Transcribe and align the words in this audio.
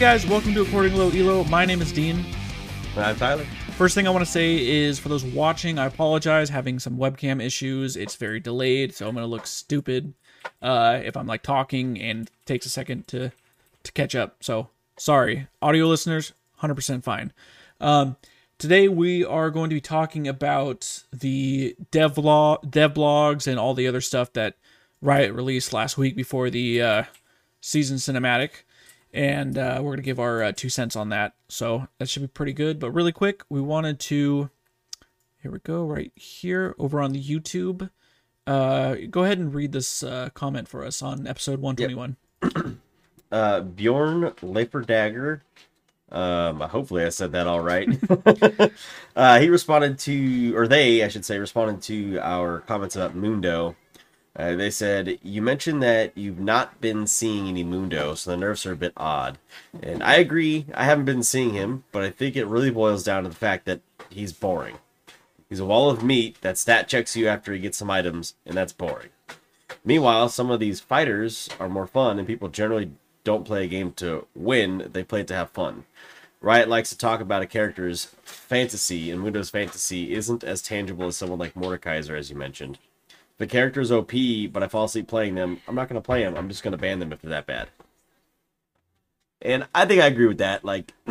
guys, 0.00 0.26
welcome 0.26 0.54
to 0.54 0.62
According 0.62 0.96
Low 0.96 1.10
Elo. 1.10 1.44
My 1.44 1.66
name 1.66 1.82
is 1.82 1.92
Dean. 1.92 2.24
I'm 2.96 3.16
Tyler. 3.16 3.44
First 3.76 3.94
thing 3.94 4.06
I 4.06 4.10
want 4.10 4.24
to 4.24 4.30
say 4.30 4.66
is 4.66 4.98
for 4.98 5.10
those 5.10 5.24
watching, 5.24 5.78
I 5.78 5.84
apologize 5.84 6.48
having 6.48 6.78
some 6.78 6.96
webcam 6.96 7.44
issues. 7.44 7.98
It's 7.98 8.16
very 8.16 8.40
delayed, 8.40 8.94
so 8.94 9.06
I'm 9.06 9.14
gonna 9.14 9.26
look 9.26 9.46
stupid 9.46 10.14
uh, 10.62 11.02
if 11.04 11.18
I'm 11.18 11.26
like 11.26 11.42
talking 11.42 12.00
and 12.00 12.30
takes 12.46 12.64
a 12.64 12.70
second 12.70 13.08
to 13.08 13.30
to 13.82 13.92
catch 13.92 14.14
up. 14.14 14.42
So 14.42 14.70
sorry, 14.96 15.48
audio 15.60 15.86
listeners, 15.86 16.32
100% 16.62 17.04
fine. 17.04 17.34
Um, 17.78 18.16
today 18.56 18.88
we 18.88 19.22
are 19.22 19.50
going 19.50 19.68
to 19.68 19.76
be 19.76 19.82
talking 19.82 20.26
about 20.26 21.02
the 21.12 21.76
dev 21.90 22.16
log, 22.16 22.70
dev 22.70 22.94
blogs 22.94 23.46
and 23.46 23.60
all 23.60 23.74
the 23.74 23.86
other 23.86 24.00
stuff 24.00 24.32
that 24.32 24.56
Riot 25.02 25.34
released 25.34 25.74
last 25.74 25.98
week 25.98 26.16
before 26.16 26.48
the 26.48 26.80
uh, 26.80 27.02
season 27.60 27.98
cinematic 27.98 28.62
and 29.12 29.58
uh, 29.58 29.80
we're 29.82 29.92
gonna 29.92 30.02
give 30.02 30.20
our 30.20 30.42
uh, 30.42 30.52
two 30.52 30.68
cents 30.68 30.96
on 30.96 31.08
that. 31.10 31.34
So 31.48 31.88
that 31.98 32.08
should 32.08 32.22
be 32.22 32.28
pretty 32.28 32.52
good. 32.52 32.78
But 32.78 32.92
really 32.92 33.12
quick, 33.12 33.42
we 33.48 33.60
wanted 33.60 34.00
to 34.00 34.50
here 35.42 35.50
we 35.50 35.58
go 35.60 35.86
right 35.86 36.12
here 36.14 36.74
over 36.78 37.00
on 37.00 37.12
the 37.12 37.22
YouTube. 37.22 37.90
Uh, 38.46 38.96
go 39.10 39.24
ahead 39.24 39.38
and 39.38 39.54
read 39.54 39.72
this 39.72 40.02
uh, 40.02 40.28
comment 40.34 40.68
for 40.68 40.84
us 40.84 41.02
on 41.02 41.26
episode 41.26 41.60
one 41.60 41.76
twenty 41.76 41.94
one. 41.94 42.16
Uh, 43.32 43.60
Bjorn 43.60 44.32
Dagger. 44.86 45.42
Um, 46.10 46.58
hopefully 46.60 47.04
I 47.04 47.10
said 47.10 47.30
that 47.30 47.46
all 47.46 47.60
right. 47.60 47.88
uh, 49.16 49.38
he 49.38 49.48
responded 49.48 50.00
to, 50.00 50.56
or 50.56 50.66
they, 50.66 51.04
I 51.04 51.08
should 51.08 51.24
say, 51.24 51.38
responded 51.38 51.80
to 51.82 52.18
our 52.18 52.58
comments 52.60 52.96
about 52.96 53.14
Mundo 53.14 53.76
uh, 54.36 54.54
they 54.54 54.70
said, 54.70 55.18
You 55.22 55.42
mentioned 55.42 55.82
that 55.82 56.16
you've 56.16 56.38
not 56.38 56.80
been 56.80 57.06
seeing 57.06 57.48
any 57.48 57.64
Mundo, 57.64 58.14
so 58.14 58.30
the 58.30 58.36
nerfs 58.36 58.64
are 58.64 58.72
a 58.72 58.76
bit 58.76 58.92
odd. 58.96 59.38
And 59.82 60.02
I 60.02 60.14
agree, 60.14 60.66
I 60.74 60.84
haven't 60.84 61.04
been 61.04 61.22
seeing 61.22 61.52
him, 61.52 61.84
but 61.90 62.04
I 62.04 62.10
think 62.10 62.36
it 62.36 62.46
really 62.46 62.70
boils 62.70 63.02
down 63.02 63.24
to 63.24 63.28
the 63.28 63.34
fact 63.34 63.64
that 63.66 63.80
he's 64.08 64.32
boring. 64.32 64.78
He's 65.48 65.60
a 65.60 65.64
wall 65.64 65.90
of 65.90 66.04
meat 66.04 66.40
that 66.42 66.58
stat 66.58 66.86
checks 66.86 67.16
you 67.16 67.26
after 67.26 67.52
he 67.52 67.58
gets 67.58 67.78
some 67.78 67.90
items, 67.90 68.34
and 68.46 68.56
that's 68.56 68.72
boring. 68.72 69.08
Meanwhile, 69.84 70.28
some 70.28 70.50
of 70.50 70.60
these 70.60 70.78
fighters 70.78 71.48
are 71.58 71.68
more 71.68 71.88
fun, 71.88 72.18
and 72.18 72.26
people 72.26 72.48
generally 72.48 72.92
don't 73.24 73.44
play 73.44 73.64
a 73.64 73.68
game 73.68 73.92
to 73.94 74.26
win, 74.36 74.90
they 74.92 75.02
play 75.02 75.22
it 75.22 75.26
to 75.28 75.34
have 75.34 75.50
fun. 75.50 75.84
Riot 76.40 76.68
likes 76.68 76.88
to 76.90 76.96
talk 76.96 77.20
about 77.20 77.42
a 77.42 77.46
character's 77.46 78.06
fantasy, 78.22 79.10
and 79.10 79.20
Mundo's 79.20 79.50
fantasy 79.50 80.14
isn't 80.14 80.44
as 80.44 80.62
tangible 80.62 81.08
as 81.08 81.16
someone 81.16 81.38
like 81.38 81.54
Mordekaiser, 81.54 82.16
as 82.16 82.30
you 82.30 82.36
mentioned 82.36 82.78
the 83.40 83.46
character's 83.46 83.90
OP, 83.90 84.12
but 84.52 84.62
I 84.62 84.68
fall 84.68 84.84
asleep 84.84 85.08
playing 85.08 85.34
them, 85.34 85.62
I'm 85.66 85.74
not 85.74 85.88
going 85.88 86.00
to 86.00 86.04
play 86.04 86.22
them. 86.22 86.36
I'm 86.36 86.50
just 86.50 86.62
going 86.62 86.72
to 86.72 86.78
ban 86.78 86.98
them 86.98 87.10
if 87.10 87.22
they're 87.22 87.30
that 87.30 87.46
bad. 87.46 87.68
And 89.40 89.66
I 89.74 89.86
think 89.86 90.02
I 90.02 90.08
agree 90.08 90.26
with 90.26 90.38
that. 90.38 90.62
Like, 90.62 90.92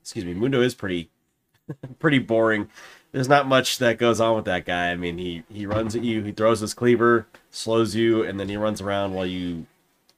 excuse 0.00 0.24
me, 0.24 0.32
Mundo 0.32 0.62
is 0.62 0.74
pretty, 0.74 1.10
pretty 1.98 2.18
boring. 2.18 2.70
There's 3.12 3.28
not 3.28 3.46
much 3.46 3.76
that 3.76 3.98
goes 3.98 4.20
on 4.20 4.36
with 4.36 4.46
that 4.46 4.64
guy. 4.64 4.90
I 4.90 4.96
mean, 4.96 5.18
he 5.18 5.42
he 5.50 5.66
runs 5.66 5.94
at 5.94 6.02
you, 6.02 6.22
he 6.22 6.32
throws 6.32 6.60
his 6.60 6.72
cleaver, 6.72 7.26
slows 7.50 7.94
you, 7.94 8.22
and 8.22 8.40
then 8.40 8.48
he 8.48 8.56
runs 8.56 8.80
around 8.80 9.12
while 9.12 9.26
you 9.26 9.66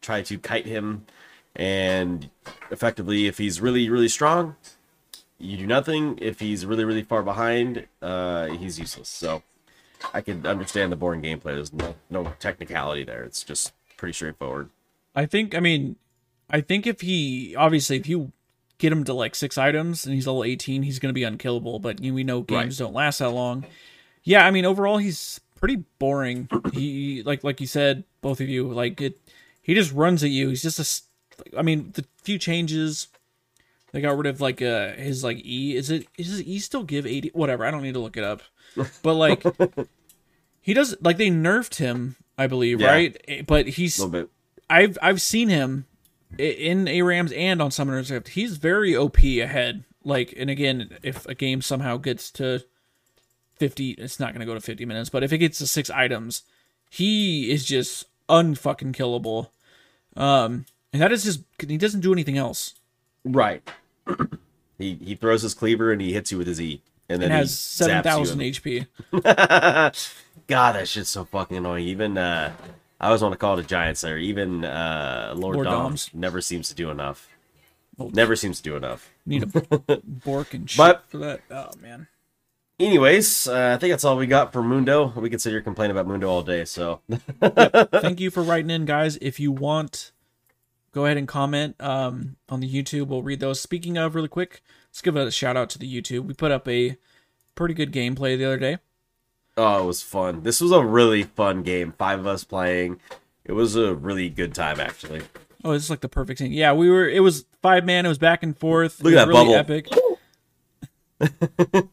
try 0.00 0.22
to 0.22 0.39
kite 0.39 0.67
him. 0.67 1.06
And 1.56 2.31
effectively, 2.70 3.27
if 3.27 3.39
he's 3.39 3.61
really 3.61 3.91
really 3.91 4.09
strong, 4.09 4.55
you 5.39 5.56
do 5.56 5.67
nothing. 5.67 6.19
If 6.22 6.39
he's 6.39 6.65
really 6.65 6.84
really 6.84 7.03
far 7.03 7.25
behind, 7.25 7.89
uh, 8.00 8.47
he's 8.47 8.78
useless. 8.78 9.09
So 9.09 9.43
I 10.15 10.21
can 10.21 10.47
understand 10.47 10.93
the 10.93 10.97
boring 10.97 11.23
gameplay. 11.23 11.55
There's 11.55 11.73
no 11.73 11.95
no 12.11 12.33
technicality 12.39 13.05
there. 13.05 13.25
It's 13.25 13.43
just 13.43 13.73
pretty 13.97 14.13
straightforward. 14.13 14.71
I 15.15 15.27
think. 15.27 15.55
I 15.55 15.61
mean, 15.61 15.97
I 16.50 16.61
think 16.61 16.87
if 16.87 17.00
he 17.00 17.55
obviously 17.56 17.97
if 17.97 18.09
you 18.09 18.33
get 18.78 18.93
him 18.93 19.05
to 19.05 19.12
like 19.12 19.34
six 19.34 19.59
items 19.59 20.05
and 20.06 20.15
he's 20.15 20.27
level 20.27 20.45
18, 20.45 20.83
he's 20.83 20.99
going 20.99 21.11
to 21.11 21.15
be 21.15 21.25
unkillable. 21.25 21.78
But 21.78 22.03
you 22.03 22.15
we 22.15 22.25
know 22.25 22.43
games 22.43 22.81
right. 22.81 22.87
don't 22.87 22.95
last 22.95 23.19
that 23.19 23.31
long. 23.31 23.67
Yeah, 24.22 24.47
I 24.47 24.50
mean, 24.50 24.65
overall 24.65 24.99
he's 24.99 25.41
pretty 25.56 25.84
boring. 25.99 26.49
he 26.72 27.22
like 27.25 27.45
like 27.45 27.61
you 27.61 27.67
said, 27.67 28.05
both 28.21 28.41
of 28.41 28.49
you 28.49 28.69
like 28.69 29.01
it. 29.01 29.21
He 29.62 29.75
just 29.75 29.93
runs 29.93 30.25
at 30.25 30.31
you. 30.31 30.49
He's 30.49 30.62
just 30.62 30.78
a. 30.78 31.59
I 31.59 31.62
mean, 31.62 31.93
the 31.95 32.05
few 32.22 32.39
changes 32.39 33.09
they 33.93 34.01
got 34.01 34.17
rid 34.17 34.27
of 34.27 34.41
like 34.41 34.61
uh 34.61 34.93
his 34.93 35.25
like 35.25 35.39
E. 35.45 35.77
Is 35.77 35.91
it 35.91 36.06
is 36.17 36.28
his 36.28 36.43
E 36.43 36.59
still 36.59 36.83
give 36.83 37.06
eighty? 37.06 37.31
Whatever. 37.33 37.65
I 37.65 37.71
don't 37.71 37.83
need 37.83 37.95
to 37.95 38.01
look 38.01 38.17
it 38.17 38.25
up. 38.25 38.43
But 39.03 39.15
like 39.15 39.43
he 40.69 40.75
does 40.75 40.95
like 41.01 41.17
they 41.17 41.31
nerfed 41.31 41.77
him, 41.77 42.17
I 42.37 42.47
believe, 42.47 42.79
yeah. 42.79 42.91
right? 42.91 43.25
Eh, 43.27 43.41
but 43.41 43.67
he's 43.69 43.99
I've 44.69 44.99
I've 45.01 45.23
seen 45.23 45.49
him 45.49 45.87
in 46.37 46.87
a 46.87 47.01
Rams 47.01 47.33
and 47.33 47.62
on 47.62 47.71
Summoner's 47.71 48.11
Rift. 48.11 48.29
He's 48.29 48.59
very 48.59 48.95
OP 48.95 49.17
ahead. 49.17 49.84
Like 50.05 50.34
and 50.37 50.51
again, 50.51 50.99
if 51.03 51.25
a 51.25 51.34
game 51.34 51.62
somehow 51.62 51.97
gets 51.97 52.31
to 52.33 52.65
fifty, 53.57 53.93
it's 53.93 54.21
not 54.21 54.34
gonna 54.34 54.45
go 54.45 54.53
to 54.53 54.61
fifty 54.61 54.84
minutes. 54.84 55.09
But 55.09 55.25
if 55.25 55.33
it 55.33 55.39
gets 55.39 55.57
to 55.61 55.67
six 55.67 55.89
items, 55.89 56.43
he 56.91 57.51
is 57.51 57.65
just 57.65 58.05
unfucking 58.28 58.95
killable. 58.95 59.49
Um, 60.19 60.67
and 60.93 61.01
that 61.01 61.12
is 61.12 61.25
just 61.25 61.41
he 61.67 61.78
doesn't 61.78 62.03
do 62.03 62.12
anything 62.12 62.37
else. 62.37 62.75
Right. 63.25 63.67
he 64.78 64.97
he 64.97 65.15
throws 65.15 65.41
his 65.41 65.55
cleaver 65.55 65.93
and 65.93 66.03
he 66.03 66.12
hits 66.12 66.31
you 66.31 66.37
with 66.37 66.47
his 66.47 66.61
E. 66.61 66.83
And 67.09 67.23
then 67.23 67.31
has 67.31 67.59
seven 67.59 68.03
thousand 68.03 68.41
HP. 68.41 68.87
God, 70.48 70.75
that 70.75 70.88
shit's 70.88 71.10
so 71.10 71.25
fucking 71.25 71.56
annoying. 71.56 71.86
Even 71.86 72.19
uh 72.19 72.53
I 73.00 73.06
always 73.06 73.22
want 73.22 73.32
to 73.32 73.38
call 73.38 73.59
it 73.59 73.64
a 73.64 73.69
giant 73.69 73.98
slayer. 73.98 74.19
Even 74.19 74.64
uh 74.64 75.34
Lord, 75.36 75.56
Lord 75.56 75.66
Doms, 75.66 76.06
Doms 76.06 76.14
never 76.14 76.41
seems 76.41 76.69
to 76.69 76.75
do 76.75 76.91
enough. 76.91 77.28
Well, 77.97 78.10
never 78.10 78.36
seems 78.36 78.59
to 78.59 78.62
do 78.62 78.76
enough. 78.76 79.10
Need 79.26 79.44
a 79.44 80.00
bork 80.04 80.54
and 80.54 80.69
shit 80.69 80.78
but, 80.78 81.04
for 81.09 81.19
that. 81.19 81.42
Oh 81.50 81.70
man. 81.81 82.09
Anyways, 82.81 83.48
uh, 83.48 83.72
I 83.75 83.78
think 83.78 83.92
that's 83.92 84.04
all 84.04 84.16
we 84.16 84.28
got 84.28 84.53
for 84.53 84.62
Mundo. 84.62 85.12
We 85.16 85.31
can 85.31 85.41
sit 85.41 85.50
here 85.50 85.60
complaining 85.60 85.97
about 85.97 86.06
Mundo 86.06 86.28
all 86.28 86.42
day. 86.42 86.65
So, 86.65 87.00
yep. 87.09 87.91
thank 87.91 88.20
you 88.20 88.30
for 88.30 88.41
writing 88.41 88.70
in, 88.70 88.84
guys. 88.84 89.19
If 89.20 89.41
you 89.41 89.50
want 89.50 90.12
go 90.92 91.04
ahead 91.04 91.16
and 91.16 91.28
comment 91.28 91.76
um, 91.80 92.36
on 92.48 92.60
the 92.60 92.69
YouTube. 92.69 93.06
We'll 93.09 93.22
read 93.22 93.41
those. 93.41 93.60
Speaking 93.60 93.97
of, 93.97 94.15
really 94.15 94.28
quick, 94.28 94.62
let's 94.88 95.00
give 95.00 95.16
a 95.16 95.30
shout 95.30 95.56
out 95.56 95.70
to 95.70 95.78
the 95.78 95.92
YouTube. 95.92 96.25
We 96.25 96.34
put 96.34 96.50
up 96.50 96.66
a 96.69 96.97
pretty 97.54 97.75
good 97.75 97.92
gameplay 97.92 98.36
the 98.36 98.47
other 98.47 98.59
day. 98.59 98.78
Oh, 99.59 99.83
it 99.83 99.87
was 99.87 100.03
fun. 100.03 100.45
This 100.45 100.61
was 100.61 100.71
a 100.71 100.85
really 100.85 101.25
fun 101.25 101.65
game. 101.65 101.93
Five 101.99 102.21
of 102.21 102.29
us 102.29 102.45
playing. 102.45 103.01
It 103.45 103.53
was 103.53 103.75
a 103.75 103.93
really 103.93 104.29
good 104.29 104.55
time, 104.55 104.79
actually. 104.79 105.23
Oh, 105.65 105.73
this 105.73 105.83
is 105.83 105.91
like 105.91 106.01
the 106.01 106.09
perfect 106.09 106.39
thing. 106.39 106.53
Yeah, 106.53 106.73
we 106.75 106.89
were. 106.89 107.09
It 107.09 107.21
was 107.21 107.45
five 107.61 107.85
man. 107.85 108.07
It 108.07 108.09
was 108.09 108.19
back 108.19 108.45
and 108.45 108.57
forth. 108.57 109.03
Look 109.03 109.15
at 109.15 109.17
that 109.17 109.29
really 109.29 109.55
bubble. 109.55 109.55
Epic. 109.57 109.89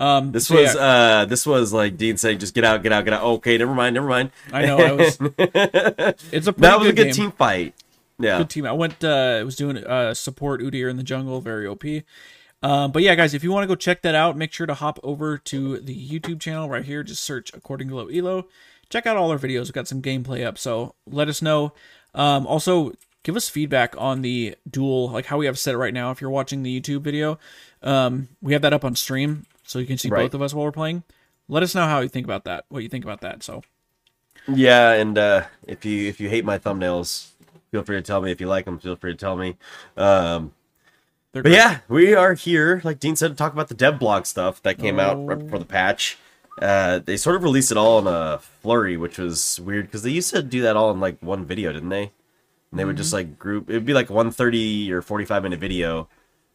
um, 0.00 0.32
this 0.32 0.48
so 0.48 0.60
was 0.60 0.74
yeah. 0.74 0.80
uh, 0.80 1.24
this 1.24 1.46
was 1.46 1.72
like 1.72 1.96
Dean 1.96 2.18
saying, 2.18 2.40
"Just 2.40 2.54
get 2.54 2.64
out, 2.64 2.82
get 2.82 2.92
out, 2.92 3.06
get 3.06 3.14
out." 3.14 3.22
Okay, 3.22 3.56
never 3.56 3.74
mind, 3.74 3.94
never 3.94 4.08
mind. 4.08 4.30
I 4.52 4.66
know. 4.66 4.76
I 4.76 4.92
was. 4.92 5.18
it's 5.38 6.46
a 6.46 6.52
that 6.52 6.78
was 6.78 6.88
a 6.88 6.92
good 6.92 7.04
game. 7.04 7.14
team 7.14 7.32
fight. 7.32 7.74
Yeah, 8.18 8.36
good 8.36 8.50
team. 8.50 8.66
I 8.66 8.72
went. 8.72 9.02
uh 9.02 9.40
was 9.42 9.56
doing 9.56 9.78
uh 9.78 10.12
support 10.12 10.60
Udyr 10.60 10.90
in 10.90 10.98
the 10.98 11.02
jungle, 11.02 11.40
very 11.40 11.66
OP. 11.66 11.84
Um, 12.62 12.92
but 12.92 13.02
yeah, 13.02 13.14
guys, 13.14 13.34
if 13.34 13.42
you 13.42 13.50
want 13.50 13.64
to 13.64 13.68
go 13.68 13.74
check 13.74 14.02
that 14.02 14.14
out, 14.14 14.36
make 14.36 14.52
sure 14.52 14.66
to 14.66 14.74
hop 14.74 15.00
over 15.02 15.36
to 15.38 15.78
the 15.78 15.94
YouTube 15.94 16.40
channel 16.40 16.68
right 16.68 16.84
here. 16.84 17.02
Just 17.02 17.24
search 17.24 17.52
according 17.54 17.88
to 17.88 17.96
Low 17.96 18.06
Elo. 18.08 18.46
Check 18.88 19.06
out 19.06 19.16
all 19.16 19.30
our 19.30 19.38
videos. 19.38 19.64
We've 19.64 19.72
got 19.72 19.88
some 19.88 20.02
gameplay 20.02 20.46
up, 20.46 20.58
so 20.58 20.94
let 21.06 21.28
us 21.28 21.42
know. 21.42 21.72
Um, 22.14 22.46
also, 22.46 22.92
give 23.22 23.36
us 23.36 23.48
feedback 23.48 23.94
on 23.98 24.22
the 24.22 24.56
duel, 24.70 25.10
like 25.10 25.26
how 25.26 25.38
we 25.38 25.46
have 25.46 25.58
set 25.58 25.74
it 25.74 25.78
right 25.78 25.94
now. 25.94 26.10
If 26.10 26.20
you're 26.20 26.30
watching 26.30 26.62
the 26.62 26.80
YouTube 26.80 27.00
video, 27.00 27.38
um, 27.82 28.28
we 28.40 28.52
have 28.52 28.62
that 28.62 28.72
up 28.72 28.84
on 28.84 28.94
stream, 28.94 29.46
so 29.64 29.78
you 29.78 29.86
can 29.86 29.98
see 29.98 30.08
right. 30.08 30.22
both 30.22 30.34
of 30.34 30.42
us 30.42 30.54
while 30.54 30.64
we're 30.64 30.72
playing. 30.72 31.02
Let 31.48 31.62
us 31.62 31.74
know 31.74 31.86
how 31.86 32.00
you 32.00 32.08
think 32.08 32.26
about 32.26 32.44
that. 32.44 32.64
What 32.68 32.82
you 32.82 32.88
think 32.88 33.04
about 33.04 33.22
that? 33.22 33.42
So. 33.42 33.62
Yeah, 34.48 34.92
and 34.92 35.16
uh, 35.18 35.44
if 35.66 35.84
you 35.84 36.08
if 36.08 36.20
you 36.20 36.28
hate 36.28 36.44
my 36.44 36.58
thumbnails, 36.58 37.28
feel 37.70 37.82
free 37.82 37.96
to 37.96 38.02
tell 38.02 38.20
me. 38.20 38.30
If 38.30 38.40
you 38.40 38.48
like 38.48 38.64
them, 38.64 38.78
feel 38.78 38.96
free 38.96 39.12
to 39.12 39.18
tell 39.18 39.36
me. 39.36 39.56
Um, 39.96 40.52
but 41.32 41.50
yeah, 41.50 41.78
we 41.88 42.14
are 42.14 42.34
here, 42.34 42.80
like 42.84 43.00
Dean 43.00 43.16
said, 43.16 43.28
to 43.28 43.34
talk 43.34 43.52
about 43.52 43.68
the 43.68 43.74
dev 43.74 43.98
blog 43.98 44.26
stuff 44.26 44.62
that 44.62 44.78
came 44.78 44.98
oh. 44.98 45.02
out 45.02 45.26
right 45.26 45.38
before 45.38 45.58
the 45.58 45.64
patch. 45.64 46.18
Uh, 46.60 46.98
they 46.98 47.16
sort 47.16 47.36
of 47.36 47.42
released 47.42 47.70
it 47.70 47.78
all 47.78 47.98
in 47.98 48.06
a 48.06 48.38
flurry, 48.38 48.96
which 48.96 49.16
was 49.16 49.58
weird 49.60 49.86
because 49.86 50.02
they 50.02 50.10
used 50.10 50.30
to 50.30 50.42
do 50.42 50.60
that 50.62 50.76
all 50.76 50.90
in 50.90 51.00
like 51.00 51.18
one 51.20 51.46
video, 51.46 51.72
didn't 51.72 51.88
they? 51.88 52.02
And 52.02 52.12
they 52.72 52.82
mm-hmm. 52.82 52.88
would 52.88 52.96
just 52.98 53.08
mm-hmm. 53.08 53.30
like 53.30 53.38
group. 53.38 53.70
It 53.70 53.74
would 53.74 53.86
be 53.86 53.94
like 53.94 54.10
one 54.10 54.30
thirty 54.30 54.92
or 54.92 55.00
forty 55.00 55.24
five 55.24 55.42
minute 55.42 55.60
video, 55.60 56.08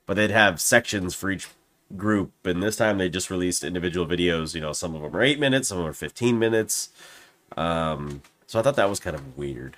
but 0.05 0.13
they'd 0.13 0.29
have 0.29 0.61
sections 0.61 1.15
for 1.15 1.31
each 1.31 1.47
group. 1.95 2.31
And 2.45 2.61
this 2.61 2.75
time 2.77 2.99
they 2.99 3.09
just 3.09 3.31
released 3.31 3.63
individual 3.63 4.05
videos. 4.05 4.53
You 4.53 4.61
know, 4.61 4.73
some 4.73 4.93
of 4.93 5.01
them 5.01 5.15
are 5.15 5.23
eight 5.23 5.39
minutes, 5.39 5.69
some 5.69 5.79
of 5.79 5.83
them 5.83 5.89
are 5.89 5.93
fifteen 5.93 6.37
minutes. 6.37 6.89
Um, 7.55 8.21
so 8.45 8.59
I 8.59 8.61
thought 8.61 8.75
that 8.75 8.89
was 8.89 8.99
kind 8.99 9.15
of 9.15 9.37
weird 9.37 9.77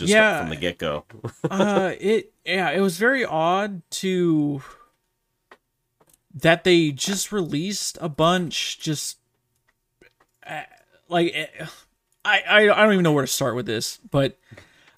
just 0.00 0.12
yeah, 0.12 0.40
from 0.40 0.50
the 0.50 0.56
get 0.56 0.78
go. 0.78 1.04
uh, 1.50 1.92
it 2.00 2.32
yeah, 2.44 2.70
it 2.70 2.80
was 2.80 2.96
very 2.98 3.24
odd 3.24 3.82
to 3.90 4.62
that 6.34 6.64
they 6.64 6.90
just 6.90 7.32
released 7.32 7.98
a 8.00 8.08
bunch. 8.08 8.80
Just 8.80 9.18
uh, 10.46 10.62
like 11.08 11.32
eh, 11.34 11.66
I, 12.24 12.42
I 12.48 12.60
I 12.62 12.82
don't 12.82 12.92
even 12.92 13.04
know 13.04 13.12
where 13.12 13.24
to 13.24 13.32
start 13.32 13.54
with 13.54 13.66
this, 13.66 13.98
but 14.10 14.38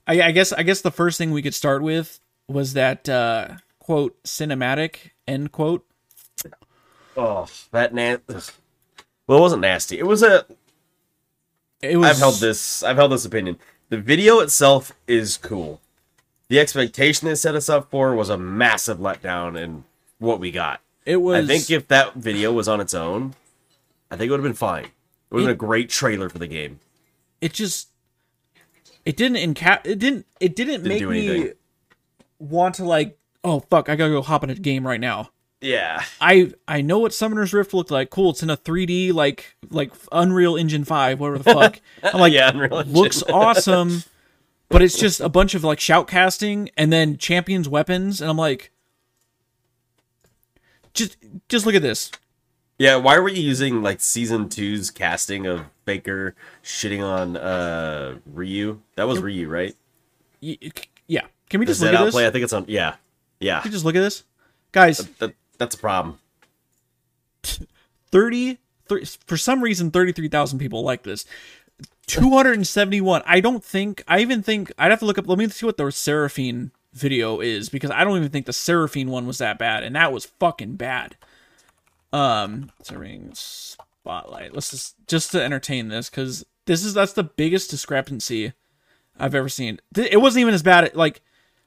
I, 0.07 0.23
I 0.23 0.31
guess 0.31 0.53
I 0.53 0.63
guess 0.63 0.81
the 0.81 0.91
first 0.91 1.19
thing 1.19 1.31
we 1.31 1.43
could 1.43 1.55
start 1.55 1.83
with 1.83 2.21
was 2.49 2.75
that 2.75 3.09
uh, 3.09 3.57
quote 3.79 4.23
cinematic 4.23 5.11
end 5.27 5.53
quote. 5.53 5.85
Oh, 7.17 7.47
that 7.73 7.93
nasty. 7.93 8.53
Well, 9.27 9.39
it 9.39 9.43
wasn't 9.43 9.63
nasty. 9.63 9.99
It 9.99 10.07
was 10.07 10.23
a. 10.23 10.47
It 11.81 11.97
was. 11.97 12.11
I've 12.11 12.19
held 12.19 12.35
this. 12.37 12.83
I've 12.83 12.97
held 12.97 13.13
this 13.13 13.25
opinion. 13.25 13.59
The 13.93 13.99
video 13.99 14.39
itself 14.39 14.93
is 15.07 15.37
cool. 15.37 15.79
The 16.49 16.59
expectation 16.59 17.29
they 17.29 17.35
set 17.35 17.55
us 17.55 17.69
up 17.69 17.91
for 17.91 18.15
was 18.15 18.31
a 18.31 18.39
massive 18.39 18.97
letdown 18.97 19.63
in 19.63 19.85
what 20.19 20.41
we 20.41 20.51
got. 20.51 20.81
It 21.05 21.19
was. 21.19 21.45
I 21.45 21.47
think 21.47 21.71
if 21.71 21.89
that 21.89 22.15
video 22.15 22.55
was 22.55 22.69
on 22.69 22.81
its 22.81 22.95
own, 22.95 23.35
I 24.11 24.17
think 24.17 24.29
it 24.29 24.31
would 24.31 24.41
have 24.41 24.45
been 24.45 24.55
fine. 24.55 24.87
It 24.87 24.93
would 25.29 25.41
have 25.41 25.49
been 25.49 25.67
a 25.67 25.69
great 25.69 25.91
trailer 25.91 26.31
for 26.31 26.39
the 26.39 26.47
game. 26.47 26.81
it 27.43 27.53
just 27.53 27.89
it 29.05 29.15
didn't 29.15 29.37
encap 29.37 29.81
it 29.85 29.99
didn't 29.99 30.25
it 30.41 30.57
didn't, 30.57 30.85
make 30.85 31.07
me 31.07 31.51
want 32.39 32.77
to 32.77 32.87
like 32.87 33.19
oh 33.45 33.61
fuck 33.61 33.91
i 33.91 33.97
gotta 33.97 34.11
go 34.11 34.23
hop 34.23 34.43
in 34.43 34.49
a 34.49 34.55
game 34.55 34.87
right 34.87 35.01
now 35.01 35.33
Yeah. 35.63 36.03
i 36.21 36.53
i 36.67 36.81
know 36.81 36.99
what 36.99 37.15
summoner's 37.15 37.53
rift 37.53 37.73
looked 37.73 37.91
like 37.91 38.11
cool 38.11 38.31
it's 38.31 38.43
in 38.43 38.51
a 38.51 38.57
3d 38.57 39.13
like 39.13 39.57
like 39.71 39.93
unreal 40.11 40.57
engine 40.57 40.85
5 40.85 41.21
whatever 41.21 41.39
the 41.39 41.45
fuck 41.45 41.81
i'm 42.03 42.21
like 42.21 42.33
yeah, 42.33 42.51
Unreal 42.51 42.79
Engine. 42.81 42.93
looks 42.95 43.23
awesome 43.23 44.03
but 44.69 44.83
it's 44.83 44.99
just 44.99 45.21
a 45.21 45.29
bunch 45.29 45.55
of 45.55 45.63
like 45.65 45.79
shout 45.81 46.09
casting 46.09 46.69
and 46.77 46.93
then 46.93 47.17
champions 47.17 47.69
weapons 47.69 48.21
and 48.21 48.29
i'm 48.29 48.37
like 48.37 48.71
just 50.95 51.17
just 51.49 51.65
look 51.65 51.75
at 51.75 51.83
this 51.83 52.11
Yeah, 52.79 52.97
why 52.97 53.19
were 53.19 53.29
you 53.29 53.41
using 53.43 53.83
like 53.83 54.01
season 54.01 54.49
two's 54.49 54.91
casting 54.91 55.47
of 55.47 55.67
Faker 55.87 56.35
shitting 56.63 57.03
on 57.05 57.37
uh 57.37 58.17
Ryu? 58.27 58.81
That 58.97 59.09
was 59.09 59.21
Ryu, 59.21 59.49
right? 59.49 59.75
Yeah 60.41 61.23
can 61.53 61.61
we 61.61 61.67
Does 61.67 61.79
just 61.81 61.83
look 61.83 61.93
that 61.93 62.01
at 62.01 62.05
this 62.07 62.15
outplay? 62.15 62.23
can 62.23 62.29
I 62.29 62.33
think 62.33 62.45
it's 62.45 62.53
on. 62.55 62.65
Yeah, 62.67 62.95
yeah. 63.39 63.61
Can 63.61 63.71
we 63.71 63.73
just 63.75 63.85
look 63.85 63.95
at 63.95 64.01
this 64.01 64.25
guys 64.73 64.99
That, 65.19 65.35
that's 65.63 65.77
a 65.77 65.79
problem. 65.79 66.19
30, 68.11 68.59
thir- 68.87 69.05
for 69.27 69.37
some 69.37 69.63
reason 69.63 69.93
33,000 69.93 70.59
people 70.59 70.83
like 70.83 71.05
this. 71.05 71.25
271. 72.09 73.23
I 73.25 73.39
don't 73.41 73.65
think 73.65 74.03
I 74.09 74.21
even 74.21 74.43
think 74.43 74.73
I'd 74.77 74.91
have 74.91 74.99
to 74.99 75.05
look 75.07 75.19
up 75.19 75.29
let 75.29 75.39
me 75.39 75.49
see 75.49 75.65
what 75.65 75.77
the 75.77 75.91
Seraphine 75.91 76.73
video 76.93 77.41
is 77.41 77.69
because 77.69 77.93
I 77.93 78.03
don't 78.03 78.17
even 78.17 78.31
think 78.31 78.47
the 78.47 78.53
Seraphine 78.53 79.09
one 79.09 79.27
was 79.27 79.39
that 79.39 79.59
bad 79.59 79.85
and 79.85 79.95
that 79.95 80.13
was 80.13 80.27
fucking 80.27 80.75
bad. 80.75 81.17
Um 82.13 82.73
Seraphine 82.83 83.35
spotlight. 83.35 84.53
Let's 84.53 84.73
just 84.73 84.97
just 85.07 85.31
to 85.31 85.43
entertain 85.43 85.89
this 85.89 86.11
cuz 86.11 86.45
this 86.67 86.85
is 86.85 86.93
that's 86.93 87.13
the 87.13 87.23
biggest 87.23 87.71
discrepancy 87.71 88.53
I've 89.17 89.35
ever 89.35 89.49
seen. 89.49 89.79
It 89.97 90.21
wasn't 90.21 90.43
even 90.43 90.55
as 90.55 90.63
bad 90.63 90.95
like 90.97 91.23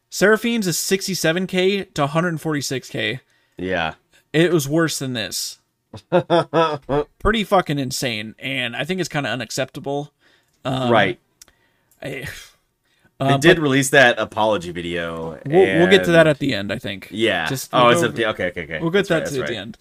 Seraphine's 0.09 0.67
is 0.67 0.77
67k 0.77 1.93
to 1.93 2.07
146k. 2.07 3.19
Yeah. 3.57 3.95
It 4.33 4.51
was 4.51 4.67
worse 4.67 4.99
than 4.99 5.13
this. 5.13 5.59
Pretty 7.19 7.43
fucking 7.45 7.79
insane, 7.79 8.35
and 8.37 8.75
I 8.75 8.83
think 8.83 8.99
it's 8.99 9.07
kind 9.09 9.25
of 9.25 9.31
unacceptable. 9.31 10.11
Um, 10.63 10.91
right. 10.91 11.19
I- 12.01 12.27
They 13.17 13.25
uh, 13.27 13.37
did 13.37 13.59
release 13.59 13.91
that 13.91 14.19
apology 14.19 14.71
video. 14.71 15.39
we'll, 15.45 15.77
we'll 15.77 15.89
get 15.89 16.03
to 16.03 16.11
that 16.11 16.27
at 16.27 16.39
the 16.39 16.53
end. 16.53 16.69
I 16.69 16.79
think. 16.79 17.07
Yeah. 17.11 17.47
Just 17.47 17.69
oh, 17.71 17.87
it's 17.87 18.03
at 18.03 18.13
the 18.13 18.25
okay, 18.31 18.47
okay, 18.47 18.63
okay. 18.65 18.79
We'll 18.81 18.89
get 18.91 19.07
That's 19.07 19.07
to 19.07 19.13
right, 19.13 19.23
that 19.23 19.31
to 19.31 19.39
that's 19.39 19.49
the 19.51 19.55
end. 19.55 19.77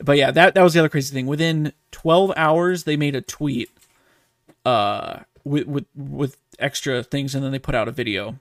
But 0.00 0.18
yeah, 0.18 0.30
that 0.30 0.54
that 0.54 0.62
was 0.62 0.74
the 0.74 0.80
other 0.80 0.90
crazy 0.90 1.14
thing. 1.14 1.24
Within 1.26 1.72
12 1.92 2.32
hours, 2.36 2.84
they 2.84 2.98
made 2.98 3.16
a 3.16 3.22
tweet, 3.22 3.70
uh, 4.66 5.20
with 5.44 5.66
with 5.66 5.86
with 5.96 6.36
extra 6.58 7.02
things, 7.02 7.34
and 7.34 7.42
then 7.42 7.52
they 7.52 7.58
put 7.58 7.74
out 7.74 7.88
a 7.88 7.90
video. 7.90 8.38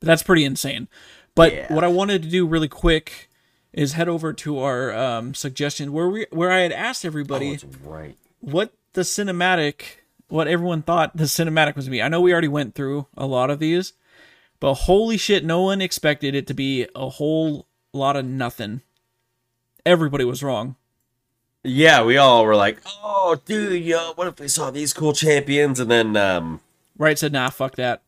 That's 0.00 0.22
pretty 0.22 0.44
insane. 0.44 0.86
But 1.34 1.54
Yeah. 1.54 1.72
what 1.72 1.84
I 1.84 1.88
wanted 1.88 2.22
to 2.24 2.28
do 2.28 2.46
really 2.46 2.68
quick 2.68 3.30
is 3.74 3.92
head 3.92 4.08
over 4.08 4.32
to 4.32 4.58
our 4.60 4.94
um, 4.94 5.34
suggestion 5.34 5.92
where 5.92 6.08
we 6.08 6.26
where 6.30 6.50
I 6.50 6.60
had 6.60 6.72
asked 6.72 7.04
everybody 7.04 7.58
Oh, 7.62 7.68
right. 7.90 8.16
what 8.40 8.72
the 8.94 9.02
cinematic 9.02 9.82
what 10.28 10.48
everyone 10.48 10.80
thought 10.82 11.16
the 11.16 11.24
cinematic 11.24 11.76
was 11.76 11.84
to 11.84 11.90
be. 11.90 12.00
I 12.00 12.08
know 12.08 12.20
we 12.22 12.32
already 12.32 12.48
went 12.48 12.74
through 12.74 13.06
a 13.16 13.26
lot 13.26 13.50
of 13.50 13.58
these, 13.58 13.92
but 14.60 14.74
holy 14.74 15.16
shit, 15.18 15.44
no 15.44 15.62
one 15.62 15.80
expected 15.82 16.34
it 16.34 16.46
to 16.46 16.54
be 16.54 16.86
a 16.94 17.08
whole 17.10 17.66
lot 17.92 18.16
of 18.16 18.24
nothing. 18.24 18.80
Everybody 19.84 20.24
was 20.24 20.42
wrong. 20.42 20.76
Yeah, 21.62 22.02
we 22.04 22.16
all 22.16 22.44
were 22.44 22.56
like, 22.56 22.78
"Oh, 23.02 23.36
dude, 23.44 23.82
yo, 23.84 24.12
what 24.14 24.26
if 24.28 24.38
we 24.40 24.48
saw 24.48 24.70
these 24.70 24.92
cool 24.92 25.12
champions?" 25.12 25.80
And 25.80 25.90
then, 25.90 26.16
um, 26.16 26.60
Riot 26.96 27.18
said, 27.18 27.32
nah, 27.32 27.50
fuck 27.50 27.76
that. 27.76 28.02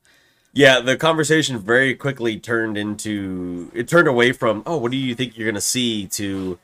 Yeah, 0.57 0.81
the 0.81 0.97
conversation 0.97 1.59
very 1.59 1.95
quickly 1.95 2.39
turned 2.41 2.79
into 2.79 3.71
it 3.75 3.87
turned 3.89 4.09
away 4.09 4.33
from, 4.33 4.63
"Oh, 4.65 4.79
what 4.79 4.91
do 4.91 4.97
you 4.97 5.15
think 5.15 5.37
you're 5.37 5.47
gonna 5.49 5.61
see?" 5.61 6.07
to, 6.09 6.59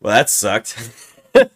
"Well, 0.00 0.12
that 0.14 0.28
sucked." 0.28 0.76
that 1.32 1.50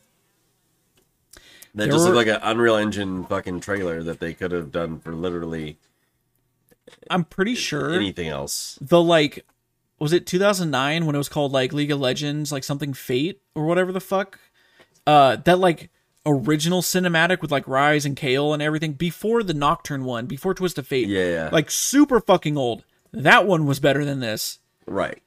There 1.74 1.86
just 1.88 2.08
were- 2.08 2.14
looked 2.14 2.26
like 2.28 2.36
an 2.36 2.40
Unreal 2.42 2.76
Engine 2.76 3.24
fucking 3.26 3.60
trailer 3.60 4.02
that 4.02 4.18
they 4.18 4.32
could 4.32 4.50
have 4.52 4.72
done 4.72 4.98
for 5.00 5.12
literally 5.12 5.76
I'm 7.10 7.24
pretty 7.24 7.54
sure 7.54 7.92
anything 7.92 8.28
else. 8.28 8.78
the 8.80 9.00
like 9.02 9.44
was 9.98 10.12
it 10.14 10.26
2009 10.26 11.04
when 11.04 11.14
it 11.14 11.18
was 11.18 11.28
called 11.28 11.52
like 11.52 11.72
League 11.74 11.90
of 11.90 12.00
Legends 12.00 12.50
like 12.50 12.64
something 12.64 12.94
Fate 12.94 13.42
or 13.54 13.66
whatever 13.66 13.92
the 13.92 14.00
fuck. 14.00 14.38
Uh 15.06 15.36
that 15.44 15.58
like 15.58 15.90
original 16.28 16.82
cinematic 16.82 17.40
with 17.40 17.50
like 17.50 17.64
Ryze 17.64 18.04
and 18.04 18.16
Kayle 18.16 18.52
and 18.52 18.62
everything 18.62 18.92
before 18.92 19.42
the 19.42 19.54
Nocturne 19.54 20.04
one, 20.04 20.26
before 20.26 20.54
Twisted 20.54 20.86
Fate. 20.86 21.08
Yeah, 21.08 21.28
yeah. 21.28 21.48
Like 21.52 21.70
super 21.70 22.20
fucking 22.20 22.56
old. 22.56 22.84
That 23.12 23.46
one 23.46 23.66
was 23.66 23.80
better 23.80 24.04
than 24.04 24.20
this. 24.20 24.58
Right. 24.86 25.22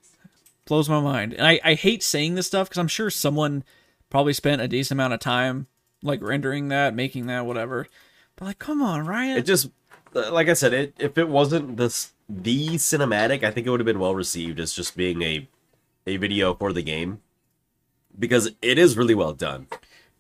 blows 0.66 0.90
my 0.90 1.00
mind. 1.00 1.34
And 1.34 1.46
I, 1.46 1.60
I 1.64 1.74
hate 1.74 2.04
saying 2.04 2.36
this 2.36 2.48
stuff 2.48 2.70
because 2.70 2.80
I'm 2.80 2.88
sure 2.88 3.10
someone 3.10 3.64
probably 4.10 4.34
spent 4.34 4.62
a 4.62 4.68
decent 4.68 4.98
amount 4.98 5.14
of 5.14 5.20
time 5.20 5.68
like 6.04 6.22
rendering 6.22 6.70
that, 6.70 6.96
making 6.96 7.28
that, 7.28 7.46
whatever. 7.46 7.88
But 8.36 8.46
like, 8.46 8.60
come 8.60 8.82
on, 8.82 9.06
Ryan. 9.06 9.38
It 9.38 9.46
just 9.46 9.70
uh, 10.16 10.32
like 10.32 10.50
I 10.50 10.54
said, 10.54 10.74
it 10.74 10.94
if 11.00 11.18
it 11.18 11.30
wasn't 11.30 11.78
this 11.78 12.12
the 12.30 12.70
cinematic, 12.76 13.44
I 13.44 13.52
think 13.52 13.68
it 13.68 13.70
would 13.70 13.80
have 13.80 13.86
been 13.86 14.00
well 14.00 14.16
received 14.16 14.60
as 14.60 14.74
just 14.74 14.96
being 14.96 15.22
a 15.22 15.48
a 16.08 16.18
video 16.18 16.54
for 16.54 16.74
the 16.74 16.82
game 16.82 17.22
because 18.18 18.52
it 18.62 18.78
is 18.78 18.98
really 18.98 19.16
well 19.16 19.34
done. 19.34 19.68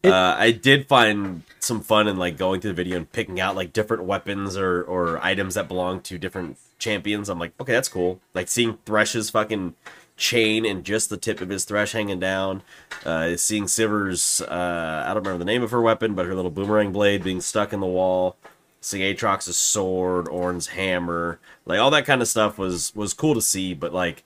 Uh, 0.03 0.35
I 0.37 0.51
did 0.51 0.87
find 0.87 1.43
some 1.59 1.81
fun 1.81 2.07
in 2.07 2.17
like 2.17 2.37
going 2.37 2.59
through 2.59 2.71
the 2.71 2.75
video 2.75 2.97
and 2.97 3.11
picking 3.11 3.39
out 3.39 3.55
like 3.55 3.71
different 3.71 4.03
weapons 4.03 4.57
or 4.57 4.81
or 4.83 5.23
items 5.23 5.53
that 5.53 5.67
belong 5.67 6.01
to 6.01 6.17
different 6.17 6.57
champions. 6.79 7.29
I'm 7.29 7.39
like, 7.39 7.53
okay, 7.59 7.73
that's 7.73 7.89
cool. 7.89 8.19
Like 8.33 8.47
seeing 8.47 8.77
Thresh's 8.85 9.29
fucking 9.29 9.75
chain 10.17 10.65
and 10.65 10.83
just 10.83 11.09
the 11.09 11.17
tip 11.17 11.41
of 11.41 11.49
his 11.49 11.65
thresh 11.65 11.91
hanging 11.91 12.19
down. 12.19 12.61
Uh, 13.05 13.35
seeing 13.35 13.67
Sivir's, 13.67 14.41
uh, 14.41 15.03
I 15.05 15.13
don't 15.13 15.23
remember 15.23 15.39
the 15.39 15.45
name 15.45 15.63
of 15.63 15.71
her 15.71 15.81
weapon, 15.81 16.13
but 16.13 16.25
her 16.25 16.35
little 16.35 16.51
boomerang 16.51 16.91
blade 16.91 17.23
being 17.23 17.41
stuck 17.41 17.73
in 17.73 17.79
the 17.79 17.87
wall. 17.87 18.37
Seeing 18.83 19.03
Aatrox's 19.03 19.57
sword, 19.57 20.27
Ornn's 20.27 20.67
hammer, 20.67 21.39
like 21.65 21.79
all 21.79 21.91
that 21.91 22.05
kind 22.05 22.19
of 22.19 22.27
stuff 22.27 22.57
was 22.57 22.95
was 22.95 23.13
cool 23.13 23.35
to 23.35 23.41
see. 23.41 23.75
But 23.75 23.93
like, 23.93 24.23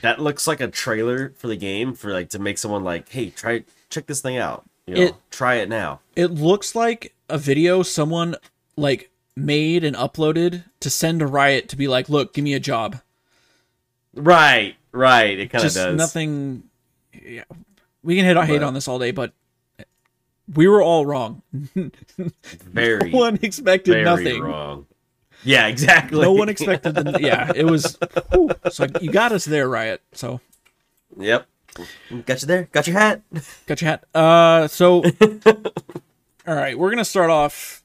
that 0.00 0.18
looks 0.18 0.46
like 0.46 0.62
a 0.62 0.68
trailer 0.68 1.34
for 1.36 1.46
the 1.46 1.56
game 1.56 1.92
for 1.92 2.10
like 2.10 2.30
to 2.30 2.38
make 2.38 2.56
someone 2.56 2.84
like, 2.84 3.10
hey, 3.10 3.28
try 3.28 3.64
check 3.90 4.06
this 4.06 4.20
thing 4.20 4.36
out. 4.36 4.64
You 4.86 4.94
know, 4.94 5.00
It- 5.02 5.14
try 5.30 5.56
it 5.56 5.68
now. 5.68 6.00
it 6.16 6.26
looks 6.28 6.74
like 6.74 7.14
a 7.28 7.36
video 7.38 7.82
someone 7.82 8.36
like 8.76 9.10
made 9.36 9.84
and 9.84 9.94
uploaded 9.96 10.64
to 10.80 10.90
send 10.90 11.20
to 11.20 11.26
Riot 11.26 11.68
to 11.68 11.76
be 11.76 11.88
like, 11.88 12.08
look, 12.08 12.32
give 12.34 12.42
me 12.44 12.54
a 12.54 12.60
job. 12.60 13.00
Right, 14.14 14.76
right. 14.92 15.38
It 15.38 15.50
kind 15.50 15.64
of 15.64 15.72
does. 15.72 15.96
nothing. 15.96 16.64
Yeah, 17.12 17.44
we 18.02 18.16
can 18.16 18.24
hit 18.24 18.36
hate 18.44 18.62
on 18.62 18.74
this 18.74 18.88
all 18.88 18.98
day, 18.98 19.10
but 19.10 19.32
we 20.54 20.66
were 20.66 20.80
all 20.82 21.04
wrong. 21.04 21.42
Very, 22.16 23.10
no 23.10 23.18
one 23.18 23.38
expected 23.42 23.92
very 23.92 24.04
nothing. 24.04 24.42
wrong. 24.42 24.86
Yeah, 25.44 25.66
exactly. 25.68 26.20
No 26.20 26.32
one 26.32 26.48
expected. 26.48 26.94
The, 26.94 27.18
yeah, 27.20 27.52
it 27.54 27.64
was. 27.64 27.96
whew. 28.32 28.50
so 28.70 28.86
you 29.00 29.12
got 29.12 29.30
us 29.32 29.44
there, 29.44 29.68
Riot. 29.68 30.00
So 30.12 30.40
Yep. 31.18 31.46
Got 32.26 32.42
you 32.42 32.46
there. 32.48 32.68
Got 32.72 32.86
your 32.86 32.98
hat. 32.98 33.22
Got 33.66 33.80
your 33.80 33.90
hat. 33.90 34.04
Uh, 34.14 34.66
so, 34.68 35.02
all 36.46 36.54
right, 36.54 36.78
we're 36.78 36.90
gonna 36.90 37.04
start 37.04 37.30
off 37.30 37.82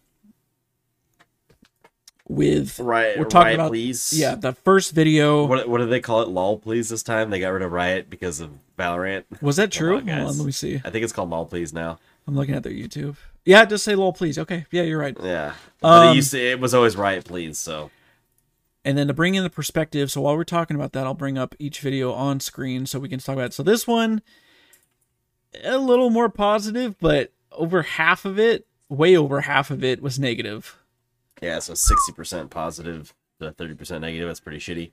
with 2.28 2.80
Right. 2.80 3.18
We're 3.18 3.26
talking 3.26 3.46
Riot, 3.48 3.56
about 3.60 3.72
please. 3.72 4.14
yeah 4.14 4.36
the 4.36 4.54
first 4.54 4.94
video. 4.94 5.46
What 5.46 5.68
what 5.68 5.80
do 5.80 5.86
they 5.86 6.00
call 6.00 6.22
it? 6.22 6.30
Lol, 6.30 6.58
please. 6.58 6.90
This 6.90 7.04
time 7.04 7.30
they 7.30 7.40
got 7.40 7.50
rid 7.50 7.62
of 7.62 7.72
Riot 7.72 8.10
because 8.10 8.40
of 8.40 8.52
Valorant. 8.78 9.26
Was 9.42 9.58
that 9.58 9.72
true? 9.72 9.98
on, 9.98 10.08
Hold 10.08 10.30
on, 10.32 10.38
let 10.38 10.46
me 10.46 10.52
see. 10.52 10.82
I 10.84 10.90
think 10.90 11.04
it's 11.04 11.14
called 11.14 11.30
Lol, 11.30 11.46
please 11.46 11.74
now. 11.74 12.00
I'm 12.28 12.36
looking 12.36 12.56
at 12.56 12.64
their 12.64 12.72
YouTube. 12.72 13.18
Yeah, 13.46 13.66
just 13.66 13.84
say 13.84 13.96
lol, 13.96 14.14
please. 14.14 14.40
Okay, 14.40 14.66
yeah, 14.72 14.84
you're 14.84 14.98
right. 14.98 15.18
Yeah. 15.22 15.56
But 15.82 15.88
Um, 16.08 16.14
it 16.14 16.16
used 16.16 16.32
to, 16.32 16.40
it 16.40 16.62
was 16.62 16.74
always 16.74 16.96
Riot, 16.96 17.26
please. 17.26 17.58
So 17.58 17.92
And 18.86 18.98
then 18.98 19.08
to 19.08 19.14
bring 19.14 19.36
in 19.36 19.44
the 19.44 19.50
perspective, 19.50 20.12
so 20.12 20.22
while 20.22 20.36
we're 20.36 20.44
talking 20.44 20.76
about 20.76 20.92
that, 20.92 21.06
I'll 21.06 21.14
bring 21.14 21.38
up 21.38 21.56
each 21.58 21.80
video 21.80 22.12
on 22.12 22.40
screen 22.42 22.86
so 22.86 23.00
we 23.00 23.08
can 23.08 23.20
talk 23.20 23.34
about 23.34 23.46
it. 23.46 23.54
So 23.54 23.64
this 23.64 23.88
one, 23.88 24.22
a 25.64 25.78
little 25.78 26.10
more 26.10 26.28
positive, 26.28 27.00
but 27.00 27.32
over 27.52 27.84
half 27.84 28.26
of 28.26 28.38
it, 28.38 28.68
way 28.90 29.16
over 29.16 29.42
half 29.42 29.72
of 29.72 29.84
it, 29.84 30.02
was 30.02 30.20
negative. 30.20 30.78
yeah, 31.44 31.60
so 31.60 31.74
sixty 31.74 32.12
percent 32.14 32.50
positive 32.50 33.14
to 33.40 33.52
thirty 33.52 33.76
percent 33.76 34.02
negative. 34.02 34.28
That's 34.28 34.40
pretty 34.40 34.60
shitty. 34.60 34.92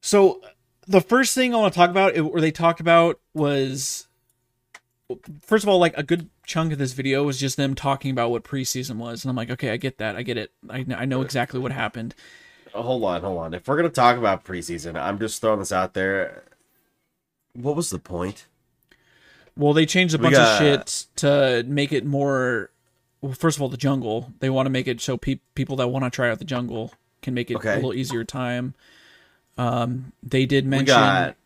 So 0.00 0.40
the 0.86 1.00
first 1.00 1.34
thing 1.34 1.54
I 1.54 1.58
want 1.58 1.72
to 1.72 1.78
talk 1.78 1.90
about, 1.90 2.18
or 2.18 2.40
they 2.40 2.50
talked 2.50 2.80
about, 2.80 3.20
was 3.34 4.08
first 5.42 5.64
of 5.64 5.68
all, 5.68 5.78
like 5.78 5.96
a 5.96 6.02
good 6.02 6.30
chunk 6.44 6.72
of 6.72 6.78
this 6.78 6.92
video 6.92 7.22
was 7.22 7.38
just 7.38 7.56
them 7.56 7.74
talking 7.74 8.10
about 8.10 8.30
what 8.30 8.44
preseason 8.44 8.96
was, 8.96 9.24
and 9.24 9.30
I'm 9.30 9.36
like, 9.36 9.50
okay, 9.50 9.70
I 9.70 9.76
get 9.76 9.98
that, 9.98 10.16
I 10.16 10.22
get 10.22 10.38
it, 10.38 10.52
I, 10.68 10.84
I 10.96 11.04
know 11.04 11.22
exactly 11.22 11.60
what 11.60 11.72
happened. 11.72 12.14
Hold 12.72 13.04
on, 13.04 13.20
hold 13.22 13.38
on. 13.38 13.54
If 13.54 13.66
we're 13.68 13.76
gonna 13.76 13.88
talk 13.88 14.16
about 14.16 14.44
preseason, 14.44 15.00
I'm 15.00 15.18
just 15.18 15.40
throwing 15.40 15.58
this 15.60 15.72
out 15.72 15.94
there. 15.94 16.44
What 17.54 17.76
was 17.76 17.90
the 17.90 17.98
point? 17.98 18.46
Well, 19.56 19.72
they 19.74 19.84
changed 19.86 20.14
a 20.14 20.18
We 20.18 20.22
bunch 20.24 20.36
got- 20.36 20.52
of 20.54 20.58
shit 20.58 21.06
to 21.16 21.64
make 21.66 21.92
it 21.92 22.04
more. 22.06 22.70
Well, 23.20 23.34
first 23.34 23.58
of 23.58 23.62
all, 23.62 23.68
the 23.68 23.76
jungle. 23.76 24.32
They 24.40 24.50
want 24.50 24.66
to 24.66 24.70
make 24.70 24.88
it 24.88 25.00
so 25.00 25.16
pe- 25.16 25.40
people 25.54 25.76
that 25.76 25.88
want 25.88 26.04
to 26.04 26.10
try 26.10 26.30
out 26.30 26.38
the 26.38 26.44
jungle 26.44 26.92
can 27.20 27.34
make 27.34 27.50
it 27.50 27.56
Okay. 27.56 27.72
a 27.72 27.76
little 27.76 27.94
easier 27.94 28.24
time. 28.24 28.74
Um, 29.58 30.12
they 30.22 30.46
did 30.46 30.64
We 30.64 30.70
mention. 30.70 30.86
got. 30.86 31.36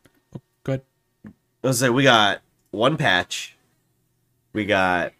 Go 0.64 0.72
ahead. 0.72 0.82
Let's 1.62 1.78
say 1.80 1.90
we 1.90 2.04
got 2.04 2.40
one 2.70 2.96
patch. 2.96 3.56
We 4.52 4.64
got 4.64 5.12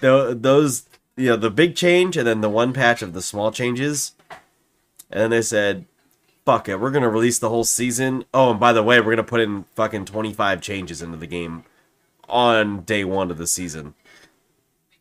th- 0.00 0.36
those, 0.40 0.86
you 1.16 1.26
know, 1.28 1.36
the 1.36 1.50
big 1.50 1.76
change, 1.76 2.16
and 2.16 2.26
then 2.26 2.40
the 2.40 2.48
one 2.48 2.72
patch 2.72 3.02
of 3.02 3.12
the 3.12 3.22
small 3.22 3.52
changes. 3.52 4.12
And 5.12 5.20
then 5.22 5.30
they 5.30 5.42
said, 5.42 5.84
"Fuck 6.44 6.68
it, 6.68 6.80
we're 6.80 6.90
gonna 6.90 7.08
release 7.08 7.38
the 7.38 7.48
whole 7.48 7.64
season." 7.64 8.24
Oh, 8.32 8.50
and 8.52 8.60
by 8.60 8.72
the 8.72 8.82
way, 8.82 9.00
we're 9.00 9.12
gonna 9.12 9.22
put 9.24 9.40
in 9.40 9.64
fucking 9.74 10.06
twenty 10.06 10.32
five 10.32 10.60
changes 10.60 11.02
into 11.02 11.16
the 11.18 11.26
game 11.26 11.64
on 12.28 12.80
day 12.82 13.04
one 13.04 13.30
of 13.30 13.38
the 13.38 13.46
season. 13.46 13.94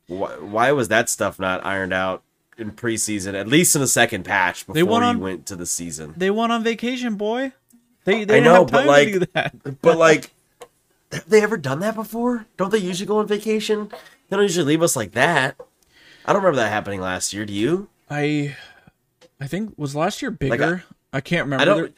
Why, 0.07 0.31
why 0.37 0.71
was 0.73 0.89
that 0.89 1.09
stuff 1.09 1.39
not 1.39 1.65
ironed 1.65 1.93
out 1.93 2.23
in 2.57 2.71
preseason? 2.71 3.33
At 3.33 3.47
least 3.47 3.75
in 3.75 3.81
the 3.81 3.87
second 3.87 4.23
patch 4.23 4.61
before 4.67 4.73
They 4.75 4.83
went 4.83 5.03
you 5.03 5.07
on- 5.09 5.19
went 5.19 5.45
to 5.47 5.55
the 5.55 5.65
season. 5.65 6.13
They 6.17 6.29
went 6.29 6.51
on 6.51 6.63
vacation, 6.63 7.15
boy. 7.15 7.53
They 8.03 8.25
they 8.25 8.37
I 8.37 8.43
know, 8.43 8.65
but 8.65 8.85
like- 8.85 9.07
to 9.13 9.19
do 9.19 9.25
that. 9.33 9.81
But 9.81 9.97
like, 10.07 10.31
have 11.11 11.29
they 11.29 11.41
ever 11.41 11.55
done 11.57 11.79
that 11.79 11.95
before? 11.95 12.45
Don't 12.57 12.71
they 12.71 12.77
usually 12.79 13.07
go 13.07 13.19
on 13.19 13.27
vacation? 13.27 13.89
They 14.29 14.35
don't 14.37 14.43
usually 14.43 14.65
leave 14.65 14.81
us 14.81 14.95
like 14.95 15.11
that. 15.13 15.55
I 16.25 16.33
don't 16.33 16.41
remember 16.41 16.57
that 16.61 16.69
happening 16.71 16.99
last 17.01 17.33
year. 17.33 17.45
Do 17.45 17.53
you? 17.53 17.87
I 18.09 18.55
I 19.41 19.47
think 19.47 19.73
was 19.75 19.95
last 19.95 20.21
year 20.21 20.29
bigger. 20.29 20.83
I, 21.11 21.19
can't 21.19 21.45
remember. 21.45 21.61
I 21.61 21.65
don't. 21.65 21.97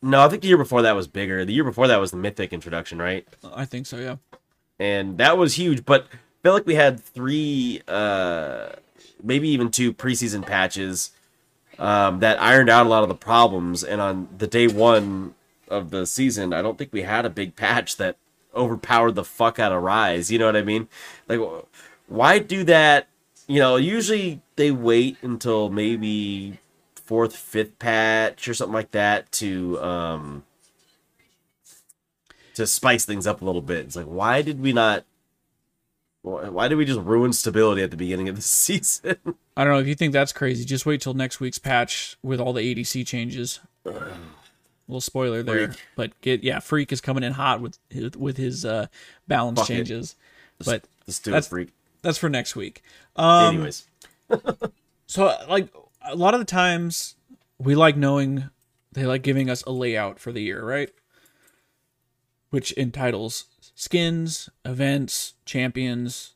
No, 0.00 0.20
I 0.20 0.28
think 0.28 0.42
the 0.42 0.48
year 0.48 0.56
before 0.56 0.82
that 0.82 0.94
was 0.94 1.08
bigger. 1.08 1.44
The 1.44 1.52
year 1.52 1.64
before 1.64 1.88
that 1.88 1.98
was 1.98 2.12
the 2.12 2.16
Mythic 2.16 2.52
introduction, 2.52 2.98
right? 3.00 3.26
I 3.52 3.64
think 3.64 3.86
so. 3.86 3.98
Yeah. 3.98 4.16
And 4.78 5.18
that 5.18 5.36
was 5.36 5.54
huge. 5.54 5.84
But 5.84 6.06
I 6.12 6.16
feel 6.42 6.52
like 6.52 6.64
we 6.64 6.76
had 6.76 7.00
three, 7.00 7.82
uh, 7.88 8.68
maybe 9.20 9.48
even 9.48 9.70
two 9.70 9.92
preseason 9.92 10.46
patches 10.46 11.10
um, 11.78 12.20
that 12.20 12.40
ironed 12.40 12.70
out 12.70 12.86
a 12.86 12.88
lot 12.88 13.02
of 13.02 13.08
the 13.08 13.16
problems. 13.16 13.82
And 13.82 14.00
on 14.00 14.28
the 14.38 14.46
day 14.46 14.68
one 14.68 15.34
of 15.68 15.90
the 15.90 16.06
season, 16.06 16.52
I 16.52 16.62
don't 16.62 16.78
think 16.78 16.92
we 16.92 17.02
had 17.02 17.26
a 17.26 17.30
big 17.30 17.56
patch 17.56 17.96
that 17.96 18.16
overpowered 18.54 19.16
the 19.16 19.24
fuck 19.24 19.58
out 19.58 19.72
of 19.72 19.82
Ryze. 19.82 20.30
You 20.30 20.38
know 20.38 20.46
what 20.46 20.56
I 20.56 20.62
mean? 20.62 20.86
Like, 21.26 21.40
why 22.06 22.38
do 22.38 22.62
that? 22.64 23.08
You 23.46 23.58
know, 23.60 23.76
usually 23.76 24.40
they 24.56 24.70
wait 24.70 25.18
until 25.22 25.68
maybe 25.68 26.58
fourth, 26.94 27.36
fifth 27.36 27.78
patch 27.78 28.48
or 28.48 28.54
something 28.54 28.72
like 28.74 28.92
that 28.92 29.30
to 29.32 29.78
um 29.82 30.44
to 32.54 32.66
spice 32.66 33.04
things 33.04 33.26
up 33.26 33.42
a 33.42 33.44
little 33.44 33.60
bit. 33.62 33.84
It's 33.86 33.96
like, 33.96 34.06
why 34.06 34.42
did 34.42 34.60
we 34.60 34.72
not? 34.72 35.04
Why 36.22 36.68
did 36.68 36.76
we 36.76 36.86
just 36.86 37.00
ruin 37.00 37.34
stability 37.34 37.82
at 37.82 37.90
the 37.90 37.98
beginning 37.98 38.30
of 38.30 38.36
the 38.36 38.42
season? 38.62 39.16
I 39.56 39.64
don't 39.64 39.74
know 39.74 39.78
if 39.80 39.86
you 39.86 39.94
think 39.94 40.14
that's 40.14 40.32
crazy. 40.32 40.64
Just 40.64 40.86
wait 40.86 41.02
till 41.02 41.12
next 41.12 41.38
week's 41.38 41.58
patch 41.58 42.16
with 42.22 42.40
all 42.40 42.54
the 42.54 42.62
ADC 42.74 43.06
changes. 43.06 43.60
little 43.84 45.00
spoiler 45.02 45.42
there, 45.42 45.68
Phreak. 45.68 45.76
but 45.96 46.20
get 46.22 46.42
yeah, 46.42 46.58
Phreak 46.60 46.92
is 46.92 47.02
coming 47.02 47.22
in 47.24 47.34
hot 47.34 47.60
with 47.60 47.76
his, 47.90 48.12
with 48.16 48.38
his 48.38 48.64
uh, 48.64 48.86
balance 49.28 49.60
Fuck 49.60 49.68
it. 49.70 49.74
changes. 49.74 50.16
But 50.64 50.84
Let's 51.06 51.18
do 51.18 51.32
That's- 51.32 51.52
it, 51.52 51.54
Phreak. 51.54 51.68
That's 52.04 52.18
for 52.18 52.28
next 52.28 52.54
week. 52.54 52.82
Um, 53.16 53.54
Anyways, 53.56 53.86
So, 55.06 55.34
like, 55.48 55.68
a 56.02 56.14
lot 56.14 56.34
of 56.34 56.40
the 56.40 56.44
times 56.46 57.14
we 57.58 57.74
like 57.74 57.96
knowing 57.96 58.48
they 58.92 59.04
like 59.06 59.22
giving 59.22 59.50
us 59.50 59.62
a 59.62 59.70
layout 59.72 60.18
for 60.20 60.30
the 60.32 60.40
year, 60.40 60.64
right? 60.64 60.90
Which 62.50 62.72
entitles 62.76 63.46
skins, 63.74 64.48
events, 64.64 65.34
champions. 65.44 66.34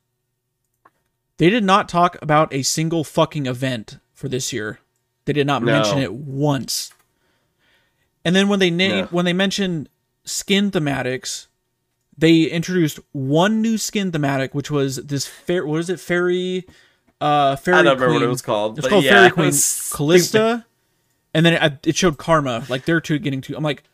They 1.37 1.51
did 1.51 1.63
not 1.65 1.89
talk 1.89 2.17
about 2.21 2.53
a 2.53 2.63
single 2.63 3.05
fucking 3.05 3.47
event 3.47 3.99
for 4.13 4.29
this 4.29 4.53
year. 4.53 4.81
They 5.25 5.33
did 5.33 5.47
not 5.47 5.63
No. 5.63 5.73
mention 5.73 5.99
it 5.99 6.13
once. 6.15 6.93
And 8.25 8.35
then 8.35 8.49
when 8.49 8.59
they 8.59 8.71
na- 8.71 8.89
No. 9.03 9.07
when 9.07 9.25
they 9.25 9.33
mentioned 9.33 9.89
skin 10.25 10.71
thematics, 10.71 11.47
they 12.19 12.43
introduced 12.43 12.99
one 13.13 13.63
new 13.63 13.79
skin 13.79 14.11
thematic, 14.13 14.55
which 14.55 14.71
was 14.71 14.97
this 14.97 15.27
fair. 15.27 15.65
What 15.65 15.79
is 15.81 15.89
it? 15.89 16.01
Fairy, 16.01 16.67
uh, 17.21 17.55
fairy 17.57 17.79
I 17.79 17.83
don't 17.83 17.95
remember 17.95 18.07
queen. 18.07 18.15
what 18.17 18.23
it 18.25 18.29
was 18.29 18.43
called. 18.43 18.79
It's 18.79 18.89
called 18.89 19.05
yeah, 19.05 19.13
Fairy 19.13 19.31
Queen 19.31 19.47
was 19.47 19.57
Kalista, 19.95 20.65
and 21.33 21.47
then 21.47 21.55
it, 21.55 21.87
it 21.87 21.97
showed 21.97 22.19
Karma. 22.19 22.65
Like 22.69 22.85
they're 22.85 23.01
two 23.01 23.19
getting 23.21 23.41
to. 23.43 23.57
I'm 23.57 23.63
like, 23.63 23.85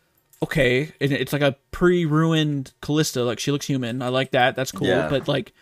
okay, 0.43 0.91
and 1.01 1.13
it's 1.13 1.33
like 1.35 1.43
a 1.43 1.57
pre-ruined 1.71 2.73
Kalista. 2.83 3.27
Like 3.27 3.39
she 3.39 3.53
looks 3.53 3.67
human. 3.67 4.01
I 4.03 4.09
like 4.09 4.31
that. 4.31 4.57
That's 4.57 4.73
cool. 4.73 4.89
Yeah. 4.89 5.09
But 5.09 5.29
like, 5.29 5.53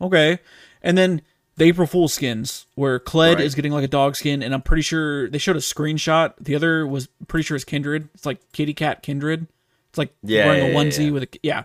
okay, 0.00 0.40
and 0.82 0.98
then 0.98 1.22
the 1.56 1.66
April 1.66 1.86
Fool 1.86 2.08
skins 2.08 2.66
where 2.74 2.98
Kled 2.98 3.36
Right. 3.36 3.40
is 3.44 3.54
getting 3.54 3.72
like 3.72 3.84
a 3.84 3.88
dog 3.88 4.16
skin, 4.16 4.42
and 4.42 4.52
I'm 4.54 4.62
pretty 4.62 4.82
sure 4.82 5.28
they 5.30 5.38
showed 5.38 5.56
a 5.56 5.60
screenshot. 5.60 6.34
The 6.40 6.56
other 6.56 6.84
was 6.86 7.08
pretty 7.28 7.44
sure 7.44 7.54
it's 7.54 7.64
Kindred. 7.64 8.08
It's 8.14 8.26
like 8.26 8.40
Kitty 8.52 8.74
Cat 8.74 9.02
Kindred. 9.02 9.46
It's 9.90 9.98
like 9.98 10.12
Yeah, 10.22 10.46
wearing 10.46 10.72
a 10.72 10.78
onesie 10.78 11.12
with 11.12 11.22
a 11.22 11.28
yeah. 11.42 11.64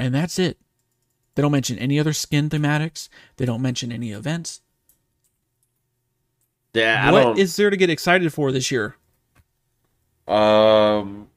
And 0.00 0.14
that's 0.14 0.38
it. 0.38 0.56
They 1.34 1.42
don't 1.42 1.52
mention 1.52 1.78
any 1.78 2.00
other 2.00 2.14
skin 2.14 2.48
thematics. 2.48 3.10
They 3.36 3.44
don't 3.44 3.60
mention 3.60 3.92
any 3.92 4.12
events. 4.12 4.62
Yeah, 6.72 7.10
What 7.10 7.38
is 7.38 7.54
there 7.56 7.68
to 7.68 7.76
get 7.76 7.90
excited 7.90 8.32
for 8.32 8.50
this 8.50 8.70
year? 8.70 8.96
um, 10.26 11.28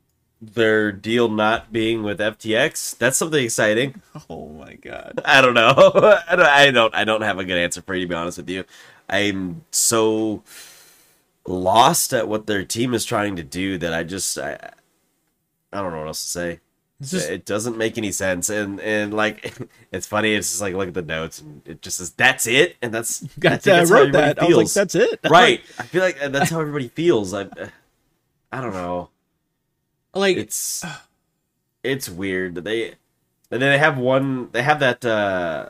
their 0.42 0.92
deal 0.92 1.28
not 1.28 1.74
being 1.74 2.04
with 2.04 2.20
FTX. 2.20 2.98
That's 2.98 3.18
something 3.18 3.44
exciting. 3.44 4.02
Oh 4.30 4.48
my 4.48 4.76
god. 4.76 5.20
I 5.26 5.42
don't 5.42 5.56
know. 5.56 5.74
I 6.30 6.36
don't. 6.36 6.48
I 6.48 6.72
don't. 6.72 6.96
I 6.96 7.04
don't 7.04 7.22
have 7.22 7.40
a 7.40 7.44
good 7.44 7.58
answer 7.58 7.82
for 7.82 7.96
you 7.96 8.06
to 8.06 8.08
be 8.08 8.16
honest 8.16 8.38
with 8.38 8.50
you. 8.50 8.64
I'm 9.10 9.66
so 9.72 10.44
lost 11.46 12.14
at 12.14 12.30
what 12.30 12.48
their 12.48 12.64
team 12.64 12.94
is 12.94 13.04
trying 13.04 13.36
to 13.36 13.44
do 13.44 13.78
that 13.80 13.94
I 13.94 14.04
just 14.04 14.38
I, 14.38 14.54
I 15.74 15.82
don't 15.82 15.92
know 15.92 16.00
what 16.00 16.08
else 16.08 16.24
to 16.24 16.30
say. 16.30 16.60
Just 17.02 17.30
it 17.30 17.46
doesn't 17.46 17.78
make 17.78 17.98
any 17.98 18.12
sense, 18.12 18.50
and 18.50 18.80
and 18.80 19.14
like 19.14 19.58
it's 19.92 20.08
funny. 20.08 20.34
It's 20.34 20.50
just 20.50 20.62
like 20.62 20.74
look 20.76 20.88
at 20.88 20.94
the 20.94 21.02
notes, 21.02 21.42
and 21.42 21.62
it 21.66 21.82
just 21.82 21.98
says 21.98 22.12
that's 22.12 22.48
it, 22.48 22.78
and 22.82 22.94
that's 22.94 23.24
I 23.38 23.40
got. 23.40 23.52
I 23.54 23.58
that's 23.58 23.90
how 23.90 23.96
wrote 23.96 24.12
that. 24.14 24.42
I 24.42 24.46
was 24.46 24.58
like, 24.58 24.70
that's 24.70 24.96
it. 24.96 25.20
right. 25.30 25.62
I 25.80 25.84
feel 25.84 26.02
like 26.02 26.22
uh, 26.22 26.30
that's 26.30 26.50
how 26.50 26.62
everybody 26.62 26.88
feels. 26.88 27.34
I 27.34 27.44
uh, 27.44 27.68
I 28.52 28.62
don't 28.62 28.74
know. 28.74 29.10
Like 30.14 30.38
It's 30.38 30.84
uh, 30.84 30.98
it's 31.84 32.08
weird. 32.08 32.56
They 32.56 32.90
and 33.52 33.62
then 33.62 33.72
they 33.72 33.80
have 33.80 33.98
one. 33.98 34.50
They 34.52 34.64
have 34.64 34.80
that. 34.80 35.04
uh 35.04 35.70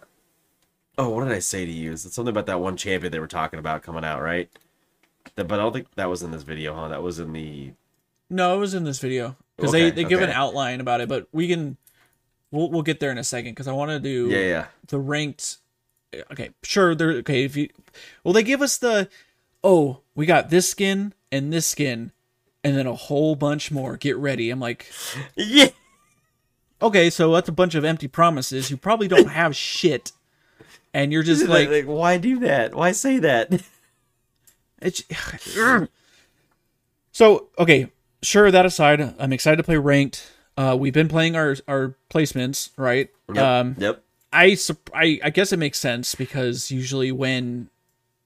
Oh, 0.95 1.09
what 1.09 1.23
did 1.23 1.33
I 1.33 1.39
say 1.39 1.65
to 1.65 1.71
you? 1.71 1.91
Is 1.91 2.05
it 2.05 2.13
something 2.13 2.29
about 2.29 2.45
that 2.45 2.59
one 2.59 2.77
champion 2.77 3.11
they 3.11 3.19
were 3.19 3.25
talking 3.25 3.57
about 3.57 3.81
coming 3.81 4.05
out, 4.05 4.21
right? 4.21 4.47
That, 5.33 5.47
but 5.47 5.59
I 5.59 5.63
don't 5.63 5.73
think 5.73 5.87
that 5.95 6.07
was 6.07 6.21
in 6.21 6.29
this 6.29 6.43
video, 6.43 6.75
huh? 6.75 6.89
That 6.89 7.01
was 7.01 7.17
in 7.17 7.33
the. 7.33 7.71
no, 8.29 8.55
it 8.55 8.59
was 8.59 8.75
in 8.75 8.83
this 8.83 8.99
video 8.99 9.35
because 9.57 9.71
they 9.71 9.87
Okay, 9.87 9.95
they 9.95 10.03
give 10.03 10.21
an 10.21 10.29
outline 10.29 10.81
about 10.81 11.01
it, 11.01 11.09
but 11.09 11.27
we 11.31 11.47
can 11.47 11.77
we'll 12.51 12.69
we'll 12.71 12.81
get 12.81 12.99
there 12.99 13.11
in 13.11 13.17
a 13.17 13.23
second 13.23 13.51
because 13.51 13.67
I 13.67 13.73
want 13.73 13.91
to 13.91 13.99
do 13.99 14.29
Yeah, 14.29 14.39
yeah. 14.39 14.65
the 14.87 14.99
ranked. 14.99 15.57
Okay, 16.31 16.51
sure. 16.63 16.93
They're 16.95 17.11
okay. 17.17 17.43
If 17.43 17.55
you 17.57 17.69
well, 18.23 18.33
they 18.33 18.43
give 18.43 18.61
us 18.61 18.77
the 18.77 19.09
oh, 19.63 20.01
we 20.15 20.25
got 20.25 20.49
this 20.49 20.69
skin 20.69 21.13
and 21.31 21.51
this 21.51 21.65
skin, 21.65 22.11
and 22.63 22.77
then 22.77 22.85
a 22.87 22.93
whole 22.93 23.35
bunch 23.35 23.71
more. 23.71 23.97
Get 23.97 24.17
ready. 24.17 24.49
I'm 24.49 24.59
like, 24.59 24.91
Yeah. 25.35 25.69
okay, 26.81 27.09
so 27.09 27.31
that's 27.33 27.49
a 27.49 27.53
bunch 27.53 27.73
of 27.75 27.83
empty 27.83 28.07
promises. 28.07 28.69
You 28.69 28.77
probably 28.77 29.07
don't 29.07 29.27
have 29.31 29.55
shit, 29.55 30.11
and 30.93 31.11
you're 31.11 31.23
just 31.23 31.47
like, 31.47 31.69
like, 31.69 31.85
why 31.85 32.17
do 32.17 32.39
that? 32.41 32.75
Why 32.75 32.91
say 32.91 33.17
that? 33.19 33.61
It's 34.81 35.01
so 37.11 37.47
okay. 37.57 37.89
Sure. 38.23 38.49
That 38.49 38.65
aside, 38.65 39.13
I'm 39.19 39.33
excited 39.33 39.57
to 39.57 39.63
play 39.63 39.77
ranked. 39.77 40.31
Uh, 40.57 40.75
we've 40.79 40.93
been 40.93 41.07
playing 41.07 41.35
our 41.35 41.55
our 41.67 41.95
placements, 42.09 42.69
right? 42.77 43.09
Yep. 43.33 43.43
Um, 43.43 43.75
yep. 43.77 44.03
I, 44.31 44.57
I 44.93 45.19
I 45.23 45.29
guess 45.29 45.51
it 45.53 45.57
makes 45.57 45.77
sense 45.79 46.15
because 46.15 46.71
usually 46.71 47.11
when 47.11 47.69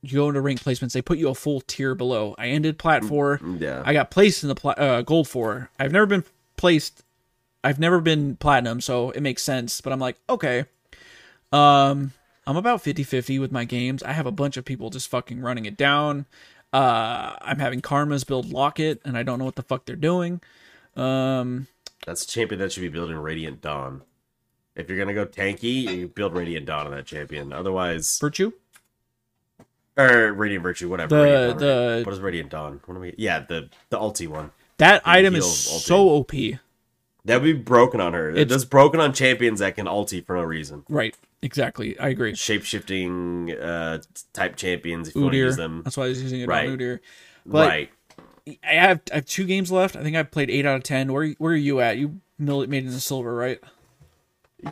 you 0.02 0.18
go 0.18 0.28
into 0.30 0.42
ranked 0.42 0.64
placements, 0.64 0.94
they 0.94 1.02
put 1.02 1.18
you 1.18 1.30
a 1.30 1.36
full 1.36 1.62
tier 1.62 1.96
below. 1.96 2.36
I 2.38 2.48
ended 2.48 2.78
plat 2.78 3.04
four. 3.04 3.42
Yeah. 3.60 3.84
I 3.86 3.94
got 3.94 4.12
placed 4.12 4.44
in 4.44 4.50
the 4.50 4.56
pla- 4.56 4.72
uh, 4.78 5.02
gold 5.02 5.28
four. 5.28 5.70
I've 5.80 5.92
never 5.92 6.06
been 6.06 6.24
placed. 6.56 7.04
I've 7.64 7.80
never 7.80 8.00
been 8.00 8.36
platinum, 8.38 8.80
so 8.80 9.10
it 9.12 9.22
makes 9.22 9.44
sense. 9.44 9.82
But 9.82 9.92
I'm 9.92 10.00
like, 10.00 10.18
okay. 10.30 10.66
Um, 11.52 12.14
I'm 12.46 12.56
about 12.56 12.84
50-50 12.84 13.40
with 13.40 13.52
my 13.52 13.66
games. 13.66 14.04
I 14.04 14.14
have 14.14 14.26
a 14.26 14.32
bunch 14.32 14.56
of 14.56 14.64
people 14.64 14.90
just 14.90 15.10
fucking 15.10 15.42
running 15.42 15.66
it 15.66 15.76
down. 15.76 16.26
Uh, 16.78 17.36
I'm 17.42 17.58
having 17.58 17.82
Karmas 17.82 18.26
build 18.26 18.52
Locket, 18.52 19.02
and 19.04 19.18
I 19.18 19.24
don't 19.24 19.40
know 19.40 19.46
what 19.46 19.56
the 19.56 19.64
fuck 19.64 19.86
they're 19.86 19.96
doing. 19.96 20.42
Um, 20.96 21.68
That's 22.06 22.24
a 22.24 22.28
champion 22.28 22.60
that 22.60 22.72
should 22.72 22.82
be 22.82 22.90
building 22.90 23.16
Radiant 23.18 23.62
Dawn. 23.62 24.04
If 24.76 24.88
you're 24.90 24.98
gonna 25.00 25.16
go 25.16 25.26
tanky, 25.26 25.98
you 25.98 26.08
build 26.08 26.36
Radiant 26.36 26.68
Dawn 26.68 26.86
on 26.86 26.92
that 26.92 27.08
champion. 27.08 27.52
Otherwise, 27.52 28.20
Virtue. 28.22 28.52
or 29.98 30.32
Radiant 30.34 30.62
Virtue, 30.62 30.88
whatever. 30.88 31.16
The- 31.16 31.24
Radiant 31.24 31.50
Dawn. 31.50 31.68
the- 31.68 32.04
what 32.06 32.14
is 32.14 32.20
Radiant 32.20 32.50
Dawn? 32.52 32.80
What 32.86 32.96
am 32.96 33.04
I? 33.04 33.14
Yeah, 33.18 33.40
the 33.40 33.70
the 33.90 33.98
ulti 33.98 34.28
one. 34.28 34.52
That 34.78 35.04
The 35.04 35.10
item 35.10 35.36
is 35.36 35.46
ulti. 35.46 35.80
so 35.80 36.10
OP. 36.10 36.60
That 37.26 37.42
would 37.42 37.44
be 37.44 37.54
broken 37.54 38.00
on 38.00 38.14
her. 38.14 38.30
It's- 38.30 38.52
It's 38.56 38.66
broken 38.66 39.00
on 39.00 39.14
champions 39.14 39.60
that 39.60 39.76
can 39.76 39.88
ulti 39.88 40.24
for 40.24 40.36
no 40.36 40.44
reason. 40.44 40.84
Right. 40.88 41.16
Exactly. 41.42 41.98
I 42.00 42.10
agree. 42.10 42.34
Shape 42.36 42.64
shifting 42.64 43.52
uh, 43.52 44.00
type 44.34 44.56
champions 44.56 45.10
if 45.10 45.16
you 45.16 45.22
want 45.22 45.34
to 45.34 45.38
use 45.38 45.56
them. 45.56 45.82
That's 45.84 45.96
why 45.98 46.06
I 46.06 46.10
was 46.10 46.22
using 46.22 46.42
it 46.42 46.48
Right. 46.48 46.68
on 46.68 46.78
Udyr. 46.78 47.00
But 47.46 47.68
right. 47.70 47.90
I 48.64 48.74
have 48.74 49.02
I 49.12 49.16
have 49.16 49.26
two 49.26 49.46
games 49.46 49.72
left. 49.72 49.96
I 49.96 50.04
think 50.04 50.16
I've 50.16 50.32
played 50.32 50.50
eight 50.50 50.66
out 50.66 50.78
of 50.78 50.84
ten. 50.84 51.12
Where 51.14 51.30
where 51.38 51.54
are 51.54 51.56
you 51.56 51.80
at? 51.82 51.98
You 51.98 52.22
made 52.40 52.64
it 52.74 52.74
in 52.74 52.92
the 52.92 53.00
silver, 53.00 53.36
right? 53.36 53.60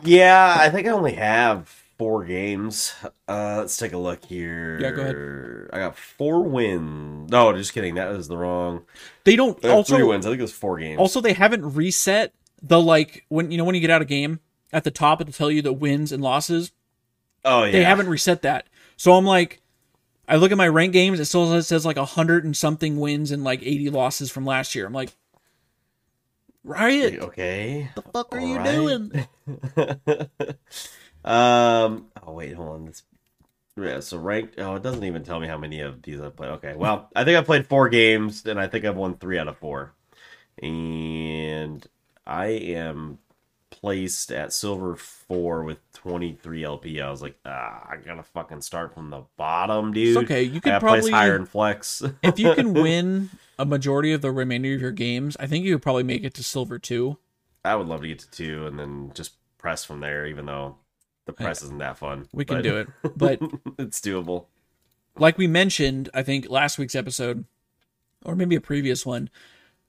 Yeah, 0.02 0.56
I 0.58 0.70
think 0.70 0.86
I 0.86 0.90
only 0.90 1.12
have 1.12 1.68
four 1.98 2.24
games. 2.24 2.94
Uh, 3.28 3.56
let's 3.58 3.76
take 3.76 3.92
a 3.92 3.98
look 3.98 4.24
here. 4.24 4.78
Yeah, 4.80 4.90
go 4.90 5.02
ahead. 5.02 5.70
I 5.72 5.78
got 5.86 5.96
four 5.96 6.42
wins. 6.42 7.30
No, 7.30 7.52
just 7.52 7.72
kidding. 7.72 7.94
That 7.94 8.08
was 8.08 8.28
the 8.28 8.36
wrong. 8.36 8.82
They 9.24 9.36
don't 9.36 9.62
also 9.64 9.96
three 9.96 10.04
wins. 10.04 10.26
I 10.26 10.30
think 10.30 10.40
it 10.40 10.42
was 10.42 10.52
four 10.52 10.78
games. 10.78 10.98
also 10.98 11.20
they 11.20 11.32
haven't 11.34 11.74
reset 11.74 12.32
the 12.62 12.80
like 12.80 13.24
when 13.28 13.50
you 13.50 13.58
know 13.58 13.64
when 13.64 13.74
you 13.74 13.80
get 13.80 13.90
out 13.90 14.02
of 14.02 14.08
game 14.08 14.40
at 14.72 14.84
the 14.84 14.90
top 14.90 15.20
it'll 15.20 15.32
tell 15.32 15.50
you 15.50 15.62
the 15.62 15.72
wins 15.72 16.12
and 16.12 16.22
losses. 16.22 16.72
oh 17.44 17.64
yeah, 17.64 17.72
They 17.72 17.84
haven't 17.84 18.08
reset 18.08 18.42
that. 18.42 18.66
So 18.96 19.12
I'm 19.14 19.24
like 19.24 19.60
I 20.28 20.36
look 20.36 20.50
at 20.50 20.58
my 20.58 20.66
rank 20.68 20.92
games, 20.92 21.20
it 21.20 21.26
still 21.26 21.48
says, 21.48 21.68
says 21.68 21.86
like 21.86 21.96
a 21.96 22.04
hundred 22.04 22.44
and 22.44 22.56
something 22.56 22.98
wins 22.98 23.30
and 23.30 23.44
like 23.44 23.62
eighty 23.62 23.90
losses 23.90 24.30
from 24.30 24.44
last 24.44 24.74
year. 24.74 24.86
I'm 24.86 24.92
like 24.92 25.10
Riot, 26.64 27.20
Okay. 27.20 27.88
What 27.94 28.04
the 28.04 28.10
fuck 28.10 28.34
are 28.34 28.40
All 28.40 28.46
you 28.48 28.56
right. 28.56 28.64
doing? 28.64 30.28
um. 31.24 32.06
Oh 32.26 32.32
wait, 32.32 32.54
hold 32.54 32.68
on. 32.70 32.84
This. 32.86 33.04
Yeah. 33.76 34.00
So 34.00 34.18
ranked. 34.18 34.58
Oh, 34.58 34.74
it 34.74 34.82
doesn't 34.82 35.04
even 35.04 35.22
tell 35.22 35.38
me 35.38 35.46
how 35.46 35.58
many 35.58 35.80
of 35.80 36.02
these 36.02 36.20
I've 36.20 36.34
played. 36.34 36.50
Okay. 36.52 36.74
Well, 36.74 37.08
I 37.14 37.22
think 37.22 37.38
I've 37.38 37.44
played 37.46 37.68
four 37.68 37.88
games, 37.88 38.44
and 38.46 38.58
I 38.58 38.66
think 38.66 38.84
I've 38.84 38.96
won 38.96 39.16
three 39.16 39.38
out 39.38 39.46
of 39.46 39.56
four. 39.58 39.92
And 40.60 41.86
I 42.26 42.46
am 42.46 43.18
placed 43.80 44.32
at 44.32 44.52
silver 44.52 44.96
four 44.96 45.64
with 45.64 45.78
23 45.92 46.64
LP. 46.64 47.00
I 47.00 47.10
was 47.10 47.22
like, 47.22 47.36
ah, 47.44 47.86
I 47.88 47.96
gotta 48.04 48.22
fucking 48.22 48.62
start 48.62 48.94
from 48.94 49.10
the 49.10 49.24
bottom, 49.36 49.92
dude. 49.92 50.16
It's 50.16 50.24
okay. 50.24 50.42
You 50.42 50.50
I 50.50 50.54
could 50.54 50.62
gotta 50.64 50.86
place 50.86 51.02
probably 51.02 51.12
higher 51.12 51.36
in 51.36 51.46
flex. 51.46 52.02
if 52.22 52.38
you 52.38 52.54
can 52.54 52.72
win 52.82 53.30
a 53.58 53.64
majority 53.64 54.12
of 54.12 54.22
the 54.22 54.32
remainder 54.32 54.74
of 54.74 54.80
your 54.80 54.92
games, 54.92 55.36
I 55.38 55.46
think 55.46 55.64
you 55.64 55.74
could 55.74 55.82
probably 55.82 56.02
make 56.02 56.24
it 56.24 56.34
to 56.34 56.42
silver 56.42 56.78
two. 56.78 57.18
I 57.64 57.74
would 57.76 57.86
love 57.86 58.02
to 58.02 58.08
get 58.08 58.20
to 58.20 58.30
two 58.30 58.66
and 58.66 58.78
then 58.78 59.12
just 59.14 59.34
press 59.58 59.84
from 59.84 60.00
there, 60.00 60.26
even 60.26 60.46
though 60.46 60.76
the 61.26 61.32
press 61.32 61.62
isn't 61.62 61.78
that 61.78 61.98
fun. 61.98 62.28
We 62.32 62.44
can 62.44 62.58
but 62.58 62.62
do 62.62 62.76
it. 62.78 62.88
But 63.16 63.40
it's 63.78 64.00
doable. 64.00 64.46
like 65.18 65.36
we 65.38 65.46
mentioned, 65.46 66.08
I 66.14 66.22
think 66.22 66.48
last 66.48 66.78
week's 66.78 66.94
episode, 66.94 67.44
or 68.24 68.34
maybe 68.36 68.56
a 68.56 68.60
previous 68.60 69.04
one, 69.04 69.28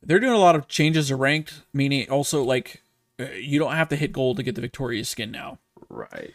they're 0.02 0.20
doing 0.20 0.34
a 0.34 0.38
lot 0.40 0.56
of 0.56 0.68
changes 0.68 1.08
to 1.08 1.16
ranked, 1.16 1.62
meaning 1.74 2.10
also 2.10 2.44
like 2.44 2.82
you 3.20 3.60
don't 3.60 3.74
have 3.74 3.90
to 3.90 3.96
hit 3.96 4.12
gold 4.14 4.38
to 4.38 4.44
get 4.44 4.56
the 4.56 4.62
victorious 4.62 5.10
skin 5.10 5.32
now. 5.32 5.60
Right. 5.90 6.34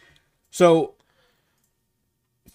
So, 0.51 0.95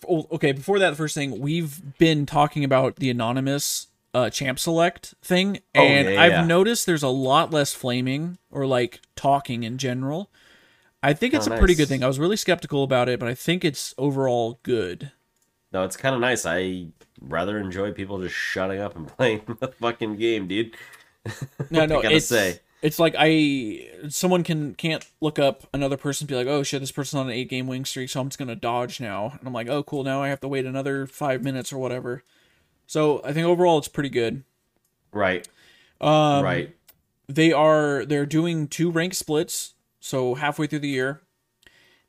okay, 0.08 0.52
before 0.52 0.78
that, 0.78 0.90
the 0.90 0.96
first 0.96 1.14
thing 1.14 1.40
we've 1.40 1.96
been 1.98 2.26
talking 2.26 2.64
about 2.64 2.96
the 2.96 3.10
anonymous 3.10 3.88
uh, 4.14 4.30
champ 4.30 4.58
select 4.58 5.14
thing, 5.22 5.58
Oh, 5.76 5.82
and 5.82 6.08
yeah, 6.14 6.22
I've 6.22 6.32
yeah. 6.32 6.44
noticed 6.46 6.86
there's 6.86 7.02
a 7.02 7.08
lot 7.08 7.50
less 7.52 7.74
flaming 7.74 8.38
or 8.50 8.66
like 8.66 9.00
talking 9.16 9.62
in 9.64 9.78
general. 9.78 10.30
I 11.02 11.12
think 11.12 11.34
it's 11.34 11.46
Oh, 11.48 11.54
a 11.54 11.58
pretty 11.58 11.74
good 11.74 11.88
thing. 11.88 12.02
I 12.02 12.06
was 12.08 12.18
really 12.18 12.36
skeptical 12.36 12.82
about 12.82 13.08
it, 13.08 13.20
but 13.20 13.28
I 13.28 13.34
think 13.34 13.64
it's 13.64 13.94
overall 13.98 14.58
good. 14.62 15.12
No, 15.72 15.84
it's 15.84 15.96
kind 15.96 16.14
of 16.14 16.20
nice. 16.20 16.46
I 16.46 16.86
rather 17.20 17.58
enjoy 17.58 17.92
people 17.92 18.20
just 18.20 18.34
shutting 18.34 18.80
up 18.80 18.96
and 18.96 19.06
playing 19.16 19.42
the 19.60 19.68
fucking 19.68 20.16
game, 20.16 20.48
dude. 20.48 20.74
No, 21.70 21.82
I 21.82 21.86
no, 21.86 22.02
gotta 22.02 22.16
it's 22.16 22.26
say. 22.26 22.60
It's 22.80 22.98
like 22.98 23.14
I 23.18 23.88
someone 24.08 24.44
can 24.44 24.74
can't 24.74 25.04
look 25.20 25.38
up 25.38 25.66
another 25.72 25.96
person 25.96 26.24
and 26.24 26.28
be 26.28 26.36
like, 26.36 26.46
oh 26.46 26.62
shit, 26.62 26.80
this 26.80 26.92
person's 26.92 27.20
on 27.20 27.26
an 27.26 27.32
eight 27.32 27.48
game 27.48 27.66
wing 27.66 27.84
streak, 27.84 28.08
so 28.08 28.20
I'm 28.20 28.28
just 28.28 28.38
gonna 28.38 28.54
dodge 28.54 29.00
now. 29.00 29.36
And 29.38 29.46
I'm 29.46 29.52
like, 29.52 29.68
oh 29.68 29.82
cool, 29.82 30.04
now 30.04 30.22
I 30.22 30.28
have 30.28 30.40
to 30.40 30.48
wait 30.48 30.66
another 30.66 31.06
five 31.06 31.42
minutes 31.42 31.72
or 31.72 31.78
whatever. 31.78 32.22
So 32.86 33.20
I 33.24 33.32
think 33.32 33.46
overall 33.46 33.78
it's 33.78 33.88
pretty 33.88 34.10
good. 34.10 34.44
Right. 35.12 35.46
Um, 36.00 36.44
right. 36.44 36.74
They 37.28 37.52
are 37.52 38.04
they're 38.04 38.26
doing 38.26 38.68
two 38.68 38.90
rank 38.90 39.14
splits, 39.14 39.74
so 40.00 40.34
halfway 40.34 40.66
through 40.68 40.78
the 40.78 40.88
year, 40.88 41.20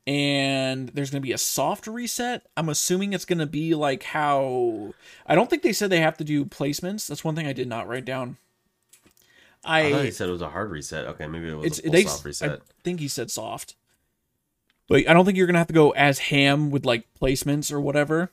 and 0.06 0.90
there's 0.90 1.10
gonna 1.10 1.22
be 1.22 1.34
a 1.34 1.38
soft 1.40 1.88
reset. 1.88 2.46
I'm 2.56 2.70
assuming 2.70 3.14
it's 3.14 3.26
gonna 3.26 3.48
be 3.48 3.74
like 3.74 4.04
how 4.04 4.94
I 5.26 5.34
don't 5.34 5.50
think 5.50 5.64
they 5.64 5.74
said 5.74 5.90
they 5.90 6.00
have 6.00 6.18
to 6.18 6.24
do 6.24 6.46
placements. 6.46 7.08
That's 7.08 7.24
one 7.24 7.36
thing 7.36 7.48
I 7.48 7.54
did 7.54 7.68
not 7.68 7.88
write 7.88 8.06
down. 8.06 8.38
I 9.64 9.92
thought 9.92 10.06
he 10.06 10.12
said 10.12 10.30
it 10.30 10.32
was 10.32 10.42
a 10.42 10.50
hard 10.50 10.72
reset. 10.72 11.06
Okay, 11.06 11.28
maybe 11.28 11.50
it 11.50 11.56
was 11.56 11.66
it's 11.66 11.80
a 11.80 11.84
full 11.84 11.92
they 11.92 12.04
soft 12.04 12.26
reset. 12.26 12.52
I 12.52 12.58
think 12.84 13.00
he 13.00 13.08
said 13.08 13.30
soft. 13.30 13.76
But 14.88 15.08
I 15.08 15.14
don't 15.14 15.26
think 15.26 15.38
you're 15.38 15.48
gonna 15.48 15.60
have 15.60 15.68
to 15.68 15.74
go 15.74 15.92
as 15.92 16.20
ham 16.20 16.72
with 16.72 16.86
like 16.86 17.06
placements 17.22 17.72
or 17.72 17.80
whatever. 17.80 18.32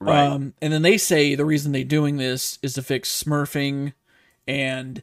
Right. 0.00 0.26
Um, 0.26 0.54
and 0.60 0.72
then 0.72 0.82
they 0.82 0.98
say 0.98 1.34
the 1.34 1.44
reason 1.44 1.72
they're 1.72 1.84
doing 1.84 2.16
this 2.16 2.58
is 2.62 2.74
to 2.74 2.82
fix 2.82 3.22
smurfing 3.22 3.94
and 4.46 5.02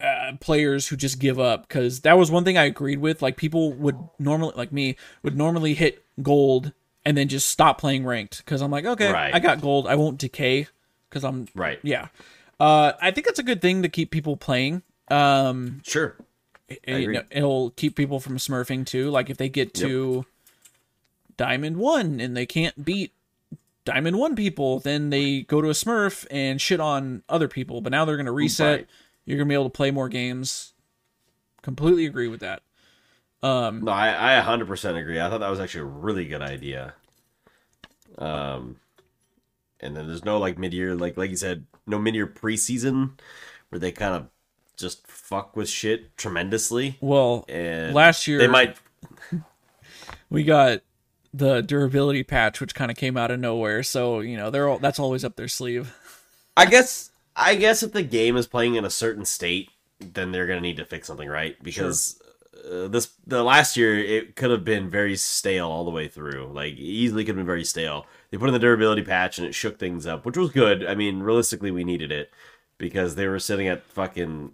uh, 0.00 0.32
players 0.40 0.88
who 0.88 0.96
just 0.96 1.18
give 1.18 1.38
up 1.38 1.68
because 1.68 2.00
that 2.00 2.18
was 2.18 2.30
one 2.30 2.44
thing 2.44 2.58
I 2.58 2.64
agreed 2.64 2.98
with. 2.98 3.22
Like 3.22 3.36
people 3.36 3.72
would 3.74 3.96
normally, 4.18 4.54
like 4.56 4.72
me, 4.72 4.96
would 5.22 5.36
normally 5.36 5.74
hit 5.74 6.04
gold 6.22 6.72
and 7.04 7.16
then 7.16 7.28
just 7.28 7.48
stop 7.48 7.78
playing 7.78 8.04
ranked 8.04 8.38
because 8.38 8.60
I'm 8.60 8.70
like, 8.70 8.84
okay, 8.84 9.12
Right. 9.12 9.34
I 9.34 9.38
got 9.38 9.60
gold, 9.60 9.86
I 9.86 9.94
won't 9.94 10.18
decay 10.18 10.66
because 11.08 11.24
I'm 11.24 11.46
right. 11.54 11.78
yeah. 11.82 12.08
Uh, 12.60 12.92
I 13.00 13.10
think 13.10 13.26
that's 13.26 13.38
a 13.38 13.42
good 13.44 13.60
thing 13.60 13.82
to 13.82 13.88
keep 13.88 14.10
people 14.10 14.36
playing. 14.36 14.82
Um, 15.08 15.80
Sure. 15.84 16.16
you 16.86 17.12
know, 17.12 17.22
it'll 17.30 17.70
keep 17.70 17.96
people 17.96 18.20
from 18.20 18.36
smurfing 18.38 18.86
too. 18.86 19.10
Like 19.10 19.28
if 19.30 19.36
they 19.36 19.48
get 19.48 19.74
to 19.74 20.24
Diamond 21.36 21.76
One 21.76 22.20
and 22.20 22.36
they 22.36 22.46
can't 22.46 22.84
beat 22.84 23.12
Diamond 23.84 24.18
One 24.18 24.34
people, 24.34 24.78
then 24.80 25.10
they 25.10 25.42
go 25.42 25.60
to 25.60 25.68
a 25.68 25.72
Smurf 25.74 26.26
and 26.30 26.60
shit 26.60 26.80
on 26.80 27.22
other 27.28 27.48
people. 27.48 27.80
But 27.80 27.90
now 27.92 28.04
they're 28.04 28.16
gonna 28.16 28.32
reset. 28.32 28.78
Right. 28.78 28.86
You're 29.26 29.36
gonna 29.38 29.48
be 29.48 29.54
able 29.54 29.64
to 29.64 29.70
play 29.70 29.90
more 29.90 30.08
games. 30.08 30.72
Completely 31.62 32.06
agree 32.06 32.28
with 32.28 32.40
that. 32.40 32.62
Um, 33.42 33.84
No, 33.84 33.92
I, 33.92 34.38
I 34.38 34.42
100% 34.42 34.98
agree. 34.98 35.20
I 35.20 35.28
thought 35.28 35.40
that 35.40 35.50
was 35.50 35.60
actually 35.60 35.82
a 35.82 35.84
really 35.84 36.24
good 36.24 36.40
idea. 36.40 36.94
Um, 38.16 38.76
and 39.80 39.94
then 39.96 40.06
there's 40.06 40.24
no 40.24 40.38
like 40.38 40.58
mid-year, 40.58 40.94
like 40.94 41.16
like 41.16 41.30
you 41.30 41.36
said, 41.36 41.66
no 41.86 41.98
mid-year 41.98 42.26
preseason 42.26 43.12
where 43.68 43.78
they 43.78 43.92
kind 43.92 44.14
of 44.14 44.28
just 44.76 45.06
fuck 45.06 45.56
with 45.56 45.68
shit 45.68 46.16
tremendously. 46.16 46.96
well, 47.00 47.44
And 47.48 47.94
last 47.94 48.26
year 48.26 48.38
they 48.38 48.48
might 48.48 48.76
we 50.30 50.44
got 50.44 50.82
the 51.32 51.60
durability 51.62 52.22
patch, 52.22 52.60
which 52.60 52.74
kind 52.74 52.90
of 52.90 52.96
came 52.96 53.16
out 53.16 53.30
of 53.30 53.40
nowhere. 53.40 53.82
So 53.82 54.20
you 54.20 54.36
know 54.36 54.50
they're 54.50 54.68
all, 54.68 54.78
that's 54.78 54.98
always 54.98 55.24
up 55.24 55.36
their 55.36 55.48
sleeve. 55.48 55.94
I 56.56 56.66
guess 56.66 57.10
I 57.36 57.56
guess 57.56 57.82
if 57.82 57.92
the 57.92 58.02
game 58.02 58.36
is 58.36 58.46
playing 58.46 58.76
in 58.76 58.84
a 58.84 58.90
certain 58.90 59.24
state, 59.24 59.70
then 60.00 60.32
they're 60.32 60.46
gonna 60.46 60.60
need 60.60 60.76
to 60.76 60.84
fix 60.84 61.06
something, 61.06 61.28
right? 61.28 61.60
Because 61.62 62.20
uh, 62.70 62.88
this 62.88 63.10
the 63.26 63.42
last 63.42 63.76
year 63.76 63.98
it 63.98 64.36
could 64.36 64.50
have 64.50 64.64
been 64.64 64.88
very 64.88 65.16
stale 65.16 65.68
all 65.68 65.84
the 65.84 65.90
way 65.90 66.08
through. 66.08 66.50
Like 66.52 66.74
easily 66.74 67.24
could 67.24 67.30
have 67.30 67.36
been 67.36 67.46
very 67.46 67.64
stale. 67.64 68.06
They 68.34 68.38
put 68.38 68.48
in 68.48 68.52
the 68.52 68.58
durability 68.58 69.02
patch 69.02 69.38
and 69.38 69.46
it 69.46 69.54
shook 69.54 69.78
things 69.78 70.08
up, 70.08 70.26
which 70.26 70.36
was 70.36 70.50
good. 70.50 70.84
I 70.84 70.96
mean, 70.96 71.20
realistically, 71.20 71.70
we 71.70 71.84
needed 71.84 72.10
it 72.10 72.32
because 72.78 73.14
they 73.14 73.28
were 73.28 73.38
sitting 73.38 73.68
at 73.68 73.86
fucking. 73.86 74.50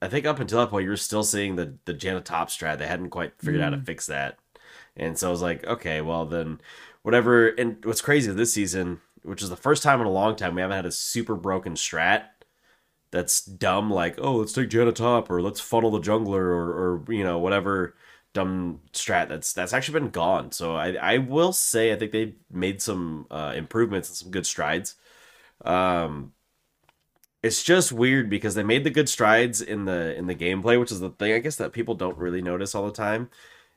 I 0.00 0.08
think 0.08 0.24
up 0.24 0.40
until 0.40 0.60
that 0.60 0.70
point, 0.70 0.84
you 0.84 0.88
were 0.88 0.96
still 0.96 1.22
seeing 1.22 1.56
the 1.56 1.74
the 1.84 1.92
Janna 1.92 2.24
top 2.24 2.48
strat. 2.48 2.78
They 2.78 2.86
hadn't 2.86 3.10
quite 3.10 3.34
figured 3.38 3.60
out 3.60 3.72
how 3.72 3.76
to 3.76 3.76
mm. 3.76 3.84
fix 3.84 4.06
that, 4.06 4.38
and 4.96 5.18
so 5.18 5.28
I 5.28 5.30
was 5.30 5.42
like, 5.42 5.66
okay, 5.66 6.00
well 6.00 6.24
then, 6.24 6.62
whatever. 7.02 7.48
And 7.48 7.84
what's 7.84 8.00
crazy 8.00 8.32
this 8.32 8.54
season, 8.54 9.02
which 9.22 9.42
is 9.42 9.50
the 9.50 9.56
first 9.56 9.82
time 9.82 10.00
in 10.00 10.06
a 10.06 10.10
long 10.10 10.34
time 10.34 10.54
we 10.54 10.62
haven't 10.62 10.76
had 10.76 10.86
a 10.86 10.90
super 10.90 11.34
broken 11.34 11.74
strat 11.74 12.22
that's 13.10 13.44
dumb, 13.44 13.90
like 13.90 14.14
oh 14.16 14.36
let's 14.36 14.54
take 14.54 14.70
Janna 14.70 14.94
top 14.94 15.30
or 15.30 15.42
let's 15.42 15.60
funnel 15.60 15.90
the 15.90 16.00
jungler 16.00 16.40
or 16.40 16.72
or 16.72 17.04
you 17.12 17.22
know 17.22 17.38
whatever 17.38 17.96
dumb 18.34 18.80
strat 18.92 19.28
that's 19.28 19.52
that's 19.52 19.72
actually 19.72 20.00
been 20.00 20.10
gone. 20.10 20.52
So 20.52 20.76
I 20.76 20.92
I 20.94 21.18
will 21.18 21.52
say 21.52 21.92
I 21.92 21.96
think 21.96 22.12
they 22.12 22.34
made 22.50 22.82
some 22.82 23.26
uh, 23.30 23.52
improvements 23.56 24.08
and 24.08 24.16
some 24.16 24.30
good 24.30 24.46
strides. 24.46 24.96
Um, 25.64 26.32
it's 27.42 27.62
just 27.62 27.92
weird 27.92 28.28
because 28.28 28.54
they 28.54 28.62
made 28.62 28.84
the 28.84 28.90
good 28.90 29.08
strides 29.08 29.60
in 29.62 29.84
the 29.84 30.16
in 30.16 30.26
the 30.26 30.34
gameplay, 30.34 30.78
which 30.78 30.92
is 30.92 31.00
the 31.00 31.10
thing 31.10 31.32
I 31.32 31.38
guess 31.38 31.56
that 31.56 31.72
people 31.72 31.94
don't 31.94 32.18
really 32.18 32.42
notice 32.42 32.74
all 32.74 32.86
the 32.86 32.92
time. 32.92 33.30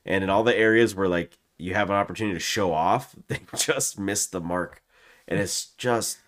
And 0.04 0.24
in 0.24 0.30
all 0.30 0.42
the 0.42 0.56
areas 0.56 0.94
where 0.94 1.08
like 1.08 1.38
you 1.58 1.74
have 1.74 1.90
an 1.90 1.96
opportunity 1.96 2.34
to 2.34 2.40
show 2.40 2.72
off, 2.72 3.14
they 3.28 3.40
just 3.56 3.98
missed 3.98 4.32
the 4.32 4.40
mark. 4.40 4.82
And 5.28 5.38
it's 5.40 5.66
just 5.78 6.18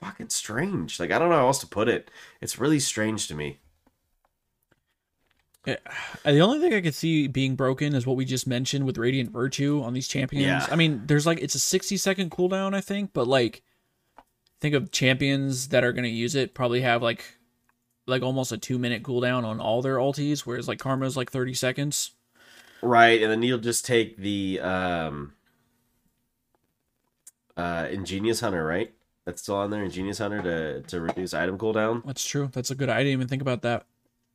fucking 0.00 0.30
strange. 0.30 1.00
Like 1.00 1.10
I 1.10 1.18
don't 1.18 1.30
know 1.30 1.36
how 1.36 1.46
else 1.46 1.60
to 1.60 1.66
put 1.66 1.88
it. 1.88 2.10
It's 2.40 2.58
really 2.58 2.80
strange 2.80 3.28
to 3.28 3.34
me. 3.34 3.58
Yeah. 5.66 5.76
The 6.24 6.40
only 6.40 6.58
thing 6.58 6.72
I 6.72 6.80
could 6.80 6.94
see 6.94 7.26
being 7.26 7.54
broken 7.54 7.94
is 7.94 8.06
what 8.06 8.16
we 8.16 8.24
just 8.24 8.46
mentioned 8.46 8.86
with 8.86 8.96
Radiant 8.96 9.30
Virtue 9.30 9.82
on 9.82 9.92
these 9.92 10.08
champions. 10.08 10.46
Yeah. 10.46 10.66
I 10.70 10.76
mean, 10.76 11.02
there's 11.06 11.26
like 11.26 11.40
it's 11.40 11.54
a 11.54 11.58
60 11.58 11.96
second 11.96 12.30
cooldown, 12.30 12.74
I 12.74 12.80
think, 12.80 13.12
but 13.12 13.26
like 13.26 13.62
think 14.60 14.74
of 14.74 14.90
champions 14.90 15.68
that 15.68 15.84
are 15.84 15.92
going 15.92 16.04
to 16.04 16.10
use 16.10 16.34
it 16.34 16.54
probably 16.54 16.82
have 16.82 17.02
like 17.02 17.24
like 18.06 18.22
almost 18.22 18.52
a 18.52 18.58
2 18.58 18.78
minute 18.78 19.02
cooldown 19.02 19.44
on 19.44 19.60
all 19.60 19.82
their 19.82 19.96
ultis 19.96 20.40
whereas 20.40 20.68
like 20.68 20.78
Karma's 20.78 21.16
like 21.16 21.30
30 21.30 21.54
seconds. 21.54 22.12
Right, 22.82 23.22
and 23.22 23.30
then 23.30 23.42
you'll 23.42 23.58
just 23.58 23.84
take 23.84 24.16
the 24.16 24.60
um 24.60 25.34
uh 27.56 27.86
Ingenious 27.90 28.40
Hunter, 28.40 28.64
right? 28.64 28.92
That's 29.26 29.42
still 29.42 29.56
on 29.56 29.70
there, 29.70 29.84
Ingenious 29.84 30.18
Hunter 30.18 30.42
to 30.42 30.80
to 30.88 31.00
reduce 31.00 31.34
item 31.34 31.58
cooldown. 31.58 32.02
That's 32.06 32.24
true. 32.24 32.48
That's 32.50 32.70
a 32.70 32.74
good 32.74 32.88
I 32.88 32.98
didn't 32.98 33.12
even 33.12 33.28
think 33.28 33.42
about 33.42 33.60
that. 33.62 33.86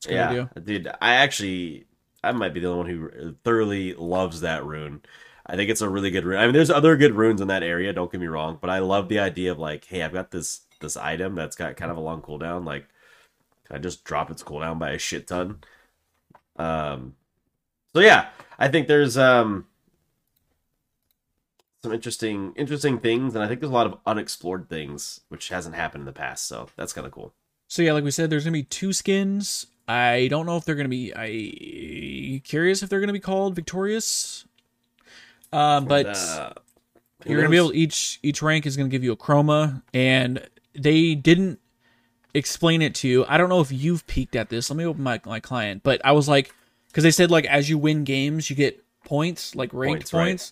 Yeah, 0.09 0.47
dude. 0.63 0.87
I 1.01 1.15
actually, 1.15 1.85
I 2.23 2.31
might 2.31 2.53
be 2.53 2.59
the 2.59 2.67
only 2.67 2.97
one 2.97 3.11
who 3.11 3.35
thoroughly 3.43 3.93
loves 3.93 4.41
that 4.41 4.65
rune. 4.65 5.01
I 5.45 5.55
think 5.55 5.69
it's 5.69 5.81
a 5.81 5.89
really 5.89 6.09
good 6.11 6.25
rune. 6.25 6.39
I 6.39 6.45
mean, 6.45 6.53
there's 6.53 6.71
other 6.71 6.97
good 6.97 7.13
runes 7.13 7.39
in 7.39 7.47
that 7.49 7.63
area. 7.63 7.93
Don't 7.93 8.11
get 8.11 8.21
me 8.21 8.27
wrong, 8.27 8.57
but 8.59 8.69
I 8.69 8.79
love 8.79 9.09
the 9.09 9.19
idea 9.19 9.51
of 9.51 9.59
like, 9.59 9.85
hey, 9.85 10.01
I've 10.01 10.13
got 10.13 10.31
this 10.31 10.61
this 10.81 10.97
item 10.97 11.35
that's 11.35 11.55
got 11.55 11.77
kind 11.77 11.91
of 11.91 11.97
a 11.97 12.01
long 12.01 12.21
cooldown. 12.21 12.65
Like, 12.65 12.87
can 13.65 13.75
I 13.75 13.79
just 13.79 14.03
drop 14.03 14.31
its 14.31 14.43
cooldown 14.43 14.79
by 14.79 14.91
a 14.91 14.97
shit 14.97 15.27
ton? 15.27 15.59
Um, 16.57 17.15
so 17.93 18.01
yeah, 18.01 18.29
I 18.57 18.67
think 18.67 18.87
there's 18.87 19.17
um 19.17 19.67
some 21.83 21.93
interesting 21.93 22.53
interesting 22.55 22.99
things, 22.99 23.35
and 23.35 23.43
I 23.43 23.47
think 23.47 23.59
there's 23.59 23.71
a 23.71 23.73
lot 23.73 23.87
of 23.87 23.99
unexplored 24.05 24.69
things 24.69 25.21
which 25.29 25.49
hasn't 25.49 25.75
happened 25.75 26.01
in 26.01 26.05
the 26.05 26.11
past. 26.11 26.47
So 26.47 26.69
that's 26.75 26.93
kind 26.93 27.05
of 27.05 27.13
cool. 27.13 27.33
So 27.67 27.81
yeah, 27.81 27.93
like 27.93 28.03
we 28.03 28.11
said, 28.11 28.29
there's 28.29 28.43
gonna 28.43 28.53
be 28.53 28.63
two 28.63 28.93
skins. 28.93 29.67
I 29.87 30.27
don't 30.29 30.45
know 30.45 30.57
if 30.57 30.65
they're 30.65 30.75
gonna 30.75 30.89
be. 30.89 31.13
I 31.15 32.41
curious 32.43 32.81
if 32.81 32.89
they're 32.89 32.99
gonna 32.99 33.13
be 33.13 33.19
called 33.19 33.55
victorious. 33.55 34.45
Um, 35.53 35.85
but 35.85 36.07
who 37.23 37.31
you're 37.31 37.39
gonna 37.39 37.49
be 37.49 37.57
able 37.57 37.73
each 37.73 38.19
each 38.23 38.41
rank 38.41 38.65
is 38.65 38.75
gonna 38.75 38.89
give 38.89 39.03
you 39.03 39.11
a 39.11 39.17
chroma, 39.17 39.83
and 39.93 40.47
they 40.73 41.15
didn't 41.15 41.59
explain 42.33 42.81
it 42.81 42.95
to 42.95 43.07
you. 43.07 43.25
I 43.27 43.37
don't 43.37 43.49
know 43.49 43.61
if 43.61 43.71
you've 43.71 44.05
peeked 44.07 44.35
at 44.35 44.49
this. 44.49 44.69
Let 44.69 44.77
me 44.77 44.85
open 44.85 45.03
my 45.03 45.21
my 45.25 45.39
client, 45.39 45.83
but 45.83 46.01
I 46.03 46.13
was 46.13 46.27
like, 46.27 46.53
because 46.87 47.03
they 47.03 47.11
said 47.11 47.29
like 47.29 47.45
as 47.45 47.69
you 47.69 47.77
win 47.77 48.03
games, 48.03 48.49
you 48.49 48.55
get 48.55 48.83
points, 49.03 49.55
like 49.55 49.71
ranked 49.71 50.11
Points, 50.11 50.13
right. 50.13 50.23
points, 50.25 50.51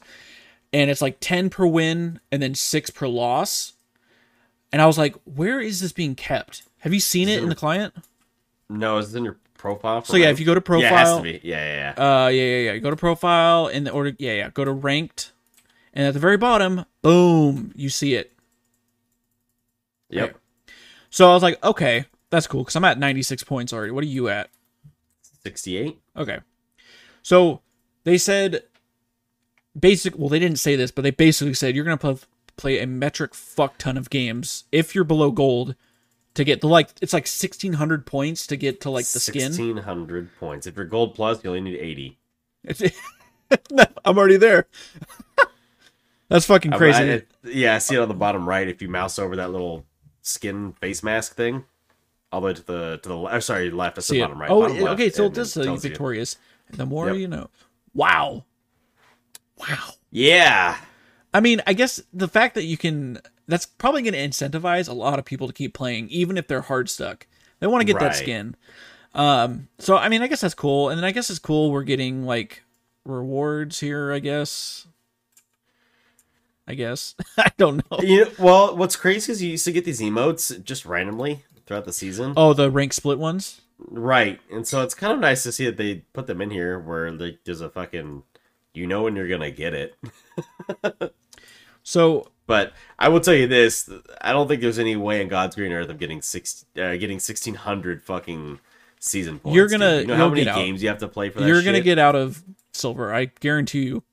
and 0.71 0.91
it's 0.91 1.01
like 1.01 1.17
ten 1.19 1.49
per 1.49 1.65
win 1.65 2.19
and 2.31 2.41
then 2.41 2.53
six 2.53 2.89
per 2.91 3.07
loss. 3.07 3.73
And 4.71 4.81
I 4.81 4.87
was 4.87 4.97
like, 4.97 5.15
where 5.25 5.59
is 5.59 5.81
this 5.81 5.91
being 5.91 6.15
kept? 6.15 6.63
Have 6.79 6.93
you 6.93 6.99
seen 6.99 7.29
it 7.29 7.43
in 7.43 7.49
the 7.49 7.55
client? 7.55 7.93
No, 8.73 8.97
is 8.97 9.13
it 9.13 9.17
in 9.19 9.23
your 9.25 9.37
profile? 9.57 10.03
So 10.03 10.17
yeah, 10.17 10.25
rank? 10.25 10.35
if 10.35 10.39
you 10.39 10.45
go 10.45 10.55
to 10.55 10.61
profile, 10.61 10.89
Yeah, 10.91 10.93
it 10.95 11.05
has 11.05 11.17
to 11.17 11.23
be. 11.23 11.39
Yeah, 11.43 11.65
yeah, 11.65 11.93
yeah. 11.97 12.23
uh, 12.25 12.27
yeah, 12.27 12.43
yeah, 12.43 12.71
yeah, 12.71 12.77
go 12.79 12.89
to 12.89 12.95
profile 12.95 13.67
in 13.67 13.83
the 13.83 13.91
order. 13.91 14.13
Yeah, 14.17 14.33
yeah, 14.33 14.49
go 14.49 14.65
to 14.65 14.71
ranked, 14.71 15.31
and 15.93 16.07
at 16.07 16.13
the 16.13 16.19
very 16.19 16.37
bottom, 16.37 16.85
boom, 17.01 17.71
you 17.75 17.89
see 17.89 18.15
it. 18.15 18.33
Yep. 20.09 20.37
So 21.09 21.29
I 21.29 21.33
was 21.33 21.43
like, 21.43 21.63
okay, 21.63 22.05
that's 22.29 22.47
cool 22.47 22.63
because 22.63 22.75
I'm 22.75 22.85
at 22.85 22.99
96 22.99 23.43
points 23.43 23.73
already. 23.73 23.91
What 23.91 24.03
are 24.03 24.07
you 24.07 24.29
at? 24.29 24.49
68. 25.43 25.99
Okay. 26.17 26.39
So 27.21 27.61
they 28.03 28.17
said 28.17 28.63
basic. 29.79 30.17
Well, 30.17 30.29
they 30.29 30.39
didn't 30.39 30.59
say 30.59 30.75
this, 30.75 30.91
but 30.91 31.03
they 31.03 31.11
basically 31.11 31.53
said 31.53 31.75
you're 31.75 31.85
gonna 31.85 31.97
play, 31.97 32.17
play 32.57 32.79
a 32.79 32.87
metric 32.87 33.33
fuck 33.33 33.77
ton 33.77 33.97
of 33.97 34.09
games 34.09 34.65
if 34.71 34.93
you're 34.95 35.03
below 35.03 35.31
gold 35.31 35.75
to 36.35 36.43
get 36.43 36.61
the 36.61 36.67
like. 36.67 36.89
It's 37.01 37.13
like 37.13 37.23
1600 37.23 38.05
points 38.05 38.47
to 38.47 38.55
get 38.57 38.81
to 38.81 38.89
like 38.89 39.05
the 39.05 39.19
skin. 39.19 39.43
1600 39.51 40.29
points. 40.39 40.67
If 40.67 40.75
you're 40.75 40.85
gold 40.85 41.15
plus, 41.15 41.43
you 41.43 41.49
only 41.49 41.61
need 41.61 41.77
80. 41.79 42.17
It's, 42.65 42.81
I'm 44.05 44.17
already 44.17 44.37
there. 44.37 44.67
That's 46.29 46.45
fucking 46.45 46.71
crazy. 46.71 46.99
I- 47.03 47.03
it- 47.03 47.27
yeah, 47.43 47.75
I 47.75 47.77
see 47.79 47.95
it 47.95 47.99
on 47.99 48.07
the 48.07 48.13
bottom 48.13 48.47
right. 48.47 48.67
If 48.67 48.81
you 48.81 48.87
mouse 48.87 49.19
over 49.19 49.35
that 49.35 49.51
little 49.51 49.85
skin 50.21 50.73
face 50.81 51.03
mask 51.03 51.35
thing, 51.35 51.65
all 52.31 52.41
the 52.41 52.47
way 52.47 52.53
to 52.53 52.65
the 52.65 52.99
to 53.03 53.09
the 53.09 53.15
left. 53.17 53.43
Sorry, 53.43 53.69
left. 53.69 53.95
That's 53.97 54.07
the 54.07 54.21
bottom 54.21 54.39
right. 54.41 54.49
Oh, 54.49 54.61
bottom 54.61 54.77
it- 54.77 54.83
left, 54.83 54.93
okay. 54.93 55.09
So 55.09 55.25
it 55.25 55.33
does 55.33 55.53
say 55.53 55.63
tells 55.63 55.83
you. 55.83 55.89
victorious. 55.89 56.37
The 56.71 56.85
more 56.85 57.07
Yep. 57.09 57.17
you 57.17 57.27
know. 57.27 57.49
Wow. 57.93 58.45
Wow. 59.57 59.89
Yeah. 60.09 60.77
I 61.33 61.39
mean, 61.41 61.61
I 61.67 61.73
guess 61.73 62.01
the 62.13 62.27
fact 62.27 62.55
that 62.55 62.63
you 62.63 62.77
can 62.77 63.19
that's 63.47 63.65
probably 63.65 64.01
going 64.01 64.13
to 64.13 64.19
incentivize 64.19 64.87
a 64.87 64.93
lot 64.93 65.19
of 65.19 65.25
people 65.25 65.47
to 65.47 65.53
keep 65.53 65.73
playing 65.73 66.09
even 66.09 66.37
if 66.37 66.47
they're 66.47 66.61
hard 66.61 66.89
stuck. 66.89 67.27
They 67.59 67.67
want 67.67 67.81
to 67.81 67.85
get 67.91 67.99
that 67.99 68.15
skin. 68.15 68.55
Um 69.15 69.67
so 69.77 69.95
I 69.95 70.09
mean, 70.09 70.21
I 70.21 70.27
guess 70.27 70.41
that's 70.41 70.55
cool. 70.55 70.89
And 70.89 70.97
then 70.97 71.05
I 71.05 71.11
guess 71.11 71.29
it's 71.29 71.39
cool 71.39 71.71
we're 71.71 71.83
getting 71.83 72.25
like 72.25 72.63
rewards 73.05 73.79
here, 73.79 74.11
I 74.11 74.19
guess. 74.19 74.87
I 76.67 76.73
guess. 76.73 77.13
I 77.37 77.51
don't 77.57 77.77
know. 77.91 77.99
You 77.99 78.25
know, 78.25 78.31
well, 78.39 78.75
what's 78.75 78.95
crazy 78.95 79.31
is 79.31 79.43
you 79.43 79.51
used 79.51 79.65
to 79.65 79.71
get 79.71 79.85
these 79.85 80.01
emotes 80.01 80.63
just 80.63 80.85
randomly 80.85 81.43
throughout 81.65 81.85
the 81.85 81.93
season. 81.93 82.33
Oh, 82.35 82.53
the 82.53 82.71
rank 82.71 82.91
split 82.93 83.19
ones? 83.19 83.61
Right. 83.77 84.39
And 84.51 84.67
so 84.67 84.81
it's 84.81 84.95
kind 84.95 85.13
of 85.13 85.19
nice 85.19 85.43
to 85.43 85.51
see 85.51 85.65
that 85.65 85.77
they 85.77 86.05
put 86.13 86.25
them 86.25 86.41
in 86.41 86.49
here 86.49 86.79
where 86.79 87.11
like 87.11 87.39
there's 87.43 87.61
a 87.61 87.69
fucking 87.69 88.23
you 88.73 88.87
know 88.87 89.03
when 89.03 89.15
you're 89.15 89.27
gonna 89.27 89.51
get 89.51 89.73
it. 89.75 89.95
So 91.83 92.31
But 92.45 92.73
I 92.99 93.09
will 93.09 93.19
tell 93.21 93.33
you 93.33 93.47
this: 93.47 93.89
I 94.21 94.33
don't 94.33 94.47
think 94.47 94.61
there's 94.61 94.79
any 94.79 94.95
way 94.95 95.21
in 95.21 95.27
God's 95.29 95.55
green 95.55 95.71
earth 95.71 95.89
of 95.89 95.97
getting 95.99 96.21
six, 96.21 96.65
uh, 96.77 96.95
getting 96.97 97.19
sixteen 97.19 97.55
hundred 97.55 98.03
fucking 98.03 98.59
season 98.99 99.39
points. 99.39 99.55
You're 99.55 99.67
gonna- 99.69 99.99
dude. 99.99 100.01
you 100.01 100.07
know 100.07 100.15
how 100.17 100.29
many 100.29 100.43
get 100.43 100.49
out. 100.53 100.57
games 100.57 100.81
you 100.83 100.89
have 100.89 100.97
to 100.99 101.07
play 101.07 101.29
for 101.29 101.39
that. 101.39 101.47
you're 101.47 101.61
going 101.61 101.73
to 101.73 101.79
shit? 101.79 101.85
get 101.85 101.99
out 101.99 102.15
of 102.15 102.43
silver. 102.73 103.13
I 103.13 103.25
guarantee 103.25 103.83
you. 103.83 104.03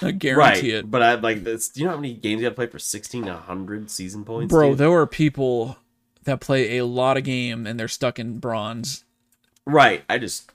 I 0.00 0.06
right. 0.06 0.18
guarantee 0.18 0.70
it. 0.70 0.90
But 0.90 1.02
I 1.02 1.14
like 1.14 1.44
this. 1.44 1.68
Do 1.68 1.80
you 1.80 1.86
know 1.86 1.92
how 1.92 1.98
many 2.00 2.14
games 2.14 2.40
you 2.40 2.46
have 2.46 2.54
to 2.54 2.56
play 2.56 2.66
for 2.66 2.78
sixteen 2.78 3.26
hundred 3.26 3.90
season 3.90 4.24
points, 4.24 4.50
Bro, 4.50 4.70
dude? 4.70 4.78
there 4.78 4.92
are 4.92 5.06
people 5.06 5.76
that 6.24 6.40
play 6.40 6.78
a 6.78 6.86
lot 6.86 7.16
of 7.18 7.24
game 7.24 7.66
and 7.66 7.78
they're 7.78 7.88
stuck 7.88 8.18
in 8.18 8.38
bronze. 8.38 9.04
Right. 9.66 10.02
I 10.08 10.16
just. 10.18 10.50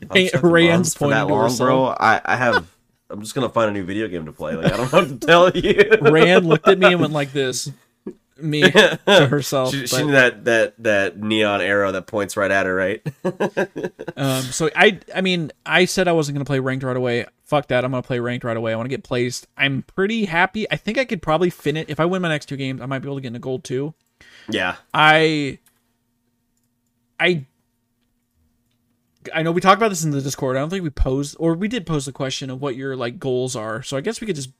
If 0.00 0.10
I'm 0.10 0.16
Hey, 0.16 0.28
stuck 0.28 0.44
in 0.44 0.50
Rand's 0.50 0.94
for 0.94 1.08
that 1.08 1.26
long, 1.26 1.56
bro. 1.56 1.86
I 1.98 2.20
I 2.24 2.36
have. 2.36 2.70
I'm 3.14 3.20
just 3.20 3.32
gonna 3.32 3.48
find 3.48 3.70
a 3.70 3.72
new 3.72 3.84
video 3.84 4.08
game 4.08 4.26
to 4.26 4.32
play. 4.32 4.56
Like 4.56 4.72
I 4.72 4.76
don't 4.76 4.92
know 4.92 4.98
what 5.00 5.20
to 5.20 5.26
tell 5.26 5.50
you. 5.50 5.88
Rand 6.00 6.46
looked 6.46 6.66
at 6.66 6.80
me 6.80 6.86
and 6.86 7.00
went 7.00 7.12
like 7.12 7.32
this. 7.32 7.70
Me 8.36 8.62
to 8.62 8.98
herself. 9.30 9.70
She, 9.70 9.86
she 9.86 9.96
but, 9.96 10.04
knew 10.04 10.12
that 10.12 10.44
that 10.46 10.74
that 10.82 11.16
neon 11.16 11.60
arrow 11.60 11.92
that 11.92 12.08
points 12.08 12.36
right 12.36 12.50
at 12.50 12.66
her, 12.66 12.74
right? 12.74 13.00
um, 14.16 14.42
so 14.42 14.68
I 14.74 14.98
I 15.14 15.20
mean, 15.20 15.52
I 15.64 15.84
said 15.84 16.08
I 16.08 16.12
wasn't 16.12 16.34
gonna 16.34 16.44
play 16.44 16.58
ranked 16.58 16.84
right 16.84 16.96
away. 16.96 17.26
Fuck 17.44 17.68
that. 17.68 17.84
I'm 17.84 17.92
gonna 17.92 18.02
play 18.02 18.18
ranked 18.18 18.44
right 18.44 18.56
away. 18.56 18.72
I 18.72 18.76
want 18.76 18.86
to 18.86 18.90
get 18.90 19.04
placed. 19.04 19.46
I'm 19.56 19.82
pretty 19.82 20.24
happy. 20.24 20.68
I 20.68 20.74
think 20.74 20.98
I 20.98 21.04
could 21.04 21.22
probably 21.22 21.48
finish 21.48 21.84
if 21.86 22.00
I 22.00 22.06
win 22.06 22.22
my 22.22 22.28
next 22.28 22.46
two 22.46 22.56
games, 22.56 22.80
I 22.80 22.86
might 22.86 22.98
be 22.98 23.06
able 23.06 23.18
to 23.18 23.20
get 23.20 23.28
into 23.28 23.38
gold 23.38 23.62
too. 23.62 23.94
yeah. 24.48 24.76
I 24.92 25.60
I 27.20 27.46
I 29.32 29.42
know 29.42 29.52
we 29.52 29.60
talked 29.60 29.78
about 29.78 29.88
this 29.88 30.04
in 30.04 30.10
the 30.10 30.20
Discord. 30.20 30.56
I 30.56 30.60
don't 30.60 30.70
think 30.70 30.82
we 30.82 30.90
posed 30.90 31.36
or 31.38 31.54
we 31.54 31.68
did 31.68 31.86
pose 31.86 32.06
the 32.06 32.12
question 32.12 32.50
of 32.50 32.60
what 32.60 32.76
your 32.76 32.96
like 32.96 33.18
goals 33.18 33.54
are. 33.56 33.82
So 33.82 33.96
I 33.96 34.00
guess 34.00 34.20
we 34.20 34.26
could 34.26 34.36
just 34.36 34.50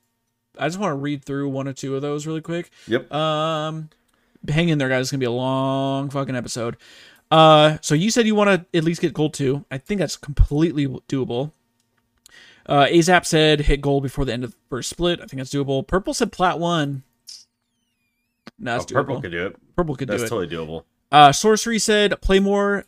I 0.59 0.69
just 0.69 0.79
want 0.79 0.93
to 0.93 0.97
read 0.97 1.25
through 1.25 1.49
one 1.49 1.67
or 1.69 1.73
two 1.73 1.97
of 1.97 2.03
those 2.03 2.27
really 2.27 2.41
quick. 2.41 2.71
Yep. 2.87 3.13
Um 3.13 3.91
hang 4.49 4.69
in 4.69 4.79
there 4.79 4.89
guys, 4.89 5.03
it's 5.03 5.11
going 5.11 5.19
to 5.21 5.25
be 5.25 5.27
a 5.27 5.31
long 5.31 6.11
fucking 6.11 6.37
episode. 6.37 6.77
Uh 7.31 7.79
so 7.81 7.95
you 7.95 8.11
said 8.11 8.27
you 8.27 8.35
want 8.35 8.51
to 8.51 8.79
at 8.79 8.85
least 8.85 9.01
get 9.01 9.13
gold 9.13 9.35
2. 9.35 9.65
I 9.71 9.79
think 9.79 9.99
that's 9.99 10.17
completely 10.17 10.87
doable. 10.87 11.53
Uh 12.67 12.87
Azap 12.87 13.27
said 13.27 13.63
hit 13.63 13.81
gold 13.81 14.03
before 14.03 14.25
the 14.25 14.33
end 14.33 14.45
of 14.45 14.55
first 14.71 14.89
split. 14.91 15.21
I 15.21 15.27
think 15.27 15.39
that's 15.39 15.53
doable. 15.53 15.87
Purple 15.87 16.15
said 16.15 16.33
plat 16.33 16.59
1. 16.59 17.03
No, 18.59 18.73
Oh, 18.73 18.79
that's 18.79 18.93
purple 18.93 19.21
could 19.21 19.33
do 19.33 19.47
it. 19.47 19.57
Purple 19.77 19.97
could 19.97 20.09
That's 20.09 20.23
do 20.23 20.27
it. 20.27 20.41
That's 20.41 20.49
totally 20.51 20.77
doable. 20.79 20.85
Uh, 21.11 21.33
Sorcery 21.33 21.79
said, 21.79 22.21
"Play 22.21 22.39
more, 22.41 22.85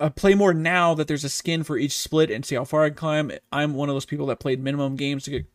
uh, 0.00 0.10
play 0.10 0.34
more 0.34 0.52
now 0.54 0.94
that 0.94 1.06
there's 1.06 1.24
a 1.24 1.28
skin 1.28 1.62
for 1.62 1.76
each 1.76 1.96
split 1.96 2.30
and 2.30 2.44
see 2.44 2.54
how 2.56 2.64
far 2.64 2.84
I 2.84 2.90
climb." 2.90 3.30
I'm 3.52 3.74
one 3.74 3.88
of 3.88 3.94
those 3.94 4.06
people 4.06 4.26
that 4.26 4.40
played 4.40 4.60
minimum 4.62 4.96
games 4.96 5.24
to 5.24 5.30
get 5.30 5.46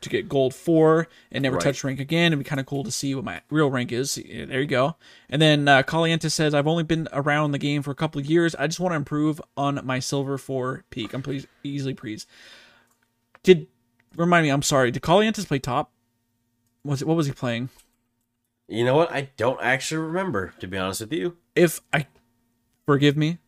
to 0.00 0.08
get 0.08 0.30
gold 0.30 0.54
four 0.54 1.08
and 1.30 1.42
never 1.42 1.56
Right. 1.56 1.62
touched 1.62 1.84
rank 1.84 2.00
again. 2.00 2.32
It'd 2.32 2.38
be 2.38 2.44
kind 2.48 2.58
of 2.58 2.64
cool 2.64 2.82
to 2.84 2.90
see 2.90 3.14
what 3.14 3.22
my 3.22 3.42
real 3.50 3.70
rank 3.70 3.92
is. 3.92 4.16
Yeah, 4.16 4.46
There 4.46 4.62
you 4.62 4.66
go. 4.66 4.96
And 5.28 5.42
then 5.42 5.68
uh, 5.68 5.82
Caliente 5.82 6.28
says, 6.30 6.54
"I've 6.54 6.66
only 6.66 6.84
been 6.84 7.06
around 7.12 7.52
the 7.52 7.58
game 7.58 7.82
for 7.82 7.90
a 7.90 7.94
couple 7.94 8.18
of 8.18 8.24
years. 8.26 8.54
I 8.54 8.66
just 8.66 8.80
want 8.80 8.92
to 8.92 8.96
improve 8.96 9.42
on 9.58 9.78
my 9.84 9.98
silver 9.98 10.38
four 10.38 10.84
peak. 10.90 11.12
I'm 11.12 11.22
please 11.22 11.46
easily 11.62 11.92
pleased." 11.94 12.26
Did 13.42 13.66
remind 14.16 14.44
me? 14.44 14.50
I'm 14.50 14.62
sorry. 14.62 14.90
Did 14.90 15.02
Calientes 15.02 15.44
play 15.46 15.58
top? 15.58 15.92
Was 16.84 17.02
it 17.02 17.08
what 17.08 17.16
was 17.16 17.26
he 17.26 17.32
playing? 17.32 17.68
You 18.68 18.84
know 18.84 18.94
what? 18.96 19.10
I 19.12 19.30
don't 19.36 19.60
actually 19.60 19.98
remember, 19.98 20.54
to 20.60 20.66
be 20.66 20.78
honest 20.78 21.00
with 21.02 21.12
you. 21.12 21.36
if 21.54 21.80
I 21.92 22.06
forgive 22.86 23.16
me, 23.16 23.38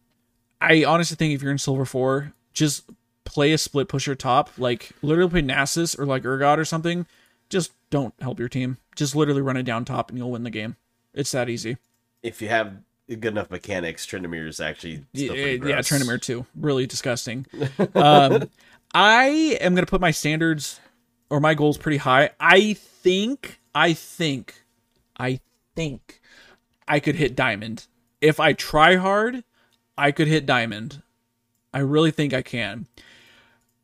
I 0.62 0.84
honestly 0.84 1.16
think 1.16 1.34
if 1.34 1.42
you're 1.42 1.50
in 1.50 1.58
silver 1.58 1.84
four, 1.84 2.32
just 2.52 2.84
play 3.24 3.52
a 3.52 3.58
split 3.58 3.88
pusher 3.88 4.14
top, 4.14 4.50
like 4.58 4.90
literally 5.02 5.30
play 5.30 5.42
Nasus 5.42 5.98
or 5.98 6.06
like 6.06 6.22
Urgot 6.22 6.58
or 6.58 6.64
something. 6.64 7.06
Just 7.48 7.72
don't 7.90 8.14
help 8.20 8.38
your 8.38 8.48
team. 8.48 8.78
Just 8.94 9.16
literally 9.16 9.42
run 9.42 9.56
it 9.56 9.64
down 9.64 9.84
top 9.84 10.08
and 10.08 10.18
you'll 10.18 10.30
win 10.30 10.44
the 10.44 10.50
game. 10.50 10.76
It's 11.14 11.32
that 11.32 11.48
easy. 11.48 11.78
If 12.22 12.40
you 12.40 12.48
have 12.48 12.76
good 13.08 13.26
enough 13.26 13.50
mechanics, 13.50 14.06
Tryndamere 14.06 14.46
is 14.46 14.60
actually 14.60 15.04
still 15.14 15.34
yeah, 15.34 15.80
yeah. 15.80 16.16
Too. 16.18 16.46
Really 16.54 16.86
disgusting. 16.86 17.46
um, 17.94 18.48
I 18.94 19.58
am 19.60 19.74
gonna 19.74 19.86
put 19.86 20.00
my 20.00 20.12
standards 20.12 20.80
or 21.28 21.40
my 21.40 21.54
goals 21.54 21.76
pretty 21.76 21.98
high. 21.98 22.30
I 22.38 22.74
think, 22.74 23.58
I 23.74 23.94
think, 23.94 24.64
I 25.16 25.40
think 25.74 26.20
I 26.86 27.00
could 27.00 27.16
hit 27.16 27.34
diamond 27.34 27.86
if 28.20 28.38
I 28.38 28.52
try 28.52 28.96
hard. 28.96 29.42
I 29.96 30.10
could 30.12 30.28
hit 30.28 30.46
diamond. 30.46 31.02
I 31.74 31.80
really 31.80 32.10
think 32.10 32.34
I 32.34 32.42
can. 32.42 32.86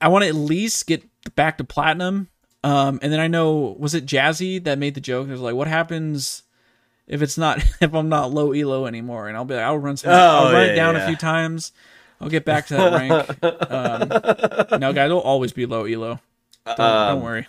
I 0.00 0.08
want 0.08 0.22
to 0.24 0.28
at 0.28 0.34
least 0.34 0.86
get 0.86 1.02
back 1.34 1.58
to 1.58 1.64
platinum. 1.64 2.28
Um, 2.64 2.98
and 3.02 3.12
then 3.12 3.20
I 3.20 3.28
know 3.28 3.76
was 3.78 3.94
it 3.94 4.04
Jazzy 4.06 4.62
that 4.64 4.78
made 4.78 4.94
the 4.94 5.00
joke? 5.00 5.28
It 5.28 5.32
was 5.32 5.40
like, 5.40 5.54
what 5.54 5.68
happens 5.68 6.42
if 7.06 7.22
it's 7.22 7.38
not 7.38 7.58
if 7.80 7.94
I'm 7.94 8.08
not 8.08 8.32
low 8.32 8.52
elo 8.52 8.86
anymore? 8.86 9.28
And 9.28 9.36
I'll 9.36 9.44
be 9.44 9.54
like, 9.54 9.64
I'll 9.64 9.78
run 9.78 9.96
some, 9.96 10.10
I'll 10.12 10.48
Oh, 10.48 10.52
run 10.52 10.66
yeah, 10.66 10.72
it 10.72 10.76
down 10.76 10.94
yeah. 10.96 11.04
a 11.04 11.06
few 11.06 11.16
times. 11.16 11.72
I'll 12.20 12.28
get 12.28 12.44
back 12.44 12.66
to 12.66 12.74
that 12.76 12.92
rank. 12.92 13.28
Um, 13.70 14.80
no, 14.80 14.92
guys, 14.92 15.06
it'll 15.06 15.20
always 15.20 15.52
be 15.52 15.66
low 15.66 15.84
elo. 15.84 16.20
Don't, 16.66 16.76
don't 16.78 16.80
Um, 17.18 17.22
worry. 17.22 17.46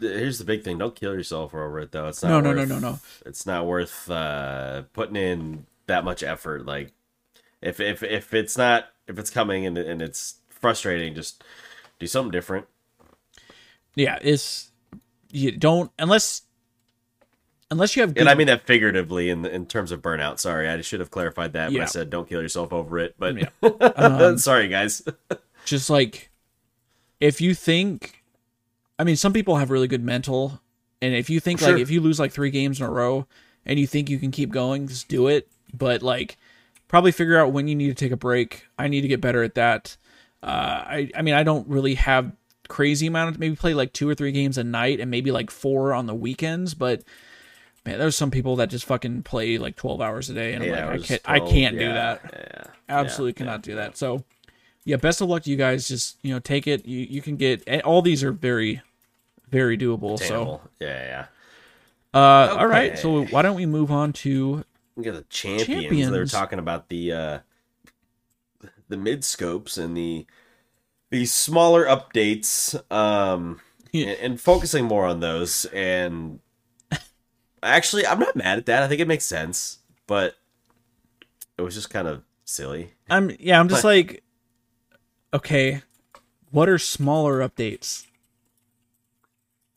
Here's 0.00 0.38
the 0.38 0.44
big 0.44 0.62
thing: 0.62 0.78
don't 0.78 0.94
kill 0.94 1.14
yourself 1.14 1.54
over 1.54 1.80
it, 1.80 1.90
though. 1.90 2.06
It's 2.08 2.22
not. 2.22 2.28
No, 2.28 2.40
no, 2.40 2.52
no, 2.52 2.60
worth, 2.60 2.68
no, 2.68 2.78
no. 2.78 2.98
It's 3.24 3.46
not 3.46 3.66
worth 3.66 4.10
uh, 4.10 4.82
putting 4.92 5.16
in 5.16 5.66
that 5.86 6.04
much 6.04 6.22
effort. 6.22 6.66
Like, 6.66 6.92
if 7.62 7.80
if 7.80 8.02
if 8.02 8.34
it's 8.34 8.56
not 8.56 8.86
if 9.06 9.18
it's 9.18 9.30
coming 9.30 9.66
and 9.66 9.76
and 9.78 10.00
it's 10.02 10.36
frustrating, 10.50 11.14
just 11.14 11.42
do 11.98 12.06
something 12.06 12.30
different. 12.30 12.66
Yeah, 13.94 14.18
it's 14.22 14.70
you 15.30 15.52
don't 15.52 15.90
unless 15.98 16.42
unless 17.70 17.96
you 17.96 18.02
have 18.02 18.14
good 18.14 18.20
And 18.20 18.28
I 18.28 18.34
mean 18.34 18.46
that 18.46 18.66
figuratively 18.66 19.28
in 19.30 19.44
in 19.44 19.66
terms 19.66 19.92
of 19.92 20.00
burnout. 20.02 20.38
Sorry, 20.38 20.68
I 20.68 20.80
should 20.80 21.00
have 21.00 21.10
clarified 21.10 21.52
that 21.54 21.72
when 21.72 21.82
I 21.82 21.86
said 21.86 22.10
don't 22.10 22.28
kill 22.28 22.42
yourself 22.42 22.72
over 22.72 22.98
it. 22.98 23.14
But 23.18 23.36
Yeah. 23.36 23.48
Um, 23.96 24.38
sorry, 24.38 24.68
guys. 24.68 25.02
just 25.64 25.90
like 25.90 26.30
if 27.20 27.40
you 27.40 27.52
think 27.52 28.22
i 28.98 29.04
mean 29.04 29.16
some 29.16 29.32
people 29.32 29.56
have 29.56 29.70
really 29.70 29.88
good 29.88 30.02
mental 30.04 30.60
and 31.02 31.14
if 31.14 31.28
you 31.28 31.40
think 31.40 31.58
Sure. 31.58 31.72
like 31.72 31.82
if 31.82 31.90
you 31.90 32.00
lose 32.00 32.18
like 32.20 32.32
three 32.32 32.50
games 32.50 32.80
in 32.80 32.86
a 32.86 32.90
row 32.90 33.26
and 33.66 33.78
you 33.78 33.86
think 33.86 34.08
you 34.08 34.18
can 34.18 34.30
keep 34.30 34.50
going 34.50 34.86
just 34.88 35.08
do 35.08 35.26
it 35.26 35.48
but 35.74 36.00
like 36.02 36.36
probably 36.88 37.12
figure 37.12 37.38
out 37.38 37.52
when 37.52 37.68
you 37.68 37.74
need 37.74 37.88
to 37.88 37.94
take 37.94 38.12
a 38.12 38.16
break 38.16 38.66
i 38.78 38.88
need 38.88 39.02
to 39.02 39.08
get 39.08 39.20
better 39.20 39.42
at 39.42 39.54
that 39.54 39.96
uh 40.42 40.46
i 40.46 41.10
i 41.14 41.22
mean 41.22 41.34
i 41.34 41.42
don't 41.42 41.68
really 41.68 41.94
have 41.94 42.32
crazy 42.68 43.06
amount 43.06 43.30
of 43.30 43.38
maybe 43.38 43.54
play 43.56 43.72
like 43.74 43.92
two 43.92 44.08
or 44.08 44.14
three 44.14 44.32
games 44.32 44.58
a 44.58 44.64
night 44.64 45.00
and 45.00 45.10
maybe 45.10 45.30
like 45.30 45.50
four 45.50 45.92
on 45.94 46.06
the 46.06 46.14
weekends 46.14 46.74
but 46.74 47.02
man 47.86 47.98
there's 47.98 48.16
some 48.16 48.30
people 48.30 48.56
that 48.56 48.68
just 48.68 48.84
fucking 48.84 49.22
play 49.22 49.56
like 49.58 49.76
12 49.76 50.00
hours 50.00 50.28
a 50.28 50.34
day 50.34 50.52
and 50.54 50.64
I'm 50.64 50.70
like 50.70 51.00
i 51.00 51.04
can't 51.06 51.22
i 51.24 51.40
can't 51.40 51.78
do 51.78 51.92
that 51.92 52.20
Yeah. 52.34 52.64
absolutely 52.88 53.32
cannot 53.34 53.62
do 53.62 53.74
that. 53.76 53.96
So, 53.96 54.24
yeah, 54.84 54.96
best 54.96 55.20
of 55.20 55.28
luck 55.28 55.42
to 55.42 55.50
you 55.50 55.56
guys. 55.56 55.86
Just 55.88 56.16
you 56.22 56.32
know, 56.32 56.40
take 56.40 56.66
it. 56.66 56.86
You 56.86 57.00
you 57.10 57.20
can 57.20 57.36
get 57.36 57.68
all 57.84 58.00
these 58.00 58.24
are 58.24 58.32
very, 58.32 58.80
very 59.50 59.76
doable. 59.76 60.14
Attainable. 60.16 60.62
yeah, 60.80 61.04
yeah. 61.04 61.24
So, 62.14 62.20
uh, 62.20 62.56
all 62.58 62.66
right. 62.66 62.98
So 62.98 63.24
why 63.26 63.42
don't 63.42 63.56
we 63.56 63.66
move 63.66 63.90
on 63.90 64.14
to 64.24 64.64
Look 64.98 65.06
at 65.06 65.14
the 65.14 65.22
champions. 65.30 65.66
They 65.66 65.74
were 65.86 66.26
Champions. 66.26 66.32
talking 66.32 66.58
about 66.58 66.88
the 66.88 67.12
uh 67.12 67.38
the 68.88 68.96
mid 68.96 69.24
scopes 69.24 69.78
and 69.78 69.96
the 69.96 70.26
the 71.10 71.24
smaller 71.24 71.86
updates, 71.86 72.74
um 72.92 73.60
Yeah. 73.92 74.08
and, 74.08 74.18
and 74.20 74.40
focusing 74.40 74.84
more 74.86 75.06
on 75.06 75.20
those. 75.20 75.66
And 75.66 76.40
actually, 77.62 78.06
I'm 78.08 78.18
not 78.18 78.34
mad 78.34 78.58
at 78.58 78.66
that. 78.66 78.82
I 78.82 78.88
think 78.88 79.00
it 79.00 79.06
makes 79.08 79.24
sense, 79.24 79.78
but 80.08 80.34
it 81.56 81.62
was 81.62 81.74
just 81.74 81.90
kind 81.90 82.08
of 82.08 82.22
silly. 82.44 82.94
I'm 83.08 83.30
yeah. 83.38 83.60
I'm 83.60 83.68
just 83.68 83.84
like, 83.92 84.24
okay, 85.32 85.82
what 86.50 86.68
are 86.68 86.78
smaller 86.78 87.38
updates? 87.38 88.04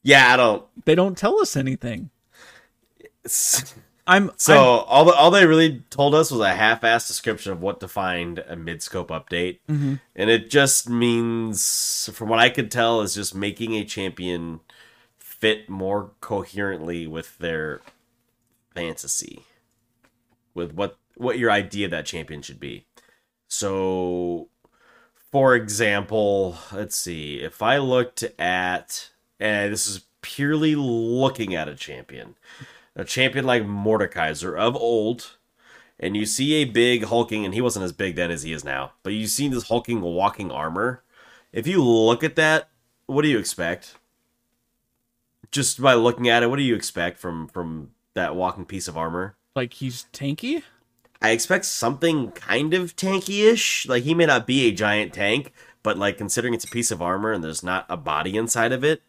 Yeah, 0.02 0.34
I 0.34 0.38
don't. 0.38 0.66
They 0.86 0.96
don't 0.96 1.16
tell 1.16 1.40
us 1.40 1.56
anything. 1.56 2.10
I'm 4.08 4.32
So 4.38 4.54
I'm- 4.78 4.86
all 4.88 5.06
the, 5.06 5.14
all 5.14 5.32
they 5.32 5.46
really 5.46 5.84
told 5.90 6.16
us 6.16 6.32
was 6.32 6.42
a 6.42 6.54
half-assed 6.56 7.08
description 7.08 7.52
of 7.52 7.62
what 7.62 7.80
defined 7.80 8.40
a 8.40 8.56
mid-scope 8.56 9.10
update, 9.10 9.60
Mhm. 9.70 10.00
and 10.16 10.30
it 10.30 10.50
just 10.50 10.90
means, 10.90 12.10
from 12.14 12.28
what 12.30 12.40
I 12.40 12.50
could 12.50 12.72
tell, 12.72 13.02
is 13.02 13.14
just 13.16 13.36
making 13.36 13.76
a 13.76 13.86
champion 13.86 14.62
fit 15.20 15.70
more 15.70 16.12
coherently 16.20 17.06
with 17.08 17.38
their 17.38 17.82
fantasy, 18.74 19.46
with 20.54 20.72
what 20.74 20.98
what 21.16 21.38
your 21.38 21.52
idea 21.52 21.86
of 21.86 21.92
that 21.92 22.06
champion 22.06 22.42
should 22.42 22.60
be. 22.60 22.86
So, 23.48 24.48
for 25.32 25.56
example, 25.56 26.58
let's 26.72 26.96
see 26.96 27.36
if 27.42 27.62
I 27.62 27.78
looked 27.78 28.24
at, 28.40 29.10
and 29.40 29.72
this 29.72 29.86
is 29.88 30.06
purely 30.22 30.74
looking 30.76 31.54
at 31.54 31.68
a 31.68 31.76
champion 31.76 32.36
a 32.96 33.06
champion 33.06 33.46
like 33.46 33.64
Mordekaiser 33.64 34.58
of 34.58 34.76
old, 34.76 35.38
and 36.00 36.16
you 36.18 36.26
see 36.26 36.56
a 36.56 36.66
big 36.66 37.06
hulking, 37.06 37.46
and 37.46 37.54
he 37.54 37.62
wasn't 37.62 37.86
as 37.86 37.94
big 37.94 38.16
then 38.16 38.32
as 38.32 38.44
he 38.44 38.54
is 38.54 38.64
now, 38.64 38.94
but 39.04 39.14
you 39.14 39.28
see 39.28 39.48
this 39.48 39.68
hulking 39.70 40.02
walking 40.02 40.52
armor. 40.52 41.04
If 41.52 41.68
you 41.68 41.84
look 41.84 42.24
at 42.24 42.36
that, 42.38 42.70
what 43.06 43.24
do 43.24 43.28
you 43.28 43.38
expect? 43.38 43.96
Just 45.52 45.82
by 45.82 45.94
looking 45.94 46.30
at 46.30 46.44
it, 46.44 46.50
what 46.50 46.56
do 46.56 46.64
you 46.64 46.76
expect 46.76 47.20
from 47.20 47.48
from 47.48 47.92
that 48.14 48.36
walking 48.36 48.66
piece 48.66 48.88
of 48.88 48.98
armor? 48.98 49.36
like 49.56 49.74
he's 49.74 50.06
tanky. 50.14 50.64
I 51.22 51.32
expect 51.32 51.66
something 51.66 52.32
kind 52.32 52.74
of 52.74 52.96
tanky-ish. 52.96 53.88
Like 53.88 54.04
he 54.04 54.14
may 54.14 54.26
not 54.26 54.48
be 54.48 54.68
a 54.68 54.72
giant 54.72 55.14
tank, 55.14 55.54
but 55.84 55.98
like 55.98 56.18
considering 56.18 56.54
it's 56.54 56.66
a 56.66 56.70
piece 56.70 56.92
of 56.92 57.02
armor 57.02 57.32
and 57.32 57.44
there's 57.44 57.64
not 57.64 57.86
a 57.90 57.98
body 57.98 58.38
inside 58.38 58.72
of 58.72 58.84
it, 58.84 59.04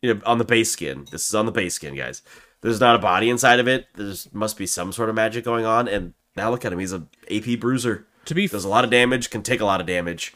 you 0.00 0.14
know, 0.14 0.20
on 0.24 0.38
the 0.38 0.44
base 0.44 0.70
skin. 0.70 1.06
This 1.10 1.28
is 1.28 1.34
on 1.34 1.46
the 1.46 1.52
base 1.52 1.74
skin, 1.74 1.94
guys. 1.94 2.22
There's 2.60 2.80
not 2.80 2.96
a 2.96 2.98
body 2.98 3.30
inside 3.30 3.60
of 3.60 3.68
it. 3.68 3.86
There 3.94 4.12
must 4.32 4.56
be 4.58 4.66
some 4.66 4.92
sort 4.92 5.08
of 5.08 5.14
magic 5.14 5.44
going 5.44 5.64
on. 5.64 5.86
And 5.88 6.14
now 6.36 6.50
look 6.50 6.64
at 6.64 6.72
him. 6.72 6.78
He's 6.78 6.92
a 6.92 7.04
AP 7.30 7.60
bruiser. 7.60 8.06
To 8.24 8.34
be 8.34 8.46
fair. 8.46 8.56
Does 8.58 8.64
a 8.64 8.68
lot 8.68 8.84
of 8.84 8.90
damage. 8.90 9.30
Can 9.30 9.42
take 9.42 9.60
a 9.60 9.64
lot 9.64 9.80
of 9.80 9.86
damage. 9.86 10.34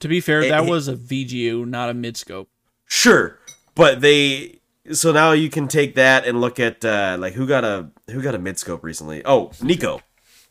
to 0.00 0.08
be 0.08 0.20
fair, 0.20 0.40
it- 0.42 0.48
that 0.48 0.64
it- 0.64 0.70
was 0.70 0.88
a 0.88 0.94
VGU, 0.94 1.66
not 1.66 1.90
a 1.90 1.94
mid 1.94 2.16
scope. 2.16 2.48
Sure, 2.86 3.38
but 3.74 4.00
they. 4.00 4.60
So 4.92 5.12
now 5.12 5.32
you 5.32 5.48
can 5.48 5.66
take 5.68 5.94
that 5.94 6.26
and 6.26 6.40
look 6.42 6.60
at 6.60 6.84
uh, 6.84 7.16
like 7.18 7.32
who 7.32 7.46
got 7.46 7.64
a 7.64 7.88
who 8.10 8.20
got 8.22 8.34
a 8.34 8.38
mid 8.38 8.58
scope 8.58 8.84
recently. 8.84 9.22
Oh, 9.24 9.48
Neeko. 9.60 10.00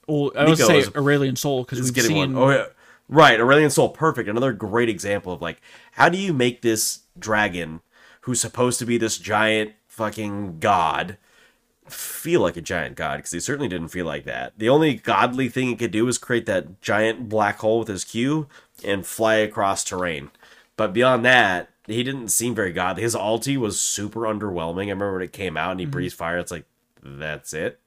Well, 0.08 0.32
I 0.36 0.46
would 0.46 0.58
say 0.58 0.80
is- 0.80 0.90
Aurelion 0.90 1.38
Sol 1.38 1.64
because 1.64 1.80
we've 1.82 1.94
getting 1.94 2.10
seen 2.10 2.34
one. 2.34 2.44
Oh 2.44 2.50
yeah, 2.50 2.66
right. 3.08 3.40
Aurelion 3.40 3.72
Sol, 3.72 3.90
perfect. 3.90 4.28
Another 4.28 4.52
great 4.54 4.90
example 4.90 5.32
of 5.34 5.42
like 5.42 5.62
how 5.94 6.10
do 6.10 6.18
you 6.18 6.34
make 6.34 6.62
this 6.64 7.02
dragon, 7.18 7.82
who's 8.22 8.42
supposed 8.42 8.80
to 8.80 8.86
be 8.86 8.98
this 8.98 9.18
giant 9.20 9.72
fucking 9.96 10.60
god, 10.60 11.18
feel 11.88 12.42
like 12.42 12.58
a 12.58 12.62
giant 12.62 12.96
god? 12.96 13.18
Because 13.18 13.32
he 13.32 13.40
certainly 13.40 13.68
didn't 13.68 13.90
feel 13.90 14.06
like 14.06 14.26
that. 14.26 14.54
The 14.58 14.70
only 14.70 14.96
godly 14.96 15.50
thing 15.50 15.68
he 15.68 15.76
could 15.76 15.92
do 15.92 16.06
was 16.06 16.18
create 16.18 16.46
that 16.48 16.82
giant 16.82 17.30
black 17.30 17.60
hole 17.60 17.80
with 17.80 17.88
his 17.88 18.04
Q 18.04 18.48
and 18.84 19.06
fly 19.06 19.36
across 19.36 19.84
terrain. 19.84 20.32
But 20.76 20.94
beyond 20.94 21.24
that, 21.26 21.70
he 21.86 22.04
didn't 22.04 22.30
seem 22.30 22.56
very 22.56 22.72
godly. 22.72 23.04
His 23.04 23.16
ulti 23.16 23.58
was 23.58 23.80
super 23.80 24.22
underwhelming. 24.22 24.88
I 24.88 24.92
remember 24.92 25.14
when 25.14 25.22
it 25.22 25.34
came 25.34 25.58
out 25.58 25.72
and 25.72 25.80
he 25.80 25.86
mm-hmm. 25.86 25.92
breathed 25.92 26.16
fire. 26.16 26.38
It's 26.38 26.52
like 26.52 26.66
that's 27.04 27.54
it 27.54 27.80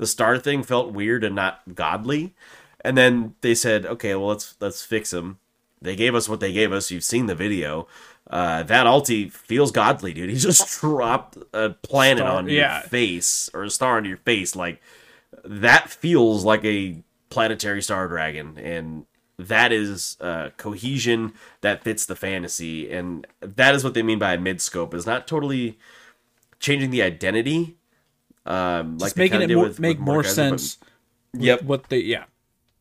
the 0.00 0.06
star 0.06 0.38
thing 0.38 0.62
felt 0.62 0.94
weird 0.94 1.22
and 1.22 1.36
not 1.36 1.60
godly 1.74 2.34
and 2.80 2.96
then 2.96 3.34
they 3.42 3.54
said 3.54 3.84
okay 3.84 4.14
well 4.14 4.28
let's 4.28 4.56
let's 4.58 4.82
fix 4.82 5.12
him 5.12 5.38
they 5.82 5.94
gave 5.94 6.14
us 6.14 6.26
what 6.26 6.40
they 6.40 6.54
gave 6.54 6.72
us 6.72 6.90
you've 6.90 7.04
seen 7.04 7.26
the 7.26 7.34
video 7.34 7.86
uh 8.30 8.62
that 8.62 8.86
ulti 8.86 9.30
feels 9.30 9.70
godly 9.72 10.12
dude 10.14 10.30
he 10.30 10.36
just 10.36 10.80
dropped 10.80 11.36
a 11.52 11.70
planet 11.70 12.18
Star- 12.18 12.36
on 12.38 12.46
your 12.46 12.56
yeah. 12.56 12.80
face 12.82 13.50
or 13.52 13.64
a 13.64 13.70
star 13.70 13.96
on 13.96 14.04
your 14.04 14.16
face 14.18 14.54
like 14.56 14.80
that 15.44 15.90
feels 15.90 16.44
like 16.44 16.64
a 16.64 17.02
planetary 17.28 17.82
star 17.82 18.08
dragon 18.08 18.56
and 18.58 19.04
that 19.38 19.72
is 19.72 20.16
uh, 20.20 20.50
cohesion 20.58 21.32
that 21.62 21.82
fits 21.82 22.04
the 22.04 22.14
fantasy 22.16 22.90
and 22.92 23.26
that 23.40 23.74
is 23.74 23.82
what 23.82 23.94
they 23.94 24.02
mean 24.02 24.18
by 24.18 24.34
a 24.34 24.38
mid 24.38 24.60
scope 24.60 24.92
is 24.94 25.06
not 25.06 25.26
totally 25.26 25.78
changing 26.58 26.90
the 26.90 27.02
identity 27.02 27.76
um 28.46 28.98
like 28.98 29.06
just 29.08 29.16
they 29.16 29.22
making 29.24 29.42
it 29.42 29.54
more, 29.54 29.64
with- 29.64 29.80
make 29.80 29.98
with 29.98 30.06
more 30.06 30.22
Mordekaiser, 30.22 30.50
but- 30.50 30.60
sense. 30.60 30.78
Yep. 31.32 31.62
What 31.62 31.88
they 31.90 31.98
yeah. 32.00 32.24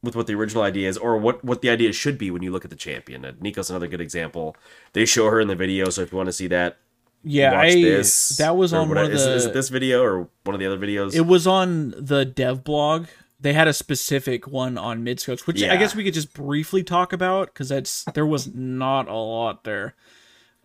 With 0.01 0.15
what 0.15 0.27
the 0.27 0.33
original 0.35 0.63
idea 0.63 0.87
is, 0.87 0.97
or 0.97 1.17
what 1.17 1.43
what 1.43 1.61
the 1.61 1.69
idea 1.69 1.91
should 1.91 2.17
be 2.17 2.31
when 2.31 2.41
you 2.41 2.51
look 2.51 2.63
at 2.63 2.69
the 2.69 2.77
champion. 2.77 3.25
Uh, 3.25 3.33
Neeko's 3.33 3.69
another 3.69 3.87
good 3.87 3.99
example. 3.99 4.55
They 4.93 5.05
show 5.05 5.29
her 5.29 5.41
in 5.41 5.49
the 5.49 5.55
video, 5.55 5.89
so 5.89 6.01
if 6.01 6.11
you 6.11 6.17
want 6.17 6.27
to 6.27 6.33
see 6.33 6.47
that, 6.47 6.77
Yeah, 7.21 7.51
watch 7.51 7.71
I 7.71 7.81
this. 7.81 8.29
that 8.37 8.55
was 8.55 8.71
on 8.71 8.87
one 8.87 8.97
of 8.97 9.11
is, 9.11 9.25
the 9.25 9.35
is 9.35 9.45
it 9.47 9.53
this 9.53 9.67
video 9.67 10.01
or 10.01 10.29
one 10.45 10.53
of 10.53 10.59
the 10.59 10.65
other 10.65 10.77
videos? 10.77 11.13
It 11.13 11.25
was 11.27 11.45
on 11.45 11.93
the 11.97 12.23
dev 12.23 12.63
blog. 12.63 13.07
They 13.41 13.53
had 13.53 13.67
a 13.67 13.73
specific 13.73 14.47
one 14.47 14.77
on 14.77 15.03
midscopes, 15.03 15.45
which 15.45 15.61
I 15.63 15.75
guess 15.77 15.93
we 15.95 16.03
could 16.05 16.13
just 16.13 16.33
briefly 16.33 16.83
talk 16.83 17.11
about 17.13 17.47
because 17.47 17.69
that's 17.69 18.03
there 18.13 18.25
was 18.25 18.53
not 18.53 19.07
a 19.07 19.15
lot 19.15 19.63
there. 19.63 19.95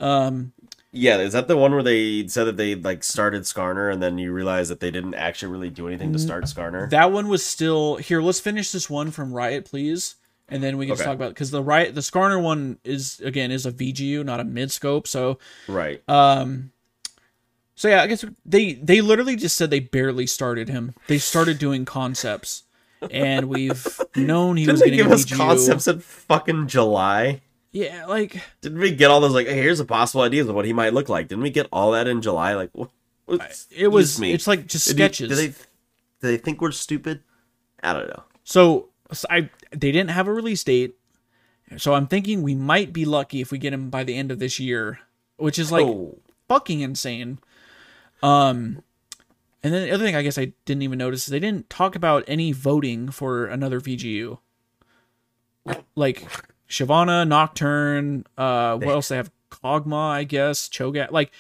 Um, 0.01 0.53
Yeah, 0.97 1.19
is 1.19 1.33
that 1.33 1.49
the 1.49 1.57
one 1.57 1.73
where 1.73 1.83
they 1.83 2.27
said 2.29 2.45
that 2.45 2.57
they 2.57 2.77
like 2.77 3.03
started 3.03 3.43
Skarner 3.43 3.93
and 3.93 4.01
then 4.01 4.17
you 4.17 4.33
realize 4.33 4.69
that 4.69 4.79
they 4.79 4.93
didn't 4.93 5.15
actually 5.15 5.51
really 5.51 5.69
do 5.71 5.89
anything 5.89 6.13
to 6.13 6.19
start 6.21 6.45
Skarner? 6.45 6.89
That 6.91 7.11
one 7.11 7.29
was 7.29 7.45
still 7.45 7.97
here. 7.97 8.23
Let's 8.23 8.39
finish 8.41 8.71
this 8.71 8.89
one 8.89 9.11
from 9.11 9.33
Riot, 9.33 9.65
please, 9.65 10.15
and 10.49 10.63
then 10.63 10.79
we 10.79 10.87
can 10.87 10.93
Okay. 10.95 11.03
talk 11.05 11.15
about 11.15 11.31
because 11.31 11.51
the 11.51 11.63
Riot, 11.63 11.97
the 11.97 12.01
Skarner 12.01 12.41
one 12.41 12.79
is 12.85 13.21
again 13.25 13.51
is 13.51 13.67
a 13.67 13.73
VGU, 13.73 14.25
not 14.25 14.39
a 14.39 14.45
mid 14.45 14.71
scope. 14.71 15.09
So, 15.09 15.39
right. 15.69 16.01
um, 16.09 16.71
so 17.75 17.89
yeah, 17.89 18.03
I 18.03 18.07
guess 18.07 18.25
they 18.47 18.75
they 18.75 19.01
literally 19.01 19.35
just 19.35 19.57
said 19.57 19.71
they 19.71 19.81
barely 19.81 20.29
started 20.29 20.69
him. 20.69 20.95
They 21.09 21.19
started 21.19 21.59
doing 21.59 21.85
concepts, 21.85 22.63
and 23.11 23.47
we've 23.49 24.01
known 24.17 24.57
he 24.59 24.65
Didn't 24.65 24.75
was 24.75 24.81
going 24.83 24.93
to 24.93 24.97
give 24.97 25.11
us 25.11 25.25
VGU. 25.25 25.37
concepts 25.37 25.89
in 25.89 25.99
fucking 25.99 26.69
July? 26.69 27.41
Yeah, 27.75 28.07
like 28.07 28.41
Didn't 28.61 28.79
we 28.79 28.93
get 28.93 29.11
all 29.11 29.21
those 29.21 29.35
like, 29.35 29.49
hey, 29.49 29.57
here's 29.57 29.81
a 29.81 29.85
possible 29.85 30.23
ideas 30.23 30.49
of 30.49 30.55
what 30.55 30.65
he 30.65 30.73
might 30.73 30.95
look 30.95 31.09
like? 31.09 31.27
Didn't 31.27 31.43
we 31.43 31.51
get 31.51 31.67
all 31.73 31.91
that 31.91 32.07
in 32.07 32.23
July? 32.23 32.55
Like, 32.55 32.71
what, 32.73 32.91
it 33.71 33.89
was. 33.89 34.21
me. 34.21 34.33
It's 34.33 34.47
like 34.47 34.69
just 34.69 34.87
Did 34.87 34.93
you- 34.97 35.05
sketches. 35.05 35.29
Do 35.29 35.35
they, 35.35 35.49
do 35.49 35.57
they 36.21 36.37
think 36.37 36.61
we're 36.61 36.71
stupid? 36.71 37.25
I 37.83 37.93
don't 37.93 38.07
know. 38.07 38.23
So, 38.45 38.91
so 39.13 39.27
I 39.29 39.51
they 39.73 39.91
didn't 39.91 40.11
have 40.11 40.29
a 40.29 40.33
release 40.33 40.63
date. 40.63 40.95
So 41.77 41.95
I'm 41.95 42.07
thinking 42.07 42.43
we 42.43 42.55
might 42.55 42.93
be 42.93 43.05
lucky 43.05 43.41
if 43.41 43.51
we 43.51 43.59
get 43.59 43.73
him 43.73 43.91
by 43.91 44.05
the 44.05 44.15
end 44.17 44.31
of 44.31 44.39
this 44.39 44.61
year, 44.61 45.01
which 45.37 45.59
is 45.59 45.73
like 45.73 45.85
oh, 45.85 46.19
fucking 46.47 46.81
insane. 46.81 47.41
Um 48.23 48.83
and 49.65 49.75
then 49.75 49.83
the 49.83 49.91
other 49.91 50.05
thing 50.05 50.15
I 50.15 50.23
guess 50.23 50.39
I 50.39 50.53
didn't 50.65 50.83
even 50.83 50.99
notice 50.99 51.25
is 51.25 51.31
they 51.31 51.41
didn't 51.41 51.69
talk 51.71 51.97
about 51.97 52.23
any 52.29 52.53
voting 52.53 53.11
for 53.11 53.47
another 53.47 53.81
VGU. 53.81 54.39
Like 55.97 56.27
Shyvana, 56.75 57.27
Nocturne, 57.27 58.25
uh 58.37 58.77
what 58.77 58.89
else 58.89 59.09
they 59.09 59.17
have? 59.17 59.31
Kog'Maw, 59.51 60.11
I 60.11 60.25
guess, 60.25 60.69
Cho'Gath. 60.69 61.13
Like 61.13 61.31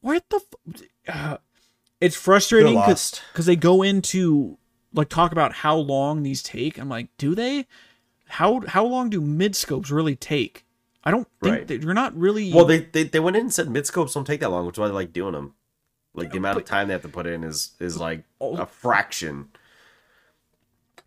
what 0.00 0.24
the 0.30 0.36
f- 0.36 0.82
uh, 1.08 1.36
it's 2.00 2.16
frustrating 2.16 2.74
because 2.74 3.46
they 3.46 3.56
go 3.56 3.82
into 3.82 4.58
like 4.92 5.08
talk 5.08 5.32
about 5.32 5.52
how 5.54 5.76
long 5.76 6.22
these 6.22 6.42
take. 6.42 6.78
I'm 6.78 6.88
like, 6.88 7.08
do 7.18 7.34
they? 7.34 7.66
How 8.28 8.60
how 8.66 8.84
long 8.84 9.10
do 9.10 9.20
mid 9.20 9.56
scopes 9.56 9.90
really 9.90 10.16
take? 10.16 10.64
I 11.02 11.10
don't 11.10 11.28
think 11.42 11.54
Right. 11.56 11.66
that 11.68 11.82
you're 11.82 11.94
not 11.94 12.16
really. 12.16 12.52
well, 12.52 12.64
they, 12.64 12.80
they 12.80 13.04
they 13.04 13.20
went 13.20 13.36
in 13.36 13.42
and 13.42 13.52
said 13.54 13.68
mid 13.70 13.86
scopes 13.86 14.14
don't 14.14 14.26
take 14.26 14.40
that 14.40 14.50
long, 14.50 14.66
which 14.66 14.76
is 14.76 14.78
why 14.78 14.86
they 14.88 14.94
like 14.94 15.12
doing 15.12 15.32
them. 15.32 15.54
Like 16.14 16.30
the 16.30 16.38
amount 16.38 16.58
of 16.58 16.64
time 16.64 16.86
they 16.88 16.92
have 16.94 17.02
to 17.02 17.08
put 17.08 17.26
in 17.26 17.42
is 17.42 17.72
is 17.80 17.98
like 17.98 18.24
Oh. 18.40 18.56
a 18.56 18.66
fraction. 18.66 19.48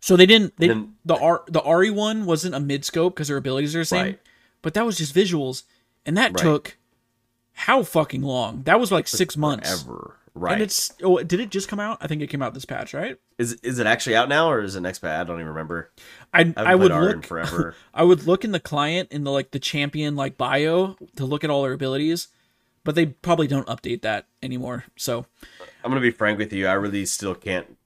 So 0.00 0.16
they 0.16 0.26
didn't. 0.26 0.56
They 0.58 0.68
Then- 0.68 0.94
the 1.04 1.16
R 1.16 1.42
the 1.48 1.60
Ahri 1.60 1.90
one 1.90 2.24
wasn't 2.24 2.54
a 2.54 2.60
mid 2.60 2.84
scope 2.84 3.14
because 3.14 3.28
their 3.28 3.36
abilities 3.36 3.74
are 3.74 3.80
the 3.80 3.84
same, 3.84 4.04
Right. 4.04 4.20
but 4.62 4.74
that 4.74 4.86
was 4.86 4.98
just 4.98 5.14
visuals, 5.14 5.64
and 6.06 6.16
that 6.16 6.32
Right. 6.32 6.42
took 6.42 6.76
how 7.52 7.82
fucking 7.82 8.22
long? 8.22 8.62
That 8.62 8.78
was 8.78 8.92
like 8.92 9.08
six 9.08 9.36
months. 9.36 9.82
Ever 9.82 10.14
right? 10.34 10.52
And 10.54 10.62
it's 10.62 10.92
oh, 11.02 11.22
did 11.22 11.40
it 11.40 11.50
just 11.50 11.68
come 11.68 11.80
out? 11.80 11.98
I 12.00 12.06
think 12.06 12.22
it 12.22 12.28
came 12.28 12.42
out 12.42 12.54
this 12.54 12.64
patch, 12.64 12.94
right? 12.94 13.16
is 13.38 13.54
is 13.62 13.78
it 13.78 13.86
actually 13.86 14.16
out 14.16 14.28
now 14.28 14.50
or 14.50 14.62
is 14.62 14.76
it 14.76 14.80
next 14.80 14.98
patch? 15.00 15.20
I 15.20 15.24
don't 15.24 15.36
even 15.36 15.48
remember. 15.48 15.90
I 16.32 16.52
I, 16.56 16.72
I 16.72 16.74
would 16.74 16.92
look 16.92 17.24
forever. 17.24 17.74
I 17.94 18.04
would 18.04 18.26
look 18.26 18.44
in 18.44 18.52
the 18.52 18.60
client 18.60 19.10
in 19.12 19.24
the 19.24 19.30
like 19.32 19.50
the 19.50 19.58
champion 19.58 20.14
like 20.16 20.36
bio 20.38 20.96
to 21.16 21.24
look 21.24 21.44
at 21.44 21.50
all 21.50 21.62
their 21.62 21.72
abilities, 21.72 22.28
but 22.84 22.94
they 22.94 23.06
probably 23.06 23.46
don't 23.48 23.66
update 23.66 24.02
that 24.02 24.26
anymore. 24.42 24.84
So 24.96 25.26
I'm 25.84 25.90
gonna 25.90 26.00
be 26.00 26.10
frank 26.10 26.38
with 26.38 26.52
you. 26.52 26.66
I 26.68 26.74
really 26.74 27.04
still 27.06 27.34
can't 27.34 27.76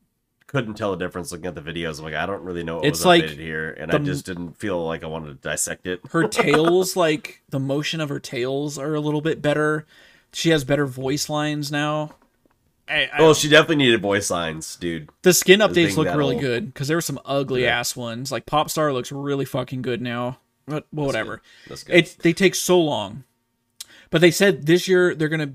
couldn't 0.53 0.75
tell 0.75 0.91
the 0.91 0.99
difference 0.99 1.33
looking 1.33 1.47
at 1.47 1.55
the 1.55 1.63
videos. 1.63 1.99
I'm 1.99 2.05
like, 2.05 2.15
I 2.15 2.27
don't 2.27 2.43
really 2.43 2.63
know 2.63 2.77
what 2.77 2.87
It's 2.87 3.01
was 3.01 3.07
like 3.07 3.25
updated 3.25 3.39
here, 3.39 3.71
and 3.71 3.91
I 3.91 3.99
just 3.99 4.27
didn't 4.27 4.59
feel 4.59 4.85
like 4.85 5.03
I 5.03 5.07
wanted 5.07 5.29
to 5.29 5.49
dissect 5.49 5.87
it. 5.87 6.01
her 6.11 6.29
tails 6.29 6.95
like 6.95 7.43
the 7.49 7.59
motion 7.59 8.01
of 8.01 8.09
her 8.11 8.21
tails 8.21 8.79
are 8.79 8.95
a 8.95 9.01
little 9.01 9.23
bit 9.23 9.41
better. 9.41 9.87
She 10.33 10.51
has 10.51 10.65
better 10.65 10.87
voice 10.87 11.29
lines 11.29 11.73
now. 11.73 12.13
I, 12.89 13.09
oh, 13.13 13.17
I, 13.17 13.21
Well, 13.23 13.35
she 13.35 13.49
definitely 13.49 13.77
needed 13.77 14.03
voice 14.03 14.31
lines, 14.31 14.77
dude. 14.77 15.09
the 15.23 15.33
skin 15.33 15.61
updates 15.61 15.97
look 15.97 16.09
really 16.15 16.35
old. 16.35 16.43
good 16.43 16.67
because 16.67 16.89
there 16.89 16.97
were 16.97 17.03
some 17.03 17.21
ugly 17.25 17.67
ass 17.67 17.97
ones. 17.97 18.31
Like 18.31 18.45
Popstar 18.47 18.93
looks 18.93 19.11
really 19.11 19.45
fucking 19.45 19.83
good 19.83 20.03
now. 20.03 20.39
But 20.67 20.87
well, 20.93 21.07
whatever. 21.07 21.43
That's 21.69 21.83
good. 21.83 21.97
It's 21.97 22.15
they 22.15 22.33
take 22.33 22.55
so 22.55 22.81
long. 22.81 23.25
But 24.11 24.21
they 24.21 24.31
said 24.31 24.67
this 24.67 24.87
year 24.87 25.15
they're 25.15 25.29
gonna 25.29 25.55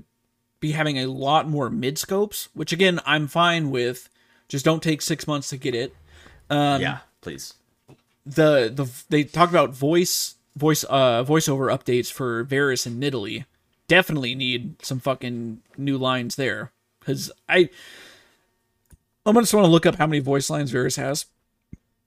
be 0.60 0.72
having 0.72 0.98
a 0.98 1.06
lot 1.06 1.48
more 1.48 1.70
mid 1.70 1.98
scopes, 1.98 2.48
which 2.54 2.72
again 2.72 3.00
I'm 3.06 3.28
fine 3.28 3.70
with. 3.70 4.08
Just 4.48 4.64
don't 4.64 4.82
take 4.82 5.02
six 5.02 5.26
months 5.26 5.50
to 5.50 5.56
get 5.56 5.74
it. 5.74 5.94
Um, 6.50 6.80
yeah, 6.80 6.98
please. 7.20 7.54
the 8.24 8.70
the 8.74 8.90
they 9.10 9.24
talk 9.24 9.50
about 9.50 9.70
voice 9.70 10.36
voice 10.56 10.84
uh 10.88 11.22
voiceover 11.24 11.70
updates 11.72 12.10
for 12.10 12.42
Varus 12.44 12.86
and 12.86 13.02
Nidalee. 13.02 13.44
Definitely 13.86 14.34
need 14.34 14.82
some 14.84 14.98
fucking 15.00 15.60
new 15.76 15.96
lines 15.96 16.36
there 16.36 16.72
because 17.00 17.30
I 17.48 17.68
I'm 19.24 19.34
gonna 19.34 19.42
just 19.42 19.54
want 19.54 19.64
to 19.66 19.70
look 19.70 19.86
up 19.86 19.96
how 19.96 20.06
many 20.06 20.20
voice 20.20 20.50
lines 20.50 20.70
Varus 20.70 20.96
has. 20.96 21.26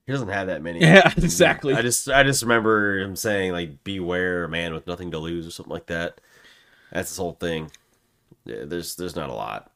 He 0.06 0.12
doesn't 0.12 0.28
have 0.28 0.48
that 0.48 0.62
many. 0.62 0.80
Yeah, 0.82 1.12
exactly. 1.16 1.74
I 1.74 1.82
just 1.82 2.08
I 2.08 2.22
just 2.24 2.42
remember 2.42 2.98
him 2.98 3.14
saying 3.16 3.52
like 3.52 3.82
beware 3.84 4.44
a 4.44 4.48
man 4.48 4.74
with 4.74 4.86
nothing 4.86 5.12
to 5.12 5.18
lose 5.18 5.46
or 5.46 5.50
something 5.50 5.72
like 5.72 5.86
that. 5.86 6.20
That's 6.92 7.08
his 7.10 7.18
whole 7.18 7.32
thing. 7.34 7.70
Yeah, 8.44 8.64
there's 8.64 8.96
there's 8.96 9.16
not 9.16 9.30
a 9.30 9.34
lot. 9.34 9.71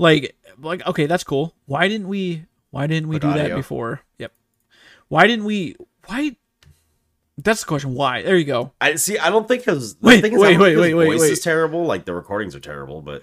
Like 0.00 0.34
like 0.58 0.86
okay, 0.86 1.04
that's 1.04 1.24
cool. 1.24 1.54
Why 1.66 1.86
didn't 1.86 2.08
we 2.08 2.46
why 2.70 2.86
didn't 2.86 3.08
we 3.08 3.18
do 3.18 3.32
that 3.32 3.54
before? 3.54 4.00
Yep. 4.18 4.32
Why 5.08 5.26
didn't 5.26 5.44
we 5.44 5.76
why 6.06 6.36
that's 7.36 7.60
the 7.60 7.66
question. 7.66 7.94
Why? 7.94 8.22
There 8.22 8.36
you 8.36 8.44
go. 8.44 8.72
I 8.80 8.94
see. 8.94 9.18
I 9.18 9.28
don't 9.28 9.46
think 9.46 9.64
because 9.64 9.96
Wait, 10.00 10.22
wait, 10.22 10.32
wait, 10.32 10.58
wait, 10.58 10.94
wait, 10.94 11.06
voice 11.06 11.20
wait. 11.20 11.32
is 11.32 11.40
terrible. 11.40 11.84
Like 11.84 12.06
the 12.06 12.14
recordings 12.14 12.54
are 12.54 12.60
terrible, 12.60 13.02
but 13.02 13.22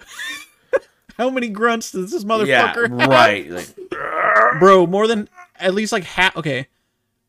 How 1.18 1.30
many 1.30 1.48
grunts 1.48 1.90
does 1.90 2.12
this 2.12 2.22
yeah, 2.22 2.72
motherfucker 2.72 3.00
have? 3.00 3.10
right. 3.10 3.50
Like 3.50 3.68
bro 4.60 4.86
more 4.86 5.08
than 5.08 5.28
at 5.56 5.74
least 5.74 5.92
like 5.92 6.04
half 6.04 6.36
okay 6.36 6.68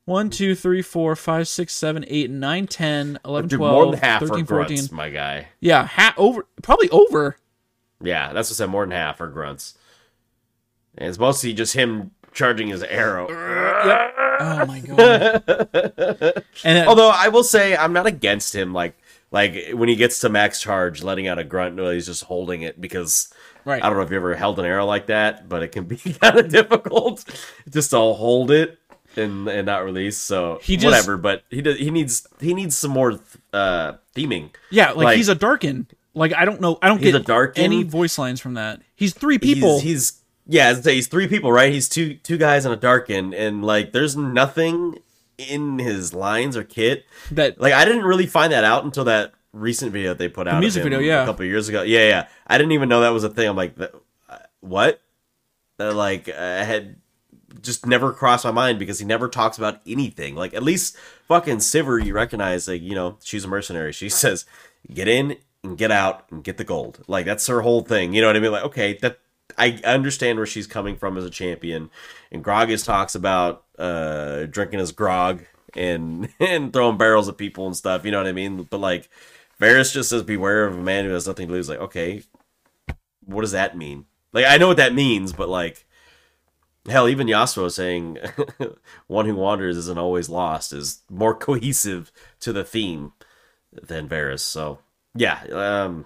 1 0.05 0.29
2 0.29 0.53
3 0.53 0.81
4 0.83 1.15
5 1.15 1.47
6 1.47 1.73
7 1.73 2.05
8 2.07 2.29
9 2.29 2.67
10 2.67 3.19
11 3.25 3.49
dude, 3.49 3.57
12 3.57 3.73
more 3.73 3.91
than 3.91 3.99
half 3.99 4.21
13 4.21 4.43
are 4.43 4.45
14 4.45 4.89
my 4.91 5.09
guy. 5.09 5.47
yeah 5.59 5.87
ha- 5.87 6.13
over 6.17 6.45
probably 6.61 6.89
over 6.91 7.37
Yeah, 8.01 8.33
that's 8.33 8.49
what 8.49 8.55
I 8.55 8.57
said. 8.57 8.69
More 8.69 8.83
than 8.85 8.91
half 8.91 9.19
are 9.21 9.27
grunts. 9.27 9.75
And 10.97 11.07
it's 11.09 11.19
mostly 11.19 11.53
just 11.53 11.73
him 11.73 12.11
charging 12.33 12.67
his 12.67 12.83
arrow. 12.83 13.27
oh 13.29 14.65
my 14.65 14.79
god 14.79 15.43
and 15.47 16.43
then, 16.63 16.87
Although 16.87 17.09
I 17.09 17.27
will 17.29 17.43
say 17.43 17.75
I'm 17.75 17.93
not 17.93 18.05
against 18.07 18.55
him. 18.55 18.73
Like 18.73 18.97
like 19.31 19.69
when 19.73 19.89
he 19.89 19.95
gets 19.95 20.19
to 20.21 20.29
max 20.29 20.61
charge, 20.61 21.03
letting 21.03 21.27
out 21.27 21.39
a 21.39 21.43
grunt 21.43 21.75
while 21.77 21.91
he's 21.91 22.05
just 22.07 22.23
holding 22.23 22.61
it 22.61 22.79
because 22.81 23.33
right 23.65 23.83
I 23.83 23.87
don't 23.87 23.97
know 23.97 24.03
if 24.03 24.09
you 24.11 24.15
ever 24.17 24.35
held 24.35 24.59
an 24.59 24.65
arrow 24.65 24.85
like 24.85 25.07
that, 25.07 25.47
but 25.49 25.63
it 25.63 25.69
can 25.71 25.85
be 25.85 25.97
kind 26.21 26.39
of 26.39 26.49
difficult 26.49 27.23
just 27.69 27.91
to 27.91 27.97
hold 27.97 28.49
it 28.51 28.77
and 29.15 29.47
and 29.47 29.65
not 29.65 29.83
release. 29.83 30.17
So 30.17 30.59
He 30.61 30.75
just- 30.77 30.85
whatever. 30.85 31.17
But 31.17 31.43
he 31.49 31.61
does. 31.61 31.77
He 31.77 31.91
needs 31.91 32.27
he 32.39 32.53
needs 32.53 32.77
some 32.77 32.91
more 32.91 33.19
uh 33.53 33.93
theming. 34.15 34.51
yeah 34.71 34.89
like, 34.91 35.05
like- 35.05 35.17
he's 35.17 35.29
a 35.29 35.35
Darkin 35.35 35.87
like 36.19 36.33
i 36.35 36.45
don't 36.45 36.61
know 36.61 36.77
i 36.81 36.87
don't 36.87 36.99
He's 36.99 37.11
get 37.11 37.21
a 37.21 37.23
Darkin? 37.23 37.63
any 37.63 37.83
voice 37.83 38.17
lines 38.17 38.39
from 38.39 38.53
that 38.55 38.81
he's 38.95 39.13
three 39.13 39.39
people 39.39 39.79
He's, 39.79 39.83
he's 39.83 40.19
yeah, 40.51 40.73
he's 40.73 41.05
three 41.05 41.27
people, 41.27 41.51
right? 41.51 41.71
He's 41.71 41.87
two 41.87 42.15
two 42.15 42.37
guys 42.37 42.65
and 42.65 42.73
a 42.73 42.77
Darkin, 42.77 43.35
and 43.35 43.63
like 43.63 43.91
there's 43.91 44.17
nothing 44.17 44.97
in 45.37 45.77
his 45.77 46.11
lines 46.11 46.57
or 46.57 46.63
kit. 46.63 47.05
that 47.31 47.61
Like 47.61 47.73
I 47.73 47.85
didn't 47.85 48.03
really 48.03 48.25
find 48.25 48.51
that 48.51 48.63
out 48.63 48.83
until 48.83 49.03
that 49.03 49.33
recent 49.53 49.91
video 49.91 50.09
that 50.09 50.17
they 50.17 50.27
put 50.27 50.47
out. 50.47 50.59
music 50.59 50.81
video, 50.81 50.97
yeah. 50.97 51.21
a 51.21 51.25
couple 51.27 51.43
of 51.43 51.49
years 51.49 51.69
ago. 51.69 51.83
Yeah, 51.83 52.07
yeah. 52.07 52.27
I 52.47 52.57
didn't 52.57 52.71
even 52.71 52.89
know 52.89 53.01
that 53.01 53.09
was 53.09 53.23
a 53.23 53.29
thing. 53.29 53.47
I'm 53.47 53.55
like, 53.55 53.79
uh, 53.79 54.37
what? 54.61 54.99
Uh, 55.79 55.93
like 55.93 56.29
I 56.29 56.63
had 56.63 56.95
just 57.61 57.85
never 57.85 58.11
crossed 58.11 58.43
my 58.43 58.51
mind 58.51 58.79
because 58.79 58.97
he 58.97 59.05
never 59.05 59.29
talks 59.29 59.59
about 59.59 59.81
anything. 59.85 60.33
Like 60.33 60.55
at 60.55 60.63
least 60.63 60.97
fucking 61.27 61.57
Sivir, 61.57 62.03
you 62.03 62.13
recognize 62.15 62.67
like 62.67 62.81
you 62.81 62.95
know 62.95 63.19
she's 63.23 63.45
a 63.45 63.47
mercenary. 63.47 63.93
She 63.93 64.09
says, 64.09 64.45
"Get 64.91 65.07
in 65.07 65.37
and 65.63 65.77
get 65.77 65.91
out 65.91 66.25
and 66.31 66.43
get 66.43 66.57
the 66.57 66.63
gold." 66.63 67.03
Like 67.07 67.25
that's 67.25 67.47
her 67.47 67.61
whole 67.61 67.81
thing. 67.81 68.13
You 68.13 68.21
know 68.21 68.27
what 68.27 68.37
I 68.37 68.39
mean? 68.39 68.51
Like 68.51 68.63
okay, 68.65 68.97
that 69.01 69.19
I 69.57 69.79
understand 69.83 70.37
where 70.37 70.45
she's 70.45 70.67
coming 70.67 70.95
from 70.95 71.17
as 71.17 71.25
a 71.25 71.29
champion. 71.29 71.89
And 72.31 72.43
Gragas 72.43 72.85
talks 72.85 73.15
about 73.15 73.65
uh 73.77 74.45
drinking 74.45 74.79
his 74.79 74.91
grog 74.91 75.43
and 75.75 76.29
and 76.39 76.73
throwing 76.73 76.97
barrels 76.97 77.29
at 77.29 77.37
people 77.37 77.65
and 77.65 77.75
stuff. 77.75 78.05
You 78.05 78.11
know 78.11 78.17
what 78.17 78.27
I 78.27 78.33
mean? 78.33 78.63
But 78.63 78.79
like 78.79 79.09
Varus 79.59 79.93
just 79.93 80.09
says, 80.09 80.23
"Beware 80.23 80.65
of 80.65 80.75
a 80.75 80.81
man 80.81 81.05
who 81.05 81.11
has 81.11 81.27
nothing 81.27 81.47
to 81.47 81.53
lose." 81.53 81.69
Like 81.69 81.79
okay, 81.79 82.23
what 83.25 83.41
does 83.41 83.51
that 83.51 83.77
mean? 83.77 84.05
Like 84.33 84.45
I 84.45 84.57
know 84.57 84.67
what 84.67 84.77
that 84.77 84.93
means, 84.93 85.33
but 85.33 85.49
like 85.49 85.85
hell, 86.87 87.07
even 87.07 87.27
Yasuo 87.27 87.71
saying 87.71 88.17
one 89.07 89.25
who 89.25 89.35
wanders 89.35 89.77
isn't 89.77 89.99
always 89.99 90.29
lost 90.29 90.73
is 90.73 91.01
more 91.09 91.35
cohesive 91.35 92.11
to 92.39 92.53
the 92.53 92.63
theme 92.63 93.13
than 93.71 94.07
Varus. 94.07 94.43
So 94.43 94.79
yeah, 95.15 95.41
um 95.51 96.05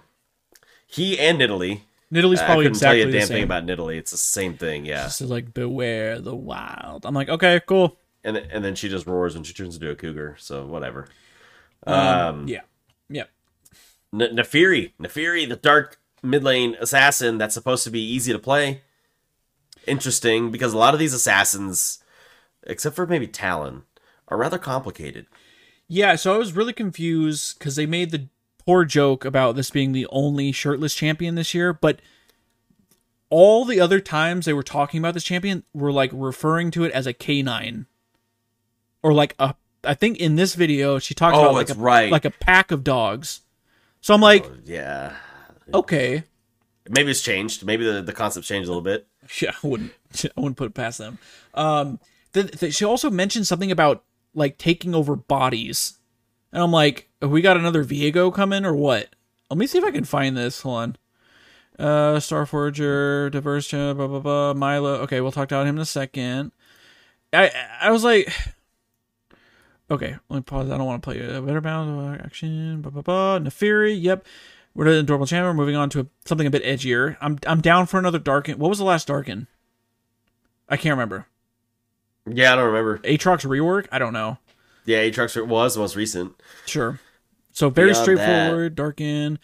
he 0.86 1.18
and 1.18 1.40
Italy. 1.42 1.84
Nidalee's 2.12 2.40
I 2.40 2.46
probably 2.46 2.64
couldn't 2.66 2.76
exactly 2.76 3.00
tell 3.00 3.10
you 3.10 3.16
a 3.16 3.18
damn 3.20 3.28
thing 3.28 3.42
about 3.42 3.66
Nidalee. 3.66 3.96
It's 3.98 4.12
the 4.12 4.16
same 4.16 4.56
thing, 4.56 4.84
yeah. 4.84 5.04
just 5.04 5.20
like 5.22 5.52
beware 5.52 6.20
the 6.20 6.34
wild 6.36 7.04
i'm 7.06 7.14
like 7.14 7.28
okay 7.28 7.60
cool 7.66 7.96
And 8.22 8.36
and 8.36 8.64
then 8.64 8.74
she 8.76 8.88
just 8.88 9.06
roars 9.06 9.34
and 9.34 9.44
she 9.46 9.52
turns 9.52 9.74
into 9.74 9.90
a 9.90 9.96
cougar. 9.96 10.36
So 10.38 10.64
whatever. 10.66 11.08
um, 11.86 11.96
Um, 11.98 12.48
yeah 12.48 12.60
yeah 13.08 13.24
N- 14.12 14.36
Naafiri, 14.36 14.92
Naafiri, 15.00 15.48
the 15.48 15.56
dark 15.56 15.98
mid 16.22 16.44
lane 16.44 16.76
assassin 16.80 17.36
that's 17.38 17.54
supposed 17.54 17.82
to 17.84 17.90
be 17.90 18.00
easy 18.00 18.32
to 18.32 18.38
play. 18.38 18.82
Interesting 19.86 20.50
because 20.50 20.72
a 20.72 20.78
lot 20.78 20.94
of 20.94 21.00
these 21.00 21.12
assassins, 21.12 22.02
except 22.62 22.96
for 22.96 23.06
maybe 23.06 23.26
Talon, 23.26 23.82
are 24.28 24.38
rather 24.38 24.56
complicated. 24.58 25.26
Yeah, 25.88 26.14
so 26.16 26.34
I 26.34 26.38
was 26.38 26.54
really 26.54 26.72
confused 26.72 27.58
because 27.58 27.76
they 27.76 27.84
made 27.86 28.10
the 28.10 28.28
poor 28.66 28.84
joke 28.84 29.24
about 29.24 29.56
this 29.56 29.70
being 29.70 29.92
the 29.92 30.06
only 30.10 30.52
shirtless 30.52 30.94
champion 30.94 31.34
this 31.34 31.54
year, 31.54 31.72
but 31.72 32.00
all 33.30 33.64
the 33.64 33.80
other 33.80 34.00
times 34.00 34.46
they 34.46 34.52
were 34.52 34.62
talking 34.62 34.98
about 34.98 35.14
this 35.14 35.24
champion 35.24 35.64
were 35.72 35.92
like 35.92 36.10
referring 36.12 36.70
to 36.72 36.84
it 36.84 36.92
as 36.92 37.06
a 37.06 37.12
canine. 37.12 37.86
Or 39.02 39.12
like 39.12 39.34
a 39.38 39.54
I 39.82 39.94
think 39.94 40.18
in 40.18 40.36
this 40.36 40.54
video 40.54 40.98
she 40.98 41.14
talks 41.14 41.36
Oh, 41.36 41.42
about 41.42 41.54
like 41.54 41.70
a 41.70 41.74
right. 41.74 42.10
like 42.10 42.24
a 42.24 42.30
pack 42.30 42.70
of 42.70 42.84
dogs. 42.84 43.40
So 44.00 44.14
I'm 44.14 44.20
like, 44.20 44.44
Oh, 44.46 44.56
yeah, 44.64 45.14
okay. 45.72 46.24
maybe 46.88 47.10
it's 47.10 47.22
changed. 47.22 47.64
Maybe 47.64 47.84
the, 47.84 48.02
the 48.02 48.12
concept's 48.12 48.48
changed 48.48 48.68
a 48.68 48.70
little 48.70 48.82
bit. 48.82 49.06
Yeah, 49.40 49.52
I 49.62 49.66
wouldn't. 49.66 49.92
I 50.24 50.40
wouldn't 50.40 50.56
put 50.58 50.66
it 50.66 50.74
past 50.74 50.98
them. 50.98 51.18
Um, 51.54 51.98
th- 52.34 52.50
th- 52.60 52.74
she 52.74 52.84
also 52.84 53.10
mentioned 53.10 53.46
something 53.46 53.70
about 53.70 54.04
like 54.34 54.58
taking 54.58 54.94
over 54.94 55.16
bodies, 55.16 55.98
and 56.54 56.62
I'm 56.62 56.70
like, 56.70 57.10
we 57.20 57.42
got 57.42 57.56
another 57.56 57.84
Viego 57.84 58.32
coming 58.32 58.64
or 58.64 58.74
what? 58.74 59.08
Let 59.50 59.58
me 59.58 59.66
see 59.66 59.78
if 59.78 59.84
I 59.84 59.90
can 59.90 60.04
find 60.04 60.36
this. 60.36 60.60
Hold 60.60 60.76
on. 60.76 60.96
Uh, 61.76 62.18
Starforger, 62.18 63.30
Diverse, 63.32 63.72
blah 63.72 63.92
blah 63.92 64.20
blah. 64.20 64.54
Milo. 64.54 64.94
Okay, 65.00 65.20
we'll 65.20 65.32
talk 65.32 65.50
about 65.50 65.66
him 65.66 65.74
in 65.74 65.82
a 65.82 65.84
second. 65.84 66.52
I 67.32 67.50
I 67.80 67.90
was 67.90 68.04
like, 68.04 68.32
okay, 69.90 70.16
let 70.28 70.36
me 70.36 70.42
pause. 70.42 70.70
I 70.70 70.78
don't 70.78 70.86
want 70.86 71.02
to 71.02 71.06
play 71.06 71.18
a 71.18 71.42
better 71.42 71.60
bound 71.60 72.20
action. 72.20 72.80
Blah 72.82 72.92
blah 72.92 73.02
blah. 73.02 73.38
Naafiri. 73.40 74.00
Yep. 74.00 74.24
We're 74.76 74.86
at 74.86 74.94
Adorable 74.94 75.26
Channel. 75.26 75.50
We're 75.50 75.54
moving 75.54 75.76
on 75.76 75.90
to 75.90 76.00
a, 76.00 76.06
something 76.24 76.46
a 76.46 76.50
bit 76.50 76.64
edgier. 76.64 77.16
I'm 77.20 77.40
I'm 77.48 77.60
down 77.60 77.86
for 77.86 77.98
another 77.98 78.20
Darkin. 78.20 78.60
What 78.60 78.68
was 78.68 78.78
the 78.78 78.84
last 78.84 79.08
Darkin? 79.08 79.48
I 80.68 80.76
can't 80.76 80.92
remember. 80.92 81.26
Yeah, 82.30 82.52
I 82.52 82.56
don't 82.56 82.66
remember. 82.66 82.98
Aatrox 82.98 83.44
rework? 83.44 83.88
I 83.90 83.98
don't 83.98 84.12
know. 84.12 84.38
Yeah, 84.84 84.98
Aatrox 84.98 85.46
was 85.46 85.74
the 85.74 85.80
most 85.80 85.96
recent. 85.96 86.34
Sure. 86.66 87.00
So 87.52 87.70
very 87.70 87.90
Beyond 87.92 88.02
straightforward. 88.04 88.74
Darkin. 88.74 89.38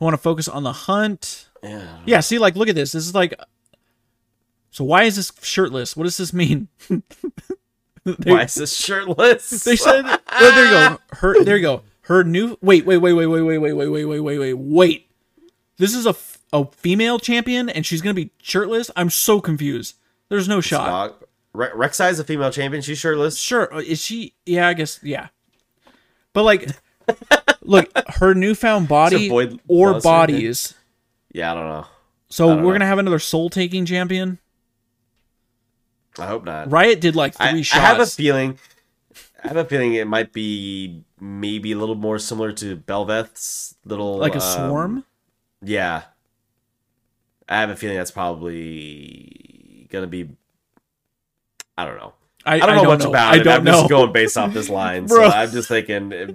I 0.00 0.04
want 0.04 0.14
to 0.14 0.18
focus 0.18 0.48
on 0.48 0.62
the 0.62 0.72
hunt. 0.72 1.48
Yeah. 1.62 1.98
Yeah. 2.06 2.20
See, 2.20 2.38
like, 2.38 2.56
look 2.56 2.68
at 2.68 2.74
this. 2.74 2.92
This 2.92 3.06
is 3.06 3.14
like. 3.14 3.34
So 4.70 4.84
why 4.84 5.04
is 5.04 5.16
this 5.16 5.32
shirtless? 5.42 5.96
What 5.96 6.04
does 6.04 6.16
this 6.16 6.32
mean? 6.32 6.68
they, 6.88 8.32
Why 8.32 8.42
is 8.42 8.54
this 8.54 8.76
shirtless? 8.76 9.50
they 9.64 9.76
said. 9.76 10.04
oh, 10.06 10.18
there 10.54 10.64
you 10.64 10.70
go. 10.70 10.98
Her. 11.12 11.44
There 11.44 11.56
you 11.56 11.62
go. 11.62 11.82
Her 12.02 12.22
new. 12.24 12.56
Wait. 12.60 12.86
Wait. 12.86 12.98
Wait. 12.98 13.14
Wait. 13.14 13.26
Wait. 13.26 13.42
Wait. 13.42 13.58
Wait. 13.58 13.72
Wait. 13.72 13.88
Wait. 13.88 14.04
Wait. 14.04 14.20
Wait. 14.20 14.38
Wait. 14.38 14.52
Wait. 14.54 15.10
This 15.78 15.94
is 15.94 16.06
a 16.06 16.10
f- 16.10 16.38
a 16.52 16.64
female 16.66 17.18
champion, 17.18 17.68
and 17.68 17.84
she's 17.84 18.00
gonna 18.00 18.14
be 18.14 18.30
shirtless. 18.40 18.90
I'm 18.96 19.10
so 19.10 19.40
confused. 19.40 19.96
There's 20.28 20.48
no 20.48 20.60
shot. 20.60 20.86
Dog. 20.86 21.25
Re- 21.56 21.70
Rek'Sai 21.74 22.10
is 22.10 22.18
a 22.18 22.24
female 22.24 22.50
champion. 22.50 22.82
She's 22.82 22.98
shirtless. 22.98 23.38
Sure. 23.38 23.72
uh, 23.72 23.78
Is 23.78 24.00
she? 24.02 24.34
Yeah, 24.44 24.68
I 24.68 24.74
guess. 24.74 25.00
Yeah. 25.02 25.28
But 26.32 26.42
like, 26.44 26.68
look, 27.62 27.90
her 28.20 28.34
newfound 28.34 28.88
body 28.88 29.28
So 29.28 29.58
or 29.66 30.00
bodies. 30.00 30.74
Yeah, 31.32 31.52
I 31.52 31.54
don't 31.54 31.68
know. 31.68 31.86
So 32.28 32.48
don't 32.48 32.58
we're 32.58 32.72
know. 32.72 32.74
gonna 32.74 32.86
have 32.86 32.98
another 32.98 33.18
soul 33.18 33.48
taking 33.48 33.86
champion. 33.86 34.38
I 36.18 36.26
hope 36.26 36.44
not. 36.44 36.70
Riot 36.70 37.00
did 37.00 37.16
like 37.16 37.34
three 37.34 37.46
I, 37.46 37.78
I 37.78 37.80
have 37.80 38.00
a 38.00 38.06
feeling. 38.06 38.58
I 39.42 39.48
have 39.48 39.56
a 39.56 39.64
feeling 39.64 39.94
it 39.94 40.06
might 40.06 40.32
be 40.32 41.04
maybe 41.20 41.72
a 41.72 41.78
little 41.78 41.94
more 41.94 42.18
similar 42.18 42.52
to 42.52 42.76
Bel'Veth's 42.76 43.76
little 43.84 44.16
like 44.18 44.34
a 44.34 44.42
um, 44.42 44.68
swarm. 44.68 45.04
Yeah. 45.62 46.02
I 47.48 47.60
have 47.60 47.70
a 47.70 47.76
feeling 47.76 47.96
that's 47.96 48.10
probably 48.10 49.86
gonna 49.90 50.06
be. 50.06 50.30
I 51.76 51.84
don't 51.84 51.96
know. 51.96 52.14
I 52.44 52.58
don't 52.58 52.76
know 52.76 52.84
much 52.84 53.04
about 53.04 53.34
I 53.34 53.38
it. 53.38 53.42
don't 53.42 53.58
I'm 53.58 53.64
know. 53.64 53.72
just 53.72 53.88
going 53.88 54.12
based 54.12 54.38
off 54.38 54.52
this 54.52 54.68
line. 54.68 55.08
so 55.08 55.22
I'm 55.22 55.50
just 55.50 55.68
thinking 55.68 56.12
eh, 56.12 56.32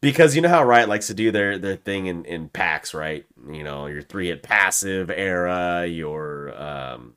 because 0.00 0.34
you 0.34 0.42
know 0.42 0.48
how 0.48 0.64
Riot 0.64 0.88
likes 0.88 1.06
to 1.08 1.14
do 1.14 1.30
their 1.30 1.58
their 1.58 1.76
thing 1.76 2.06
in 2.06 2.24
in 2.24 2.48
packs, 2.48 2.94
right? 2.94 3.24
You 3.50 3.62
know, 3.64 3.86
your 3.86 4.02
three 4.02 4.28
hit 4.28 4.42
passive 4.42 5.10
era, 5.10 5.86
your 5.86 6.54
um 6.60 7.14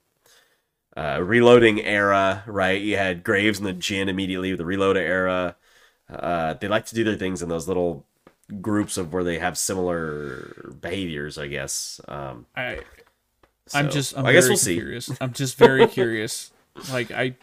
uh 0.96 1.20
reloading 1.22 1.82
era, 1.82 2.44
right? 2.48 2.82
You 2.82 2.98
had 2.98 3.24
Graves 3.24 3.60
and 3.60 3.68
the 3.68 3.74
Jhin 3.74 4.08
immediately 4.08 4.52
with 4.52 4.60
the 4.60 4.66
reload 4.66 4.98
era. 4.98 5.56
Uh 6.10 6.54
they 6.54 6.68
like 6.68 6.86
to 6.88 6.96
do 6.96 7.04
their 7.04 7.16
things 7.18 7.42
in 7.42 7.50
those 7.50 7.68
little 7.68 8.06
groups 8.62 8.98
of 8.98 9.12
where 9.12 9.24
they 9.24 9.40
have 9.40 9.58
similar 9.58 10.76
behaviors, 10.80 11.38
I 11.38 11.48
guess. 11.48 12.00
Um 12.08 12.46
I, 12.56 12.80
I'm 13.74 13.90
just. 13.90 14.18
I'm 14.18 14.26
I 14.26 14.34
guess 14.34 14.44
very 14.46 14.52
we'll 14.52 14.58
see. 14.58 14.76
curious. 14.76 15.12
I'm 15.20 15.34
just 15.34 15.58
very 15.58 15.88
curious. 15.88 16.52
Like 16.92 17.10
I. 17.10 17.36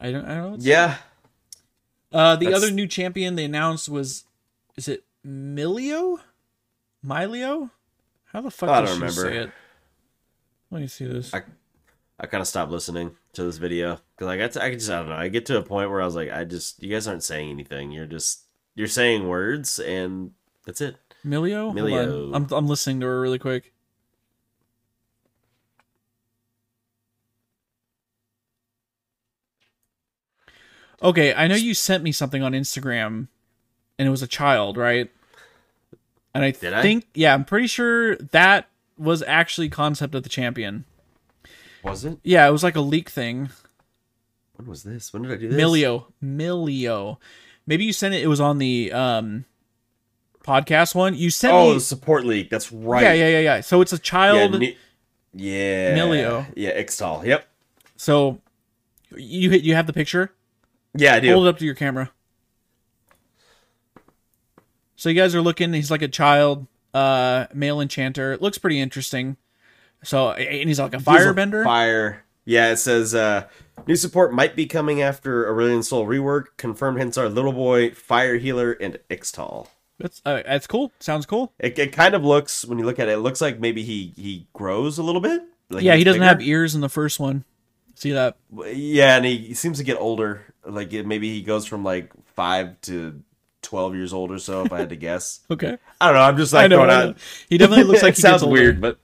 I 0.00 0.10
don't. 0.12 0.24
I 0.24 0.34
don't 0.36 0.50
know. 0.52 0.56
Yeah. 0.60 0.96
Uh, 2.12 2.36
the 2.36 2.46
That's- 2.46 2.62
other 2.62 2.72
new 2.72 2.86
champion 2.86 3.34
they 3.34 3.44
announced 3.44 3.88
was, 3.88 4.24
is 4.76 4.88
it 4.88 5.04
Milio? 5.26 6.20
Milio? 7.04 7.70
How 8.32 8.40
the 8.40 8.50
fuck 8.50 8.68
I 8.70 8.80
does 8.80 8.90
don't 8.90 8.98
she 8.98 9.02
remember. 9.18 9.22
say 9.32 9.36
it? 9.44 9.50
Let 10.70 10.80
me 10.82 10.86
see 10.86 11.04
this. 11.06 11.32
I- 11.34 11.42
I 12.20 12.26
kind 12.26 12.40
of 12.40 12.48
stopped 12.48 12.72
listening 12.72 13.12
to 13.34 13.44
this 13.44 13.58
video 13.58 14.00
because 14.16 14.26
I 14.26 14.36
got 14.36 14.50
to, 14.52 14.62
I 14.64 14.74
just 14.74 14.90
I 14.90 14.96
don't 14.98 15.08
know 15.08 15.14
I 15.14 15.28
get 15.28 15.46
to 15.46 15.56
a 15.58 15.62
point 15.62 15.88
where 15.88 16.02
I 16.02 16.04
was 16.04 16.16
like 16.16 16.32
I 16.32 16.42
just 16.44 16.82
you 16.82 16.90
guys 16.90 17.06
aren't 17.06 17.22
saying 17.22 17.48
anything 17.48 17.92
you're 17.92 18.06
just 18.06 18.40
you're 18.74 18.88
saying 18.88 19.28
words 19.28 19.78
and 19.78 20.32
that's 20.66 20.80
it 20.80 20.96
Milio? 21.24 21.66
Hold 21.66 21.78
on. 21.78 21.84
Milio. 21.84 22.34
I'm 22.34 22.48
I'm 22.50 22.66
listening 22.66 22.98
to 23.00 23.06
her 23.06 23.20
really 23.20 23.38
quick. 23.38 23.72
Okay, 31.02 31.32
I 31.34 31.46
know 31.46 31.54
you 31.54 31.74
sent 31.74 32.02
me 32.02 32.10
something 32.12 32.42
on 32.42 32.52
Instagram 32.52 33.28
and 33.98 34.08
it 34.08 34.10
was 34.10 34.22
a 34.22 34.26
child, 34.26 34.76
right? 34.76 35.10
And 36.34 36.44
I 36.44 36.50
Did 36.50 36.72
I? 36.72 36.82
think 36.82 37.06
yeah, 37.14 37.34
I'm 37.34 37.44
pretty 37.44 37.66
sure 37.66 38.16
that 38.16 38.68
was 38.96 39.22
actually 39.26 39.68
concept 39.68 40.14
of 40.14 40.22
the 40.24 40.28
champion. 40.28 40.84
was 41.82 42.04
it 42.04 42.18
Yeah, 42.24 42.46
it 42.48 42.50
was 42.50 42.62
like 42.64 42.76
a 42.76 42.80
leak 42.80 43.08
thing. 43.10 43.50
when 44.56 44.66
was 44.68 44.82
this 44.82 45.12
when 45.12 45.22
did 45.22 45.32
I 45.32 45.36
do 45.36 45.48
this 45.48 45.56
Milio. 45.60 46.06
Milio. 46.22 47.18
Maybe 47.66 47.84
you 47.84 47.92
sent 47.92 48.14
it 48.14 48.22
it 48.22 48.26
was 48.28 48.40
on 48.40 48.58
the 48.58 48.92
um 48.92 49.44
podcast 50.44 50.94
one. 50.94 51.14
You 51.14 51.30
sent 51.30 51.54
oh 51.54 51.68
me 51.68 51.74
the 51.74 51.80
support 51.80 52.24
league 52.24 52.50
that's 52.50 52.72
right 52.72 53.02
Yeah, 53.02 53.12
yeah, 53.12 53.28
yeah, 53.28 53.40
yeah. 53.40 53.60
So 53.60 53.80
it's 53.80 53.92
a 53.92 53.96
yeah 53.96 54.00
child 54.02 54.58
ne- 54.60 54.76
yeah 55.32 55.96
Milio. 55.96 56.46
yeah 56.56 56.80
Ixtal 56.80 57.24
yep 57.24 57.46
So 57.96 58.40
you 59.16 59.50
you 59.50 59.74
have 59.74 59.86
the 59.86 59.92
picture? 59.92 60.32
Yeah 60.94 61.14
I 61.14 61.20
do 61.20 61.32
Hold 61.32 61.46
it 61.46 61.50
up 61.50 61.58
to 61.58 61.64
your 61.64 61.74
camera. 61.74 62.10
So 64.96 65.08
you 65.08 65.14
guys 65.14 65.34
are 65.34 65.42
looking. 65.42 65.72
He's 65.72 65.90
like 65.90 66.02
a 66.02 66.08
child, 66.08 66.66
uh, 66.92 67.46
male 67.54 67.80
enchanter. 67.80 68.32
It 68.32 68.42
looks 68.42 68.58
pretty 68.58 68.80
interesting. 68.80 69.36
So 70.02 70.30
and 70.32 70.68
he's 70.68 70.80
like 70.80 70.94
a 70.94 70.98
firebender. 70.98 71.64
fire 71.64 72.24
yeah 72.44 72.70
it 72.70 72.76
says 72.76 73.14
uh 73.14 73.46
new 73.86 73.96
support 73.96 74.32
might 74.32 74.54
be 74.56 74.64
coming 74.64 75.02
after 75.02 75.44
Aurelion 75.52 75.82
Sol 75.84 76.06
rework 76.06 76.46
confirmed 76.56 76.98
hints 76.98 77.18
are 77.18 77.28
little 77.28 77.52
boy 77.52 77.90
fire 77.90 78.36
healer 78.36 78.72
and 78.72 78.98
Ixtal 79.10 79.66
That's 79.98 80.22
uh, 80.24 80.42
that's 80.46 80.66
cool. 80.66 80.92
Sounds 81.00 81.26
cool. 81.26 81.52
It, 81.58 81.78
it 81.78 81.92
kind 81.92 82.14
of 82.14 82.24
looks 82.24 82.64
when 82.64 82.78
you 82.78 82.84
look 82.84 82.98
at 82.98 83.08
it, 83.08 83.12
it 83.12 83.18
looks 83.18 83.40
like 83.40 83.58
maybe 83.58 83.82
he 83.82 84.12
he 84.16 84.46
grows 84.52 84.98
a 84.98 85.02
little 85.02 85.20
bit. 85.20 85.42
Like 85.68 85.82
yeah, 85.82 85.96
he 85.96 86.04
doesn't 86.04 86.22
have 86.22 86.40
ears 86.40 86.74
in 86.74 86.80
the 86.80 86.88
first 86.88 87.20
one. 87.20 87.44
See 87.94 88.12
that? 88.12 88.36
Yeah, 88.52 89.16
and 89.16 89.26
he, 89.26 89.38
he 89.38 89.54
seems 89.54 89.78
to 89.78 89.84
get 89.84 89.96
older. 89.98 90.47
Like 90.68 90.92
it, 90.92 91.06
maybe 91.06 91.32
he 91.32 91.42
goes 91.42 91.66
from 91.66 91.82
like 91.82 92.12
five 92.36 92.80
to 92.82 93.22
twelve 93.62 93.94
years 93.94 94.12
old 94.12 94.30
or 94.30 94.38
so. 94.38 94.64
If 94.64 94.72
I 94.72 94.78
had 94.78 94.90
to 94.90 94.96
guess, 95.08 95.40
Okay. 95.50 95.76
I 96.00 96.06
don't 96.06 96.14
know. 96.14 96.20
I'm 96.22 96.36
just 96.36 96.52
like 96.52 96.64
I 96.64 96.66
know. 96.68 96.76
throwing 96.76 96.90
I 96.90 97.02
know. 97.04 97.08
out. 97.10 97.18
He 97.48 97.58
definitely 97.58 97.84
looks 97.84 98.02
like 98.04 98.14
he 98.16 98.20
sounds 98.22 98.44
weird, 98.44 98.80
but 98.80 98.98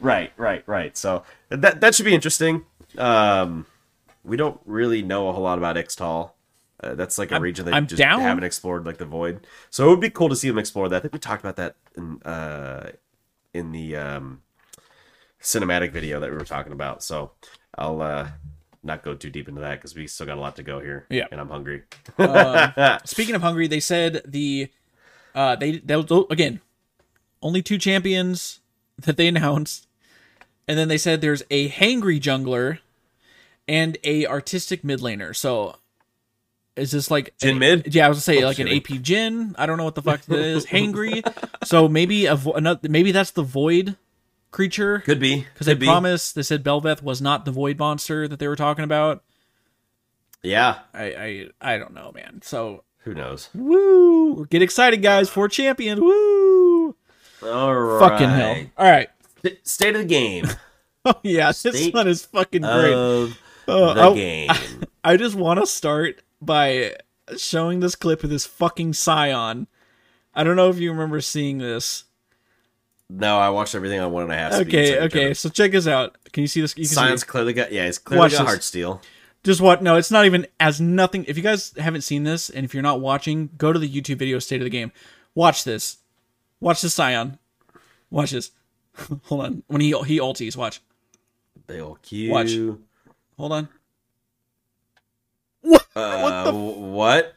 right, 0.00 0.32
right, 0.36 0.62
right. 0.66 0.96
So 0.96 1.24
that 1.50 1.80
that 1.80 1.94
should 1.94 2.06
be 2.06 2.14
interesting. 2.14 2.64
Um, 2.96 3.66
we 4.24 4.36
don't 4.36 4.60
really 4.64 5.02
know 5.02 5.28
a 5.28 5.32
whole 5.32 5.42
lot 5.44 5.58
about 5.58 5.76
Ixtal. 5.76 6.30
Uh, 6.80 6.94
that's 6.94 7.18
like 7.18 7.30
a 7.32 7.34
I'm- 7.34 7.42
region 7.42 7.64
that 7.66 7.74
I'm 7.74 7.86
just 7.88 7.98
down. 7.98 8.20
haven't 8.20 8.44
explored, 8.44 8.86
like 8.86 8.98
the 8.98 9.04
void. 9.04 9.46
So 9.70 9.86
it 9.86 9.90
would 9.90 10.00
be 10.00 10.10
cool 10.10 10.28
to 10.28 10.36
see 10.36 10.46
them 10.48 10.58
explore 10.58 10.88
that. 10.88 10.96
I 10.96 11.00
think 11.00 11.12
we 11.12 11.18
talked 11.18 11.42
about 11.42 11.56
that 11.56 11.74
in 11.96 12.22
uh, 12.22 12.92
in 13.52 13.72
the 13.72 13.96
um, 13.96 14.42
cinematic 15.42 15.90
video 15.92 16.20
that 16.20 16.30
we 16.30 16.36
were 16.36 16.44
talking 16.44 16.72
about. 16.72 17.02
So 17.02 17.32
I'll 17.76 18.00
uh, 18.00 18.28
not 18.82 19.02
go 19.02 19.14
too 19.14 19.30
deep 19.30 19.48
into 19.48 19.60
that 19.60 19.76
because 19.76 19.94
we 19.94 20.06
still 20.06 20.26
got 20.26 20.38
a 20.38 20.40
lot 20.40 20.56
to 20.56 20.62
go 20.62 20.80
here. 20.80 21.06
Yeah. 21.10 21.26
and 21.30 21.40
I'm 21.40 21.48
hungry. 21.48 21.82
Um, 22.18 22.98
Speaking 23.04 23.34
of 23.34 23.42
hungry, 23.42 23.66
they 23.66 23.80
said 23.80 24.22
the 24.26 24.68
uh 25.34 25.56
they 25.56 25.78
they'll 25.78 26.26
again 26.30 26.60
only 27.42 27.62
two 27.62 27.78
champions 27.78 28.60
that 28.98 29.16
they 29.16 29.28
announced, 29.34 29.86
and 30.66 30.78
then 30.78 30.88
they 30.88 30.98
said 30.98 31.20
there's 31.20 31.42
a 31.50 31.68
hangry 31.70 32.20
jungler 32.20 32.78
and 33.66 33.98
a 34.04 34.26
artistic 34.26 34.82
mid 34.84 35.00
laner. 35.00 35.34
So 35.36 35.76
is 36.76 36.92
this 36.92 37.10
like 37.10 37.34
Jhin 37.38 37.50
an- 37.52 37.58
mid? 37.58 37.94
Yeah, 37.94 38.06
I 38.06 38.08
was 38.08 38.16
gonna 38.16 38.22
say 38.38 38.42
Oh, 38.42 38.46
like 38.46 38.58
an. 38.60 38.68
AP 38.68 38.84
Jhin. 39.02 39.54
I 39.58 39.66
don't 39.66 39.76
know 39.78 39.84
what 39.84 39.94
the 39.96 40.02
fuck 40.02 40.20
that 40.26 40.38
is. 40.38 40.66
Hangry. 40.66 41.22
So 41.64 41.88
maybe 41.88 42.26
a 42.26 42.36
vo- 42.36 42.52
another, 42.52 42.88
maybe 42.88 43.12
that's 43.12 43.32
the 43.32 43.42
void 43.42 43.96
creature 44.50 45.00
Could 45.00 45.20
be 45.20 45.46
because 45.52 45.66
they 45.66 45.74
be. 45.74 45.86
promised 45.86 46.34
they 46.34 46.42
said 46.42 46.64
Bel'Veth 46.64 47.02
was 47.02 47.20
not 47.20 47.44
the 47.44 47.50
void 47.50 47.78
monster 47.78 48.26
that 48.28 48.38
they 48.38 48.48
were 48.48 48.56
talking 48.56 48.84
about. 48.84 49.22
Yeah. 50.42 50.78
I 50.94 51.04
I 51.60 51.74
I 51.74 51.78
don't 51.78 51.94
know, 51.94 52.12
man. 52.14 52.40
So 52.42 52.84
Who 53.00 53.14
knows? 53.14 53.48
woo, 53.54 54.46
get 54.46 54.62
excited, 54.62 55.02
guys! 55.02 55.28
For 55.28 55.48
champion, 55.48 56.00
woo! 56.00 56.96
All 57.42 57.74
right. 57.74 58.08
Fucking 58.08 58.28
hell! 58.28 58.56
All 58.76 58.90
right. 58.90 59.08
State 59.62 59.94
of 59.94 60.02
the 60.02 60.08
game. 60.08 60.46
Oh 61.04 61.14
yeah, 61.22 61.52
this 61.52 61.90
one 61.92 62.08
is 62.08 62.26
fucking 62.26 62.60
great. 62.62 62.92
of 62.92 63.38
Uh, 63.68 63.94
the 63.94 64.00
I- 64.02 64.14
game. 64.14 64.50
I 65.04 65.16
just 65.16 65.36
want 65.36 65.58
to 65.60 65.66
start 65.66 66.20
by 66.42 66.96
showing 67.38 67.80
this 67.80 67.94
clip 67.94 68.24
of 68.24 68.30
this 68.30 68.44
fucking 68.44 68.92
Sion. 68.92 69.68
I 70.34 70.44
don't 70.44 70.56
know 70.56 70.68
if 70.68 70.78
you 70.78 70.90
remember 70.90 71.20
seeing 71.22 71.58
this. 71.58 72.04
No, 73.10 73.38
I 73.38 73.48
watched 73.48 73.74
everything 73.74 74.00
on 74.00 74.12
one 74.12 74.24
and 74.24 74.32
a 74.32 74.36
half. 74.36 74.52
speed, 74.54 74.68
Okay, 74.68 75.00
okay. 75.00 75.34
So 75.34 75.48
check 75.48 75.72
this 75.72 75.86
out. 75.86 76.16
Can 76.32 76.42
you 76.42 76.46
see 76.46 76.60
this? 76.60 76.76
You 76.76 76.84
can 76.84 76.92
Science 76.94 77.22
see. 77.22 77.26
clearly 77.26 77.52
got 77.54 77.72
yeah, 77.72 77.84
it's 77.86 77.98
clearly 77.98 78.20
Watch 78.24 78.32
got 78.32 78.46
Heartsteel. 78.46 79.00
Just 79.44 79.60
what? 79.60 79.82
No, 79.82 79.96
it's 79.96 80.10
not 80.10 80.26
even 80.26 80.46
as 80.60 80.80
nothing. 80.80 81.24
If 81.26 81.36
you 81.36 81.42
guys 81.42 81.72
haven't 81.78 82.02
seen 82.02 82.24
this, 82.24 82.50
and 82.50 82.64
if 82.64 82.74
you're 82.74 82.82
not 82.82 83.00
watching, 83.00 83.48
go 83.56 83.72
to 83.72 83.78
the 83.78 83.88
YouTube 83.88 84.18
video 84.18 84.38
state 84.40 84.60
of 84.60 84.64
the 84.64 84.70
game. 84.70 84.92
Watch 85.34 85.64
this. 85.64 85.98
Watch 86.60 86.82
this 86.82 86.96
Sion. 86.96 87.38
Watch 88.10 88.32
this. 88.32 88.50
Hold 89.24 89.44
on. 89.44 89.62
When 89.68 89.80
he 89.80 89.88
he 90.04 90.18
ulties, 90.18 90.56
watch. 90.56 90.82
They 91.66 91.80
all 91.80 91.94
Q. 92.02 92.30
Watch. 92.30 92.52
Hold 93.38 93.52
on. 93.52 93.68
Uh, 95.64 96.20
What 96.20 96.44
the 96.44 96.52
what? 96.52 97.34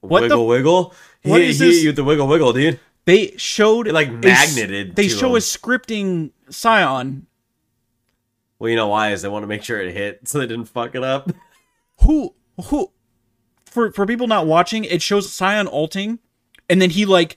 What 0.00 0.20
the- 0.20 0.22
wiggle 0.24 0.46
wiggle. 0.46 0.94
what 1.22 1.40
he 1.40 1.48
is 1.48 1.58
hit 1.60 1.66
this? 1.66 1.82
you 1.84 1.92
the 1.92 2.04
wiggle 2.04 2.26
wiggle, 2.26 2.52
dude. 2.52 2.80
They 3.06 3.34
showed 3.36 3.88
like, 3.88 4.08
a 4.08 4.12
magneted 4.12 4.96
They 4.96 5.08
to 5.08 5.14
show 5.14 5.30
him. 5.30 5.36
a 5.36 5.38
scripting 5.38 6.30
Sion 6.50 7.26
Well, 8.58 8.70
you 8.70 8.76
know 8.76 8.88
why? 8.88 9.12
Is 9.12 9.22
they 9.22 9.28
want 9.28 9.42
to 9.42 9.46
make 9.46 9.62
sure 9.62 9.80
it 9.80 9.92
hit, 9.94 10.26
so 10.28 10.38
they 10.38 10.46
didn't 10.46 10.66
fuck 10.66 10.94
it 10.94 11.04
up. 11.04 11.30
who 12.00 12.34
who 12.70 12.90
for 13.66 13.90
for 13.92 14.06
people 14.06 14.26
not 14.26 14.46
watching 14.46 14.84
it 14.84 15.02
shows 15.02 15.32
Sion 15.34 15.68
ulting 15.70 16.18
and 16.68 16.80
then 16.80 16.90
he 16.90 17.04
like 17.04 17.36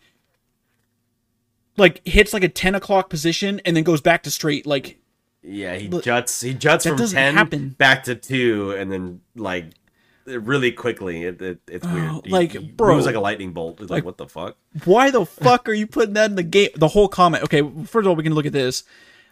like 1.77 2.01
hits 2.07 2.33
like 2.33 2.43
a 2.43 2.49
10 2.49 2.75
o'clock 2.75 3.09
position 3.09 3.61
and 3.65 3.75
then 3.75 3.83
goes 3.83 4.01
back 4.01 4.23
to 4.23 4.31
straight 4.31 4.65
like 4.65 4.97
Yeah, 5.43 5.75
he 5.75 5.87
juts. 5.87 6.41
He 6.41 6.53
juts 6.53 6.85
from 6.85 6.97
ten 6.97 7.35
happen. 7.35 7.69
back 7.77 8.03
to 8.05 8.15
two, 8.15 8.71
and 8.71 8.91
then 8.91 9.21
like 9.35 9.65
really 10.27 10.71
quickly. 10.71 11.23
It, 11.23 11.41
it, 11.41 11.59
it's 11.67 11.87
weird. 11.87 12.09
Oh, 12.11 12.21
like, 12.27 12.51
he 12.51 12.59
bro. 12.59 12.93
moves 12.95 13.05
like 13.05 13.15
a 13.15 13.19
lightning 13.19 13.53
bolt. 13.53 13.79
Like, 13.79 13.89
Like- 13.89 14.05
what 14.05 14.17
the 14.17 14.27
fuck? 14.27 14.57
why 14.85 15.09
the 15.09 15.25
fuck 15.25 15.67
are 15.67 15.73
you 15.73 15.87
putting 15.87 16.13
that 16.13 16.29
in 16.29 16.35
the 16.35 16.43
game 16.43 16.69
the 16.75 16.89
whole 16.89 17.07
comment 17.07 17.43
okay 17.43 17.61
first 17.85 18.05
of 18.05 18.07
all 18.07 18.15
we 18.15 18.21
can 18.21 18.35
look 18.35 18.45
at 18.45 18.53
this 18.53 18.83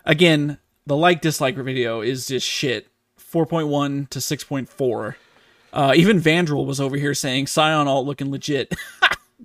again 0.05 0.57
the 0.87 0.95
like 0.97 1.21
dislike 1.21 1.55
video 1.55 2.01
is 2.01 2.25
just 2.25 2.47
shit 2.47 2.87
4.1 3.19 4.09
to 4.09 4.17
6.4 4.19 5.15
uh 5.73 5.93
even 5.95 6.19
Vandiril 6.19 6.65
was 6.65 6.79
over 6.81 6.95
here 6.97 7.13
saying 7.13 7.45
Sion 7.45 7.87
alt 7.87 8.07
looking 8.07 8.31
legit 8.31 8.73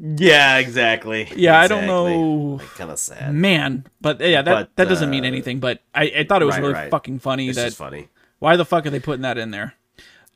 Yeah, 0.02 0.56
exactly. 0.58 1.28
Yeah, 1.36 1.60
I 1.60 1.66
don't 1.66 1.84
know. 1.86 2.56
Like, 2.58 2.66
kind 2.76 2.90
of 2.90 2.98
sad. 2.98 3.34
man 3.34 3.84
but 4.00 4.20
yeah 4.20 4.40
that 4.40 4.52
But, 4.52 4.76
that 4.76 4.88
doesn't 4.88 5.10
mean 5.10 5.24
uh, 5.24 5.28
anything 5.28 5.60
but 5.60 5.82
i, 5.94 6.04
I 6.18 6.24
thought 6.24 6.40
it 6.40 6.46
was 6.46 6.54
right, 6.54 6.62
really 6.62 6.74
right. 6.74 6.90
fucking 6.90 7.18
funny 7.18 7.48
It's 7.50 7.58
that 7.58 7.74
funny. 7.74 8.08
why 8.38 8.56
the 8.56 8.64
fuck 8.64 8.86
are 8.86 8.90
they 8.90 9.00
putting 9.00 9.22
that 9.22 9.36
in 9.36 9.50
there 9.50 9.74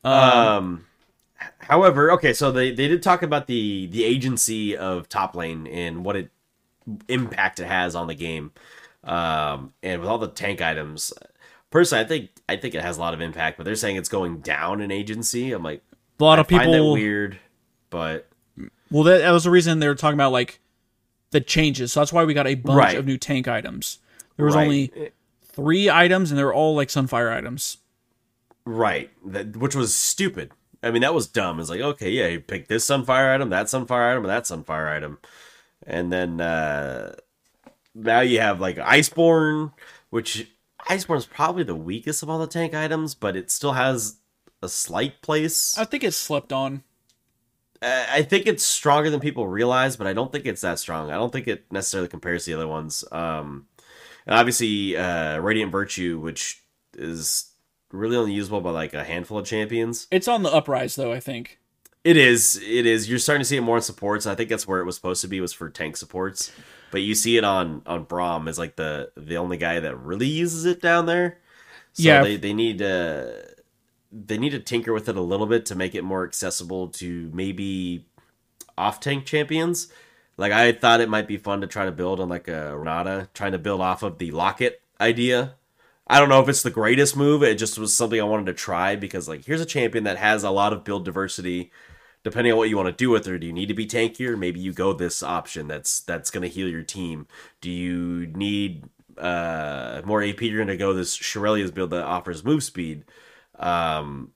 Um, 0.03 0.85
however, 1.59 2.11
okay, 2.13 2.33
so 2.33 2.51
they, 2.51 2.71
they 2.71 2.87
did 2.87 3.01
talk 3.03 3.21
about 3.23 3.47
the 3.47 3.87
the 3.87 4.03
agency 4.03 4.75
of 4.75 5.09
top 5.09 5.35
lane 5.35 5.67
and 5.67 6.03
what 6.05 6.15
it 6.15 6.29
impact 7.07 7.59
it 7.59 7.67
has 7.67 7.95
on 7.95 8.07
the 8.07 8.15
game. 8.15 8.51
Um, 9.03 9.73
and 9.83 10.01
with 10.01 10.09
all 10.09 10.17
the 10.17 10.27
tank 10.27 10.61
items, 10.61 11.13
personally, 11.69 12.03
I 12.03 12.07
think 12.07 12.29
I 12.49 12.57
think 12.57 12.75
it 12.75 12.81
has 12.81 12.97
a 12.97 12.99
lot 13.01 13.13
of 13.13 13.21
impact. 13.21 13.57
But 13.57 13.63
they're 13.65 13.75
saying 13.75 13.95
it's 13.97 14.09
going 14.09 14.39
down 14.39 14.81
in 14.81 14.91
agency. 14.91 15.51
I'm 15.51 15.63
like, 15.63 15.81
a 16.19 16.23
lot 16.23 16.37
I 16.39 16.41
of 16.41 16.47
people 16.47 16.65
find 16.65 16.73
that 16.73 16.91
weird, 16.91 17.39
but 17.89 18.27
Well, 18.91 19.03
that, 19.03 19.19
that 19.19 19.31
was 19.31 19.43
the 19.43 19.51
reason 19.51 19.79
they 19.79 19.87
were 19.87 19.95
talking 19.95 20.15
about 20.17 20.31
like 20.31 20.59
the 21.31 21.41
changes. 21.41 21.93
So 21.93 21.99
that's 22.01 22.13
why 22.13 22.23
we 22.23 22.33
got 22.33 22.47
a 22.47 22.55
bunch 22.55 22.77
Right. 22.77 22.97
of 22.97 23.05
new 23.05 23.17
tank 23.17 23.47
items. 23.47 23.99
There 24.37 24.45
was 24.45 24.55
right, 24.55 24.63
only 24.63 25.11
three 25.43 25.89
items, 25.89 26.31
and 26.31 26.37
they 26.39 26.43
were 26.43 26.53
all 26.53 26.75
like 26.75 26.89
Sunfire 26.89 27.31
items. 27.35 27.77
right, 28.65 29.11
that, 29.25 29.55
which 29.57 29.75
was 29.75 29.93
stupid. 29.93 30.51
I 30.85 30.91
mean, 30.91 31.01
that 31.01 31.13
was 31.13 31.27
dumb. 31.27 31.59
It's 31.59 31.69
like, 31.69 31.81
okay, 31.81 32.11
yeah, 32.11 32.27
you 32.27 32.39
pick 32.39 32.67
this 32.67 32.85
Sunfire 32.85 33.33
item, 33.33 33.49
that 33.49 33.65
Sunfire 33.65 34.11
item, 34.11 34.23
and 34.23 34.31
that 34.31 34.43
Sunfire 34.43 34.95
item, 34.95 35.17
and 35.85 36.13
then 36.13 36.39
uh 36.39 37.15
now 37.95 38.19
you 38.19 38.39
have 38.39 38.59
like 38.59 38.77
Iceborne, 38.77 39.73
which 40.09 40.47
Iceborne 40.89 41.17
is 41.17 41.25
probably 41.25 41.63
the 41.63 41.75
weakest 41.75 42.21
of 42.21 42.29
all 42.29 42.37
the 42.37 42.47
tank 42.47 42.73
items, 42.73 43.15
but 43.15 43.35
it 43.35 43.49
still 43.49 43.73
has 43.73 44.17
a 44.61 44.69
slight 44.69 45.21
place. 45.21 45.77
I 45.77 45.85
think 45.85 46.03
it's 46.03 46.17
slept 46.17 46.53
on. 46.53 46.83
Uh, 47.81 48.05
I 48.09 48.21
think 48.21 48.47
it's 48.47 48.63
stronger 48.63 49.09
than 49.09 49.19
people 49.19 49.47
realize, 49.47 49.95
but 49.95 50.07
I 50.07 50.13
don't 50.13 50.31
think 50.31 50.45
it's 50.45 50.61
that 50.61 50.79
strong. 50.79 51.11
I 51.11 51.15
don't 51.15 51.31
think 51.31 51.47
it 51.47 51.65
necessarily 51.71 52.07
compares 52.07 52.45
to 52.45 52.51
the 52.51 52.57
other 52.57 52.67
ones. 52.67 53.03
Um, 53.11 53.67
and 54.25 54.35
obviously, 54.35 54.97
uh, 54.97 55.39
Radiant 55.39 55.71
Virtue, 55.71 56.19
which 56.19 56.63
is 56.97 57.51
really 57.95 58.15
only 58.17 58.33
usable 58.33 58.61
by 58.61 58.71
like 58.71 58.93
a 58.93 59.03
handful 59.03 59.37
of 59.37 59.45
champions. 59.45 60.07
It's 60.11 60.27
on 60.27 60.43
the 60.43 60.51
uprise 60.51 60.95
though. 60.95 61.11
I 61.11 61.19
think. 61.19 61.59
It 62.03 62.17
is. 62.17 62.61
It 62.63 62.85
is. 62.85 63.09
You're 63.09 63.17
starting 63.17 63.41
to 63.41 63.45
see 63.45 63.57
it 63.57 63.61
more 63.61 63.77
in 63.77 63.81
supports. 63.81 64.27
I 64.27 64.35
think 64.35 64.49
that's 64.49 64.67
where 64.67 64.79
it 64.79 64.85
was 64.85 64.95
supposed 64.95 65.21
to 65.21 65.27
be 65.27 65.41
was 65.41 65.53
for 65.53 65.69
tank 65.71 65.97
supports, 65.97 66.51
but 66.91 67.01
you 67.01 67.15
see 67.15 67.37
it 67.37 67.43
on 67.43 67.81
on 67.87 68.05
Braum 68.05 68.47
as 68.47 68.59
like 68.59 68.75
the 68.75 69.11
the 69.17 69.37
only 69.37 69.57
guy 69.57 69.79
that 69.79 69.95
really 69.97 70.27
uses 70.27 70.65
it 70.65 70.81
down 70.81 71.07
there. 71.07 71.39
So 71.93 72.03
Yeah. 72.03 72.21
they 72.23 72.37
they 72.37 72.53
need 72.53 72.77
to 72.79 73.47
they 74.11 74.37
need 74.37 74.51
to 74.51 74.59
tinker 74.59 74.93
with 74.93 75.09
it 75.09 75.15
a 75.17 75.21
little 75.21 75.47
bit 75.47 75.65
to 75.67 75.75
make 75.75 75.95
it 75.95 76.03
more 76.03 76.23
accessible 76.23 76.89
to 76.89 77.31
maybe 77.33 78.05
off 78.77 78.99
tank 78.99 79.25
champions. 79.25 79.87
Like 80.37 80.51
I 80.51 80.73
thought 80.73 81.01
it 81.01 81.09
might 81.09 81.27
be 81.27 81.37
fun 81.37 81.61
to 81.61 81.67
try 81.67 81.85
to 81.85 81.91
build 81.91 82.19
on 82.19 82.29
like 82.29 82.47
a 82.47 82.77
Renata, 82.77 83.29
trying 83.33 83.53
to 83.53 83.57
build 83.59 83.81
off 83.81 84.03
of 84.03 84.17
the 84.19 84.31
Locket 84.31 84.81
idea. 85.01 85.55
I 86.07 86.19
don't 86.19 86.29
know 86.29 86.41
if 86.41 86.49
it's 86.49 86.63
the 86.63 86.69
greatest 86.69 87.15
move. 87.15 87.41
It 87.43 87.57
just 87.57 87.79
was 87.79 87.93
something 87.93 88.19
I 88.19 88.23
wanted 88.23 88.45
to 88.47 88.53
try 88.53 88.95
because 88.95 89.27
like 89.27 89.45
here's 89.45 89.61
a 89.61 89.65
champion 89.65 90.03
that 90.03 90.17
has 90.17 90.43
a 90.43 90.51
lot 90.51 90.73
of 90.73 90.83
build 90.83 91.05
diversity. 91.05 91.71
Depending 92.23 92.53
on 92.53 92.57
what 92.57 92.69
you 92.69 92.75
want 92.77 92.87
to 92.87 92.91
do 92.91 93.11
with 93.11 93.27
her, 93.27 93.37
do 93.37 93.45
you 93.45 93.53
need 93.53 93.67
to 93.67 93.75
be 93.75 93.85
tankier? 93.85 94.37
Maybe 94.37 94.59
you 94.59 94.73
go 94.73 94.93
this 94.93 95.21
option 95.21 95.67
that's 95.67 95.99
that's 95.99 96.31
going 96.31 96.41
to 96.41 96.49
heal 96.49 96.67
your 96.67 96.83
team. 96.83 97.27
Do 97.61 97.69
you 97.69 98.27
need 98.27 98.85
uh 99.17 100.01
more 100.05 100.23
AP? 100.23 100.41
You're 100.41 100.57
going 100.57 100.67
to 100.67 100.77
go 100.77 100.93
this 100.93 101.17
Shurelya's 101.17 101.71
build 101.71 101.91
that 101.91 102.03
offers 102.03 102.43
move 102.43 102.63
speed. 102.63 103.05
Um, 103.59 104.31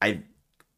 I 0.00 0.22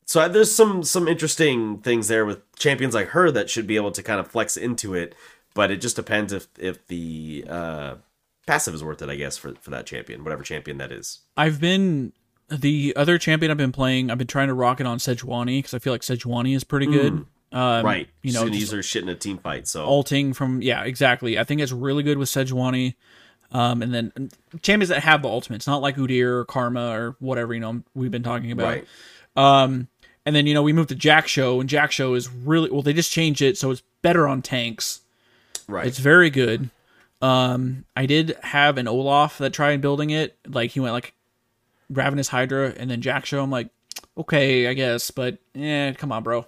so 0.07 0.21
I, 0.21 0.29
there's 0.29 0.55
some 0.55 0.83
some 0.83 1.09
interesting 1.09 1.79
things 1.79 2.09
there 2.09 2.27
with 2.27 2.41
champions 2.57 2.95
like 2.95 3.09
her 3.09 3.31
that 3.31 3.51
should 3.51 3.67
be 3.67 3.77
able 3.77 3.93
to 3.93 4.03
kind 4.03 4.21
of 4.21 4.29
flex 4.29 4.57
into 4.57 4.95
it, 4.95 5.15
but 5.55 5.71
it 5.71 5.79
just 5.79 5.97
depends 5.97 6.33
if 6.33 6.49
if 6.59 6.87
the 6.89 7.45
uh, 7.49 7.95
passive 8.47 8.75
is 8.75 8.85
worth 8.85 9.03
it, 9.03 9.09
I 9.09 9.17
guess, 9.17 9.37
for 9.37 9.55
for 9.61 9.71
that 9.71 9.87
champion, 9.87 10.25
whatever 10.25 10.43
champion 10.43 10.79
that 10.79 10.93
is. 10.93 11.21
I've 11.37 11.61
been 11.61 12.13
the 12.49 12.93
other 12.97 13.19
champion 13.19 13.51
I've 13.51 13.57
been 13.57 13.73
playing. 13.73 14.11
I've 14.11 14.19
been 14.19 14.27
trying 14.27 14.49
to 14.49 14.55
rock 14.55 14.81
it 14.81 14.87
on 14.87 14.99
Sejuani 14.99 15.59
because 15.59 15.75
I 15.75 15.79
feel 15.79 15.93
like 15.93 16.03
Sejuani 16.03 16.55
is 16.55 16.65
pretty 16.65 16.87
good. 16.87 17.27
Um, 17.53 17.87
right, 17.87 18.09
You 18.23 18.33
know, 18.33 18.49
just 18.49 18.73
use 18.73 18.85
shit 18.85 19.05
in 19.05 19.09
a 19.09 19.15
team 19.15 19.39
fight. 19.39 19.69
So 19.69 19.85
alting 19.85 20.33
from 20.33 20.61
yeah, 20.61 20.83
exactly. 20.83 21.39
I 21.39 21.45
think 21.45 21.61
it's 21.61 21.71
really 21.71 22.03
good 22.03 22.19
with 22.19 22.29
Sejuani. 22.29 22.95
Um, 23.53 23.81
and 23.83 23.95
then 23.95 24.31
champions 24.63 24.89
that 24.89 25.05
have 25.05 25.23
the 25.23 25.29
ultimates, 25.29 25.65
not 25.67 25.81
like 25.81 25.95
Udyr 25.95 26.41
or 26.41 26.45
Karma 26.45 26.89
or 26.89 27.17
whatever 27.21 27.55
you 27.55 27.61
know 27.61 27.83
we've 27.95 28.11
been 28.11 28.25
talking 28.25 28.51
about. 28.51 28.67
right, 28.67 28.87
Um, 29.37 29.87
and 30.27 30.35
then 30.35 30.47
you 30.49 30.55
know 30.55 30.63
we 30.65 30.73
moved 30.73 30.89
to 30.89 30.97
Jak'Sho, 30.97 31.61
and 31.61 31.71
Jak'Sho 31.71 32.17
is 32.17 32.29
really 32.29 32.71
well. 32.71 32.83
They 32.83 32.93
just 32.93 33.13
changed 33.13 33.41
it, 33.41 33.57
so 33.57 33.71
it's 33.71 33.83
better 34.03 34.27
on 34.27 34.43
tanks. 34.43 35.03
right, 35.69 35.87
It's 35.87 35.99
very 35.99 36.31
good. 36.31 36.71
Um, 37.25 37.87
I 37.97 38.05
did 38.05 38.37
have 38.43 38.77
an 38.77 38.87
Olaf 38.87 39.39
that 39.39 39.55
tried 39.55 39.81
building 39.81 40.11
it. 40.11 40.37
Like 40.47 40.73
he 40.73 40.81
went 40.81 40.93
like 40.93 41.15
Ravenous 41.89 42.29
Hydra, 42.29 42.75
and 42.77 42.91
then 42.91 43.01
Jak'Sho. 43.01 43.43
I'm 43.43 43.51
like, 43.51 43.71
okay, 44.19 44.69
I 44.69 44.75
guess, 44.75 45.11
but 45.11 45.39
eh, 45.55 45.95
come 45.95 46.13
on, 46.13 46.23
bro. 46.23 46.47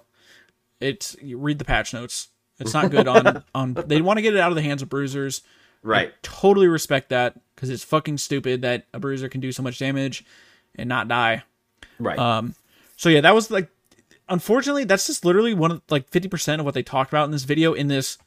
It's 0.79 1.15
you 1.19 1.39
read 1.39 1.57
the 1.57 1.65
patch 1.65 1.93
notes. 1.95 2.27
It's 2.59 2.75
not 2.75 2.91
good 2.91 3.07
on 3.07 3.43
on. 3.55 3.73
They 3.73 4.01
want 4.01 4.17
to 4.17 4.21
get 4.21 4.35
it 4.35 4.39
out 4.39 4.51
of 4.51 4.55
the 4.55 4.61
hands 4.61 4.83
of 4.83 4.89
bruisers. 4.89 5.41
right. 5.81 6.13
Totally 6.21 6.67
respect 6.67 7.09
that 7.09 7.39
because 7.55 7.71
it's 7.71 7.83
fucking 7.83 8.19
stupid 8.19 8.61
that 8.61 8.85
a 8.93 8.99
bruiser 8.99 9.29
can 9.29 9.41
do 9.41 9.51
so 9.51 9.63
much 9.63 9.79
damage 9.79 10.25
and 10.75 10.87
not 10.87 11.07
die. 11.07 11.41
Right. 11.97 12.19
Um, 12.19 12.53
so 12.97 13.09
yeah, 13.09 13.21
that 13.21 13.33
was 13.33 13.49
like, 13.49 13.69
unfortunately, 14.29 14.83
that's 14.83 15.07
just 15.07 15.25
literally 15.25 15.55
one 15.55 15.71
of 15.71 15.81
like 15.89 16.07
fifty 16.09 16.29
percent 16.29 16.59
of 16.59 16.65
what 16.65 16.75
they 16.75 16.83
talked 16.83 17.11
about 17.11 17.25
in 17.25 17.31
this 17.31 17.45
video. 17.45 17.73
In 17.73 17.87
this 17.87 18.19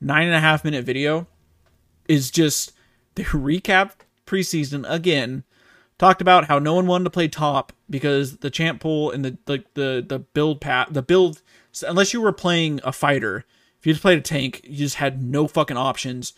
nine 0.00 0.26
and 0.26 0.34
a 0.34 0.40
half 0.40 0.64
minute 0.64 0.84
video, 0.84 1.28
is 2.08 2.30
just 2.30 2.72
they 3.14 3.24
recap 3.24 3.92
preseason 4.26 4.84
again, 4.88 5.44
talked 5.98 6.22
about 6.22 6.46
how 6.46 6.58
no 6.58 6.74
one 6.74 6.86
wanted 6.86 7.04
to 7.04 7.10
play 7.10 7.28
top 7.28 7.72
because 7.90 8.38
the 8.38 8.50
champ 8.50 8.80
pool 8.80 9.10
and 9.10 9.24
the 9.24 9.38
the 9.46 9.64
the, 9.74 10.04
the 10.06 10.18
build 10.18 10.60
path 10.60 10.88
the 10.90 11.02
build 11.02 11.42
unless 11.86 12.12
you 12.12 12.20
were 12.20 12.32
playing 12.32 12.80
a 12.84 12.92
fighter, 12.92 13.44
if 13.78 13.86
you 13.86 13.92
just 13.92 14.02
played 14.02 14.18
a 14.18 14.22
tank, 14.22 14.60
you 14.64 14.76
just 14.76 14.96
had 14.96 15.22
no 15.22 15.46
fucking 15.46 15.76
options. 15.76 16.34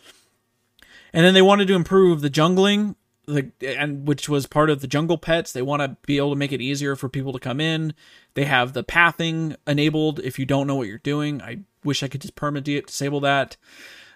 And 1.13 1.25
then 1.25 1.33
they 1.33 1.41
wanted 1.41 1.67
to 1.67 1.75
improve 1.75 2.21
the 2.21 2.29
jungling, 2.29 2.95
the 3.27 3.51
and 3.61 4.07
which 4.07 4.29
was 4.29 4.45
part 4.45 4.69
of 4.69 4.81
the 4.81 4.87
jungle 4.87 5.17
pets. 5.17 5.51
They 5.51 5.61
want 5.61 5.81
to 5.81 5.97
be 6.05 6.17
able 6.17 6.31
to 6.31 6.35
make 6.35 6.51
it 6.51 6.61
easier 6.61 6.95
for 6.95 7.09
people 7.09 7.33
to 7.33 7.39
come 7.39 7.59
in. 7.59 7.93
They 8.33 8.45
have 8.45 8.73
the 8.73 8.83
pathing 8.83 9.55
enabled 9.67 10.19
if 10.19 10.37
you 10.39 10.45
don't 10.45 10.67
know 10.67 10.75
what 10.75 10.87
you're 10.87 10.97
doing. 10.99 11.41
I 11.41 11.59
wish 11.83 12.03
I 12.03 12.07
could 12.07 12.21
just 12.21 12.35
permanently 12.35 12.79
disable 12.81 13.19
that. 13.21 13.57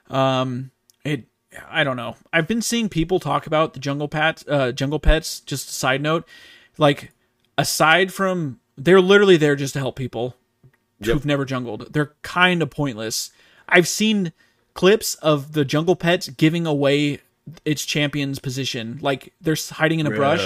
Um, 0.10 0.72
it 1.04 1.26
I 1.70 1.84
don't 1.84 1.98
know. 1.98 2.16
I've 2.32 2.48
been 2.48 2.62
seeing 2.62 2.90
people 2.90 3.20
talk 3.20 3.48
about 3.48 3.74
the 3.74 3.80
jungle 3.80 4.08
pets. 4.08 4.46
Uh, 4.48 4.72
jungle 4.72 5.00
pets. 5.00 5.40
Just 5.40 5.70
a 5.70 5.74
side 5.74 6.02
note, 6.02 6.28
like 6.78 7.12
aside 7.58 8.14
from 8.14 8.60
they're 8.78 9.02
literally 9.02 9.38
there 9.38 9.56
just 9.56 9.74
to 9.74 9.80
help 9.80 9.96
people 9.96 10.36
yep. 11.00 11.14
who've 11.14 11.26
never 11.26 11.46
jungled. 11.46 11.94
They're 11.94 12.14
kind 12.22 12.62
of 12.62 12.70
pointless. 12.70 13.32
I've 13.68 13.88
seen 13.88 14.32
clips 14.74 15.16
of 15.16 15.54
the 15.54 15.66
jungle 15.66 15.96
pets 15.96 16.30
giving 16.30 16.66
away 16.66 17.20
its 17.66 17.86
champion's 17.86 18.40
position. 18.40 19.00
Like 19.02 19.34
they're 19.42 19.58
hiding 19.72 20.00
in 20.00 20.08
a 20.08 20.12
brush, 20.12 20.42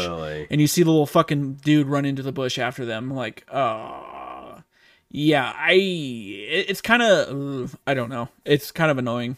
and 0.49 0.61
you 0.61 0.67
see 0.67 0.83
the 0.83 0.89
little 0.89 1.05
fucking 1.05 1.55
dude 1.55 1.87
run 1.87 2.05
into 2.05 2.23
the 2.23 2.31
bush 2.31 2.57
after 2.57 2.85
them. 2.85 3.13
Like, 3.13 3.45
oh, 3.51 4.61
yeah. 5.09 5.53
I 5.55 5.73
it's 5.73 6.81
kind 6.81 7.01
of 7.01 7.77
I 7.85 7.93
don't 7.93 8.09
know. 8.09 8.29
It's 8.45 8.71
kind 8.71 8.89
of 8.89 8.97
annoying. 8.97 9.37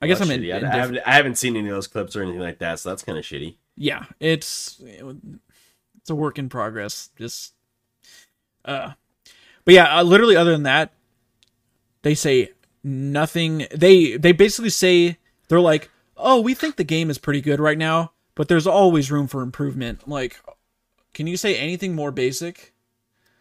I 0.00 0.06
guess 0.06 0.20
I'm 0.20 0.30
in, 0.30 0.44
in 0.44 0.64
I, 0.64 0.76
haven't, 0.76 1.00
I 1.04 1.12
haven't 1.12 1.38
seen 1.38 1.56
any 1.56 1.68
of 1.68 1.74
those 1.74 1.88
clips 1.88 2.14
or 2.14 2.22
anything 2.22 2.40
like 2.40 2.58
that, 2.58 2.78
so 2.78 2.88
that's 2.88 3.02
kind 3.02 3.18
of 3.18 3.24
shitty. 3.24 3.56
Yeah, 3.76 4.04
it's 4.20 4.80
it's 4.80 6.10
a 6.10 6.14
work 6.14 6.38
in 6.38 6.48
progress. 6.48 7.10
Just 7.18 7.54
uh, 8.64 8.92
but 9.64 9.74
yeah, 9.74 9.98
uh, 9.98 10.02
literally, 10.02 10.36
other 10.36 10.52
than 10.52 10.62
that, 10.64 10.92
they 12.02 12.14
say 12.14 12.52
nothing. 12.84 13.66
They 13.74 14.16
they 14.16 14.32
basically 14.32 14.70
say 14.70 15.18
they're 15.48 15.60
like, 15.60 15.90
oh, 16.16 16.40
we 16.40 16.54
think 16.54 16.76
the 16.76 16.84
game 16.84 17.10
is 17.10 17.18
pretty 17.18 17.40
good 17.40 17.60
right 17.60 17.78
now, 17.78 18.12
but 18.34 18.48
there's 18.48 18.66
always 18.66 19.10
room 19.10 19.26
for 19.26 19.42
improvement. 19.42 20.08
Like, 20.08 20.40
can 21.12 21.26
you 21.26 21.36
say 21.36 21.56
anything 21.56 21.94
more 21.94 22.12
basic? 22.12 22.72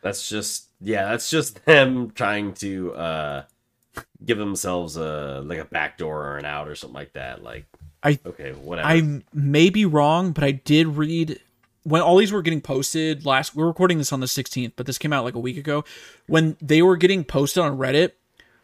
That's 0.01 0.27
just 0.27 0.69
yeah, 0.81 1.09
that's 1.09 1.29
just 1.29 1.63
them 1.65 2.11
trying 2.11 2.53
to 2.55 2.93
uh 2.93 3.43
give 4.23 4.37
themselves 4.37 4.97
a 4.97 5.41
like 5.45 5.59
a 5.59 5.65
backdoor 5.65 6.23
or 6.23 6.37
an 6.37 6.45
out 6.45 6.67
or 6.67 6.75
something 6.75 6.95
like 6.95 7.13
that. 7.13 7.43
Like 7.43 7.65
I 8.03 8.19
okay, 8.25 8.51
whatever. 8.51 8.87
I 8.87 9.21
may 9.33 9.69
be 9.69 9.85
wrong, 9.85 10.31
but 10.31 10.43
I 10.43 10.51
did 10.51 10.87
read 10.87 11.39
when 11.87 12.01
all 12.01 12.17
these 12.17 12.33
were 12.33 12.41
getting 12.41 12.59
posted 12.59 13.25
last 13.25 13.55
we're 13.55 13.65
recording 13.65 13.97
this 13.97 14.11
on 14.11 14.19
the 14.19 14.25
16th 14.25 14.73
but 14.75 14.85
this 14.85 14.97
came 14.97 15.13
out 15.13 15.23
like 15.23 15.35
a 15.35 15.39
week 15.39 15.57
ago 15.57 15.85
when 16.27 16.57
they 16.61 16.81
were 16.81 16.97
getting 16.97 17.23
posted 17.23 17.63
on 17.63 17.77
reddit 17.77 18.11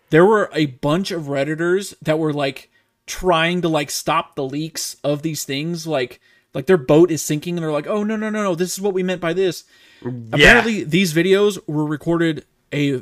there 0.10 0.26
were 0.26 0.50
a 0.54 0.66
bunch 0.66 1.10
of 1.10 1.24
redditors 1.24 1.96
that 2.02 2.20
were 2.20 2.34
like 2.34 2.70
trying 3.08 3.62
to 3.62 3.70
like 3.70 3.90
stop 3.90 4.36
the 4.36 4.44
leaks 4.44 4.98
of 5.04 5.22
these 5.22 5.46
things 5.46 5.88
like 5.88 6.20
like 6.54 6.66
their 6.66 6.78
boat 6.78 7.12
is 7.12 7.22
sinking 7.22 7.56
and 7.56 7.64
they're 7.64 7.72
like 7.72 7.88
oh 7.88 8.04
no 8.04 8.18
no 8.18 8.30
no 8.30 8.44
no 8.44 8.56
this 8.56 8.74
is 8.74 8.82
what 8.82 8.94
we 8.94 9.02
meant 9.02 9.22
by 9.22 9.32
this 9.32 9.64
yeah. 10.02 10.12
apparently 10.34 10.84
these 10.84 11.14
videos 11.14 11.58
were 11.66 11.86
recorded 11.86 12.46
a 12.74 13.02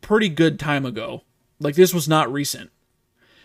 pretty 0.00 0.28
good 0.28 0.58
time 0.58 0.84
ago 0.84 1.22
like 1.60 1.74
this 1.74 1.94
was 1.94 2.08
not 2.08 2.32
recent 2.32 2.70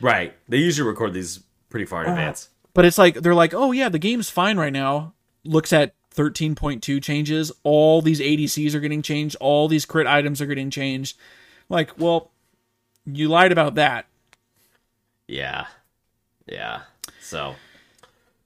right 0.01 0.33
they 0.49 0.57
usually 0.57 0.87
record 0.87 1.13
these 1.13 1.41
pretty 1.69 1.85
far 1.85 2.03
in 2.03 2.09
uh, 2.09 2.13
advance 2.13 2.49
but 2.73 2.85
it's 2.85 2.97
like 2.97 3.15
they're 3.15 3.35
like 3.35 3.53
oh 3.53 3.71
yeah 3.71 3.89
the 3.89 3.99
game's 3.99 4.29
fine 4.29 4.57
right 4.57 4.73
now 4.73 5.13
looks 5.43 5.71
at 5.71 5.93
13.2 6.15 7.01
changes. 7.03 7.51
All 7.63 8.01
these 8.01 8.19
ADCs 8.19 8.73
are 8.73 8.79
getting 8.79 9.01
changed. 9.01 9.35
All 9.39 9.67
these 9.67 9.85
crit 9.85 10.07
items 10.07 10.41
are 10.41 10.45
getting 10.45 10.69
changed. 10.69 11.17
Like, 11.69 11.99
well, 11.99 12.31
you 13.05 13.27
lied 13.27 13.51
about 13.51 13.75
that. 13.75 14.07
Yeah. 15.27 15.67
Yeah. 16.47 16.81
So 17.21 17.55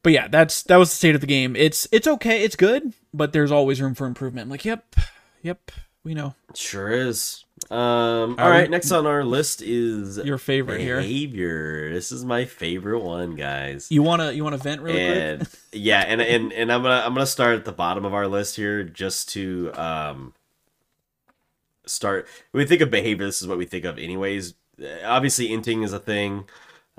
But 0.03 0.13
yeah, 0.13 0.27
that's 0.27 0.63
that 0.63 0.77
was 0.77 0.89
the 0.89 0.95
state 0.95 1.15
of 1.15 1.21
the 1.21 1.27
game. 1.27 1.55
It's 1.55 1.87
it's 1.91 2.07
okay, 2.07 2.43
it's 2.43 2.55
good, 2.55 2.93
but 3.13 3.33
there's 3.33 3.51
always 3.51 3.81
room 3.81 3.95
for 3.95 4.07
improvement. 4.07 4.45
I'm 4.45 4.49
like, 4.49 4.65
yep. 4.65 4.95
Yep, 5.41 5.71
we 6.03 6.13
know. 6.13 6.35
sure 6.53 6.91
is. 6.91 7.45
Um, 7.71 8.35
all 8.39 8.49
right, 8.49 8.67
next 8.69 8.91
on 8.91 9.05
our 9.05 9.23
list 9.23 9.61
is 9.61 10.17
your 10.17 10.39
favorite 10.39 10.77
behavior. 10.77 11.01
here. 11.01 11.07
Behavior. 11.07 11.93
This 11.93 12.11
is 12.11 12.25
my 12.25 12.45
favorite 12.45 13.01
one, 13.01 13.35
guys. 13.35 13.91
You 13.91 14.01
wanna 14.01 14.31
you 14.31 14.43
wanna 14.43 14.57
vent 14.57 14.81
really 14.81 14.99
and, 14.99 15.39
quick? 15.39 15.49
yeah, 15.73 16.01
and 16.01 16.19
and 16.19 16.51
and 16.51 16.71
I'm 16.71 16.81
gonna 16.81 17.03
I'm 17.05 17.13
gonna 17.13 17.27
start 17.27 17.55
at 17.57 17.65
the 17.65 17.71
bottom 17.71 18.05
of 18.05 18.13
our 18.13 18.27
list 18.27 18.55
here 18.55 18.83
just 18.83 19.29
to 19.33 19.71
um 19.75 20.33
start. 21.85 22.27
When 22.51 22.63
we 22.63 22.67
think 22.67 22.81
of 22.81 22.89
behavior, 22.89 23.25
this 23.25 23.41
is 23.41 23.47
what 23.47 23.59
we 23.59 23.65
think 23.65 23.85
of, 23.85 23.99
anyways. 23.99 24.55
Obviously, 25.05 25.49
inting 25.49 25.83
is 25.83 25.93
a 25.93 25.99
thing, 25.99 26.45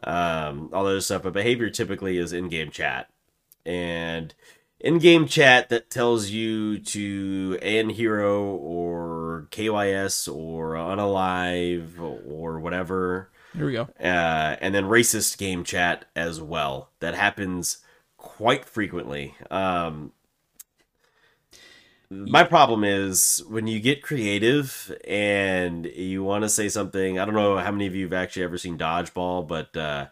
um, 0.05 0.71
all 0.73 0.85
those 0.85 1.07
stuff, 1.07 1.23
but 1.23 1.33
behavior 1.33 1.71
typically 1.71 2.19
is 2.19 2.33
in-game 2.33 2.71
chat, 2.71 3.09
and 3.67 4.35
in-game 4.81 5.27
chat 5.27 5.69
that 5.69 5.91
tells 5.91 6.31
you 6.31 6.79
to 6.79 7.59
end 7.61 7.93
hero 7.93 8.45
or 8.45 9.47
KYS 9.51 10.35
or 10.35 10.73
unalive 10.73 12.01
or 12.01 12.59
whatever. 12.59 13.31
Here 13.55 13.67
we 13.67 13.73
go. 13.73 13.89
Uh, 14.01 14.57
and 14.61 14.75
then 14.75 14.85
racist 14.85 15.39
game 15.39 15.65
chat 15.65 16.07
as 16.17 16.41
well. 16.41 16.91
That 17.01 17.15
happens 17.15 17.79
quite 18.17 18.65
frequently. 18.65 19.35
Um, 19.51 20.13
my 22.11 22.43
problem 22.43 22.83
is 22.83 23.43
when 23.49 23.67
you 23.67 23.79
get 23.79 24.03
creative 24.03 24.97
and 25.07 25.87
you 25.87 26.25
want 26.25 26.43
to 26.43 26.49
say 26.49 26.69
something. 26.69 27.19
I 27.19 27.25
don't 27.25 27.35
know 27.35 27.59
how 27.59 27.71
many 27.71 27.87
of 27.87 27.95
you 27.95 28.05
have 28.05 28.13
actually 28.13 28.43
ever 28.45 28.59
seen 28.59 28.77
Dodgeball, 28.77 29.47
but 29.47 29.77
uh, 29.77 30.07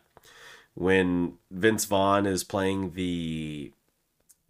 when 0.74 1.38
Vince 1.50 1.86
Vaughn 1.86 2.24
is 2.24 2.44
playing 2.44 2.92
the 2.92 3.72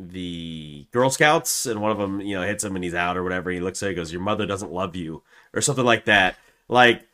the 0.00 0.86
Girl 0.92 1.10
Scouts, 1.10 1.66
and 1.66 1.80
one 1.80 1.90
of 1.90 1.98
them, 1.98 2.20
you 2.20 2.36
know, 2.36 2.42
hits 2.46 2.64
him 2.64 2.76
and 2.76 2.84
he's 2.84 2.94
out 2.94 3.16
or 3.16 3.22
whatever. 3.22 3.50
He 3.50 3.60
looks 3.60 3.82
at 3.82 3.90
it, 3.90 3.94
goes, 3.94 4.12
"Your 4.12 4.22
mother 4.22 4.46
doesn't 4.46 4.72
love 4.72 4.96
you," 4.96 5.22
or 5.54 5.60
something 5.60 5.84
like 5.84 6.04
that. 6.06 6.36
Like 6.68 7.06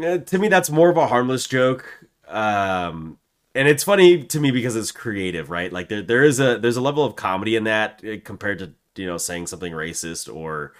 eh, 0.00 0.18
to 0.18 0.38
me, 0.38 0.48
that's 0.48 0.70
more 0.70 0.90
of 0.90 0.96
a 0.96 1.06
harmless 1.06 1.46
joke. 1.46 2.06
Um, 2.28 3.18
and 3.54 3.68
it's 3.68 3.84
funny 3.84 4.24
to 4.24 4.40
me 4.40 4.50
because 4.50 4.76
it's 4.76 4.92
creative, 4.92 5.50
right? 5.50 5.72
Like 5.72 5.88
there, 5.88 6.02
there 6.02 6.24
is 6.24 6.40
a 6.40 6.58
there's 6.58 6.76
a 6.76 6.80
level 6.82 7.04
of 7.04 7.16
comedy 7.16 7.56
in 7.56 7.64
that 7.64 8.00
eh, 8.04 8.18
compared 8.22 8.58
to 8.60 8.72
you 8.96 9.06
know 9.06 9.18
saying 9.18 9.46
something 9.46 9.72
racist 9.72 10.32
or 10.34 10.74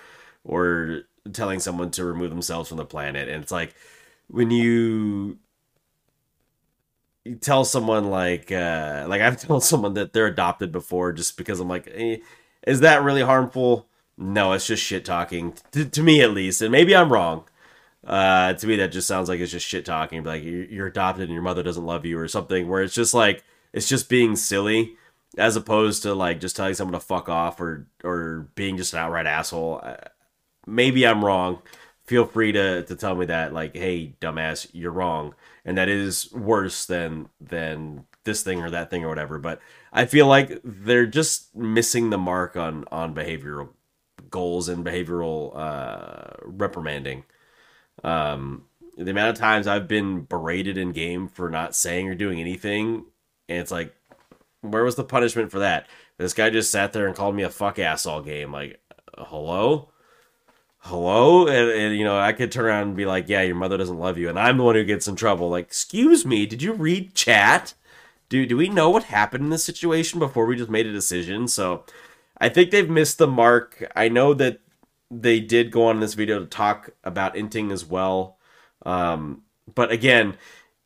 or 0.45 1.03
telling 1.32 1.61
someone 1.61 1.91
to 1.93 2.05
remove 2.05 2.30
themselves 2.30 2.68
from 2.68 2.78
the 2.78 2.84
planet. 2.84 3.28
And 3.28 3.43
it's 3.43 3.53
like 3.53 3.74
when 4.28 4.51
you 4.51 5.38
you 7.31 7.37
tell 7.37 7.64
someone 7.64 8.11
like 8.11 8.51
uh 8.51 9.07
like 9.09 9.20
I've 9.20 9.41
told 9.47 9.62
someone 9.62 9.95
that 9.95 10.12
they're 10.12 10.26
adopted 10.26 10.72
before 10.72 11.12
just 11.12 11.37
because 11.37 11.61
I'm 11.61 11.68
like 11.68 11.89
eh, 11.95 12.18
is 12.66 12.81
that 12.81 13.03
really 13.03 13.22
harmful? 13.22 13.87
No, 14.18 14.53
it's 14.53 14.66
just 14.66 14.83
shit 14.83 15.05
talking 15.05 15.55
to, 15.72 15.85
to 15.87 16.03
me 16.03 16.20
at 16.22 16.33
least, 16.33 16.61
and 16.61 16.72
maybe 16.72 16.95
I'm 16.95 17.11
wrong. 17.12 17.45
Uh, 18.05 18.55
to 18.55 18.66
me, 18.66 18.76
that 18.76 18.93
just 18.93 19.07
sounds 19.07 19.28
like 19.28 19.41
it's 19.41 19.53
just 19.53 19.66
shit 19.66 19.85
talking. 19.85 20.24
Like 20.24 20.43
you're 20.43 20.89
adopted 20.89 21.24
and 21.24 21.33
your 21.33 21.43
mother 21.43 21.62
doesn't 21.62 21.87
love 21.87 22.05
you 22.05 22.18
or 22.18 22.28
something. 22.28 22.68
Where 22.68 22.83
it's 22.83 22.95
just 22.95 23.14
like 23.14 23.45
it's 23.72 23.89
just 23.89 24.09
being 24.09 24.37
silly, 24.37 24.97
as 25.39 25.57
opposed 25.57 26.03
to 26.03 26.14
like 26.14 26.41
just 26.41 26.57
telling 26.57 26.74
someone 26.74 27.01
to 27.01 27.01
fuck 27.01 27.28
off 27.28 27.61
or 27.61 27.87
or 28.05 28.49
being 28.57 28.76
just 28.76 28.93
an 28.93 28.99
outright 29.01 29.26
asshole. 29.26 29.81
Uh, 29.83 29.97
maybe 30.66 31.07
I'm 31.07 31.24
wrong. 31.24 31.62
Feel 32.05 32.26
free 32.26 32.53
to 32.53 32.83
to 32.85 32.97
tell 32.97 33.14
me 33.14 33.26
that 33.26 33.55
like, 33.55 33.76
hey, 33.76 34.16
dumbass, 34.20 34.68
you're 34.72 34.93
wrong 34.93 35.35
and 35.65 35.77
that 35.79 35.89
is 35.89 36.33
worse 36.33 36.87
than 36.87 37.29
than 37.41 38.07
this 38.25 38.43
thing 38.43 38.61
or 38.61 38.71
that 38.71 38.91
thing 38.91 39.05
or 39.05 39.09
whatever. 39.09 39.39
But 39.39 39.61
I 39.93 40.07
feel 40.07 40.27
like 40.27 40.61
they're 40.65 41.07
just 41.07 41.55
missing 41.57 42.11
the 42.11 42.19
mark 42.19 42.57
on 42.57 42.85
on 42.91 43.15
behavioral 43.15 43.71
goals 44.31 44.69
and 44.69 44.85
behavioral 44.85 45.57
uh, 45.57 46.37
reprimanding. 46.45 47.25
Um, 48.05 48.65
the 48.97 49.11
amount 49.11 49.31
of 49.31 49.39
times 49.39 49.67
I've 49.67 49.89
been 49.89 50.23
berated 50.23 50.77
in 50.77 50.93
game 50.93 51.29
for 51.29 51.49
not 51.49 51.75
saying 51.75 52.09
or 52.09 52.15
doing 52.15 52.41
anything, 52.41 53.05
and 53.49 53.59
it's 53.59 53.71
like, 53.71 53.95
where 54.61 54.85
was 54.85 54.97
the 54.97 55.05
punishment 55.05 55.51
for 55.51 55.59
that? 55.61 55.87
This 56.19 56.35
guy 56.35 56.51
just 56.51 56.71
sat 56.71 56.93
there 56.93 57.07
and 57.07 57.17
called 57.17 57.35
me 57.35 57.43
a 57.43 57.51
fuck 57.51 57.79
ass 57.79 58.05
all 58.05 58.21
game. 58.21 58.53
Like, 58.53 58.79
hello? 59.17 59.91
Hello? 60.81 61.47
And, 61.47 61.70
and, 61.70 61.97
you 61.97 62.05
know 62.05 62.18
i 62.18 62.33
could 62.33 62.51
turn 62.51 62.64
around 62.64 62.89
and 62.89 62.97
be 62.97 63.07
like 63.07 63.28
yeah 63.28 63.43
your 63.43 63.55
mother 63.55 63.76
doesn't 63.76 63.99
love 63.99 64.18
you 64.18 64.28
and 64.28 64.39
i'm 64.39 64.57
the 64.57 64.64
one 64.64 64.74
who 64.74 64.85
gets 64.85 65.09
in 65.09 65.16
trouble. 65.16 65.51
Like 65.51 65.66
excuse 65.66 66.24
me 66.26 66.47
did 66.47 66.62
you 66.62 66.72
read 66.72 67.14
chat? 67.14 67.74
Do, 68.28 68.47
do 68.47 68.57
we 68.57 68.68
know 68.68 68.91
what 68.91 69.05
happened 69.05 69.45
in 69.45 69.51
this 69.51 69.64
situation 69.64 70.20
before 70.20 70.47
we 70.47 70.57
just 70.57 70.70
made 70.70 70.87
a 70.87 70.93
decision? 70.93 71.49
So 71.49 71.85
i 72.39 72.49
think 72.49 72.70
they've 72.70 72.89
missed 72.89 73.18
the 73.18 73.26
mark. 73.26 73.91
I 73.95 74.09
know 74.09 74.35
that 74.35 74.61
they 75.11 75.41
did 75.41 75.72
go 75.72 75.87
on 75.87 76.01
this 76.01 76.14
video 76.14 76.39
to 76.39 76.47
talk 76.47 76.91
about 77.03 77.35
inting 77.35 77.72
as 77.72 77.85
well. 77.85 78.39
Um, 78.87 79.43
but 79.74 79.91
again 79.91 80.37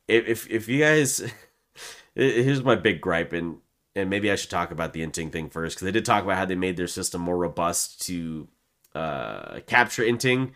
if, 0.07 0.49
if, 0.51 0.67
you 0.67 0.79
guys 0.79 1.31
here's 2.15 2.63
my 2.63 2.75
big 2.75 3.01
gripe 3.01 3.33
and 3.33 3.57
and 3.95 4.09
maybe 4.09 4.29
I 4.29 4.35
should 4.35 4.49
talk 4.49 4.71
about 4.71 4.91
the 4.91 5.01
inting 5.01 5.31
thing 5.31 5.49
first 5.49 5.77
because 5.77 5.85
they 5.85 5.91
did 5.91 6.05
talk 6.05 6.23
about 6.23 6.37
how 6.37 6.45
they 6.45 6.55
made 6.55 6.75
their 6.75 6.87
system 6.87 7.21
more 7.21 7.37
robust 7.37 8.05
to 8.07 8.49
uh, 8.95 9.59
capture 9.67 10.03
inting, 10.03 10.51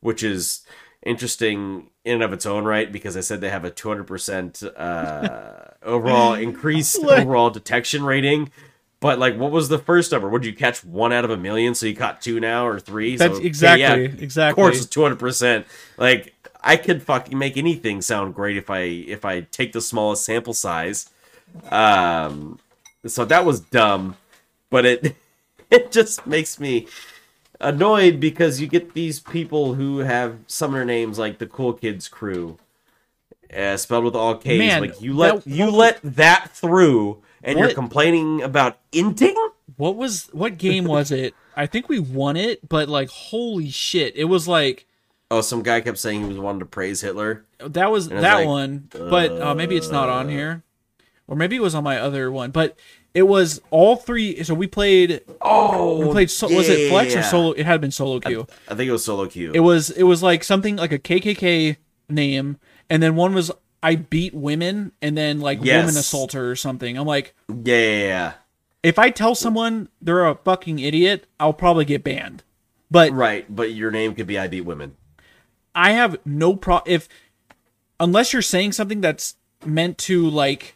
which 0.00 0.22
is 0.22 0.62
interesting 1.04 1.90
in 2.04 2.14
and 2.14 2.22
of 2.22 2.32
its 2.32 2.46
own 2.46 2.64
right 2.64 2.90
because 2.90 3.16
I 3.16 3.20
said 3.20 3.40
they 3.40 3.50
have 3.50 3.64
a 3.64 3.70
200% 3.70 4.72
uh, 4.76 5.70
overall 5.82 6.34
increased 6.48 6.98
overall 6.98 7.50
detection 7.50 8.04
rating. 8.04 8.50
But 9.00 9.18
like, 9.18 9.36
what 9.36 9.50
was 9.50 9.68
the 9.68 9.78
first 9.78 10.12
number? 10.12 10.28
Would 10.28 10.44
you 10.44 10.54
catch 10.54 10.84
one 10.84 11.12
out 11.12 11.24
of 11.24 11.30
a 11.30 11.36
million? 11.36 11.74
So 11.74 11.86
you 11.86 11.96
caught 11.96 12.22
two 12.22 12.38
now 12.38 12.66
or 12.66 12.78
three? 12.78 13.16
That's 13.16 13.38
so, 13.38 13.42
exactly 13.42 13.82
yeah, 13.82 13.94
exactly. 13.96 14.50
Of 14.50 14.54
course, 14.54 14.84
it's 14.84 14.94
200%. 14.94 15.64
Like, 15.96 16.34
I 16.62 16.76
could 16.76 17.02
fucking 17.02 17.36
make 17.36 17.56
anything 17.56 18.00
sound 18.00 18.34
great 18.34 18.56
if 18.56 18.70
I 18.70 18.82
if 18.82 19.24
I 19.24 19.40
take 19.40 19.72
the 19.72 19.80
smallest 19.80 20.24
sample 20.24 20.54
size. 20.54 21.10
Um, 21.70 22.60
so 23.04 23.24
that 23.24 23.44
was 23.44 23.58
dumb, 23.60 24.16
but 24.70 24.86
it 24.86 25.16
it 25.70 25.90
just 25.90 26.24
makes 26.26 26.60
me 26.60 26.86
annoyed 27.62 28.20
because 28.20 28.60
you 28.60 28.66
get 28.66 28.92
these 28.94 29.20
people 29.20 29.74
who 29.74 29.98
have 29.98 30.38
summoner 30.46 30.84
names 30.84 31.18
like 31.18 31.38
the 31.38 31.46
Cool 31.46 31.72
Kids 31.72 32.08
Crew, 32.08 32.58
uh, 33.56 33.76
spelled 33.76 34.04
with 34.04 34.14
all 34.16 34.36
K's. 34.36 34.58
Man, 34.58 34.80
like 34.82 35.00
you 35.00 35.14
let 35.16 35.44
that- 35.44 35.50
you 35.50 35.70
let 35.70 36.00
that 36.02 36.50
through, 36.54 37.22
and 37.42 37.58
you're 37.58 37.72
complaining 37.74 38.42
about 38.42 38.78
inting. 38.92 39.34
What 39.76 39.96
was 39.96 40.28
what 40.32 40.58
game 40.58 40.84
was 40.84 41.10
it? 41.10 41.34
I 41.56 41.66
think 41.66 41.88
we 41.88 41.98
won 41.98 42.36
it, 42.36 42.68
but 42.68 42.88
like 42.88 43.08
holy 43.08 43.70
shit, 43.70 44.16
it 44.16 44.24
was 44.24 44.46
like 44.48 44.86
Oh, 45.30 45.40
some 45.40 45.62
guy 45.62 45.80
kept 45.80 45.96
saying 45.98 46.20
he 46.20 46.28
was 46.28 46.38
wanting 46.38 46.58
to 46.60 46.66
praise 46.66 47.00
Hitler. 47.00 47.46
that 47.58 47.90
was 47.90 48.10
that 48.10 48.20
like, 48.34 48.46
one, 48.46 48.88
but 48.92 49.32
uh, 49.40 49.54
maybe 49.54 49.76
it's 49.76 49.88
not 49.90 50.10
on 50.10 50.28
here, 50.28 50.62
or 51.26 51.36
maybe 51.36 51.56
it 51.56 51.62
was 51.62 51.74
on 51.74 51.82
my 51.82 51.98
other 51.98 52.30
one. 52.30 52.50
But 52.50 52.76
it 53.14 53.24
was 53.24 53.60
all 53.70 53.96
three. 53.96 54.42
So 54.42 54.54
we 54.54 54.66
played. 54.66 55.22
Oh, 55.40 56.06
We 56.06 56.10
played. 56.12 56.30
So, 56.30 56.48
was 56.48 56.68
it 56.68 56.88
Flex 56.90 57.14
or 57.14 57.22
solo? 57.22 57.52
It 57.52 57.66
had 57.66 57.80
been 57.80 57.90
solo 57.90 58.20
queue. 58.20 58.46
I 58.68 58.74
think 58.74 58.88
it 58.88 58.92
was 58.92 59.04
solo 59.04 59.26
queue. 59.26 59.52
It 59.54 59.60
was. 59.60 59.90
It 59.90 60.04
was 60.04 60.22
like 60.22 60.44
something 60.44 60.76
like 60.76 60.92
a 60.92 60.98
KKK 60.98 61.76
name, 62.08 62.58
and 62.90 63.02
then 63.02 63.16
one 63.16 63.34
was 63.34 63.50
I 63.82 63.96
beat 63.96 64.34
women, 64.34 64.92
and 65.02 65.16
then 65.16 65.40
like 65.40 65.58
Yes. 65.62 65.82
woman 65.82 65.96
assaulter 65.98 66.50
or 66.50 66.56
something. 66.56 66.96
I'm 66.96 67.06
like, 67.06 67.34
yeah, 67.48 67.76
yeah, 67.76 67.98
yeah. 67.98 68.32
if 68.82 68.98
I 68.98 69.10
tell 69.10 69.34
someone 69.34 69.88
they're 70.00 70.26
a 70.26 70.36
fucking 70.36 70.78
idiot, 70.78 71.26
I'll 71.40 71.52
probably 71.52 71.84
get 71.84 72.04
banned. 72.04 72.44
But 72.90 73.12
Right, 73.12 73.44
but 73.54 73.72
your 73.72 73.90
name 73.90 74.14
could 74.14 74.26
be 74.26 74.38
I 74.38 74.48
beat 74.48 74.62
women. 74.62 74.96
I 75.74 75.92
have 75.92 76.16
no 76.26 76.54
pro 76.54 76.80
if 76.86 77.08
unless 77.98 78.32
you're 78.32 78.42
saying 78.42 78.72
something 78.72 79.00
that's 79.00 79.36
meant 79.64 79.96
to 79.96 80.28
like 80.28 80.74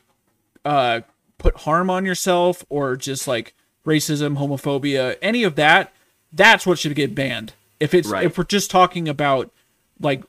uh 0.64 1.00
put 1.38 1.56
harm 1.58 1.90
on 1.90 2.04
yourself 2.04 2.64
or 2.68 2.96
just 2.96 3.26
like 3.28 3.54
racism, 3.86 4.36
homophobia, 4.38 5.16
any 5.22 5.42
of 5.44 5.54
that, 5.56 5.92
that's 6.32 6.66
what 6.66 6.78
should 6.78 6.94
get 6.94 7.14
banned. 7.14 7.52
If 7.80 7.92
it's 7.94 8.08
Right. 8.08 8.24
if 8.24 8.36
we're 8.38 8.44
just 8.44 8.70
talking 8.70 9.08
about 9.08 9.52
like 10.00 10.22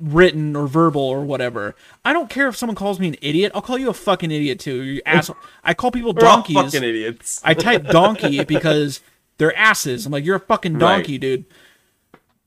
written 0.00 0.56
or 0.56 0.66
verbal 0.66 1.02
or 1.02 1.24
whatever. 1.24 1.76
I 2.04 2.12
don't 2.12 2.28
care 2.28 2.48
if 2.48 2.56
someone 2.56 2.74
calls 2.74 2.98
me 2.98 3.08
an 3.08 3.16
idiot. 3.22 3.52
I'll 3.54 3.62
call 3.62 3.78
you 3.78 3.88
a 3.90 3.94
fucking 3.94 4.30
idiot 4.32 4.58
too. 4.58 4.82
You 4.82 5.02
asshole. 5.06 5.36
I 5.62 5.72
call 5.74 5.90
people 5.92 6.12
donkeys. 6.12 6.56
fucking 6.56 6.82
idiots. 6.82 7.40
I 7.44 7.54
type 7.54 7.84
donkey 7.90 8.42
because 8.44 9.00
they're 9.36 9.56
asses. 9.56 10.04
I'm 10.06 10.10
like, 10.12 10.24
you're 10.24 10.36
a 10.36 10.40
fucking 10.40 10.78
donkey, 10.78 11.12
Right. 11.12 11.20
dude. 11.20 11.44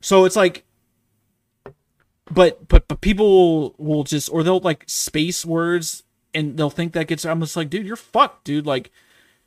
So 0.02 0.26
it's 0.26 0.36
like, 0.36 0.66
but 2.30 2.68
but 2.68 2.88
but 2.88 3.02
people 3.02 3.76
will 3.78 4.04
just 4.04 4.30
or 4.32 4.44
they'll 4.44 4.60
like 4.60 4.84
space 4.88 5.46
words 5.46 6.04
and 6.34 6.58
they'll 6.58 6.70
think 6.70 6.94
that 6.94 7.08
gets. 7.08 7.26
I'm 7.26 7.40
just 7.42 7.56
like, 7.56 7.70
dude, 7.70 7.86
you're 7.86 7.96
fucked, 7.96 8.44
dude. 8.46 8.66
Like, 8.66 8.92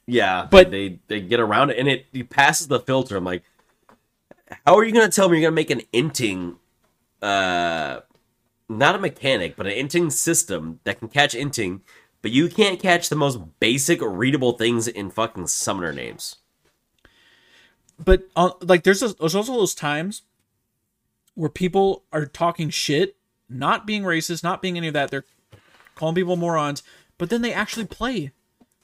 Yeah, 0.06 0.46
But- 0.50 0.70
they 0.70 0.98
they 1.08 1.20
get 1.20 1.40
around 1.40 1.70
it 1.70 1.78
and 1.78 1.88
it, 1.88 2.06
it 2.12 2.30
passes 2.30 2.68
the 2.68 2.80
filter. 2.80 3.16
I'm 3.16 3.24
like, 3.24 3.42
how 4.66 4.76
are 4.76 4.84
you 4.84 4.92
gonna 4.92 5.08
tell 5.08 5.28
me 5.28 5.38
you're 5.40 5.48
gonna 5.50 5.54
make 5.56 5.70
an 5.70 5.82
inting, 5.92 6.56
uh, 7.22 8.00
not 8.68 8.94
a 8.94 8.98
mechanic, 8.98 9.56
but 9.56 9.66
an 9.66 9.72
inting 9.72 10.12
system 10.12 10.80
that 10.84 10.98
can 10.98 11.08
catch 11.08 11.34
inting, 11.34 11.80
but 12.22 12.30
you 12.30 12.48
can't 12.48 12.80
catch 12.80 13.08
the 13.08 13.16
most 13.16 13.38
basic 13.60 14.00
readable 14.02 14.52
things 14.52 14.86
in 14.88 15.10
fucking 15.10 15.46
summoner 15.46 15.92
names. 15.92 16.36
but 18.02 18.24
uh, 18.36 18.50
like 18.60 18.82
there's 18.84 19.02
a, 19.02 19.14
there's 19.14 19.34
also 19.34 19.52
those 19.54 19.74
times 19.74 20.22
where 21.34 21.48
people 21.50 22.04
are 22.12 22.26
talking 22.26 22.70
shit, 22.70 23.16
not 23.48 23.86
being 23.86 24.02
racist, 24.02 24.42
not 24.42 24.60
being 24.62 24.76
any 24.76 24.88
of 24.88 24.94
that. 24.94 25.10
They're 25.10 25.24
calling 25.94 26.14
people 26.14 26.36
morons, 26.36 26.82
but 27.18 27.30
then 27.30 27.42
they 27.42 27.52
actually 27.52 27.86
play. 27.86 28.32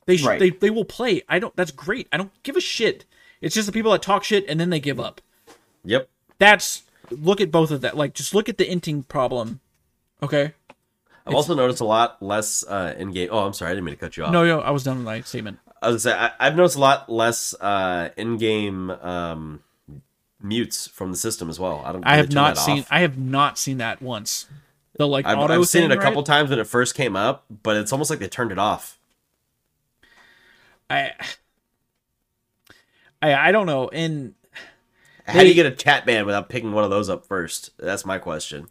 They 0.07 0.17
sh- 0.17 0.25
Right. 0.25 0.39
they 0.41 0.51
they 0.51 0.71
will 0.71 0.85
play. 0.85 1.23
I 1.29 1.39
don't. 1.39 1.55
That's 1.57 1.71
great. 1.71 2.09
I 2.13 2.17
don't 2.17 2.33
give 2.43 2.57
a 2.57 2.61
shit. 2.61 3.05
It's 3.41 3.55
just 3.55 3.67
the 3.67 3.73
people 3.73 3.93
that 3.93 4.03
talk 4.03 4.25
shit 4.25 4.45
and 4.49 4.59
then 4.61 4.71
they 4.71 4.81
give 4.81 4.99
up. 5.01 5.21
Yep. 5.85 6.09
That's 6.39 6.83
look 7.11 7.41
at 7.41 7.51
both 7.51 7.71
of 7.71 7.81
that. 7.83 7.97
Like 7.97 8.15
just 8.15 8.35
look 8.35 8.49
at 8.49 8.59
the 8.59 8.65
inting 8.65 9.07
problem. 9.07 9.61
Okay. 10.23 10.53
I've 11.27 11.35
also 11.35 11.55
noticed 11.55 11.81
a 11.81 11.85
lot 11.85 12.21
less 12.23 12.65
uh, 12.67 12.95
in 12.99 13.13
game. 13.13 13.29
Oh, 13.31 13.41
I'm 13.47 13.53
sorry, 13.53 13.71
I 13.71 13.75
didn't 13.75 13.85
mean 13.85 13.95
to 13.95 14.01
cut 14.01 14.17
you 14.17 14.25
off. 14.25 14.33
No, 14.33 14.45
no, 14.45 14.61
I 14.61 14.71
was 14.71 14.83
done 14.85 14.97
with 14.97 15.05
my 15.07 15.21
statement. 15.21 15.59
I 15.81 15.91
was 15.91 16.05
gonna 16.05 16.15
say 16.17 16.19
I, 16.19 16.33
I've 16.47 16.57
noticed 16.57 16.77
a 16.77 16.81
lot 16.81 17.09
less 17.11 17.55
uh, 17.61 18.09
in-game 18.17 18.91
um, 18.91 19.61
mutes 20.43 20.87
from 20.89 21.11
the 21.11 21.17
system 21.17 21.49
as 21.49 21.61
well. 21.61 21.83
I 21.85 21.93
don't. 21.93 22.05
I 22.05 22.17
have 22.17 22.33
not 22.33 22.59
seen. 22.59 22.81
off? 22.81 22.89
I 22.91 23.01
have 23.01 23.19
not 23.19 23.59
seen 23.59 23.79
that 23.79 24.03
once. 24.03 24.47
The 25.01 25.09
like 25.09 25.25
I've, 25.25 25.39
I've 25.39 25.67
seen 25.67 25.83
thing, 25.83 25.93
it 25.93 25.99
a 25.99 26.01
couple 26.01 26.23
times 26.23 26.51
when 26.51 26.59
it 26.59 26.67
first 26.67 26.95
came 26.95 27.17
up, 27.17 27.47
but 27.63 27.75
it's 27.79 27.91
almost 27.91 28.11
like 28.11 28.19
they 28.19 28.29
turned 28.29 28.53
it 28.53 28.59
off. 28.59 28.99
I, 30.91 31.13
I 33.23 33.49
I 33.49 33.51
don't 33.53 33.65
know. 33.65 33.89
And 33.89 34.35
How 35.27 35.41
do 35.41 35.49
you 35.49 35.55
get 35.55 35.65
a 35.65 35.71
chat 35.71 36.05
ban 36.05 36.27
without 36.27 36.51
picking 36.51 36.73
one 36.73 36.85
of 36.85 36.91
those 36.91 37.09
up 37.09 37.25
first? 37.25 37.71
That's 37.79 38.05
my 38.05 38.19
question. 38.19 38.67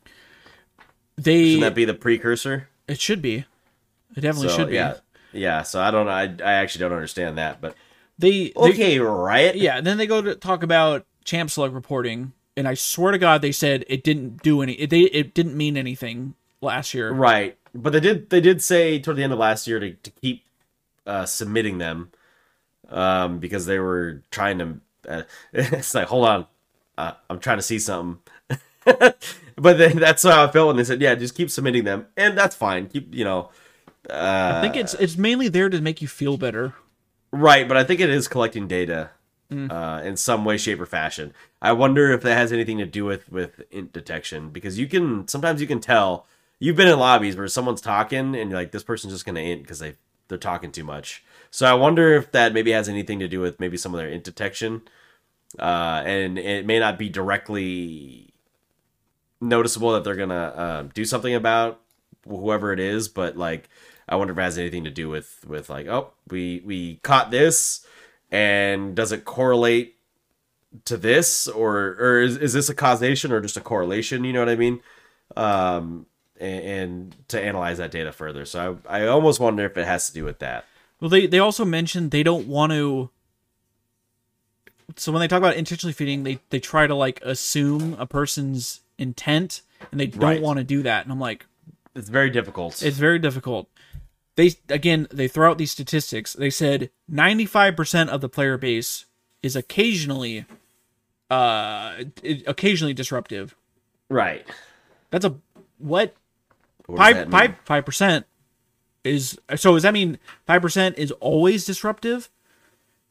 they 1.18 1.46
Shouldn't 1.46 1.62
that 1.62 1.74
be 1.76 1.86
the 1.86 1.96
precursor? 1.96 2.70
it 2.88 3.00
should 3.00 3.24
be. 3.24 3.46
It 4.16 4.22
definitely 4.22 4.50
So, 4.50 4.58
should 4.58 4.68
be. 4.70 4.76
Yeah, 4.76 4.98
yeah. 5.32 5.64
So 5.64 5.82
I 5.82 5.90
don't. 5.90 6.06
know. 6.06 6.12
I 6.12 6.24
I 6.48 6.54
actually 6.62 6.82
don't 6.82 6.94
understand 6.94 7.40
that, 7.40 7.60
but 7.60 7.76
They, 8.20 8.50
they 8.50 8.52
okay, 8.56 9.00
Riot. 9.00 9.56
yeah. 9.56 9.82
Then 9.82 9.98
they 9.98 10.06
go 10.06 10.22
to 10.22 10.36
talk 10.36 10.62
about 10.62 11.08
champ 11.24 11.50
select 11.50 11.74
reporting, 11.74 12.34
and 12.60 12.68
I 12.68 12.74
swear 12.74 13.14
to 13.14 13.18
God, 13.18 13.42
they 13.42 13.54
said 13.54 13.86
it 13.88 14.04
didn't 14.04 14.44
do 14.44 14.62
any. 14.62 14.74
It, 14.74 14.90
they 14.90 15.04
it 15.04 15.34
didn't 15.34 15.56
mean 15.56 15.78
anything 15.78 16.36
last 16.60 16.94
year. 16.94 17.10
Right, 17.10 17.58
but 17.74 17.94
they 17.94 18.02
did. 18.02 18.30
They 18.30 18.42
did 18.42 18.62
say 18.62 19.00
toward 19.00 19.16
the 19.16 19.24
end 19.24 19.32
of 19.32 19.40
last 19.40 19.66
year 19.66 19.80
to, 19.80 19.94
to 19.94 20.12
keep 20.12 20.44
uh, 21.08 21.26
submitting 21.26 21.78
them, 21.78 22.12
um, 22.90 23.40
because 23.40 23.66
they 23.66 23.80
were 23.80 24.24
trying 24.30 24.60
to. 24.60 24.82
Uh, 25.08 25.24
it's 25.54 25.96
like, 25.96 26.08
hold 26.08 26.28
on, 26.28 26.48
uh, 26.98 27.14
I'm 27.30 27.40
trying 27.40 27.60
to 27.60 27.64
see 27.64 27.80
something. 27.80 28.22
but 28.84 29.18
then 29.56 29.98
that's 29.98 30.24
how 30.24 30.44
I 30.44 30.52
felt 30.52 30.68
when 30.68 30.76
they 30.76 30.84
said, 30.84 31.02
"Yeah, 31.02 31.16
just 31.16 31.36
keep 31.36 31.50
submitting 31.50 31.86
them," 31.86 32.08
and 32.18 32.38
that's 32.38 32.58
fine. 32.58 32.88
Keep, 32.88 33.16
you 33.16 33.24
know. 33.24 33.52
Uh, 34.10 34.54
I 34.56 34.62
think 34.62 34.76
it's 34.76 34.96
it's 34.96 35.16
mainly 35.18 35.48
there 35.48 35.70
to 35.70 35.80
make 35.80 36.02
you 36.02 36.10
feel 36.10 36.36
better. 36.36 36.74
Right, 37.32 37.68
but 37.70 37.78
I 37.78 37.86
think 37.86 38.02
it 38.02 38.10
is 38.10 38.28
collecting 38.28 38.68
data 38.68 39.12
Mm. 39.52 39.72
uh, 39.72 40.04
in 40.04 40.16
some 40.16 40.46
way, 40.46 40.58
shape, 40.58 40.80
or 40.80 40.86
fashion. 40.86 41.34
I 41.60 41.72
wonder 41.72 42.12
if 42.12 42.22
that 42.22 42.36
has 42.36 42.54
anything 42.54 42.78
to 42.78 42.86
do 42.86 43.04
with 43.04 43.32
with 43.32 43.62
int 43.72 43.92
detection 43.92 44.52
because 44.52 44.78
you 44.78 44.88
can 44.88 45.28
sometimes 45.28 45.60
you 45.60 45.66
can 45.66 45.80
tell. 45.80 46.28
You've 46.60 46.76
been 46.76 46.88
in 46.88 47.00
lobbies 47.00 47.36
where 47.36 47.48
someone's 47.48 47.82
talking 47.82 48.36
and 48.36 48.52
you're 48.52 48.60
like, 48.60 48.72
this 48.72 48.84
person's 48.84 49.14
just 49.14 49.26
gonna 49.26 49.40
int 49.40 49.64
because 49.64 49.80
they 49.80 49.96
they're 50.28 50.38
talking 50.38 50.72
too 50.72 50.84
much. 50.84 51.24
So 51.50 51.66
I 51.66 51.74
wonder 51.74 52.14
if 52.14 52.32
that 52.32 52.54
maybe 52.54 52.72
has 52.74 52.88
anything 52.88 53.18
to 53.20 53.28
do 53.28 53.40
with 53.40 53.60
maybe 53.60 53.76
some 53.76 53.92
of 53.94 54.00
their 54.00 54.10
int 54.10 54.24
detection, 54.24 54.84
uh, 55.58 56.04
and 56.06 56.38
it 56.38 56.68
may 56.68 56.78
not 56.78 57.00
be 57.00 57.10
directly 57.10 58.34
noticeable 59.42 59.94
that 59.94 60.04
they're 60.04 60.16
gonna 60.16 60.36
uh, 60.36 60.84
do 60.94 61.06
something 61.06 61.34
about 61.34 61.82
whoever 62.28 62.72
it 62.72 62.80
is, 62.80 63.08
but 63.08 63.36
like 63.36 63.68
I 64.08 64.16
wonder 64.16 64.34
if 64.34 64.38
it 64.38 64.44
has 64.44 64.58
anything 64.58 64.84
to 64.84 64.92
do 64.92 65.10
with 65.10 65.44
with 65.48 65.70
like 65.70 65.88
oh 65.88 66.12
we 66.30 66.62
we 66.66 66.98
caught 66.98 67.32
this 67.32 67.86
and 68.32 68.96
does 68.96 69.12
it 69.12 69.26
correlate 69.26 69.96
to 70.86 70.98
this 70.98 71.48
or 71.48 71.96
or 72.00 72.22
is, 72.22 72.38
is 72.38 72.54
this 72.54 72.70
a 72.70 72.76
causation 72.76 73.32
or 73.32 73.42
just 73.42 73.58
a 73.58 73.62
correlation? 73.62 74.24
You 74.24 74.34
know 74.34 74.40
what 74.40 74.50
I 74.50 74.56
mean? 74.56 74.82
Um, 75.36 76.06
and, 76.40 76.64
and 76.64 77.16
to 77.30 77.42
analyze 77.42 77.78
that 77.80 77.92
data 77.92 78.12
further. 78.12 78.46
So 78.46 78.80
I 78.88 79.02
I 79.04 79.08
almost 79.08 79.40
wonder 79.40 79.66
if 79.66 79.78
it 79.78 79.86
has 79.86 80.08
to 80.08 80.14
do 80.14 80.24
with 80.26 80.40
that. 80.40 80.66
Well, 81.00 81.10
they 81.10 81.28
they 81.28 81.40
also 81.40 81.66
mentioned 81.66 82.12
they 82.12 82.24
don't 82.24 82.48
want 82.48 82.72
to. 82.72 83.10
So 84.96 85.12
when 85.12 85.20
they 85.20 85.28
talk 85.28 85.38
about 85.38 85.56
intentionally 85.56 85.94
feeding, 85.94 86.24
they 86.24 86.40
they 86.50 86.60
try 86.60 86.88
to 86.88 86.96
like 86.96 87.20
assume 87.24 87.96
a 88.00 88.06
person's 88.06 88.82
intent, 88.98 89.62
and 89.92 90.00
they 90.00 90.08
don't 90.08 90.22
Right. 90.22 90.42
want 90.42 90.58
to 90.58 90.64
do 90.64 90.84
that. 90.84 91.04
And 91.06 91.12
I'm 91.12 91.20
like, 91.20 91.46
It's 91.96 92.10
very 92.10 92.30
difficult. 92.30 92.82
it's 92.82 92.98
very 92.98 93.20
difficult. 93.20 93.70
They 94.40 94.54
again 94.70 95.06
they 95.12 95.28
throw 95.28 95.52
out 95.52 95.58
these 95.58 95.72
statistics. 95.72 96.32
They 96.32 96.50
said 96.50 96.92
95% 97.12 98.08
of 98.08 98.22
the 98.22 98.30
player 98.30 98.58
base 98.58 99.04
is 99.44 99.54
occasionally, 99.58 100.46
uh, 101.30 102.06
occasionally 102.48 102.94
disruptive. 102.94 103.54
right. 104.08 104.48
That's 105.12 105.26
a 105.26 105.36
what 105.78 106.16
five 106.96 107.30
five 107.30 107.56
five 107.66 107.86
percent. 107.86 108.28
is 109.04 109.38
so 109.58 109.74
does 109.74 109.84
that 109.84 109.94
mean 109.94 110.18
5% 110.48 110.98
is 110.98 111.12
always 111.20 111.66
disruptive? 111.66 112.30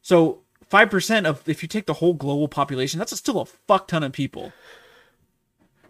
So 0.01 0.39
5% 0.73 1.27
of 1.27 1.47
if 1.47 1.63
you 1.63 1.69
take 1.69 1.85
the 1.85 1.95
whole 1.95 2.15
global 2.15 2.49
population, 2.49 2.99
that's 2.99 3.15
still 3.19 3.43
a 3.43 3.45
fuck 3.45 3.87
ton 3.87 4.03
of 4.03 4.13
people. 4.13 4.55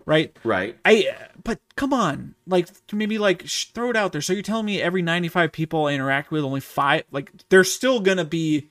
Right? 0.08 0.36
Right. 0.42 0.76
I 0.84 1.08
but 1.44 1.60
come 1.76 1.92
on. 1.92 2.34
Like 2.46 2.68
maybe 2.92 3.18
like 3.18 3.46
sh- 3.46 3.66
throw 3.66 3.90
it 3.90 3.96
out 3.96 4.12
there. 4.12 4.22
So 4.22 4.32
you're 4.32 4.42
telling 4.42 4.66
me 4.66 4.80
every 4.80 5.02
95 5.02 5.52
people 5.52 5.86
I 5.86 5.92
interact 5.92 6.30
with 6.30 6.44
only 6.44 6.60
5 6.60 7.04
like 7.10 7.30
there's 7.50 7.70
still 7.70 8.00
going 8.00 8.18
to 8.18 8.24
be 8.24 8.68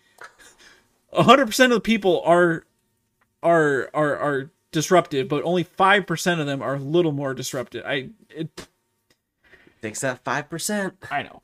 100% 1.14 1.64
of 1.66 1.70
the 1.72 1.80
people 1.80 2.22
are 2.26 2.66
are 3.44 3.90
are 3.94 4.18
are 4.18 4.52
disruptive, 4.72 5.28
but 5.28 5.44
only 5.44 5.64
5% 5.64 6.40
of 6.40 6.46
them 6.46 6.62
are 6.62 6.76
a 6.76 6.80
little 6.80 7.12
more 7.12 7.34
disruptive. 7.34 7.86
I 7.86 8.10
it 8.30 8.68
Fix 9.80 10.02
that 10.02 10.24
five 10.24 10.50
percent. 10.50 10.96
I 11.12 11.24
know. 11.24 11.42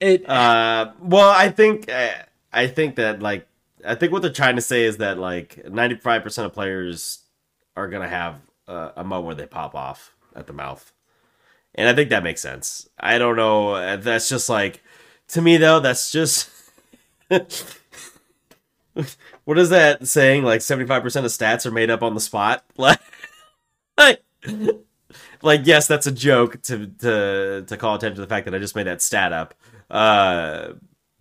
It 0.00 0.28
Uh, 0.28 0.92
well, 1.00 1.28
I 1.28 1.50
think 1.50 1.90
uh, 1.90 2.12
I 2.52 2.66
think 2.68 2.96
that 2.96 3.20
like 3.20 3.46
I 3.84 3.94
think 3.94 4.12
what 4.12 4.22
they're 4.22 4.32
trying 4.32 4.56
to 4.56 4.62
say 4.62 4.84
is 4.84 4.96
that 4.98 5.18
like 5.18 5.68
ninety 5.68 5.96
five 5.96 6.22
percent 6.22 6.46
of 6.46 6.54
players 6.54 7.20
are 7.76 7.88
gonna 7.88 8.08
have 8.08 8.40
uh, 8.68 8.90
a 8.96 9.04
moment 9.04 9.26
where 9.26 9.34
they 9.34 9.46
pop 9.46 9.74
off 9.74 10.14
at 10.34 10.46
the 10.46 10.52
mouth, 10.52 10.92
and 11.74 11.88
I 11.88 11.94
think 11.94 12.10
that 12.10 12.22
makes 12.24 12.40
sense. 12.42 12.88
I 12.98 13.18
don't 13.18 13.36
know. 13.36 13.70
uh, 13.74 13.96
That's 13.96 14.28
just 14.28 14.48
like 14.48 14.82
to 15.28 15.42
me 15.42 15.56
though. 15.56 15.80
That's 15.80 16.10
just. 16.12 16.50
what 19.44 19.58
is 19.58 19.70
that 19.70 20.06
saying? 20.06 20.42
Like 20.44 20.62
seventy 20.62 20.86
five 20.86 21.02
percent 21.02 21.26
of 21.26 21.32
stats 21.32 21.66
are 21.66 21.70
made 21.70 21.90
up 21.90 22.02
on 22.02 22.14
the 22.14 22.20
spot. 22.20 22.64
Like, 23.98 24.22
like 25.42 25.62
yes, 25.64 25.86
that's 25.86 26.06
a 26.06 26.12
joke 26.12 26.60
to 26.64 26.86
to 26.86 27.64
to 27.66 27.76
call 27.78 27.94
attention 27.94 28.16
to 28.16 28.20
the 28.20 28.26
fact 28.26 28.44
that 28.44 28.54
I 28.54 28.58
just 28.58 28.76
made 28.76 28.86
that 28.86 29.00
stat 29.00 29.32
up. 29.32 29.54
Uh, 29.90 30.74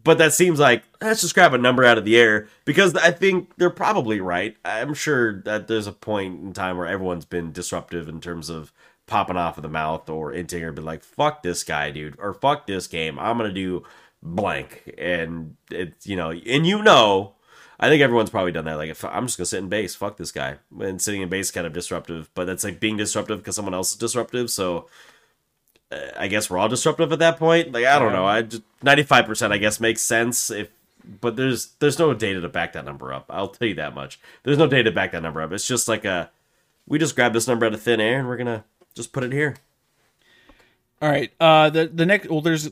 but 0.06 0.20
that 0.20 0.34
seems 0.34 0.60
like 0.60 0.84
eh, 1.02 1.08
let's 1.08 1.22
just 1.22 1.34
grab 1.34 1.54
a 1.54 1.58
number 1.58 1.84
out 1.84 1.98
of 1.98 2.06
the 2.06 2.16
air 2.16 2.48
because 2.64 2.96
I 2.96 3.12
think 3.12 3.52
they're 3.58 3.70
probably 3.70 4.22
right. 4.22 4.56
I'm 4.64 4.94
sure 4.94 5.42
that 5.42 5.68
there's 5.68 5.88
a 5.88 5.92
point 5.92 6.42
in 6.42 6.54
time 6.54 6.78
where 6.78 6.88
everyone's 6.88 7.26
been 7.26 7.52
disruptive 7.52 8.08
in 8.08 8.22
terms 8.22 8.50
of 8.50 8.72
popping 9.08 9.36
off 9.36 9.58
of 9.58 9.64
the 9.64 9.68
mouth 9.68 10.08
or 10.10 10.32
inting 10.32 10.62
or 10.62 10.72
be 10.72 10.82
like, 10.82 11.04
"Fuck 11.04 11.44
this 11.44 11.64
guy, 11.64 11.92
dude," 11.92 12.16
or 12.20 12.34
"Fuck 12.34 12.68
this 12.68 12.88
game." 12.88 13.20
I'm 13.20 13.38
gonna 13.38 13.52
do 13.52 13.84
blank, 14.24 14.94
and 14.98 15.58
it's 15.70 16.08
you 16.08 16.16
know, 16.16 16.32
and 16.32 16.66
you 16.66 16.82
know. 16.82 17.34
I 17.78 17.90
think 17.90 18.02
everyone's 18.02 18.30
probably 18.30 18.54
done 18.54 18.64
that. 18.66 18.78
Like, 18.78 18.90
if 18.90 19.04
I'm 19.04 19.26
just 19.26 19.38
gonna 19.38 19.48
sit 19.48 19.60
in 19.60 19.68
base, 19.68 19.96
fuck 19.96 20.16
this 20.16 20.32
guy. 20.32 20.56
And 20.80 21.02
sitting 21.02 21.22
in 21.22 21.28
base 21.28 21.52
kind 21.52 21.68
of 21.68 21.74
disruptive, 21.74 22.30
but 22.34 22.46
that's 22.46 22.64
like 22.64 22.80
being 22.80 22.96
disruptive 22.96 23.40
because 23.40 23.58
someone 23.58 23.74
else 23.74 23.92
is 23.92 23.98
disruptive. 23.98 24.50
So, 24.50 24.88
I 25.92 26.28
guess 26.28 26.50
we're 26.50 26.58
all 26.58 26.68
disruptive 26.68 27.12
at 27.12 27.20
that 27.20 27.38
point. 27.38 27.72
Like, 27.72 27.86
I 27.86 28.00
don't 28.00 28.12
know. 28.12 28.26
I 28.26 28.42
just 28.42 28.64
95 28.84 29.26
percent, 29.26 29.54
I 29.54 29.58
guess, 29.58 29.80
makes 29.80 30.02
sense. 30.02 30.50
If, 30.50 30.70
but 31.22 31.36
there's 31.36 31.68
there's 31.80 32.00
no 32.00 32.14
data 32.14 32.42
to 32.42 32.50
back 32.50 32.74
that 32.74 32.86
number 32.86 33.14
up. 33.14 33.26
I'll 33.30 33.50
tell 33.50 33.68
you 33.68 33.76
that 33.76 33.94
much. 33.94 34.20
There's 34.44 34.58
no 34.58 34.68
data 34.68 34.86
to 34.86 34.92
back 34.92 35.12
that 35.12 35.22
number 35.22 35.42
up. 35.42 35.52
It's 35.52 35.68
just 35.68 35.88
like 35.88 36.04
a, 36.04 36.32
we 36.88 36.98
just 37.00 37.16
grab 37.16 37.34
this 37.34 37.48
number 37.48 37.66
out 37.66 37.74
of 37.74 37.82
thin 37.82 38.02
air 38.02 38.20
and 38.20 38.28
we're 38.28 38.38
gonna 38.38 38.64
just 38.96 39.14
put 39.14 39.24
it 39.24 39.32
here. 39.32 39.56
All 41.02 41.10
right. 41.10 41.32
Uh, 41.40 41.70
the 41.70 41.88
the 41.88 42.06
next 42.06 42.30
well, 42.30 42.42
there's 42.42 42.72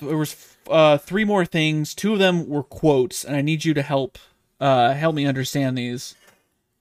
there 0.00 0.16
was 0.16 0.56
uh 0.68 0.98
three 0.98 1.24
more 1.24 1.44
things. 1.44 1.94
Two 1.94 2.12
of 2.12 2.18
them 2.18 2.48
were 2.48 2.62
quotes, 2.62 3.24
and 3.24 3.34
I 3.36 3.40
need 3.40 3.64
you 3.64 3.72
to 3.74 3.82
help 3.82 4.18
uh 4.60 4.92
help 4.92 5.14
me 5.14 5.26
understand 5.26 5.78
these. 5.78 6.14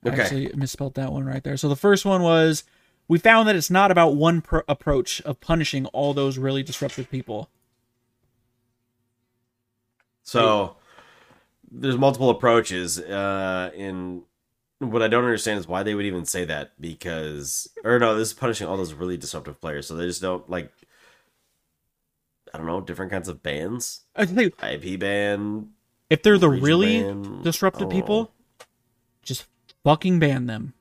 I 0.04 0.10
Okay. 0.10 0.22
actually 0.22 0.52
misspelled 0.56 0.96
that 0.96 1.12
one 1.12 1.26
right 1.26 1.44
there. 1.44 1.58
So 1.58 1.70
the 1.70 1.76
first 1.76 2.06
one 2.06 2.22
was 2.22 2.64
we 3.10 3.18
found 3.18 3.50
that 3.50 3.56
it's 3.56 3.72
not 3.72 3.92
about 3.92 4.16
one 4.16 4.40
pro- 4.40 4.62
approach 4.70 5.20
of 5.22 5.42
punishing 5.42 5.88
all 5.88 6.14
those 6.14 6.38
really 6.38 6.64
disruptive 6.64 7.10
people. 7.10 7.50
So 10.22 10.78
there's 11.72 11.98
multiple 11.98 12.30
approaches. 12.30 13.00
Uh, 13.00 13.72
in 13.76 14.22
what 14.78 15.02
I 15.02 15.08
don't 15.08 15.26
understand 15.26 15.60
is 15.60 15.68
why 15.68 15.82
they 15.82 15.96
would 15.96 16.06
even 16.06 16.26
say 16.26 16.46
that 16.46 16.80
because, 16.80 17.68
or 17.84 17.98
no, 17.98 18.16
this 18.16 18.30
is 18.30 18.34
punishing 18.36 18.68
all 18.68 18.78
those 18.78 18.94
really 18.94 19.18
disruptive 19.18 19.60
players. 19.60 19.88
So 19.88 19.96
they 19.96 20.06
just 20.06 20.22
don't 20.22 20.48
like, 20.48 20.72
I 22.54 22.60
don't 22.60 22.68
know, 22.68 22.80
different 22.80 23.12
kinds 23.12 23.28
of 23.28 23.42
bans, 23.42 24.02
I 24.16 24.28
think 24.28 24.54
IP 24.64 25.00
ban. 25.00 25.70
if 26.12 26.22
they're 26.22 26.38
the 26.38 26.50
really 26.50 27.02
ban, 27.02 27.42
disruptive 27.42 27.90
people, 27.90 28.32
just 29.24 29.48
fucking 29.84 30.20
ban 30.20 30.46
them. 30.46 30.74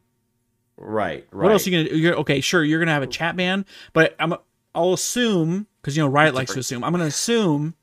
Right, 0.81 1.27
right. 1.33 1.43
What 1.45 1.53
else 1.53 1.67
are 1.67 1.71
you 1.71 1.85
gonna? 1.85 1.97
You're, 1.97 2.15
okay, 2.19 2.41
sure, 2.41 2.63
you're 2.65 2.79
gonna 2.79 2.93
have 2.93 3.03
a 3.03 3.09
chat 3.09 3.37
ban, 3.37 3.67
but 3.93 4.15
I'm 4.21 4.35
I'll 4.75 4.93
assume 4.93 5.67
because 5.81 5.97
you 5.97 6.03
know 6.03 6.09
Riot 6.09 6.35
likes 6.35 6.53
to 6.55 6.61
assume. 6.61 6.85
I'm 6.85 6.93
gonna 6.93 7.05
assume 7.05 7.75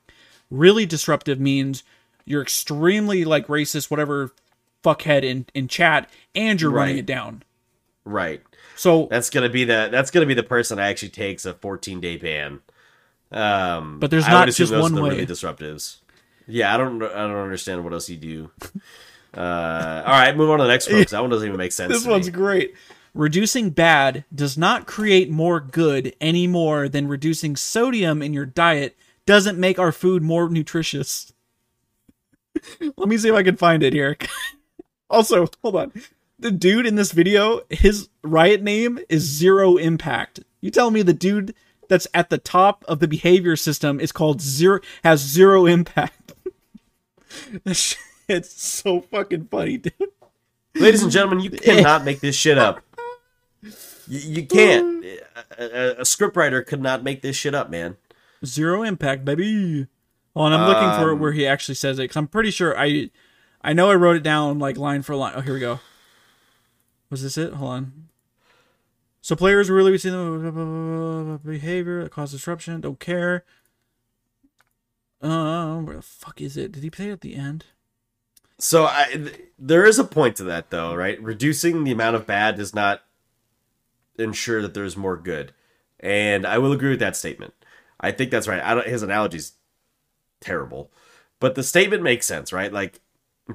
really 0.49 0.85
disruptive 0.85 1.39
means 1.39 1.83
you're 2.23 2.41
extremely 2.41 3.25
like 3.25 3.47
racist, 3.47 3.91
whatever 3.91 4.31
fuckhead 4.83 5.23
in 5.23 5.45
in 5.53 5.67
chat, 5.67 6.09
and 6.33 6.61
you're 6.61 6.71
running 6.71 6.97
it 6.97 7.05
down. 7.05 7.43
right. 8.05 8.41
So, 8.77 9.07
That's 9.09 9.29
gonna 9.29 9.49
be 9.49 9.63
the 9.63 9.87
that's 9.91 10.11
gonna 10.11 10.25
be 10.25 10.33
the 10.33 10.43
person 10.43 10.77
that 10.77 10.89
actually 10.89 11.09
takes 11.09 11.45
a 11.45 11.53
14 11.53 12.01
day 12.01 12.17
ban. 12.17 12.59
Um, 13.31 13.99
But 13.99 14.11
there's 14.11 14.27
not 14.27 14.49
just 14.49 14.73
one 14.73 14.93
way. 14.95 15.09
Really 15.11 15.25
disruptives. 15.25 15.97
Yeah, 16.47 16.73
I 16.73 16.77
don't 16.77 17.01
I 17.01 17.07
don't 17.27 17.35
understand 17.37 17.83
what 17.83 17.93
else 17.93 18.09
you 18.09 18.17
do. 18.17 18.51
Uh, 19.35 20.03
all 20.05 20.11
right, 20.13 20.35
move 20.35 20.49
on 20.49 20.59
to 20.59 20.63
the 20.63 20.69
next 20.69 20.89
one. 20.89 21.01
'cause 21.03 21.11
That 21.11 21.21
one 21.21 21.29
doesn't 21.29 21.47
even 21.47 21.57
make 21.57 21.71
sense. 21.71 21.91
this 21.91 22.05
one's 22.05 22.27
me. 22.27 22.31
great. 22.31 22.73
Reducing 23.13 23.69
bad 23.69 24.25
does 24.33 24.57
not 24.57 24.85
create 24.87 25.29
more 25.29 25.59
good 25.59 26.13
any 26.19 26.47
more 26.47 26.89
than 26.89 27.07
reducing 27.07 27.55
sodium 27.55 28.21
in 28.21 28.33
your 28.33 28.45
diet 28.45 28.97
doesn't 29.25 29.57
make 29.57 29.79
our 29.79 29.91
food 29.91 30.21
more 30.21 30.49
nutritious. 30.49 31.33
Let 32.97 33.07
me 33.09 33.17
see 33.17 33.29
if 33.29 33.35
I 33.35 33.43
can 33.43 33.55
find 33.57 33.83
it 33.83 33.93
here. 33.93 34.17
also, 35.09 35.47
hold 35.61 35.75
on. 35.77 35.91
The 36.37 36.51
dude 36.51 36.85
in 36.85 36.95
this 36.95 37.11
video, 37.13 37.61
his 37.69 38.09
riot 38.21 38.61
name 38.61 38.99
is 39.09 39.23
Zero 39.23 39.77
Impact. 39.77 40.41
You 40.61 40.69
tell 40.69 40.91
me 40.91 41.01
the 41.01 41.13
dude 41.13 41.55
that's 41.87 42.07
at 42.13 42.29
the 42.29 42.37
top 42.37 42.83
of 42.87 42.99
the 42.99 43.07
behavior 43.07 43.55
system 43.55 43.99
is 43.99 44.11
called 44.11 44.41
Zero 44.41 44.79
has 45.03 45.21
Zero 45.21 45.65
Impact. 45.65 46.33
it's 48.29 48.61
so 48.61 49.01
fucking 49.01 49.45
funny, 49.45 49.77
dude. 49.77 49.93
Ladies 50.75 51.03
and 51.03 51.11
gentlemen, 51.11 51.39
you 51.39 51.51
cannot 51.51 52.03
make 52.03 52.19
this 52.19 52.35
shit 52.35 52.57
up. 52.57 52.81
You, 53.61 54.19
you 54.19 54.45
can't. 54.45 55.05
A, 55.57 55.63
a, 55.63 55.91
a 55.97 56.01
scriptwriter 56.01 56.65
could 56.65 56.81
not 56.81 57.03
make 57.03 57.21
this 57.21 57.35
shit 57.35 57.53
up, 57.53 57.69
man. 57.69 57.97
Zero 58.45 58.83
impact, 58.83 59.25
baby. 59.25 59.87
Well, 60.33 60.45
and 60.45 60.55
I'm 60.55 60.67
looking 60.67 61.01
for 61.01 61.11
Um, 61.11 61.19
where 61.19 61.31
he 61.33 61.45
actually 61.45 61.75
says 61.75 61.99
it 61.99 62.03
because 62.03 62.17
I'm 62.17 62.27
pretty 62.27 62.51
sure 62.51 62.77
I, 62.77 63.09
I 63.61 63.73
know 63.73 63.89
I 63.89 63.95
wrote 63.95 64.15
it 64.15 64.23
down 64.23 64.59
like 64.59 64.77
line 64.77 65.01
for 65.01 65.15
line. 65.15 65.33
Oh, 65.35 65.41
here 65.41 65.53
we 65.53 65.59
go. 65.59 65.79
Was 67.09 67.21
this 67.23 67.37
it? 67.37 67.53
Hold 67.53 67.71
on. 67.71 68.07
So 69.21 69.35
players 69.35 69.69
really 69.69 69.91
we 69.91 69.97
see 69.97 70.09
the 70.09 71.39
behavior 71.43 72.03
that 72.03 72.11
causes 72.11 72.39
disruption. 72.39 72.81
Don't 72.81 72.99
care. 72.99 73.43
Uh, 75.21 75.79
where 75.79 75.97
the 75.97 76.01
fuck 76.01 76.41
is 76.41 76.57
it? 76.57 76.71
Did 76.71 76.83
he 76.83 76.89
play 76.89 77.09
it 77.09 77.13
at 77.13 77.21
the 77.21 77.35
end? 77.35 77.65
So 78.65 78.85
I, 78.85 79.09
th- 79.13 79.41
there 79.59 79.85
is 79.85 79.99
a 79.99 80.03
point 80.03 80.37
to 80.37 80.43
that, 80.45 80.71
though, 80.71 80.95
right? 80.95 81.21
Reducing 81.21 81.83
the 81.83 81.91
amount 81.91 82.15
of 82.15 82.25
bad 82.25 82.55
does 82.55 82.73
not 82.73 83.03
ensure 84.17 84.63
that 84.63 84.73
there's 84.73 84.97
more 84.97 85.17
good, 85.17 85.53
and 85.99 86.47
I 86.47 86.57
will 86.57 86.71
agree 86.71 86.89
with 86.89 86.99
that 86.99 87.15
statement. 87.15 87.53
I 87.99 88.09
think 88.09 88.31
that's 88.31 88.47
right. 88.47 88.63
I 88.63 88.73
don't, 88.73 88.87
his 88.87 89.03
analogy's 89.03 89.51
terrible, 90.41 90.91
but 91.39 91.53
the 91.53 91.61
statement 91.61 92.01
makes 92.01 92.25
sense, 92.25 92.51
right? 92.51 92.73
Like, 92.73 93.01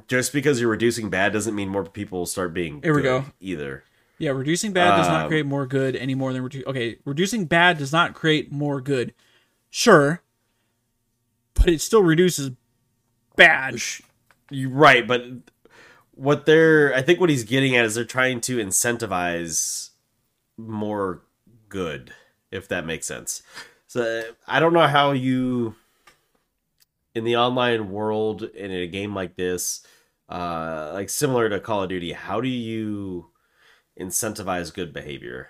just 0.07 0.33
because 0.33 0.61
you're 0.61 0.71
reducing 0.71 1.11
bad 1.11 1.33
doesn't 1.33 1.57
mean 1.57 1.69
more 1.71 1.85
people 1.85 2.21
will 2.21 2.27
start 2.27 2.55
being. 2.55 2.81
Here 2.81 2.95
we 2.95 3.03
good 3.03 3.23
go. 3.23 3.25
Either. 3.41 3.83
Yeah, 4.19 4.31
reducing 4.31 4.73
bad 4.73 4.97
does 4.97 5.09
not 5.09 5.23
Um, 5.23 5.29
create 5.29 5.47
more 5.47 5.67
good 5.67 5.97
any 5.97 6.15
more 6.15 6.33
than 6.33 6.43
reduce. 6.43 6.65
Okay, 6.69 6.99
reducing 7.05 7.47
bad 7.47 7.79
does 7.79 7.93
not 7.93 8.15
create 8.15 8.53
more 8.53 8.81
good. 8.81 9.13
Sure, 9.71 10.23
but 11.55 11.69
it 11.69 11.81
still 11.81 12.05
reduces 12.05 12.53
bad. 13.35 13.75
You're 14.51 14.71
right, 14.71 15.07
but 15.07 15.25
what 16.13 16.45
they're 16.45 16.95
I 16.95 17.03
think 17.03 17.21
what 17.21 17.31
he's 17.31 17.45
getting 17.45 17.77
at 17.77 17.85
is 17.85 17.95
they're 17.95 18.05
trying 18.05 18.41
to 18.43 18.59
incentivize 18.59 19.91
more 20.59 21.23
good, 21.69 22.13
if 22.51 22.69
that 22.69 22.85
makes 22.85 23.07
sense. 23.07 23.43
So 23.87 24.25
I 24.47 24.61
don't 24.61 24.75
know 24.75 24.87
how 24.87 25.13
you 25.13 25.77
in 27.15 27.25
the 27.25 27.37
online 27.37 27.91
world 27.91 28.43
in 28.43 28.71
a 28.71 28.87
game 28.87 29.15
like 29.15 29.37
this, 29.37 29.87
uh 30.29 30.91
like 30.93 31.09
similar 31.09 31.49
to 31.49 31.59
Call 31.61 31.85
of 31.85 31.89
Duty, 31.89 32.13
how 32.13 32.41
do 32.41 32.49
you 32.49 33.31
incentivize 33.99 34.75
good 34.75 34.93
behavior? 34.93 35.49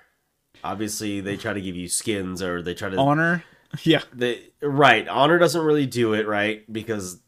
Obviously 0.62 1.20
they 1.20 1.36
try 1.36 1.52
to 1.52 1.60
give 1.60 1.76
you 1.76 1.88
skins 1.88 2.42
or 2.42 2.62
they 2.62 2.74
try 2.74 2.90
to 2.90 2.96
Honor. 2.96 3.44
Yeah. 3.82 4.02
they 4.12 4.50
right 4.60 5.06
honor 5.06 5.38
doesn't 5.38 5.62
really 5.64 5.86
do 5.86 6.12
it 6.12 6.26
right 6.26 6.70
because 6.72 7.20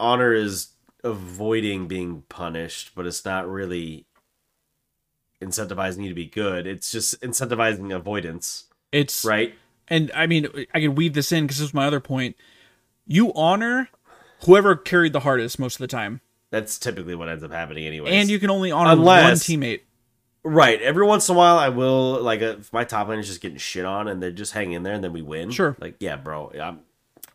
honor 0.00 0.32
is 0.32 0.68
avoiding 1.06 1.86
being 1.86 2.22
punished 2.28 2.90
but 2.94 3.06
it's 3.06 3.24
not 3.24 3.48
really 3.48 4.04
incentivizing 5.42 6.02
you 6.02 6.08
to 6.08 6.14
be 6.14 6.26
good 6.26 6.66
it's 6.66 6.90
just 6.90 7.20
incentivizing 7.20 7.94
avoidance 7.94 8.64
It's 8.92 9.24
right 9.24 9.54
and 9.88 10.10
I 10.16 10.26
mean, 10.26 10.48
I 10.74 10.80
can 10.80 10.96
weave 10.96 11.12
this 11.14 11.30
in 11.30 11.44
because 11.44 11.58
this 11.58 11.66
was 11.66 11.72
my 11.74 11.86
other 11.86 12.00
point. 12.00 12.34
You 13.06 13.32
honor 13.34 13.88
whoever 14.44 14.74
carried 14.74 15.12
the 15.12 15.20
hardest 15.20 15.60
most 15.60 15.76
of 15.76 15.78
the 15.78 15.86
time, 15.86 16.22
That's 16.50 16.76
typically 16.76 17.14
what 17.14 17.28
ends 17.28 17.44
up 17.44 17.52
happening, 17.52 17.86
anyway. 17.86 18.10
and 18.10 18.28
you 18.28 18.40
can 18.40 18.50
only 18.50 18.72
honor 18.72 18.90
Unless- 18.90 19.48
one 19.48 19.60
teammate. 19.60 19.82
right 20.42 20.82
every 20.82 21.06
once 21.06 21.28
in 21.28 21.36
a 21.36 21.38
while, 21.38 21.56
I 21.56 21.68
will 21.68 22.20
like 22.20 22.42
uh, 22.42 22.56
if 22.58 22.72
my 22.72 22.82
top 22.82 23.06
lane 23.06 23.20
is 23.20 23.28
just 23.28 23.40
getting 23.40 23.58
shit 23.58 23.84
on, 23.84 24.08
and 24.08 24.20
they 24.20 24.32
just 24.32 24.54
hang 24.54 24.72
in 24.72 24.82
there, 24.82 24.94
and 24.94 25.04
then 25.04 25.12
we 25.12 25.22
win. 25.22 25.52
Sure. 25.52 25.76
Like 25.80 25.94
yeah, 26.00 26.16
bro. 26.16 26.50
I'm, 26.60 26.80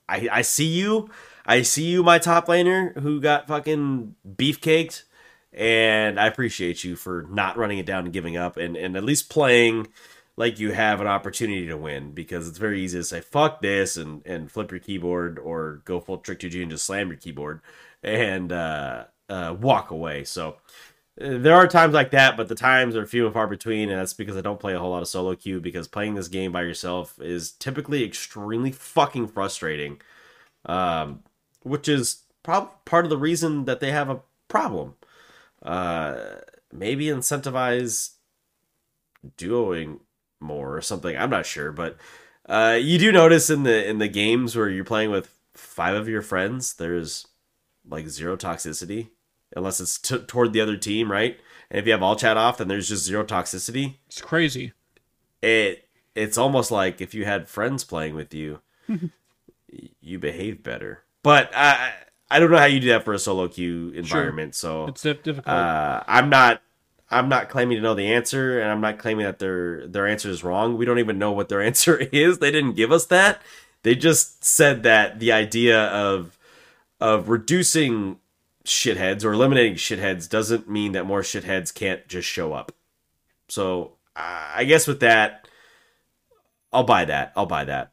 I 0.10 0.28
I 0.30 0.42
see 0.42 0.68
you. 0.68 1.10
I 1.46 1.62
see 1.64 1.86
you, 1.86 2.04
my 2.04 2.20
top 2.20 2.48
laner 2.48 3.00
who 3.02 3.20
got 3.20 3.48
fucking 3.48 4.16
beefcaked, 4.28 5.04
and 5.54 6.20
I 6.20 6.28
appreciate 6.28 6.84
you 6.84 6.96
for 6.96 7.28
not 7.30 7.58
running 7.58 7.80
it 7.80 7.86
down 7.86 8.06
and 8.06 8.14
giving 8.14 8.38
up, 8.38 8.58
and 8.58 8.76
and 8.78 8.96
at 8.96 9.04
least 9.04 9.30
playing 9.30 9.88
like 10.38 10.60
you 10.60 10.72
have 10.72 11.02
an 11.02 11.08
opportunity 11.08 11.68
to 11.68 11.78
win 11.78 12.12
because 12.12 12.48
it's 12.48 12.58
very 12.58 12.82
easy 12.82 12.98
to 12.98 13.04
say 13.04 13.22
fuck 13.22 13.62
this 13.62 13.98
and 13.98 14.26
and 14.26 14.52
flip 14.52 14.72
your 14.72 14.80
keyboard 14.80 15.38
or 15.40 15.82
go 15.86 16.00
full 16.00 16.20
Trick2G 16.20 16.62
and 16.62 16.72
just 16.72 16.86
slam 16.86 17.10
your 17.10 17.18
keyboard 17.18 17.62
and 18.04 18.52
uh, 18.52 19.06
uh, 19.30 19.56
walk 19.60 19.92
away. 19.92 20.24
So 20.24 20.58
uh, 21.20 21.38
there 21.38 21.56
are 21.56 21.68
times 21.68 21.94
like 21.94 22.12
that, 22.12 22.38
but 22.38 22.48
the 22.48 22.56
times 22.56 22.96
are 22.96 23.06
few 23.06 23.26
and 23.26 23.34
far 23.34 23.48
between, 23.48 23.90
and 23.90 24.00
that's 24.00 24.14
because 24.14 24.38
I 24.38 24.42
don't 24.42 24.60
play 24.60 24.74
a 24.74 24.80
whole 24.80 24.92
lot 24.92 25.02
of 25.02 25.08
solo 25.08 25.36
queue 25.36 25.60
because 25.60 25.88
playing 25.88 26.16
this 26.16 26.28
game 26.28 26.52
by 26.52 26.62
yourself 26.62 27.20
is 27.20 27.52
typically 27.52 28.04
extremely 28.04 28.72
fucking 28.72 29.28
frustrating. 29.28 30.02
Um, 30.66 31.24
which 31.64 31.88
is 31.88 32.24
probably 32.44 32.72
part 32.86 33.06
of 33.06 33.10
the 33.10 33.18
reason 33.18 33.66
that 33.66 33.80
they 33.80 33.92
have 33.92 34.10
a 34.10 34.22
problem. 34.48 34.96
Uh, 35.62 36.18
maybe 36.72 37.06
incentivize 37.06 38.12
duoing 39.38 40.00
more 40.40 40.76
or 40.76 40.82
something. 40.82 41.16
I'm 41.16 41.30
not 41.30 41.46
sure, 41.46 41.72
but 41.72 41.98
uh, 42.48 42.78
you 42.80 42.98
do 42.98 43.12
notice 43.12 43.50
in 43.50 43.64
the 43.64 43.88
in 43.88 44.00
the 44.00 44.08
games 44.08 44.56
where 44.56 44.70
you're 44.70 44.84
playing 44.84 45.12
with 45.12 45.34
five 45.54 45.96
of 45.96 46.10
your 46.10 46.22
friends, 46.22 46.74
there's 46.74 47.28
like 47.88 48.08
zero 48.08 48.36
toxicity 48.36 49.10
unless 49.56 49.80
it's 49.80 49.98
t- 49.98 50.18
toward 50.20 50.54
the 50.54 50.62
other 50.62 50.78
team, 50.78 51.12
right? 51.12 51.40
And 51.70 51.80
if 51.80 51.86
you 51.86 51.92
have 51.92 52.04
all 52.04 52.16
chat 52.16 52.38
off, 52.38 52.58
then 52.58 52.68
there's 52.68 52.90
just 52.90 53.06
zero 53.06 53.24
toxicity. 53.24 53.96
It's 54.08 54.22
crazy. 54.22 54.74
It 55.42 55.88
it's 56.16 56.38
almost 56.38 56.72
like 56.72 57.02
if 57.02 57.14
you 57.14 57.26
had 57.26 57.48
friends 57.48 57.84
playing 57.84 58.16
with 58.16 58.34
you, 58.34 58.60
you 60.02 60.20
behave 60.20 60.64
better. 60.64 61.04
But 61.24 61.52
I 61.56 61.94
I 62.30 62.40
don't 62.40 62.52
know 62.52 62.58
how 62.58 62.66
you 62.66 62.80
do 62.80 62.90
that 62.90 63.04
for 63.06 63.14
a 63.14 63.20
solo 63.20 63.48
queue 63.48 63.90
environment. 63.90 64.56
So 64.56 64.86
It's 64.88 65.02
dif- 65.02 65.24
difficult. 65.24 65.54
uh, 65.56 66.04
I'm 66.08 66.30
not 66.30 66.62
I'm 67.10 67.28
not 67.30 67.50
claiming 67.50 67.76
to 67.78 67.82
know 67.84 67.94
the 67.94 68.12
answer, 68.14 68.60
and 68.60 68.72
I'm 68.72 68.82
not 68.82 68.98
claiming 68.98 69.26
that 69.26 69.40
their 69.40 69.86
their 69.88 70.08
answer 70.08 70.30
is 70.30 70.44
wrong. 70.44 70.78
We 70.78 70.86
don't 70.86 71.00
even 71.00 71.20
know 71.20 71.32
what 71.32 71.50
their 71.50 71.62
answer 71.72 71.98
is. 71.98 72.40
They 72.40 72.52
didn't 72.52 72.74
give 72.74 72.92
us 72.92 73.06
that. 73.08 73.42
They 73.84 73.96
just 73.96 74.44
said 74.46 74.84
that 74.84 75.20
the 75.20 75.32
idea 75.32 75.88
of 75.88 76.38
of 77.00 77.30
reducing 77.30 78.18
shitheads 78.64 79.26
or 79.26 79.34
eliminating 79.34 79.74
shitheads 79.74 80.30
doesn't 80.30 80.70
mean 80.70 80.92
that 80.92 81.06
more 81.06 81.22
shitheads 81.22 81.74
can't 81.74 82.08
just 82.08 82.28
show 82.28 82.54
up. 82.54 82.72
So 83.48 83.94
uh, 84.16 84.52
I 84.56 84.64
guess 84.66 84.88
with 84.88 85.00
that, 85.02 85.48
I'll 86.72 86.84
buy 86.84 87.06
that. 87.06 87.34
I'll 87.36 87.48
buy 87.48 87.66
that. 87.66 87.92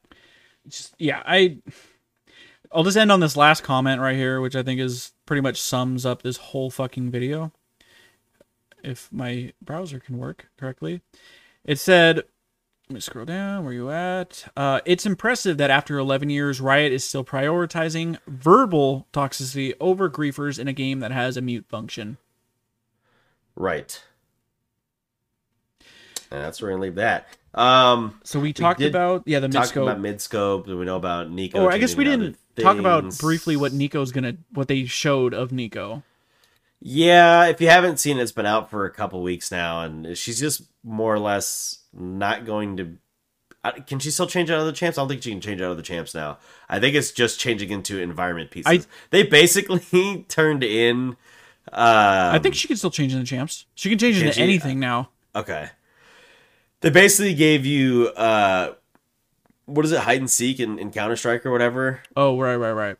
just 0.68 0.94
yeah 0.98 1.22
i 1.24 1.56
i'll 2.72 2.84
just 2.84 2.96
end 2.96 3.12
on 3.12 3.20
this 3.20 3.36
last 3.36 3.62
comment 3.62 4.00
right 4.00 4.16
here 4.16 4.40
which 4.40 4.56
i 4.56 4.62
think 4.62 4.80
is 4.80 5.12
pretty 5.26 5.40
much 5.40 5.60
sums 5.60 6.04
up 6.06 6.22
this 6.22 6.36
whole 6.36 6.70
fucking 6.70 7.10
video 7.10 7.52
if 8.82 9.08
my 9.12 9.52
browser 9.62 9.98
can 9.98 10.18
work 10.18 10.48
correctly 10.58 11.00
it 11.64 11.78
said 11.78 12.16
let 12.88 12.94
me 12.94 13.00
scroll 13.00 13.24
down 13.24 13.64
where 13.64 13.72
you 13.74 13.90
at 13.90 14.50
uh, 14.56 14.80
it's 14.86 15.04
impressive 15.04 15.58
that 15.58 15.70
after 15.70 15.98
11 15.98 16.30
years 16.30 16.60
riot 16.60 16.92
is 16.92 17.04
still 17.04 17.24
prioritizing 17.24 18.18
verbal 18.26 19.06
toxicity 19.12 19.74
over 19.80 20.08
griefers 20.08 20.58
in 20.58 20.68
a 20.68 20.72
game 20.72 21.00
that 21.00 21.12
has 21.12 21.36
a 21.36 21.42
mute 21.42 21.66
function 21.68 22.16
Right. 23.58 24.00
And 26.30 26.40
that's 26.40 26.62
where 26.62 26.70
we're 26.70 26.76
gonna 26.76 26.82
leave 26.84 26.94
that. 26.94 27.26
Um, 27.54 28.20
so 28.22 28.38
we 28.38 28.52
talked 28.52 28.78
did 28.78 28.90
about 28.90 29.24
yeah 29.26 29.40
the 29.40 29.48
talked 29.48 29.72
midscope 29.72 29.82
about 29.82 30.00
mid 30.00 30.20
scope. 30.20 30.68
We 30.68 30.84
know 30.84 30.96
about 30.96 31.30
Neeko. 31.30 31.56
or 31.56 31.72
i 31.72 31.78
guess 31.78 31.96
we 31.96 32.04
didn't 32.04 32.36
other 32.66 32.74
talk 32.74 32.78
about 32.78 33.18
briefly 33.18 33.56
what 33.56 33.72
Neeko's 33.72 34.12
gonna 34.12 34.36
what 34.52 34.68
they 34.68 34.84
showed 34.84 35.34
of 35.34 35.52
nico 35.52 36.02
Yeah, 36.80 37.46
if 37.46 37.60
you 37.60 37.68
haven't 37.68 37.98
seen 37.98 38.18
it, 38.18 38.22
it's 38.22 38.32
been 38.32 38.46
out 38.46 38.70
for 38.70 38.84
a 38.84 38.90
couple 38.90 39.22
weeks 39.22 39.50
now, 39.50 39.82
and 39.82 40.16
she's 40.16 40.38
just 40.38 40.62
more 40.84 41.12
or 41.14 41.18
less 41.18 41.78
not 41.92 42.44
going 42.46 42.76
to. 42.76 42.96
Can 43.86 43.98
she 43.98 44.10
still 44.10 44.26
change 44.28 44.50
out 44.50 44.60
of 44.60 44.66
the 44.66 44.72
champs? 44.72 44.96
I 44.96 45.00
don't 45.02 45.08
think 45.08 45.22
she 45.22 45.30
can 45.30 45.40
change 45.40 45.60
out 45.60 45.72
of 45.72 45.76
the 45.76 45.82
champs 45.82 46.14
now. 46.14 46.38
I 46.68 46.78
think 46.78 46.94
it's 46.94 47.10
just 47.10 47.40
changing 47.40 47.70
into 47.70 47.98
environment 48.00 48.50
pieces. 48.50 48.86
I- 48.86 48.88
they 49.10 49.24
basically 49.24 50.24
turned 50.28 50.62
in. 50.64 51.16
Uh, 51.70 52.30
i 52.32 52.38
think 52.38 52.54
she 52.54 52.66
can 52.66 52.78
still 52.78 52.90
change 52.90 53.12
into 53.12 53.26
champs 53.26 53.66
she 53.74 53.90
can 53.90 53.98
change 53.98 54.16
Can 54.16 54.28
into 54.28 54.40
anything 54.40 54.80
now 54.80 55.10
Okay. 55.36 55.68
They 56.80 56.88
basically 56.90 57.34
gave 57.34 57.66
you 57.66 58.08
uh 58.08 58.72
what 59.68 59.84
is 59.84 59.92
it, 59.92 60.00
hide 60.00 60.18
and 60.20 60.30
seek 60.30 60.58
in, 60.60 60.78
in 60.78 60.90
Counter 60.90 61.16
Strike 61.16 61.44
or 61.46 61.50
whatever, 61.52 62.00
Oh, 62.16 62.38
right, 62.40 62.56
right, 62.56 62.72
right. 62.72 62.96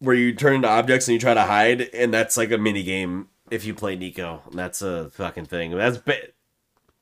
where 0.00 0.14
you 0.16 0.34
turn 0.34 0.54
into 0.56 0.68
objects 0.68 1.06
and 1.08 1.12
you 1.14 1.18
try 1.20 1.34
to 1.34 1.42
hide, 1.42 1.82
and 1.94 2.12
that's 2.12 2.36
like 2.36 2.50
a 2.50 2.58
mini 2.58 2.82
game 2.82 3.28
if 3.50 3.64
you 3.64 3.72
play 3.74 3.96
Neeko. 3.96 4.46
And 4.50 4.58
that's 4.58 4.82
a 4.82 5.10
fucking 5.10 5.44
thing. 5.46 5.70
That's 5.76 5.98
ba- 5.98 6.28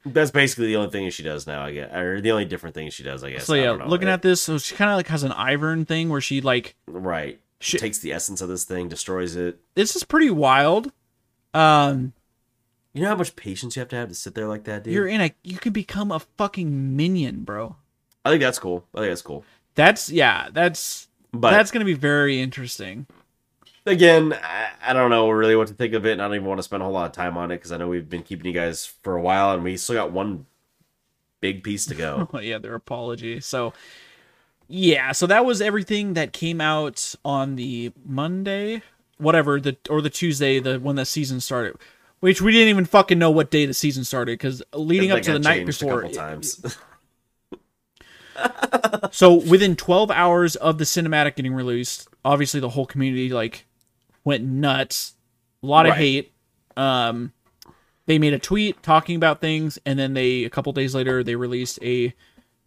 that's 0.04 0.30
basically 0.30 0.66
the 0.68 0.76
only 0.76 0.90
thing 0.90 1.08
she 1.10 1.22
does 1.22 1.46
now, 1.46 1.62
I 1.64 1.72
guess, 1.72 1.94
or 1.94 2.20
the 2.20 2.30
only 2.32 2.44
different 2.44 2.74
thing 2.74 2.90
she 2.90 3.02
does, 3.02 3.22
I 3.24 3.30
guess. 3.32 3.44
So 3.44 3.54
yeah, 3.54 3.74
know. 3.76 3.86
looking 3.86 4.08
at 4.08 4.22
this, 4.22 4.40
so 4.42 4.58
she 4.58 4.74
kind 4.74 4.90
of 4.90 4.96
like 4.96 5.08
has 5.08 5.22
an 5.22 5.32
Ivern 5.32 5.86
thing 5.86 6.08
where 6.08 6.20
she 6.22 6.40
like 6.40 6.74
right, 6.86 7.40
She- 7.58 7.78
takes 7.78 7.98
the 7.98 8.12
essence 8.12 8.40
of 8.40 8.48
this 8.48 8.64
thing, 8.64 8.88
destroys 8.88 9.34
it. 9.36 9.58
this 9.74 9.96
is 9.96 10.04
pretty 10.04 10.30
wild. 10.30 10.92
Um, 11.54 12.12
You 12.92 13.02
know 13.02 13.08
how 13.08 13.16
much 13.16 13.36
patience 13.36 13.76
you 13.76 13.80
have 13.80 13.88
to 13.90 13.96
have 13.96 14.08
to 14.08 14.14
sit 14.14 14.34
there 14.34 14.46
like 14.48 14.64
that, 14.64 14.84
dude. 14.84 14.92
you're 14.94 15.06
in 15.06 15.20
a 15.20 15.32
you 15.42 15.58
can 15.58 15.72
become 15.72 16.10
a 16.12 16.20
fucking 16.20 16.96
minion, 16.96 17.44
bro. 17.44 17.76
I 18.24 18.30
think 18.30 18.42
that's 18.42 18.58
cool. 18.58 18.84
I 18.94 18.98
think 18.98 19.10
that's 19.10 19.22
cool. 19.22 19.44
That's 19.74 20.10
yeah, 20.10 20.48
that's 20.52 21.08
But 21.32 21.50
that's 21.52 21.70
gonna 21.70 21.84
be 21.84 21.94
very 21.94 22.40
interesting. 22.40 23.06
again, 23.86 24.32
I, 24.32 24.70
I 24.82 24.92
don't 24.92 25.10
know 25.10 25.30
really 25.30 25.56
what 25.56 25.68
to 25.68 25.74
think 25.74 25.94
of 25.94 26.06
it, 26.06 26.12
and 26.12 26.22
I 26.22 26.26
don't 26.26 26.36
even 26.36 26.48
want 26.48 26.58
to 26.58 26.62
spend 26.62 26.82
a 26.82 26.84
whole 26.84 26.94
lot 26.94 27.06
of 27.06 27.12
time 27.12 27.36
on 27.36 27.50
it 27.50 27.56
because 27.56 27.72
I 27.72 27.76
know 27.76 27.88
we've 27.88 28.08
been 28.08 28.22
keeping 28.22 28.46
you 28.46 28.52
guys 28.52 28.86
for 29.02 29.16
a 29.16 29.20
while, 29.22 29.52
and 29.52 29.64
we 29.64 29.76
still 29.76 29.96
got 29.96 30.12
one 30.12 30.46
big 31.40 31.62
piece 31.62 31.86
to 31.86 31.94
go. 31.94 32.28
Yeah, 32.42 32.58
their 32.58 32.74
apology. 32.74 33.40
So 33.40 33.72
yeah, 34.68 35.12
so 35.12 35.26
that 35.26 35.44
was 35.44 35.60
everything 35.60 36.14
that 36.14 36.32
came 36.32 36.60
out 36.60 37.14
on 37.24 37.56
the 37.56 37.92
Monday, 38.04 38.82
whatever 39.18 39.60
the 39.60 39.76
or 39.88 40.00
the 40.00 40.10
Tuesday, 40.10 40.60
the 40.60 40.78
when 40.78 40.96
the 40.96 41.04
season 41.04 41.40
started. 41.40 41.76
Which 42.20 42.42
we 42.42 42.52
didn't 42.52 42.68
even 42.68 42.84
fucking 42.84 43.18
know 43.18 43.30
what 43.30 43.50
day 43.50 43.64
the 43.64 43.72
season 43.72 44.04
started 44.04 44.32
because 44.32 44.62
leading 44.74 45.10
up 45.10 45.22
to 45.22 45.32
the 45.32 45.38
night 45.38 45.64
before. 45.64 46.06
a 48.44 48.48
couple 48.78 48.98
times. 49.00 49.16
So 49.16 49.34
within 49.34 49.76
12 49.76 50.10
hours 50.10 50.56
of 50.56 50.78
the 50.78 50.84
cinematic 50.84 51.36
getting 51.36 51.52
released, 51.54 52.08
obviously 52.24 52.60
the 52.60 52.68
whole 52.70 52.86
community 52.86 53.30
like 53.30 53.66
went 54.24 54.44
nuts. 54.44 55.14
A 55.62 55.66
lot 55.66 55.86
of 55.86 55.90
Right. 55.90 55.98
hate. 55.98 56.32
Um 56.76 57.32
they 58.06 58.18
made 58.18 58.32
a 58.32 58.38
tweet 58.38 58.82
talking 58.82 59.14
about 59.16 59.40
things 59.40 59.78
and 59.86 59.98
then 59.98 60.14
they 60.14 60.44
a 60.44 60.50
couple 60.50 60.72
days 60.72 60.94
later 60.94 61.22
they 61.22 61.36
released 61.36 61.78
a 61.82 62.14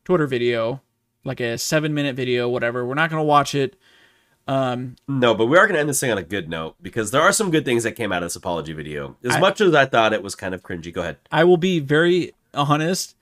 Twitter 0.05 0.28
video, 0.28 0.82
like 1.24 1.39
a 1.39 1.55
7-minute 1.57 2.15
video, 2.15 2.47
whatever. 2.49 2.86
We're 2.86 2.93
not 2.95 3.09
going 3.09 3.19
to 3.21 3.26
watch 3.26 3.55
it. 3.55 3.76
Um 4.47 4.97
no, 5.07 5.34
but 5.34 5.45
we 5.45 5.57
are 5.57 5.65
going 5.65 5.76
to 5.76 5.80
end 5.80 5.88
this 5.89 5.99
thing 6.01 6.11
on 6.11 6.17
a 6.17 6.24
good 6.24 6.49
note 6.49 6.76
because 6.82 7.11
there 7.11 7.21
are 7.21 7.32
some 7.32 7.49
good 7.49 7.63
things 7.63 7.84
that 7.84 7.93
came 7.93 8.11
out 8.11 8.24
of 8.24 8.28
this 8.28 8.36
apology 8.36 8.74
video. 8.74 9.15
As 9.24 9.36
I- 9.36 9.39
much 9.39 9.61
as 9.61 9.74
I 9.74 9.86
thought 9.86 10.11
it 10.13 10.21
was 10.21 10.36
kind 10.36 10.53
of 10.53 10.61
cringy, 10.63 10.93
go 10.93 11.01
ahead. 11.01 11.17
I 11.32 11.45
will 11.45 11.55
be 11.57 11.80
very 11.80 12.34
honest. 12.53 13.15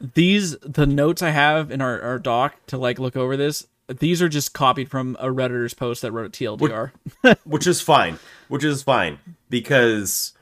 These 0.00 0.58
the 0.60 0.86
notes 0.86 1.22
I 1.22 1.30
have 1.30 1.70
in 1.70 1.80
our, 1.80 2.00
our 2.00 2.18
doc 2.18 2.54
to 2.68 2.78
like 2.78 2.98
look 2.98 3.16
over 3.16 3.36
this. 3.36 3.66
These 3.88 4.20
are 4.20 4.28
just 4.28 4.52
copied 4.52 4.90
from 4.90 5.16
a 5.18 5.32
redditor's 5.32 5.74
post 5.74 6.02
that 6.02 6.12
wrote 6.12 6.26
a 6.26 6.30
TLDR. 6.30 6.92
which 7.44 7.66
is 7.66 7.80
fine 7.80 8.18
which 8.48 8.64
is 8.64 8.82
fine 8.82 9.18
because 9.48 10.32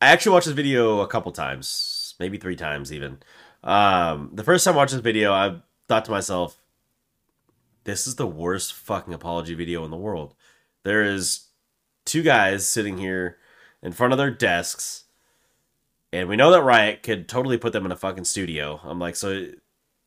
i 0.00 0.06
actually 0.06 0.32
watched 0.32 0.46
this 0.46 0.54
video 0.54 1.00
a 1.00 1.06
couple 1.06 1.32
times 1.32 2.14
maybe 2.18 2.38
three 2.38 2.56
times 2.56 2.92
even 2.92 3.18
um 3.64 4.30
the 4.32 4.44
first 4.44 4.64
time 4.64 4.74
i 4.74 4.76
watched 4.76 4.92
this 4.92 5.00
video 5.00 5.32
i 5.32 5.56
thought 5.88 6.04
to 6.04 6.10
myself 6.10 6.58
this 7.84 8.06
is 8.06 8.16
the 8.16 8.26
worst 8.26 8.72
fucking 8.72 9.14
apology 9.14 9.54
video 9.54 9.84
in 9.84 9.90
the 9.90 9.96
world 9.96 10.34
there 10.82 11.02
is 11.02 11.46
two 12.04 12.22
guys 12.22 12.66
sitting 12.66 12.98
here 12.98 13.38
in 13.82 13.92
front 13.92 14.12
of 14.12 14.18
their 14.18 14.30
desks 14.30 15.04
and 16.12 16.28
we 16.28 16.36
know 16.36 16.50
that 16.50 16.62
riot 16.62 17.02
could 17.02 17.28
totally 17.28 17.58
put 17.58 17.72
them 17.72 17.84
in 17.84 17.92
a 17.92 17.96
fucking 17.96 18.24
studio 18.24 18.80
i'm 18.84 18.98
like 18.98 19.16
so 19.16 19.46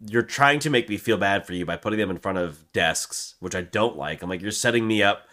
you're 0.06 0.24
trying 0.24 0.60
to 0.60 0.70
make 0.70 0.88
me 0.88 0.98
feel 0.98 1.18
bad 1.18 1.46
for 1.46 1.54
you 1.54 1.66
by 1.66 1.76
putting 1.76 2.00
them 2.00 2.10
in 2.10 2.20
front 2.20 2.38
of 2.38 2.72
desks, 2.72 3.36
which 3.40 3.56
I 3.56 3.62
don't 3.62 3.98
like. 3.98 4.22
I'm 4.22 4.30
like, 4.30 4.42
you're 4.42 4.52
setting 4.52 4.88
me 4.88 5.04
up 5.04 5.28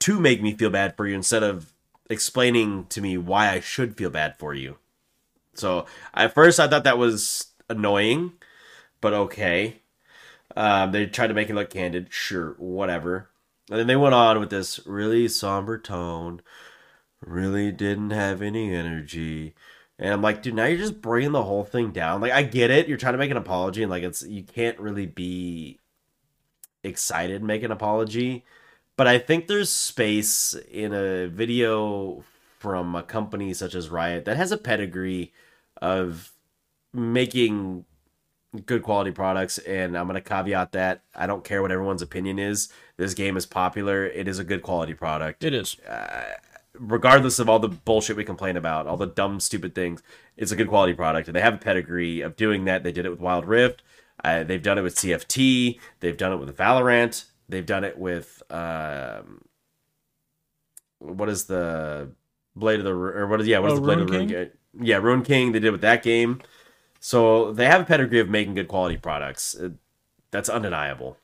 to 0.00 0.18
make 0.18 0.42
me 0.42 0.54
feel 0.54 0.70
bad 0.70 0.96
for 0.96 1.06
you 1.06 1.14
instead 1.14 1.42
of 1.42 1.72
explaining 2.10 2.86
to 2.86 3.00
me 3.00 3.16
why 3.16 3.50
I 3.50 3.60
should 3.60 3.96
feel 3.96 4.10
bad 4.10 4.38
for 4.38 4.54
you. 4.54 4.78
So 5.54 5.86
at 6.12 6.34
first 6.34 6.58
I 6.58 6.66
thought 6.66 6.84
that 6.84 6.98
was 6.98 7.52
annoying, 7.68 8.32
but 9.00 9.12
okay. 9.12 9.80
Um, 10.56 10.92
they 10.92 11.06
tried 11.06 11.28
to 11.28 11.34
make 11.34 11.48
it 11.48 11.54
look 11.54 11.70
candid, 11.70 12.08
sure, 12.10 12.54
whatever. 12.58 13.30
And 13.70 13.78
then 13.78 13.86
they 13.86 13.96
went 13.96 14.14
on 14.14 14.40
with 14.40 14.50
this 14.50 14.80
really 14.84 15.26
somber 15.28 15.78
tone, 15.78 16.42
really 17.26 17.72
didn't 17.72 18.10
have 18.10 18.42
any 18.42 18.74
energy. 18.74 19.54
And 19.98 20.12
I'm 20.12 20.22
like, 20.22 20.42
dude, 20.42 20.54
now 20.54 20.64
you're 20.66 20.78
just 20.78 21.00
bringing 21.00 21.32
the 21.32 21.44
whole 21.44 21.64
thing 21.64 21.92
down. 21.92 22.20
Like, 22.20 22.32
I 22.32 22.42
get 22.42 22.70
it. 22.70 22.88
You're 22.88 22.98
trying 22.98 23.14
to 23.14 23.18
make 23.18 23.30
an 23.30 23.36
apology, 23.36 23.82
and 23.82 23.90
like, 23.90 24.02
it's 24.02 24.22
you 24.22 24.42
can't 24.42 24.78
really 24.78 25.06
be 25.06 25.78
excited 26.82 27.42
make 27.42 27.62
an 27.62 27.72
apology. 27.72 28.44
But 28.96 29.08
I 29.08 29.18
think 29.18 29.46
there's 29.46 29.70
space 29.70 30.54
in 30.70 30.92
a 30.92 31.26
video 31.26 32.22
from 32.58 32.94
a 32.94 33.02
company 33.02 33.52
such 33.52 33.74
as 33.74 33.88
Riot 33.88 34.24
that 34.26 34.36
has 34.36 34.52
a 34.52 34.56
pedigree 34.56 35.32
of 35.82 36.32
making 36.92 37.84
good 38.66 38.84
quality 38.84 39.10
products. 39.10 39.58
And 39.58 39.98
I'm 39.98 40.06
going 40.06 40.14
to 40.14 40.20
caveat 40.20 40.72
that 40.72 41.02
I 41.14 41.26
don't 41.26 41.42
care 41.42 41.60
what 41.60 41.72
everyone's 41.72 42.02
opinion 42.02 42.38
is. 42.38 42.68
This 42.96 43.14
game 43.14 43.36
is 43.36 43.46
popular. 43.46 44.06
It 44.06 44.28
is 44.28 44.38
a 44.38 44.44
good 44.44 44.62
quality 44.62 44.94
product. 44.94 45.42
It 45.42 45.54
is. 45.54 45.76
Uh, 45.80 46.34
regardless 46.78 47.38
of 47.38 47.48
all 47.48 47.58
the 47.58 47.68
bullshit 47.68 48.16
we 48.16 48.24
complain 48.24 48.56
about, 48.56 48.86
all 48.86 48.96
the 48.96 49.06
dumb, 49.06 49.40
stupid 49.40 49.74
things, 49.74 50.02
it's 50.36 50.52
a 50.52 50.56
good 50.56 50.68
quality 50.68 50.94
product. 50.94 51.28
And 51.28 51.36
they 51.36 51.40
have 51.40 51.54
a 51.54 51.58
pedigree 51.58 52.20
of 52.20 52.36
doing 52.36 52.64
that. 52.64 52.82
They 52.82 52.92
did 52.92 53.06
it 53.06 53.10
with 53.10 53.20
Wild 53.20 53.46
Rift. 53.46 53.82
Uh, 54.22 54.42
they've 54.44 54.62
done 54.62 54.78
it 54.78 54.82
with 54.82 54.96
TFT. 54.96 55.78
They've 56.00 56.16
done 56.16 56.32
it 56.32 56.36
with 56.36 56.56
Valorant. 56.56 57.24
They've 57.48 57.66
done 57.66 57.84
it 57.84 57.98
with 57.98 58.42
um, 58.50 59.42
what 60.98 61.28
is 61.28 61.44
the 61.44 62.10
Blade 62.56 62.78
of 62.78 62.84
the 62.84 62.92
or 62.92 63.26
what 63.26 63.40
is 63.40 63.48
yeah 63.48 63.58
what 63.58 63.72
is 63.72 63.74
Oh, 63.74 63.76
the 63.76 63.80
Blade 63.82 63.98
Ruin 63.98 64.00
of 64.00 64.06
the 64.06 64.12
Ruin 64.12 64.28
King? 64.28 64.50
Yeah, 64.80 64.96
Ruin 64.96 65.22
King. 65.22 65.52
They 65.52 65.58
did 65.58 65.72
with 65.72 65.80
that 65.82 66.02
game. 66.02 66.40
So 67.00 67.52
they 67.52 67.66
have 67.66 67.82
a 67.82 67.84
pedigree 67.84 68.20
of 68.20 68.30
making 68.30 68.54
good 68.54 68.68
quality 68.68 68.96
products. 68.96 69.54
Uh, 69.54 69.70
That's 70.30 70.48
undeniable. 70.48 71.18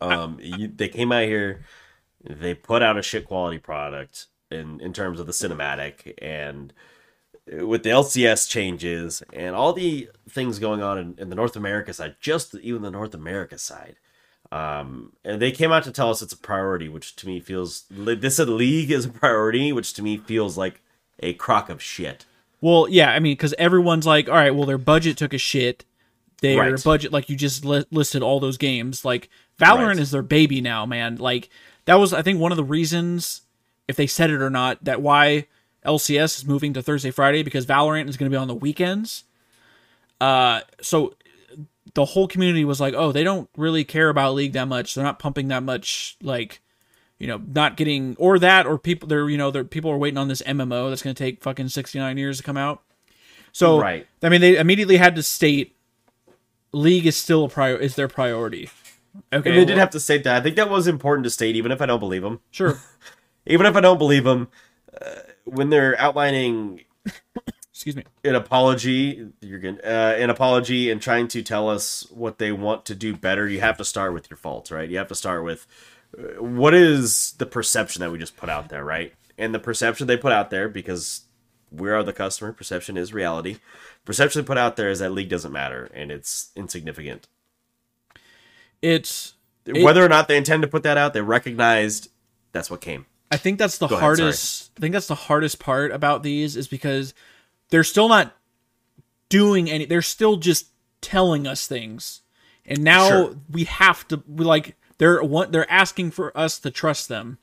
Um, 0.00 0.38
you, 0.40 0.68
they 0.68 0.88
came 0.88 1.12
out 1.12 1.24
here, 1.24 1.64
they 2.24 2.54
put 2.54 2.80
out 2.82 2.96
a 2.96 3.02
shit 3.02 3.26
quality 3.26 3.58
product 3.58 4.28
in 4.50 4.80
in 4.80 4.92
terms 4.92 5.20
of 5.20 5.26
the 5.26 5.32
cinematic 5.32 6.14
and 6.20 6.72
with 7.46 7.82
the 7.82 7.90
LCS 7.90 8.48
changes 8.48 9.22
and 9.32 9.56
all 9.56 9.72
the 9.72 10.08
things 10.28 10.58
going 10.58 10.82
on 10.82 10.98
in, 10.98 11.14
in 11.18 11.30
the 11.30 11.34
North 11.36 11.56
America 11.56 11.92
side, 11.92 12.14
just 12.20 12.54
even 12.56 12.82
the 12.82 12.90
North 12.90 13.14
America 13.14 13.58
side. 13.58 13.96
Um, 14.52 15.12
and 15.24 15.40
they 15.40 15.52
came 15.52 15.70
out 15.72 15.84
to 15.84 15.92
tell 15.92 16.10
us 16.10 16.22
it's 16.22 16.32
a 16.32 16.36
priority, 16.36 16.88
which 16.88 17.14
to 17.16 17.26
me 17.26 17.40
feels 17.40 17.84
this 17.90 18.36
said 18.36 18.48
league 18.48 18.90
is 18.90 19.04
a 19.06 19.10
priority, 19.10 19.72
which 19.72 19.92
to 19.94 20.02
me 20.02 20.16
feels 20.16 20.56
like 20.58 20.80
a 21.20 21.34
crock 21.34 21.68
of 21.70 21.82
shit. 21.82 22.24
Well, 22.60 22.86
yeah, 22.88 23.10
I 23.10 23.20
mean, 23.20 23.32
because 23.32 23.54
everyone's 23.58 24.06
like, 24.06 24.28
all 24.28 24.34
right, 24.34 24.54
well, 24.54 24.66
their 24.66 24.78
budget 24.78 25.16
took 25.16 25.32
a 25.32 25.38
shit. 25.38 25.84
Their 26.42 26.58
Right. 26.72 26.84
budget, 26.84 27.12
like 27.12 27.28
you 27.28 27.36
just 27.36 27.64
li- 27.64 27.84
listed 27.90 28.22
all 28.22 28.40
those 28.40 28.56
games. 28.58 29.04
Like 29.04 29.28
Valorant 29.58 29.86
Right. 29.86 29.98
is 29.98 30.10
their 30.10 30.22
baby 30.22 30.60
now, 30.60 30.84
man. 30.86 31.16
Like 31.16 31.48
that 31.84 31.96
was, 31.96 32.12
I 32.12 32.22
think, 32.22 32.40
one 32.40 32.50
of 32.52 32.56
the 32.56 32.64
reasons, 32.64 33.42
if 33.90 33.96
they 33.96 34.06
said 34.06 34.30
it 34.30 34.40
or 34.40 34.50
not, 34.50 34.82
that 34.84 35.02
why 35.02 35.46
LCS 35.84 36.38
is 36.38 36.46
moving 36.46 36.72
to 36.74 36.82
Thursday, 36.82 37.10
Friday 37.10 37.42
because 37.42 37.66
Valorant 37.66 38.08
is 38.08 38.16
going 38.16 38.30
to 38.30 38.34
be 38.34 38.40
on 38.40 38.48
the 38.48 38.54
weekends. 38.54 39.24
Uh, 40.20 40.60
so 40.80 41.14
the 41.94 42.04
whole 42.04 42.28
community 42.28 42.64
was 42.64 42.80
like, 42.80 42.94
oh, 42.94 43.10
they 43.10 43.24
don't 43.24 43.50
really 43.56 43.84
care 43.84 44.08
about 44.08 44.34
League 44.34 44.52
that 44.52 44.68
much. 44.68 44.94
They're 44.94 45.04
not 45.04 45.18
pumping 45.18 45.48
that 45.48 45.64
much, 45.64 46.16
like 46.22 46.60
you 47.18 47.26
know, 47.26 47.42
not 47.52 47.76
getting 47.76 48.16
or 48.18 48.38
that 48.38 48.64
or 48.66 48.78
people 48.78 49.08
they're 49.08 49.28
you 49.28 49.36
know, 49.36 49.50
they're 49.50 49.64
people 49.64 49.90
are 49.90 49.98
waiting 49.98 50.18
on 50.18 50.28
this 50.28 50.40
MMO 50.42 50.88
that's 50.88 51.02
going 51.02 51.14
to 51.14 51.22
take 51.22 51.42
fucking 51.42 51.68
69 51.68 52.16
years 52.16 52.38
to 52.38 52.42
come 52.42 52.56
out. 52.56 52.82
So 53.52 53.80
Right. 53.80 54.06
I 54.22 54.28
mean 54.28 54.40
they 54.40 54.56
immediately 54.56 54.98
had 54.98 55.16
to 55.16 55.22
state 55.22 55.76
league 56.72 57.06
is 57.06 57.16
still 57.16 57.44
a 57.44 57.48
prior 57.48 57.76
is 57.76 57.96
their 57.96 58.08
priority. 58.08 58.70
Okay. 59.32 59.50
And 59.50 59.58
they 59.58 59.64
did 59.64 59.78
have 59.78 59.90
to 59.90 60.00
state 60.00 60.22
that. 60.24 60.36
I 60.36 60.40
think 60.40 60.54
that 60.56 60.70
was 60.70 60.86
important 60.86 61.24
to 61.24 61.30
state, 61.30 61.56
even 61.56 61.72
if 61.72 61.82
I 61.82 61.86
don't 61.86 61.98
believe 61.98 62.22
them. 62.22 62.40
sure. 62.52 62.78
Even 63.46 63.66
if 63.66 63.76
I 63.76 63.80
don't 63.80 63.98
believe 63.98 64.24
them, 64.24 64.48
uh, 65.00 65.20
when 65.44 65.70
they're 65.70 65.98
outlining 66.00 66.80
Excuse 67.72 67.96
me. 67.96 68.04
an 68.24 68.34
apology 68.34 69.28
you're 69.40 69.58
good 69.58 69.80
uh, 69.82 70.14
an 70.18 70.28
apology 70.28 70.90
and 70.90 71.00
trying 71.00 71.26
to 71.28 71.42
tell 71.42 71.70
us 71.70 72.06
what 72.10 72.36
they 72.38 72.52
want 72.52 72.84
to 72.84 72.94
do 72.94 73.16
better 73.16 73.48
you 73.48 73.60
have 73.60 73.78
to 73.78 73.84
start 73.86 74.12
with 74.12 74.28
your 74.28 74.36
faults 74.36 74.70
right? 74.70 74.90
You 74.90 74.98
have 74.98 75.08
to 75.08 75.14
start 75.14 75.44
with 75.44 75.66
uh, 76.18 76.42
what 76.42 76.74
is 76.74 77.32
the 77.38 77.46
perception 77.46 78.00
that 78.00 78.10
we 78.12 78.18
just 78.18 78.36
put 78.36 78.50
out 78.50 78.68
there 78.68 78.84
right? 78.84 79.14
And 79.38 79.54
the 79.54 79.58
perception 79.58 80.06
they 80.06 80.18
put 80.18 80.32
out 80.32 80.50
there 80.50 80.68
because 80.68 81.22
we 81.72 81.88
are 81.88 82.02
the 82.02 82.12
customer 82.12 82.52
perception 82.52 82.98
is 82.98 83.14
reality. 83.14 83.58
Perception 84.04 84.42
they 84.42 84.46
put 84.46 84.58
out 84.58 84.76
there 84.76 84.90
is 84.90 84.98
that 84.98 85.12
league 85.12 85.30
doesn't 85.30 85.52
matter 85.52 85.88
and 85.94 86.10
it's 86.12 86.50
insignificant. 86.54 87.28
It's 88.82 89.34
It- 89.64 89.82
whether 89.82 90.04
or 90.04 90.08
not 90.08 90.28
they 90.28 90.36
intend 90.36 90.62
to 90.62 90.68
put 90.68 90.82
that 90.82 90.98
out 90.98 91.14
they 91.14 91.22
recognized 91.22 92.10
that's 92.52 92.70
what 92.70 92.80
came 92.82 93.06
I 93.30 93.36
think 93.36 93.58
that's 93.58 93.78
the 93.78 93.86
Go 93.86 93.94
ahead, 93.94 94.04
hardest. 94.04 94.70
I 94.76 94.80
think 94.80 94.92
that's 94.92 95.06
the 95.06 95.14
hardest 95.14 95.58
part 95.60 95.92
about 95.92 96.22
these 96.22 96.56
is 96.56 96.66
because 96.68 97.14
they're 97.70 97.84
still 97.84 98.08
not 98.08 98.34
doing 99.28 99.70
any. 99.70 99.84
They're 99.84 100.02
still 100.02 100.36
just 100.36 100.66
telling 101.00 101.46
us 101.46 101.66
things, 101.66 102.22
and 102.66 102.82
now 102.82 103.08
Sure. 103.08 103.36
we 103.50 103.64
have 103.64 104.06
to. 104.08 104.22
We 104.26 104.44
like 104.44 104.76
they're 104.98 105.22
one. 105.22 105.50
They're 105.52 105.70
asking 105.70 106.10
for 106.10 106.36
us 106.36 106.58
to 106.60 106.70
trust 106.70 107.08
them. 107.08 107.38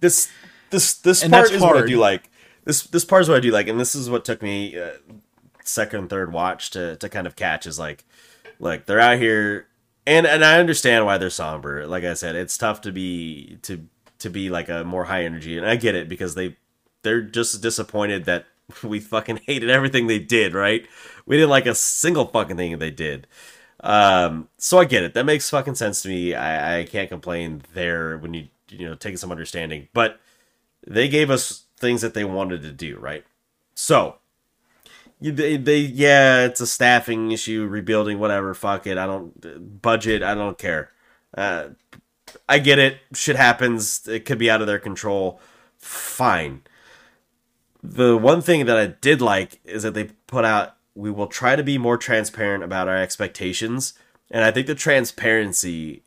this 0.00 0.28
this 0.70 0.94
this 0.94 1.22
And 1.22 1.32
part 1.32 1.50
is 1.50 1.60
what 1.60 1.76
I 1.76 1.86
do 1.86 1.98
like. 1.98 2.30
This 2.64 2.82
this 2.84 3.04
part 3.04 3.22
is 3.22 3.28
what 3.28 3.36
I 3.36 3.40
do 3.40 3.50
like, 3.50 3.68
and 3.68 3.78
this 3.78 3.94
is 3.94 4.08
what 4.08 4.24
took 4.24 4.40
me 4.40 4.78
uh, 4.78 4.90
second 5.64 6.10
third 6.10 6.32
watch 6.32 6.70
to 6.70 6.96
to 6.96 7.08
kind 7.08 7.26
of 7.26 7.36
catch 7.36 7.66
is 7.66 7.78
like, 7.78 8.04
like 8.58 8.86
they're 8.86 9.00
out 9.00 9.18
here, 9.18 9.66
and 10.06 10.26
and 10.26 10.44
I 10.44 10.58
understand 10.60 11.04
why 11.04 11.18
they're 11.18 11.28
somber. 11.30 11.86
Like 11.86 12.04
I 12.04 12.14
said, 12.14 12.36
it's 12.36 12.56
tough 12.56 12.80
to 12.82 12.92
be 12.92 13.58
to 13.62 13.86
to 14.24 14.30
be 14.30 14.50
like 14.50 14.68
a 14.68 14.84
more 14.84 15.04
high 15.04 15.24
energy, 15.24 15.56
and 15.56 15.66
I 15.66 15.76
get 15.76 15.94
it 15.94 16.08
because 16.08 16.34
they 16.34 16.56
they're 17.02 17.22
just 17.22 17.62
disappointed 17.62 18.24
that 18.24 18.46
we 18.82 19.00
fucking 19.00 19.40
hated 19.46 19.70
everything 19.70 20.06
they 20.06 20.18
did. 20.18 20.54
Right? 20.54 20.86
We 21.26 21.36
didn't 21.36 21.50
like 21.50 21.66
a 21.66 21.74
single 21.74 22.26
fucking 22.26 22.56
thing 22.56 22.78
they 22.78 22.90
did. 22.90 23.26
Um, 23.80 24.48
so 24.56 24.78
I 24.78 24.86
get 24.86 25.04
it. 25.04 25.14
That 25.14 25.26
makes 25.26 25.50
fucking 25.50 25.74
sense 25.74 26.02
to 26.02 26.08
me. 26.08 26.34
I, 26.34 26.80
I 26.80 26.84
can't 26.84 27.08
complain 27.08 27.62
there 27.74 28.18
when 28.18 28.34
you 28.34 28.48
you 28.68 28.86
know 28.88 28.94
taking 28.94 29.18
some 29.18 29.30
understanding, 29.30 29.88
but 29.92 30.20
they 30.86 31.08
gave 31.08 31.30
us 31.30 31.64
things 31.78 32.02
that 32.02 32.14
they 32.14 32.24
wanted 32.24 32.62
to 32.62 32.72
do, 32.72 32.96
right? 32.98 33.24
So 33.74 34.16
they, 35.20 35.56
they 35.56 35.78
yeah, 35.78 36.44
it's 36.44 36.60
a 36.60 36.66
staffing 36.66 37.32
issue, 37.32 37.66
rebuilding, 37.66 38.18
whatever. 38.18 38.54
Fuck 38.54 38.86
it. 38.86 38.98
I 38.98 39.06
don't 39.06 39.80
budget. 39.82 40.22
I 40.22 40.34
don't 40.34 40.58
care. 40.58 40.90
Uh, 41.36 41.70
I 42.48 42.58
get 42.58 42.78
it. 42.78 42.98
Shit 43.14 43.36
happens. 43.36 44.06
It 44.08 44.24
could 44.24 44.38
be 44.38 44.50
out 44.50 44.60
of 44.60 44.66
their 44.66 44.78
control. 44.78 45.40
Fine. 45.78 46.62
The 47.82 48.16
one 48.16 48.40
thing 48.40 48.66
that 48.66 48.76
I 48.76 48.86
did 48.86 49.20
like 49.20 49.60
is 49.64 49.82
that 49.82 49.94
they 49.94 50.04
put 50.26 50.44
out 50.44 50.76
we 50.94 51.10
will 51.10 51.26
try 51.26 51.56
to 51.56 51.62
be 51.62 51.76
more 51.76 51.96
transparent 51.96 52.62
about 52.62 52.88
our 52.88 52.96
expectations. 52.96 53.94
And 54.30 54.44
I 54.44 54.50
think 54.50 54.66
the 54.66 54.74
transparency 54.74 56.04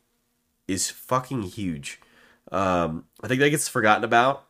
is 0.66 0.90
fucking 0.90 1.42
huge. 1.42 2.00
Um, 2.50 3.04
I 3.22 3.28
think 3.28 3.40
that 3.40 3.50
gets 3.50 3.68
forgotten 3.68 4.04
about 4.04 4.44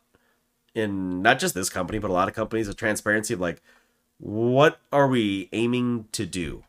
in 0.73 1.21
not 1.21 1.39
just 1.39 1.55
this 1.55 1.69
company, 1.69 1.99
but 1.99 2.09
a 2.09 2.13
lot 2.13 2.29
of 2.29 2.35
companies. 2.35 2.67
The 2.67 2.73
transparency 2.73 3.33
of 3.33 3.41
like, 3.41 3.61
what 4.17 4.79
are 4.91 5.07
we 5.07 5.49
aiming 5.51 6.07
to 6.13 6.25
do? 6.25 6.63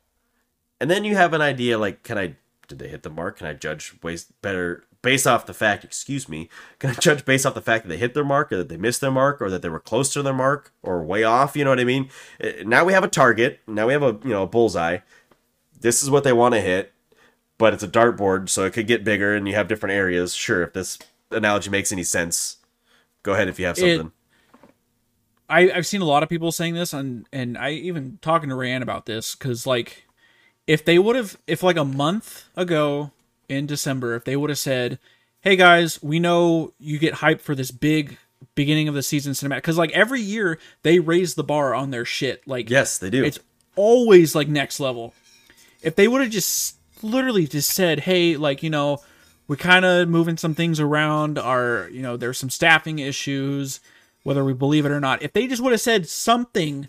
And 0.80 0.90
then 0.90 1.04
you 1.04 1.14
have 1.14 1.32
an 1.32 1.40
idea 1.40 1.78
like, 1.78 2.02
can 2.02 2.18
I? 2.18 2.36
Did 2.68 2.78
they 2.78 2.88
hit 2.88 3.02
the 3.02 3.10
mark? 3.10 3.38
Can 3.38 3.48
I 3.48 3.54
judge 3.54 3.94
ways 4.02 4.26
better 4.42 4.84
based 5.02 5.26
off 5.26 5.46
the 5.46 5.54
fact? 5.54 5.84
Excuse 5.84 6.28
me. 6.28 6.48
Can 6.78 6.90
I 6.90 6.94
judge 6.94 7.24
based 7.24 7.46
off 7.46 7.54
the 7.54 7.60
fact 7.60 7.84
that 7.84 7.88
they 7.88 7.96
hit 7.96 8.14
their 8.14 8.24
mark, 8.24 8.52
or 8.52 8.56
that 8.58 8.68
they 8.68 8.76
missed 8.76 9.00
their 9.00 9.10
mark, 9.10 9.40
or 9.40 9.50
that 9.50 9.62
they 9.62 9.68
were 9.68 9.80
close 9.80 10.12
to 10.12 10.22
their 10.22 10.32
mark, 10.34 10.72
or 10.82 11.02
way 11.02 11.24
off? 11.24 11.56
You 11.56 11.64
know 11.64 11.70
what 11.70 11.80
I 11.80 11.84
mean? 11.84 12.10
Uh, 12.42 12.48
Now 12.64 12.84
we 12.84 12.92
have 12.92 13.04
a 13.04 13.08
target. 13.08 13.60
Now 13.66 13.86
we 13.86 13.92
have 13.92 14.02
a 14.02 14.18
you 14.24 14.30
know 14.30 14.42
a 14.44 14.46
bullseye. 14.46 14.98
This 15.80 16.02
is 16.02 16.10
what 16.10 16.24
they 16.24 16.32
want 16.32 16.54
to 16.54 16.60
hit 16.60 16.92
but 17.58 17.74
it's 17.74 17.82
a 17.82 17.88
dartboard, 17.88 18.48
so 18.48 18.64
it 18.64 18.72
could 18.72 18.86
get 18.86 19.04
bigger, 19.04 19.34
and 19.36 19.46
you 19.46 19.54
have 19.54 19.68
different 19.68 19.94
areas. 19.94 20.32
Sure, 20.34 20.62
if 20.62 20.72
this 20.72 20.98
analogy 21.30 21.68
makes 21.68 21.92
any 21.92 22.02
sense, 22.02 22.56
go 23.22 23.34
ahead 23.34 23.48
if 23.48 23.58
you 23.60 23.66
have 23.66 23.76
It- 23.76 23.98
something. 23.98 24.12
I, 25.46 25.70
I've 25.70 25.86
seen 25.86 26.00
a 26.00 26.06
lot 26.06 26.22
of 26.22 26.30
people 26.30 26.52
saying 26.52 26.72
this, 26.72 26.94
and 26.94 27.26
and 27.34 27.58
I 27.58 27.72
even 27.72 28.18
talking 28.22 28.48
to 28.48 28.54
Rand 28.54 28.82
about 28.82 29.04
this 29.04 29.34
because 29.34 29.66
like, 29.66 30.04
if 30.66 30.84
they 30.86 30.98
would 30.98 31.16
have, 31.16 31.36
if 31.46 31.62
like 31.62 31.76
a 31.76 31.84
month 31.84 32.48
ago 32.56 33.10
in 33.50 33.66
December, 33.66 34.14
if 34.14 34.24
they 34.24 34.36
would 34.36 34.50
have 34.50 34.58
said, 34.58 34.98
"Hey 35.40 35.56
guys, 35.56 36.02
we 36.02 36.18
know 36.20 36.72
you 36.78 36.98
get 36.98 37.14
hyped 37.14 37.40
for 37.40 37.54
this 37.54 37.70
big 37.70 38.16
beginning 38.54 38.88
of 38.88 38.94
the 38.94 39.02
season 39.02 39.32
cinematic," 39.32 39.56
because 39.56 39.76
like 39.78 39.90
every 39.92 40.20
year 40.20 40.58
they 40.82 40.98
raise 41.00 41.34
the 41.34 41.44
bar 41.44 41.74
on 41.74 41.90
their 41.90 42.04
shit. 42.04 42.46
Like, 42.46 42.70
yes, 42.70 42.96
they 42.98 43.10
do. 43.10 43.24
it's 43.24 43.38
always 43.76 44.34
like 44.34 44.48
next 44.48 44.80
level. 44.80 45.12
If 45.82 45.96
they 45.96 46.08
would 46.08 46.20
have 46.20 46.30
just 46.30 46.76
literally 47.02 47.46
just 47.46 47.70
said, 47.70 48.00
"Hey, 48.00 48.36
like 48.36 48.62
you 48.62 48.70
know, 48.70 49.00
we're 49.48 49.56
kind 49.56 49.84
of 49.84 50.08
moving 50.08 50.36
some 50.36 50.54
things 50.54 50.78
around. 50.80 51.38
Our 51.38 51.88
you 51.92 52.02
know, 52.02 52.16
there's 52.16 52.38
some 52.38 52.50
staffing 52.50 52.98
issues, 52.98 53.80
whether 54.22 54.44
we 54.44 54.52
believe 54.52 54.86
it 54.86 54.92
or 54.92 55.00
not." 55.00 55.22
If 55.22 55.32
they 55.32 55.46
just 55.46 55.62
would 55.62 55.72
have 55.72 55.80
said 55.80 56.08
something, 56.08 56.88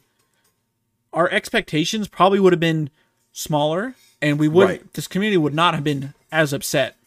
our 1.14 1.30
expectations 1.30 2.08
probably 2.08 2.40
would 2.40 2.54
have 2.54 2.60
been 2.60 2.90
smaller, 3.34 3.96
and 4.22 4.38
we 4.38 4.48
would 4.48 4.66
Right. 4.68 4.94
this 4.94 5.08
community 5.08 5.38
would 5.38 5.54
not 5.54 5.74
have 5.74 5.84
been 5.84 6.14
as 6.32 6.54
upset. 6.54 6.98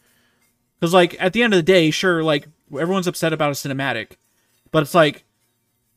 Because 0.78 0.92
like 0.92 1.16
at 1.20 1.32
the 1.32 1.42
end 1.42 1.54
of 1.54 1.58
the 1.58 1.62
day, 1.62 1.90
sure, 1.90 2.22
like 2.22 2.46
everyone's 2.72 3.06
upset 3.06 3.32
about 3.32 3.50
a 3.50 3.54
cinematic, 3.54 4.12
but 4.70 4.82
it's 4.82 4.94
like 4.94 5.24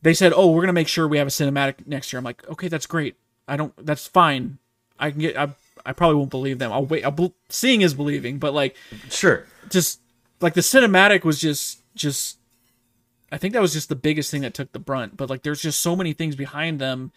they 0.02 0.14
said, 0.14 0.32
"Oh, 0.34 0.50
we're 0.50 0.62
gonna 0.62 0.72
make 0.72 0.88
sure 0.88 1.06
we 1.08 1.18
have 1.18 1.26
a 1.26 1.30
cinematic 1.30 1.86
next 1.86 2.12
year." 2.12 2.18
I'm 2.18 2.24
like, 2.24 2.48
okay, 2.48 2.68
that's 2.68 2.86
great. 2.86 3.16
I 3.46 3.56
don't. 3.56 3.74
That's 3.84 4.06
fine. 4.06 4.58
I 4.98 5.10
can 5.10 5.20
get. 5.20 5.36
I. 5.36 5.50
I 5.86 5.92
probably 5.92 6.16
won't 6.16 6.30
believe 6.30 6.58
them. 6.58 6.70
I'll 6.70 6.84
wait. 6.84 7.04
I'll, 7.04 7.34
seeing 7.48 7.80
is 7.80 7.94
believing, 7.94 8.38
but 8.38 8.52
like 8.52 8.76
Sure. 9.10 9.46
just 9.70 10.00
like 10.40 10.52
the 10.54 10.60
cinematic 10.60 11.24
was 11.24 11.40
just 11.40 11.80
just 11.94 12.38
I 13.32 13.38
think 13.38 13.54
that 13.54 13.62
was 13.62 13.72
just 13.72 13.88
the 13.88 13.96
biggest 13.96 14.30
thing 14.30 14.42
that 14.42 14.52
took 14.54 14.72
the 14.72 14.78
brunt. 14.78 15.16
But 15.16 15.30
like 15.30 15.42
there's 15.42 15.62
just 15.62 15.80
so 15.80 15.96
many 15.96 16.12
things 16.12 16.36
behind 16.36 16.78
them, 16.78 17.12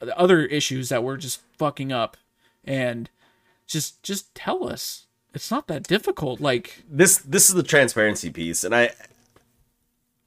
the 0.00 0.16
other 0.18 0.44
issues 0.46 0.88
that 0.88 1.02
were 1.04 1.16
just 1.18 1.40
fucking 1.58 1.92
up, 1.92 2.16
and 2.64 3.10
just 3.66 4.02
just 4.02 4.34
tell 4.34 4.68
us. 4.68 5.06
It's 5.34 5.50
not 5.50 5.66
that 5.66 5.82
difficult. 5.82 6.40
Like 6.40 6.84
this 6.88 7.18
this 7.18 7.48
is 7.48 7.54
the 7.54 7.62
transparency 7.62 8.30
piece 8.30 8.64
and 8.64 8.74
i 8.74 8.90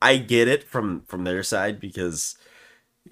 i 0.02 0.18
get 0.18 0.48
it 0.48 0.64
from 0.64 1.02
from 1.08 1.24
their 1.24 1.44
side 1.44 1.80
because 1.80 2.38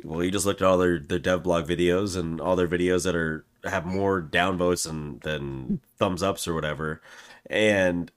well 0.04 0.24
you 0.24 0.32
just 0.32 0.46
looked 0.46 0.62
at 0.62 0.68
all 0.68 0.78
their 0.78 1.00
their 1.00 1.20
dev 1.20 1.44
blog 1.44 1.68
videos 1.68 2.18
and 2.18 2.40
all 2.42 2.56
their 2.56 2.68
videos 2.68 3.04
that 3.04 3.16
are 3.16 3.46
have 3.64 3.86
more 3.86 4.22
downvotes 4.22 4.86
than 4.86 5.20
than 5.20 5.82
thumbs 5.98 6.22
ups 6.22 6.48
or 6.48 6.54
whatever 6.54 7.02
and 7.48 8.12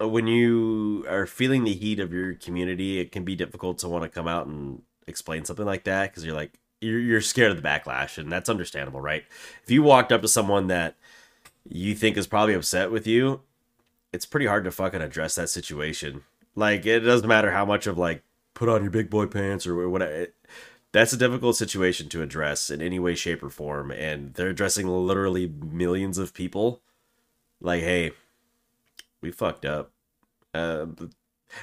when 0.00 0.26
you 0.26 1.04
are 1.08 1.26
feeling 1.26 1.64
the 1.64 1.74
heat 1.74 2.00
of 2.00 2.12
your 2.12 2.34
community 2.34 2.98
it 2.98 3.12
can 3.12 3.24
be 3.24 3.36
difficult 3.36 3.78
to 3.78 3.88
want 3.88 4.02
to 4.02 4.08
come 4.08 4.28
out 4.28 4.46
and 4.46 4.82
explain 5.06 5.44
something 5.44 5.66
like 5.66 5.84
that 5.84 6.10
because 6.10 6.24
you're 6.24 6.34
like 6.34 6.58
you're, 6.80 7.00
you're 7.00 7.20
scared 7.20 7.50
of 7.50 7.60
the 7.60 7.66
backlash 7.66 8.18
and 8.18 8.30
that's 8.30 8.48
understandable 8.48 9.00
right 9.00 9.24
if 9.62 9.70
you 9.70 9.82
walked 9.82 10.12
up 10.12 10.22
to 10.22 10.28
someone 10.28 10.66
that 10.66 10.96
you 11.68 11.94
think 11.94 12.16
is 12.16 12.26
probably 12.26 12.54
upset 12.54 12.90
with 12.90 13.06
you 13.06 13.42
it's 14.12 14.26
pretty 14.26 14.46
hard 14.46 14.64
to 14.64 14.70
fucking 14.70 15.02
address 15.02 15.34
that 15.36 15.48
situation. 15.48 16.22
Like 16.54 16.84
it 16.86 17.00
doesn't 17.00 17.28
matter 17.28 17.52
how 17.52 17.64
much 17.64 17.86
of 17.86 17.98
like 17.98 18.22
put 18.54 18.68
on 18.68 18.82
your 18.82 18.90
big 18.90 19.10
boy 19.10 19.26
pants 19.26 19.66
or 19.66 19.88
whatever. 19.88 20.28
That's 20.92 21.12
a 21.12 21.16
difficult 21.16 21.56
situation 21.56 22.08
to 22.08 22.22
address 22.22 22.68
in 22.68 22.82
any 22.82 22.98
way, 22.98 23.14
shape, 23.14 23.44
or 23.44 23.50
form, 23.50 23.92
and 23.92 24.34
they're 24.34 24.48
addressing 24.48 24.88
literally 24.88 25.46
millions 25.46 26.18
of 26.18 26.34
people. 26.34 26.82
Like, 27.60 27.82
hey, 27.82 28.10
we 29.20 29.30
fucked 29.30 29.64
up. 29.64 29.92
Uh, 30.52 30.86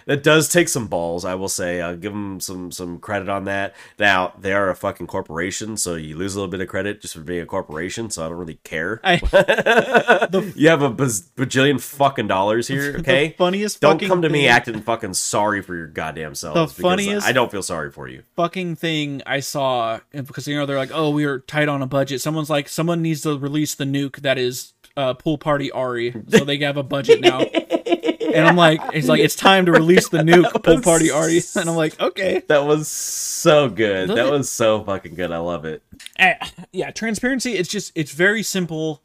that 0.05 0.23
does 0.23 0.49
take 0.49 0.69
some 0.69 0.88
balls, 0.88 1.26
I 1.26 1.35
will 1.35 1.49
say. 1.49 1.81
I'll 1.81 1.95
give 1.97 2.11
them 2.14 2.39
some 2.39 2.72
some 2.72 2.99
credit 2.99 3.30
on 3.30 3.45
that. 3.45 3.76
Now 3.99 4.34
they 4.39 4.53
are 4.53 4.69
a 4.69 4.76
fucking 4.76 5.07
corporation, 5.07 5.77
so 5.77 5.95
you 5.95 6.15
lose 6.18 6.35
a 6.35 6.39
little 6.39 6.49
bit 6.51 6.61
of 6.61 6.68
credit 6.68 7.01
just 7.01 7.14
for 7.14 7.22
being 7.22 7.41
a 7.41 7.45
corporation. 7.45 8.09
So 8.09 8.26
I 8.26 8.30
don't 8.30 8.38
really 8.38 8.59
care. 8.64 8.99
I 9.03 9.15
you 10.55 10.69
have 10.69 10.81
a 10.81 10.89
bajillion 10.91 11.80
fucking 11.81 12.27
dollars 12.27 12.68
here, 12.68 12.95
okay? 12.99 13.30
the 13.30 13.34
funniest 13.35 13.81
don't 13.81 13.99
come 14.01 14.22
to 14.22 14.30
me 14.30 14.41
thing- 14.41 14.47
acting 14.49 14.81
fucking 14.81 15.14
sorry 15.14 15.61
for 15.61 15.76
your 15.76 15.88
goddamn 15.88 16.35
selves. 16.35 16.73
The 16.73 16.77
because 16.77 16.81
funniest- 16.91 17.27
I 17.27 17.31
don't 17.31 17.51
feel 17.51 17.64
sorry 17.64 17.91
for 17.91 18.07
you. 18.07 18.23
fucking 18.35 18.76
thing 18.76 19.22
I 19.26 19.39
saw 19.39 19.99
because 20.11 20.47
you 20.47 20.57
know 20.57 20.65
they're 20.65 20.77
like, 20.77 20.91
oh, 20.93 21.09
we 21.11 21.26
are 21.26 21.39
tight 21.39 21.69
on 21.69 21.81
a 21.81 21.88
budget. 21.88 22.22
Someone's 22.22 22.49
like, 22.49 22.68
someone 22.68 23.01
needs 23.01 23.22
to 23.22 23.38
release 23.38 23.76
the 23.76 23.85
nuke 23.85 24.18
that 24.22 24.38
is 24.38 24.73
uh, 24.98 25.14
pool 25.14 25.38
party 25.38 25.69
Ahri, 25.74 26.11
so 26.30 26.44
they 26.44 26.57
have 26.57 26.76
a 26.76 26.84
budget 26.84 27.22
now. 27.22 27.40
And 27.40 28.45
I'm 28.45 28.57
like, 28.57 28.82
it's 28.94 29.07
like 29.07 29.22
it's 29.22 29.36
time 29.36 29.65
to 29.68 29.72
release 29.72 30.10
the 30.10 30.18
nuke 30.19 30.64
pool 30.64 30.82
party 30.82 31.07
Ahri, 31.07 31.56
and 31.60 31.69
I'm 31.69 31.76
like, 31.78 31.99
okay, 31.99 32.44
That 32.48 32.65
was 32.65 32.88
so 32.90 33.69
good. 33.69 34.10
Look 34.10 34.18
that 34.18 34.26
at- 34.28 34.32
was 34.32 34.52
so 34.52 34.84
fucking 34.84 35.15
good. 35.15 35.32
I 35.32 35.38
love 35.38 35.64
it. 35.65 35.82
Eh, 36.19 36.36
yeah, 36.74 36.91
transparency. 36.91 37.53
It's 37.53 37.69
just 37.69 37.91
it's 37.95 38.11
very 38.11 38.44
simple, 38.44 39.02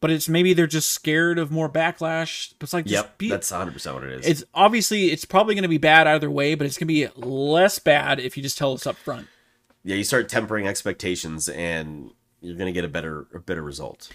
but 0.00 0.10
it's 0.10 0.28
maybe 0.28 0.52
they're 0.52 0.66
just 0.66 0.90
scared 0.90 1.38
of 1.38 1.50
more 1.50 1.68
backlash. 1.70 2.52
But 2.58 2.66
it's 2.66 2.72
like, 2.74 2.84
just 2.84 3.04
Yep, 3.04 3.18
be, 3.18 3.30
that's 3.30 3.50
100 3.50 3.72
percent 3.72 3.94
what 3.96 4.04
it 4.04 4.12
is. 4.20 4.26
it's 4.26 4.44
obviously 4.54 5.06
it's 5.12 5.24
probably 5.24 5.54
going 5.54 5.62
to 5.62 5.68
be 5.68 5.78
bad 5.78 6.06
either 6.06 6.30
way, 6.30 6.54
but 6.54 6.66
it's 6.66 6.76
going 6.76 6.88
to 6.88 6.94
be 6.94 7.08
less 7.16 7.78
bad 7.78 8.20
if 8.20 8.36
you 8.36 8.42
just 8.42 8.58
tell 8.58 8.72
us 8.74 8.86
up 8.86 8.96
front. 8.96 9.26
yeah, 9.82 9.96
you 9.96 10.04
start 10.04 10.28
tempering 10.28 10.66
expectations, 10.68 11.48
and 11.48 12.10
you're 12.40 12.56
gonna 12.56 12.70
get 12.72 12.84
a 12.84 12.88
better 12.88 13.26
a 13.34 13.38
better 13.40 13.62
result. 13.62 14.10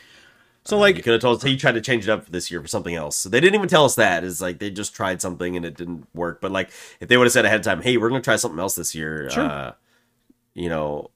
So 0.65 0.77
You 0.77 0.81
like, 0.81 0.95
you 0.97 1.03
could 1.03 1.13
have 1.13 1.21
told 1.21 1.37
us 1.37 1.43
he 1.43 1.57
tried 1.57 1.73
to 1.73 1.81
change 1.81 2.07
it 2.07 2.11
up 2.11 2.23
for 2.23 2.31
this 2.31 2.49
year 2.49 2.61
for 2.61 2.67
something 2.67 2.95
else. 2.95 3.17
So 3.17 3.27
they 3.29 3.39
didn't 3.41 3.55
even 3.55 3.67
tell 3.67 3.83
us 3.85 3.95
that. 3.95 4.23
It's 4.23 4.39
like 4.41 4.59
they 4.59 4.69
just 4.69 4.95
tried 4.95 5.21
something 5.21 5.57
and 5.57 5.65
it 5.65 5.75
didn't 5.75 6.07
work. 6.13 6.39
But 6.39 6.51
like 6.51 6.69
if 6.99 7.09
they 7.09 7.17
would 7.17 7.25
have 7.25 7.33
said 7.33 7.45
ahead 7.45 7.59
of 7.59 7.65
time, 7.65 7.81
"Hey, 7.81 7.97
we're 7.97 8.09
going 8.09 8.21
to 8.21 8.25
try 8.25 8.37
something 8.37 8.59
else 8.59 8.75
this 8.75 8.95
year," 8.95 9.29
Sure. 9.29 9.43
uh, 9.43 9.73
you 10.53 10.69
know, 10.69 11.11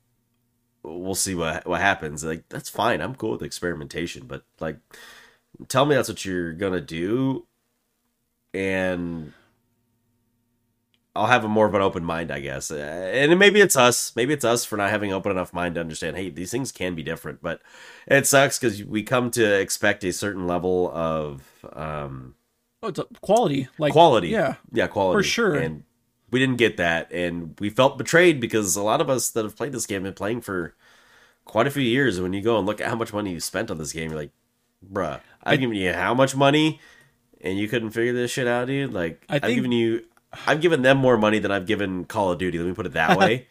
we'll 0.84 1.15
see 1.15 1.34
what 1.36 1.65
what 1.65 1.80
happens. 1.82 2.24
Like 2.26 2.49
that's 2.49 2.69
fine. 2.69 3.02
I'm 3.02 3.15
cool 3.15 3.32
with 3.32 3.41
experimentation, 3.44 4.26
but 4.28 4.44
like 4.60 4.78
tell 5.69 5.86
me 5.86 5.95
that's 5.95 6.10
what 6.10 6.26
you're 6.26 6.53
gonna 6.53 6.82
do, 6.82 7.45
and 8.53 9.32
I'll 11.18 11.26
have 11.27 11.44
a 11.44 11.48
more 11.48 11.65
of 11.65 11.73
an 11.73 11.81
open 11.81 12.03
mind, 12.03 12.31
I 12.31 12.39
guess. 12.39 12.69
Uh, 12.69 13.11
And 13.14 13.38
maybe 13.39 13.60
it's 13.60 13.76
us. 13.76 14.15
Maybe 14.15 14.34
it's 14.34 14.45
us 14.45 14.64
for 14.65 14.77
not 14.77 14.89
having 14.89 15.11
open 15.11 15.31
enough 15.31 15.52
mind 15.53 15.76
to 15.76 15.81
understand. 15.81 16.15
Hey, 16.15 16.30
these 16.30 16.52
things 16.52 16.72
can 16.72 16.95
be 16.95 17.03
different, 17.03 17.41
but 17.41 17.61
it 18.06 18.27
sucks 18.27 18.60
because 18.60 18.84
we 18.84 19.03
come 19.03 19.31
to 19.31 19.60
expect 19.60 20.03
a 20.03 20.14
certain 20.14 20.45
level 20.45 20.91
of 20.94 21.41
um, 21.73 22.35
oh, 22.84 22.89
it's 22.89 22.99
quality, 23.22 23.68
like 23.77 23.94
quality. 23.94 24.30
Yeah, 24.30 24.56
yeah, 24.72 24.88
quality 24.88 25.19
For 25.19 25.23
sure. 25.23 25.56
And 25.56 25.84
we 26.30 26.39
didn't 26.39 26.57
get 26.57 26.77
that, 26.77 27.11
and 27.11 27.57
we 27.60 27.69
felt 27.69 27.98
betrayed 27.98 28.39
because 28.39 28.76
a 28.76 28.84
lot 28.84 29.02
of 29.02 29.10
us 29.10 29.30
that 29.31 29.44
have 29.44 29.56
played 29.56 29.72
this 29.72 29.85
game 29.85 30.03
have 30.03 30.14
been 30.14 30.14
playing 30.14 30.41
for 30.41 30.76
quite 31.45 31.68
a 31.68 31.72
few 31.72 31.84
years. 31.84 32.18
And 32.18 32.23
when 32.23 32.34
you 32.34 32.41
go 32.41 32.57
and 32.57 32.68
look 32.68 32.81
at 32.81 32.88
how 32.89 32.95
much 32.95 33.14
money 33.14 33.31
you 33.31 33.39
spent 33.39 33.72
on 33.72 33.77
this 33.77 33.94
game, 33.94 34.11
you're 34.11 34.19
like, 34.19 34.31
bruh, 34.85 35.22
I've 35.44 35.60
given 35.60 35.77
you 35.77 35.94
how 35.94 36.14
much 36.14 36.35
money, 36.35 36.80
and 37.41 37.57
you 37.57 37.68
couldn't 37.68 37.91
figure 37.91 38.14
this 38.14 38.30
shit 38.31 38.48
out, 38.48 38.68
dude. 38.68 38.94
Like, 38.94 39.23
I 39.30 39.38
I've 39.38 39.56
given 39.56 39.72
you, 39.72 40.06
I've 40.45 40.62
given 40.62 40.82
them 40.82 40.98
more 40.98 41.18
money 41.18 41.40
than 41.40 41.52
I've 41.52 41.66
given 41.66 42.06
Call 42.06 42.32
of 42.32 42.38
Duty. 42.38 42.58
Let 42.58 42.68
me 42.68 42.74
put 42.74 42.86
it 42.86 42.94
that 42.94 43.18
way. 43.18 43.48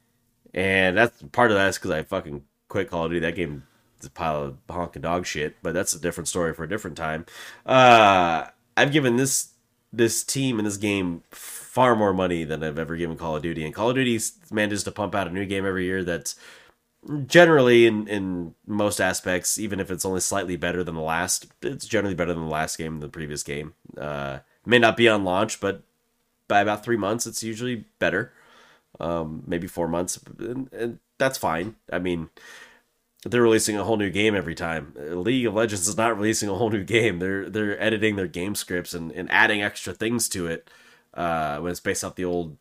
and 0.54 0.96
that's 0.96 1.22
part 1.32 1.50
of 1.50 1.56
that 1.56 1.68
is 1.68 1.78
because 1.78 1.90
I 1.90 2.02
fucking 2.02 2.44
quit 2.68 2.90
Call 2.90 3.04
of 3.04 3.10
Duty. 3.10 3.20
That 3.20 3.34
game 3.34 3.64
is 4.00 4.06
a 4.06 4.10
pile 4.10 4.42
of 4.42 4.56
honking 4.68 5.02
dog 5.02 5.26
shit, 5.26 5.56
but 5.62 5.74
that's 5.74 5.92
a 5.92 6.00
different 6.00 6.28
story 6.28 6.54
for 6.54 6.64
a 6.64 6.68
different 6.68 6.96
time. 6.96 7.26
Uh, 7.66 8.46
I've 8.76 8.92
given 8.92 9.16
this 9.16 9.50
this 9.92 10.22
team 10.22 10.58
and 10.58 10.66
this 10.66 10.76
game 10.76 11.22
far 11.32 11.96
more 11.96 12.12
money 12.12 12.44
than 12.44 12.62
I've 12.62 12.78
ever 12.78 12.96
given 12.96 13.16
Call 13.16 13.36
of 13.36 13.42
Duty, 13.42 13.64
and 13.64 13.74
Call 13.74 13.90
of 13.90 13.96
Duty 13.96 14.20
manages 14.50 14.84
to 14.84 14.92
pump 14.92 15.14
out 15.14 15.26
a 15.26 15.30
new 15.30 15.44
game 15.46 15.66
every 15.66 15.84
year 15.84 16.04
that's 16.04 16.36
generally 17.26 17.86
in 17.86 18.06
in 18.08 18.54
most 18.66 19.00
aspects, 19.00 19.58
even 19.58 19.80
if 19.80 19.90
it's 19.90 20.04
only 20.04 20.20
slightly 20.20 20.56
better 20.56 20.84
than 20.84 20.94
the 20.94 21.00
last, 21.00 21.46
it's 21.62 21.86
generally 21.86 22.14
better 22.14 22.32
than 22.32 22.44
the 22.44 22.50
last 22.50 22.78
game, 22.78 23.00
the 23.00 23.08
previous 23.08 23.42
game. 23.42 23.74
Uh, 23.98 24.38
may 24.64 24.78
not 24.78 24.96
be 24.96 25.08
on 25.08 25.24
launch, 25.24 25.60
but 25.60 25.82
by 26.50 26.60
about 26.60 26.84
three 26.84 26.98
months, 26.98 27.26
it's 27.26 27.42
usually 27.42 27.86
better. 27.98 28.32
Um, 28.98 29.44
maybe 29.46 29.66
four 29.66 29.88
months, 29.88 30.18
and, 30.38 30.70
and 30.72 30.98
that's 31.16 31.38
fine. 31.38 31.76
I 31.90 32.00
mean, 32.00 32.28
they're 33.24 33.40
releasing 33.40 33.78
a 33.78 33.84
whole 33.84 33.96
new 33.96 34.10
game 34.10 34.34
every 34.34 34.54
time. 34.54 34.92
League 34.98 35.46
of 35.46 35.54
Legends 35.54 35.86
is 35.88 35.96
not 35.96 36.16
releasing 36.16 36.48
a 36.48 36.54
whole 36.54 36.68
new 36.68 36.84
game. 36.84 37.20
They're 37.20 37.48
they're 37.48 37.80
editing 37.80 38.16
their 38.16 38.26
game 38.26 38.54
scripts 38.54 38.92
and, 38.92 39.12
and 39.12 39.30
adding 39.30 39.62
extra 39.62 39.94
things 39.94 40.28
to 40.30 40.48
it 40.48 40.68
uh, 41.14 41.58
when 41.60 41.70
it's 41.70 41.80
based 41.80 42.02
off 42.04 42.16
the 42.16 42.24
old, 42.24 42.58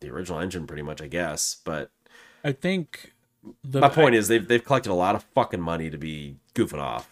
the 0.00 0.10
original 0.10 0.38
engine, 0.38 0.66
pretty 0.66 0.82
much, 0.82 1.02
I 1.02 1.08
guess. 1.08 1.56
But 1.64 1.90
I 2.44 2.52
think 2.52 3.12
the 3.64 3.80
my 3.80 3.88
point 3.88 4.14
is 4.14 4.28
they've 4.28 4.46
they've 4.46 4.64
collected 4.64 4.92
a 4.92 4.94
lot 4.94 5.16
of 5.16 5.24
fucking 5.34 5.60
money 5.60 5.90
to 5.90 5.98
be 5.98 6.36
goofing 6.54 6.80
off. 6.80 7.10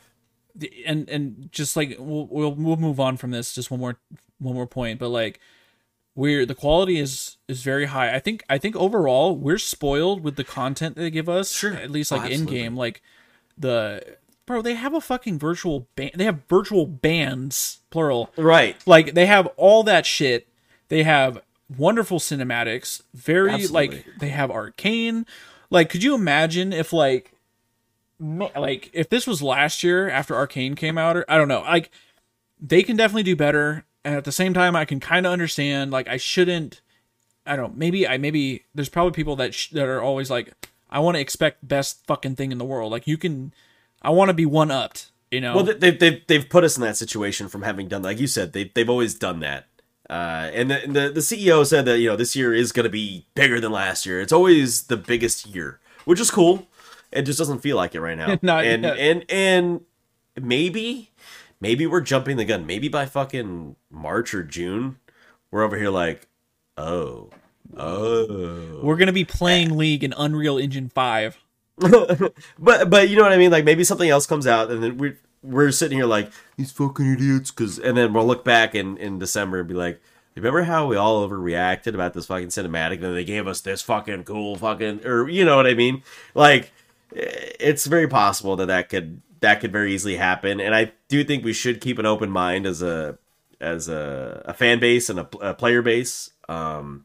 and 0.86 1.08
and 1.08 1.48
just 1.50 1.76
like 1.76 1.96
we'll, 1.98 2.26
we'll 2.30 2.54
we'll 2.54 2.76
move 2.76 3.00
on 3.00 3.16
from 3.16 3.32
this 3.32 3.54
just 3.54 3.70
one 3.70 3.80
more 3.80 3.96
one 4.38 4.54
more 4.54 4.66
point 4.66 4.98
but 4.98 5.08
like 5.08 5.40
we're 6.20 6.44
the 6.44 6.55
quality 6.55 6.98
is 6.98 7.36
is 7.48 7.62
very 7.62 7.86
high. 7.86 8.14
I 8.14 8.18
think 8.20 8.42
i 8.48 8.59
think 8.59 8.76
overall 8.76 9.34
we're 9.36 9.59
spoiled 9.59 10.22
with 10.22 10.36
the 10.36 10.44
content 10.44 10.94
they 10.97 11.10
give 11.10 11.28
us 11.28 11.51
Sure. 11.52 11.72
at 11.74 11.90
least 11.90 12.12
Oh, 12.12 12.16
like 12.16 12.30
in 12.30 12.44
game, 12.44 12.76
like 12.76 13.01
the 13.56 14.16
bro 14.47 14.60
they 14.62 14.74
have 14.74 14.94
a 14.94 15.01
fucking 15.01 15.38
virtual 15.38 15.88
band 15.97 16.12
they 16.16 16.24
have 16.24 16.40
virtual 16.48 16.84
bands 16.86 17.78
plural. 17.90 18.30
Right. 18.36 18.76
like 18.86 19.14
they 19.14 19.26
have 19.26 19.47
all 19.56 19.82
that 19.84 20.05
shit. 20.06 20.47
They 20.88 21.02
have 21.05 21.40
wonderful 21.78 22.18
cinematics 22.18 23.01
very 23.14 23.51
Absolutely. 23.52 23.97
like 23.98 24.06
they 24.18 24.28
have 24.30 24.51
arcane. 24.51 25.24
Like 25.70 25.88
could 25.88 26.02
you 26.02 26.14
imagine 26.14 26.72
if 26.72 26.92
like 26.92 27.32
like 28.20 28.90
if 28.92 29.09
this 29.09 29.26
was 29.26 29.40
last 29.42 29.82
year 29.82 30.10
after 30.10 30.34
arcane 30.34 30.74
came 30.74 30.98
out 30.98 31.16
or 31.16 31.24
i 31.28 31.38
don't 31.38 31.48
know. 31.48 31.62
Like 31.62 31.90
they 32.60 32.82
can 32.82 32.97
definitely 32.97 33.22
do 33.22 33.36
better 33.36 33.84
and 34.05 34.14
at 34.14 34.24
the 34.24 34.32
same 34.32 34.52
time 34.55 34.74
i 34.77 34.85
can 34.85 35.01
kind 35.01 35.27
of 35.27 35.32
understand 35.32 35.90
like 35.90 36.09
i 36.09 36.16
shouldn't 36.16 36.81
i 37.47 37.56
don't 37.56 37.77
maybe 37.77 38.06
i 38.06 38.16
maybe 38.18 38.64
there's 38.74 38.89
probably 38.89 39.12
people 39.12 39.36
that 39.36 39.55
sh- 39.55 39.70
that 39.70 39.86
are 39.86 40.01
always 40.02 40.31
like 40.31 40.52
i 40.90 40.98
want 40.98 41.16
to 41.16 41.20
expect 41.20 41.66
best 41.66 42.05
fucking 42.06 42.36
thing 42.36 42.52
in 42.52 42.59
the 42.59 42.64
world 42.64 42.90
like 42.93 43.06
you 43.06 43.16
can 43.18 43.52
i 44.02 44.10
want 44.10 44.28
to 44.28 44.35
be 44.35 44.47
one 44.47 44.70
upped 44.70 45.10
you 45.31 45.40
know 45.40 45.55
Well, 45.55 45.64
they- 45.64 45.74
they've 45.74 45.98
they've 45.98 46.27
they've 46.27 46.48
put 46.48 46.64
us 46.64 46.77
in 46.77 46.82
that 46.82 46.97
situation 46.97 47.48
from 47.48 47.62
having 47.62 47.89
done 47.89 48.02
like 48.02 48.18
you 48.18 48.27
said 48.27 48.52
they 48.52 48.70
they've 48.74 48.90
always 48.90 49.14
done 49.14 49.40
that. 49.40 49.66
Uh, 50.09 50.51
and 50.52 50.72
the, 50.72 50.82
and 50.82 50.97
the 50.97 51.09
the 51.10 51.20
CEO 51.20 51.64
said 51.64 51.85
that 51.85 52.01
you 52.01 52.09
know 52.09 52.16
this 52.16 52.35
year 52.35 52.52
is 52.52 52.72
going 52.72 52.82
to 52.82 52.90
be 52.90 53.27
bigger 53.36 53.60
than 53.60 53.70
last 53.70 54.05
year. 54.05 54.20
It's 54.20 54.32
always 54.32 54.89
the 54.89 54.97
biggest 54.97 55.47
year, 55.47 55.78
which 56.05 56.18
is 56.18 56.32
cool. 56.32 56.66
It 57.12 57.22
just 57.22 57.39
doesn't 57.39 57.60
feel 57.60 57.77
like 57.77 57.94
it 57.94 58.01
right 58.01 58.18
now. 58.18 58.36
Not 58.43 58.64
and 58.64 58.82
yet. 58.82 58.98
and 58.98 59.24
and 59.31 59.81
maybe 60.40 61.09
maybe 61.60 61.86
we're 61.86 62.00
jumping 62.00 62.36
the 62.36 62.44
gun. 62.44 62.66
Maybe 62.66 62.88
by 62.88 63.06
fucking 63.06 63.76
March 63.90 64.34
or 64.34 64.42
June, 64.42 64.98
we're 65.50 65.62
over 65.62 65.76
here 65.76 65.90
like, 65.90 66.28
oh, 66.76 67.30
oh. 67.76 68.80
We're 68.82 68.96
gonna 68.96 69.12
be 69.12 69.24
playing 69.24 69.76
League 69.76 70.02
in 70.02 70.14
Unreal 70.16 70.58
Engine 70.58 70.88
five. 70.88 71.38
but 72.58 72.90
but 72.90 73.08
you 73.08 73.16
know 73.16 73.22
what 73.22 73.32
I 73.32 73.38
mean? 73.38 73.50
Like 73.50 73.64
maybe 73.64 73.84
something 73.84 74.08
else 74.08 74.26
comes 74.26 74.46
out, 74.46 74.70
and 74.70 74.82
then 74.82 74.98
we 74.98 75.14
we're 75.42 75.70
sitting 75.70 75.98
here 75.98 76.06
like 76.06 76.30
these 76.56 76.72
fucking 76.72 77.14
idiots. 77.14 77.50
Cause 77.50 77.78
and 77.78 77.96
then 77.96 78.12
we'll 78.12 78.26
look 78.26 78.44
back 78.44 78.74
in 78.74 78.96
in 78.98 79.18
December 79.18 79.60
and 79.60 79.68
be 79.68 79.74
like, 79.74 80.00
remember 80.34 80.62
how 80.62 80.86
we 80.86 80.96
all 80.96 81.26
overreacted 81.26 81.94
about 81.94 82.14
this 82.14 82.26
fucking 82.26 82.48
cinematic? 82.48 82.94
And 82.94 83.04
then 83.04 83.14
they 83.14 83.24
gave 83.24 83.46
us 83.46 83.60
this 83.60 83.82
fucking 83.82 84.24
cool 84.24 84.56
fucking 84.56 85.06
or 85.06 85.28
you 85.28 85.44
know 85.44 85.56
what 85.56 85.66
I 85.66 85.74
mean? 85.74 86.02
Like 86.34 86.72
eh, 87.16 87.52
it's 87.58 87.86
very 87.86 88.08
possible 88.08 88.56
that 88.56 88.66
that 88.66 88.88
could 88.88 89.22
that 89.40 89.60
could 89.60 89.72
very 89.72 89.94
easily 89.94 90.16
happen. 90.16 90.60
And 90.60 90.74
I 90.74 90.92
do 91.08 91.24
think 91.24 91.44
we 91.44 91.52
should 91.52 91.80
keep 91.80 91.98
an 91.98 92.06
open 92.06 92.30
mind 92.30 92.66
as 92.66 92.82
a 92.82 93.18
as 93.60 93.88
a, 93.88 94.42
a 94.46 94.54
fan 94.54 94.80
base 94.80 95.10
and 95.10 95.20
a, 95.20 95.28
a 95.40 95.54
player 95.54 95.82
base. 95.82 96.30
Um, 96.48 97.04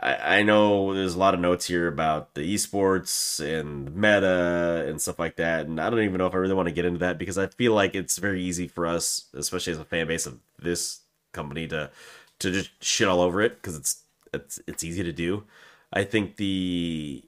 I, 0.00 0.38
I 0.38 0.42
know 0.42 0.94
there's 0.94 1.14
a 1.14 1.18
lot 1.18 1.34
of 1.34 1.40
notes 1.40 1.66
here 1.66 1.88
about 1.88 2.34
the 2.34 2.54
esports 2.54 3.40
and 3.40 3.94
meta 3.94 4.86
and 4.88 5.00
stuff 5.00 5.18
like 5.18 5.36
that, 5.36 5.66
and 5.66 5.80
I 5.80 5.90
don't 5.90 6.00
even 6.00 6.18
know 6.18 6.26
if 6.26 6.34
I 6.34 6.38
really 6.38 6.54
want 6.54 6.68
to 6.68 6.74
get 6.74 6.84
into 6.84 7.00
that 7.00 7.18
because 7.18 7.38
I 7.38 7.48
feel 7.48 7.74
like 7.74 7.94
it's 7.94 8.18
very 8.18 8.42
easy 8.42 8.68
for 8.68 8.86
us, 8.86 9.26
especially 9.34 9.72
as 9.74 9.78
a 9.78 9.84
fan 9.84 10.06
base 10.06 10.26
of 10.26 10.38
this 10.58 11.00
company, 11.32 11.66
to 11.68 11.90
to 12.38 12.50
just 12.50 12.70
shit 12.82 13.08
all 13.08 13.20
over 13.20 13.40
it 13.42 13.56
because 13.56 13.76
it's 13.76 14.02
it's 14.32 14.60
it's 14.66 14.84
easy 14.84 15.02
to 15.02 15.12
do. 15.12 15.44
I 15.92 16.04
think 16.04 16.36
the 16.36 17.22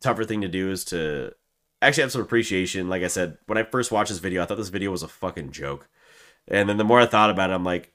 tougher 0.00 0.24
thing 0.24 0.40
to 0.40 0.48
do 0.48 0.70
is 0.70 0.84
to 0.86 1.34
actually 1.82 2.02
have 2.02 2.12
some 2.12 2.22
appreciation. 2.22 2.88
Like 2.88 3.02
I 3.02 3.08
said, 3.08 3.38
when 3.46 3.58
I 3.58 3.62
first 3.64 3.92
watched 3.92 4.10
this 4.10 4.18
video, 4.18 4.42
I 4.42 4.46
thought 4.46 4.56
this 4.58 4.68
video 4.68 4.90
was 4.90 5.02
a 5.02 5.08
fucking 5.08 5.52
joke, 5.52 5.88
and 6.48 6.68
then 6.68 6.76
the 6.78 6.84
more 6.84 7.00
I 7.00 7.06
thought 7.06 7.30
about 7.30 7.50
it, 7.50 7.54
I'm 7.54 7.64
like, 7.64 7.92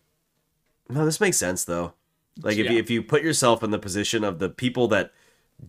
no, 0.89 1.05
this 1.05 1.21
makes 1.21 1.37
sense 1.37 1.63
though. 1.63 1.93
Like 2.41 2.57
if 2.57 2.65
Yeah. 2.65 2.71
you, 2.73 2.79
if 2.79 2.89
you 2.89 3.03
put 3.03 3.23
yourself 3.23 3.63
in 3.63 3.71
the 3.71 3.79
position 3.79 4.23
of 4.23 4.39
the 4.39 4.49
people 4.49 4.87
that 4.89 5.11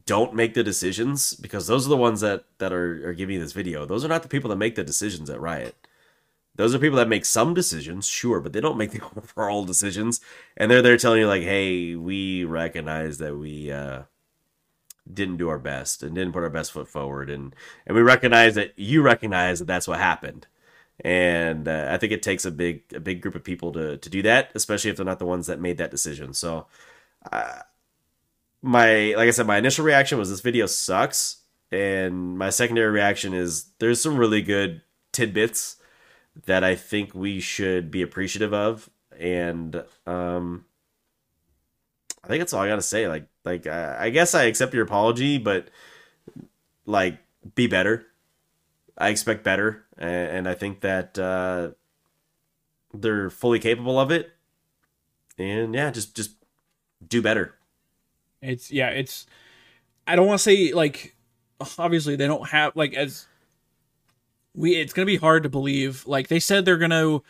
don't 0.06 0.34
make 0.34 0.54
the 0.54 0.62
decisions, 0.64 1.34
because 1.34 1.66
those 1.66 1.86
are 1.86 1.90
the 1.90 1.96
ones 1.96 2.20
that 2.20 2.44
that 2.58 2.72
are, 2.72 3.08
are 3.08 3.14
giving 3.14 3.34
you 3.36 3.40
this 3.42 3.52
video. 3.52 3.84
Those 3.86 4.04
are 4.04 4.08
not 4.08 4.22
the 4.22 4.28
people 4.28 4.50
that 4.50 4.56
make 4.56 4.74
the 4.74 4.84
decisions 4.84 5.28
at 5.30 5.40
Riot. 5.40 5.76
Those 6.54 6.74
are 6.74 6.78
people 6.78 6.98
that 6.98 7.08
make 7.08 7.24
some 7.24 7.54
decisions, 7.54 8.06
sure, 8.06 8.40
but 8.40 8.52
they 8.52 8.60
don't 8.60 8.76
make 8.78 8.90
the 8.92 9.02
overall 9.16 9.64
decisions. 9.64 10.20
And 10.56 10.70
they're 10.70 10.82
there 10.82 10.96
telling 10.98 11.20
you 11.20 11.26
like, 11.28 11.42
"Hey, 11.42 11.94
we 11.96 12.44
recognize 12.44 13.18
that 13.18 13.36
we 13.36 13.70
uh, 13.72 14.02
didn't 15.12 15.36
do 15.36 15.48
our 15.48 15.58
best 15.58 16.02
and 16.02 16.14
didn't 16.14 16.32
put 16.32 16.42
our 16.42 16.50
best 16.50 16.72
foot 16.72 16.88
forward, 16.88 17.30
and 17.30 17.54
and 17.86 17.96
we 17.96 18.02
recognize 18.02 18.54
that 18.54 18.78
you 18.78 19.02
recognize 19.02 19.58
that 19.58 19.66
that's 19.66 19.88
what 19.88 19.98
happened." 19.98 20.46
and 21.04 21.66
uh, 21.68 21.88
I 21.90 21.96
think 21.98 22.12
it 22.12 22.22
takes 22.22 22.44
a 22.44 22.50
big 22.50 22.82
a 22.94 23.00
big 23.00 23.20
group 23.20 23.34
of 23.34 23.44
people 23.44 23.72
to 23.72 23.96
to 23.96 24.10
do 24.10 24.22
that, 24.22 24.50
especially 24.54 24.90
if 24.90 24.96
they're 24.96 25.06
not 25.06 25.18
the 25.18 25.26
ones 25.26 25.46
that 25.46 25.60
made 25.60 25.78
that 25.78 25.90
decision. 25.90 26.32
So, 26.32 26.66
uh, 27.30 27.60
my 28.62 29.14
like 29.16 29.28
I 29.28 29.30
said, 29.32 29.46
my 29.46 29.58
initial 29.58 29.84
reaction 29.84 30.18
was 30.18 30.30
this 30.30 30.40
video 30.40 30.66
sucks, 30.66 31.42
and 31.70 32.38
my 32.38 32.50
secondary 32.50 32.90
reaction 32.90 33.34
is 33.34 33.70
there's 33.78 34.00
some 34.00 34.16
really 34.16 34.42
good 34.42 34.82
tidbits 35.12 35.76
that 36.46 36.64
I 36.64 36.74
think 36.76 37.14
we 37.14 37.40
should 37.40 37.90
be 37.90 38.02
appreciative 38.02 38.54
of, 38.54 38.88
and 39.18 39.84
um, 40.06 40.66
I 42.22 42.28
think 42.28 42.40
that's 42.40 42.52
all 42.52 42.62
I 42.62 42.68
gotta 42.68 42.82
say. 42.82 43.08
Like 43.08 43.26
like 43.44 43.66
uh, 43.66 43.96
I 43.98 44.10
guess 44.10 44.34
I 44.34 44.44
accept 44.44 44.74
your 44.74 44.84
apology, 44.84 45.38
but 45.38 45.68
like 46.86 47.18
be 47.54 47.66
better. 47.66 48.06
I 48.96 49.08
expect 49.08 49.44
better, 49.44 49.84
a- 49.98 50.04
and 50.04 50.48
I 50.48 50.54
think 50.54 50.80
that 50.80 51.18
uh, 51.18 51.70
they're 52.94 53.30
fully 53.30 53.58
capable 53.58 53.98
of 53.98 54.10
it. 54.10 54.30
And 55.38 55.74
yeah, 55.74 55.90
just 55.90 56.14
just 56.14 56.32
do 57.06 57.22
better. 57.22 57.54
It's 58.40 58.70
yeah, 58.70 58.90
it's 58.90 59.26
I 60.06 60.16
don't 60.16 60.26
want 60.26 60.38
to 60.38 60.42
say 60.44 60.72
like 60.72 61.16
obviously 61.78 62.16
they 62.16 62.26
don't 62.26 62.48
have 62.48 62.76
like 62.76 62.94
as 62.94 63.26
we 64.54 64.76
it's 64.76 64.92
going 64.92 65.06
to 65.06 65.10
be 65.12 65.16
hard 65.16 65.42
to 65.42 65.48
believe 65.48 66.06
like 66.06 66.28
they 66.28 66.40
said 66.40 66.64
they're 66.64 66.76
going 66.78 66.90
to 66.90 67.22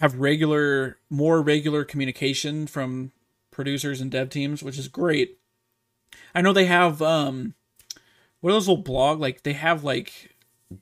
have 0.00 0.16
regular 0.16 0.98
more 1.10 1.42
regular 1.42 1.84
communication 1.84 2.66
from 2.66 3.12
producers 3.52 4.00
and 4.00 4.10
dev 4.10 4.30
teams, 4.30 4.62
which 4.62 4.78
is 4.78 4.88
great. 4.88 5.38
I 6.34 6.42
know 6.42 6.52
they 6.52 6.66
have 6.66 7.00
um 7.00 7.54
what 8.40 8.50
are 8.50 8.54
those 8.54 8.66
little 8.66 8.82
blog 8.82 9.20
like 9.20 9.44
they 9.44 9.52
have 9.52 9.84
like 9.84 10.30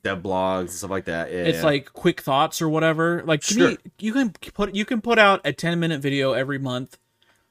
Dev 0.02 0.22
blogs 0.22 0.60
and 0.60 0.70
stuff 0.70 0.90
like 0.90 1.06
that. 1.06 1.30
Yeah, 1.30 1.38
it's 1.38 1.58
yeah. 1.58 1.64
like 1.64 1.92
quick 1.92 2.20
thoughts 2.20 2.62
or 2.62 2.68
whatever. 2.68 3.22
Like 3.24 3.42
Sure. 3.42 3.70
me, 3.70 3.78
you 3.98 4.12
can 4.12 4.30
put 4.30 4.74
you 4.74 4.84
can 4.84 5.00
put 5.00 5.18
out 5.18 5.40
a 5.44 5.52
10 5.52 5.78
minute 5.80 6.00
video 6.00 6.32
every 6.32 6.58
month 6.58 6.98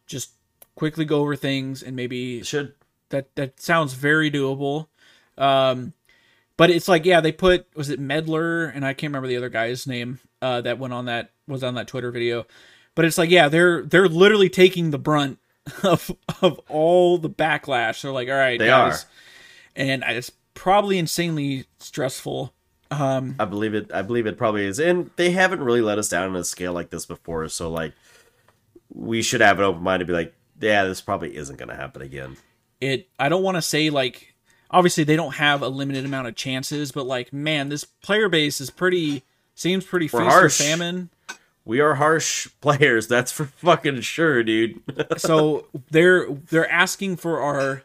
just 0.08 0.32
quickly 0.76 1.06
go 1.06 1.20
over 1.20 1.36
things 1.36 1.84
and 1.84 1.96
maybe 1.96 2.42
should 2.44 2.74
that 3.10 3.36
that 3.36 3.62
sounds 3.62 3.94
very 3.94 4.32
doable. 4.32 4.88
Um, 5.38 5.94
but 6.58 6.70
it's 6.70 6.88
like 6.88 7.06
yeah, 7.06 7.22
they 7.22 7.32
put 7.32 7.68
was 7.76 7.90
it 7.90 8.00
Meddler 8.00 8.66
and 8.66 8.86
I 8.86 8.94
can't 8.94 9.10
remember 9.12 9.28
the 9.28 9.38
other 9.38 9.50
guy's 9.50 9.86
name 9.86 10.20
uh, 10.42 10.62
that 10.62 10.80
went 10.80 10.94
on 10.94 11.06
that 11.06 11.32
was 11.48 11.64
on 11.64 11.76
that 11.76 11.88
Twitter 11.88 12.12
video. 12.12 12.46
But 13.00 13.06
it's 13.06 13.18
like 13.18 13.30
yeah, 13.30 13.48
they're 13.48 13.84
they're 13.84 14.10
literally 14.10 14.50
taking 14.50 14.92
the 14.92 14.98
brunt 14.98 15.40
of 15.84 16.12
of 16.42 16.60
all 16.68 17.18
the 17.18 17.30
backlash. 17.30 18.02
They're 18.02 18.12
like 18.12 18.28
all 18.28 18.34
right, 18.36 18.60
They 18.60 18.66
guys, 18.68 19.06
are. 19.06 19.08
and 19.78 20.04
it's 20.06 20.34
probably 20.54 20.98
insanely 20.98 21.64
stressful. 21.78 22.54
Um, 22.92 23.38
I 23.40 23.46
believe 23.46 23.74
it. 23.74 23.90
I 23.94 24.02
believe 24.02 24.28
it 24.28 24.38
probably 24.38 24.66
is, 24.66 24.82
and 24.82 25.12
they 25.16 25.32
haven't 25.32 25.62
really 25.62 25.80
let 25.80 25.98
us 25.98 26.10
down 26.10 26.28
on 26.30 26.36
a 26.36 26.44
scale 26.44 26.74
like 26.74 26.90
this 26.90 27.06
before. 27.06 27.48
So 27.48 27.72
like, 27.72 27.94
we 28.94 29.22
should 29.22 29.40
have 29.40 29.60
an 29.60 29.64
open 29.64 29.82
mind 29.82 30.02
to 30.02 30.06
be 30.06 30.12
like, 30.12 30.34
yeah, 30.60 30.84
this 30.84 31.00
probably 31.00 31.38
isn't 31.38 31.56
going 31.56 31.70
to 31.70 31.78
happen 31.78 32.02
again. 32.02 32.36
it 32.82 33.08
I 33.18 33.30
don't 33.30 33.44
want 33.44 33.56
to 33.56 33.62
say 33.62 33.90
like 33.90 34.34
obviously 34.70 35.06
they 35.06 35.16
don't 35.16 35.36
have 35.36 35.62
a 35.62 35.70
limited 35.70 36.04
amount 36.04 36.28
of 36.28 36.36
chances, 36.36 36.92
but 36.92 37.06
like 37.06 37.32
man, 37.32 37.70
this 37.70 37.86
player 37.86 38.28
base 38.28 38.60
is 38.60 38.70
pretty 38.70 39.24
seems 39.56 39.86
pretty 39.86 40.10
feast 40.10 40.22
or 40.22 40.50
famine. 40.50 41.10
We 41.70 41.82
are 41.82 41.94
harsh 41.94 42.48
players. 42.62 43.08
That's 43.08 43.32
for 43.32 43.46
fucking 43.46 44.02
sure, 44.02 44.44
dude. 44.44 44.82
so 45.18 45.68
they're 45.92 46.28
they're 46.50 46.70
asking 46.70 47.18
for 47.18 47.40
our 47.40 47.84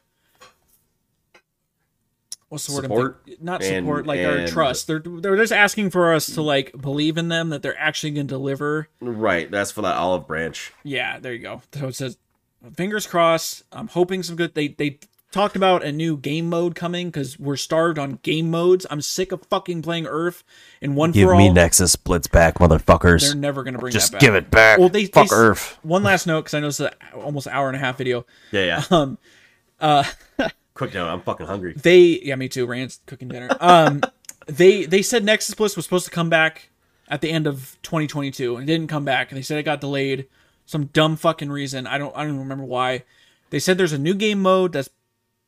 what's 2.49 2.67
the 2.67 2.73
word? 2.75 2.83
Support 2.85 3.23
thinking- 3.27 3.45
Not 3.45 3.63
and- 3.63 3.85
support, 3.85 4.07
like 4.07 4.21
our 4.25 4.47
trust. 4.47 4.87
They're 4.87 5.01
they're 5.05 5.37
just 5.37 5.53
asking 5.53 5.91
for 5.91 6.15
us 6.15 6.27
to 6.27 6.41
like 6.41 6.73
believe 6.81 7.19
in 7.19 7.29
them 7.29 7.51
that 7.51 7.61
they're 7.63 7.79
actually 7.79 8.13
going 8.13 8.27
to 8.27 8.35
deliver. 8.35 8.89
right. 9.01 9.51
That's 9.51 9.71
for 9.71 9.83
that 9.83 9.97
olive 9.97 10.27
branch. 10.27 10.73
Yeah, 10.83 11.19
there 11.19 11.35
you 11.35 11.41
go. 11.41 11.61
So 11.75 11.89
it 11.89 11.95
says, 11.95 12.17
fingers 12.75 13.07
crossed. 13.07 13.65
I'm 13.71 13.89
hoping 13.89 14.23
some 14.23 14.37
good. 14.37 14.55
They 14.55 14.69
they 14.69 14.99
talked 15.35 15.57
about 15.57 15.85
a 15.85 15.93
new 15.93 16.17
game 16.17 16.49
mode 16.49 16.75
coming 16.75 17.09
because 17.09 17.39
we're 17.39 17.57
starved 17.57 17.99
on 17.99 18.21
game 18.23 18.51
modes. 18.51 18.87
I'm 18.89 19.03
sick 19.03 19.33
of 19.33 19.43
fucking 19.47 19.83
playing 19.83 20.07
Earth 20.07 20.45
in 20.81 20.95
one 20.95 21.11
Give 21.11 21.29
for 21.29 21.37
me. 21.37 21.51
Nexus 21.51 21.97
Blitz 21.97 22.29
back, 22.29 22.55
motherfuckers. 22.55 23.23
They're 23.23 23.35
never 23.35 23.65
gonna 23.65 23.79
bring 23.79 23.93
Just 23.93 24.13
that 24.13 24.13
back. 24.13 24.21
Just 24.21 24.27
give 24.27 24.35
it 24.37 24.51
back. 24.51 24.79
Well, 24.79 24.89
they 24.89 25.07
Fuck 25.07 25.29
they, 25.29 25.35
Earth. 25.35 25.79
One 25.83 26.03
last 26.03 26.27
note 26.27 26.43
because 26.43 26.55
I 26.55 26.61
know 26.61 26.69
it's 26.69 26.81
an 26.81 26.91
almost 27.15 27.49
hour 27.49 27.69
and 27.69 27.77
a 27.77 27.81
half 27.81 27.99
video. 27.99 28.25
Yeah, 28.53 28.65
yeah. 28.65 28.83
Um, 28.91 29.19
uh, 29.81 30.05
Quick 30.75 30.95
note. 30.95 31.09
I'm 31.09 31.21
fucking 31.21 31.47
hungry. 31.47 31.75
they 31.75 32.21
yeah 32.23 32.37
me 32.37 32.49
too 32.49 32.65
rand's 32.67 33.01
cooking 33.07 33.29
dinner 33.29 33.49
um 33.61 34.03
they 34.47 34.87
they 34.87 35.03
said 35.03 35.25
Nexus 35.25 35.55
Blitz 35.55 35.77
was 35.77 35.85
supposed 35.85 36.05
to 36.05 36.11
come 36.11 36.31
back 36.31 36.71
at 37.09 37.21
the 37.21 37.31
end 37.31 37.47
of 37.47 37.77
2022 37.83 38.57
and 38.57 38.69
it 38.69 38.73
didn't 38.73 38.89
come 38.89 39.05
back 39.05 39.31
and 39.31 39.39
they 39.39 39.43
said 39.43 39.59
it 39.59 39.65
got 39.65 39.81
delayed 39.81 40.27
some 40.65 40.87
dumb 40.87 41.17
fucking 41.17 41.51
reason 41.51 41.87
i 41.87 41.99
don't 41.99 42.17
i 42.17 42.21
don't 42.21 42.31
even 42.31 42.41
remember 42.41 42.65
why 42.65 43.05
they 43.51 43.59
said 43.59 43.77
there's 43.77 43.93
a 43.93 43.99
new 43.99 44.15
game 44.15 44.41
mode 44.41 44.73
that's 44.73 44.89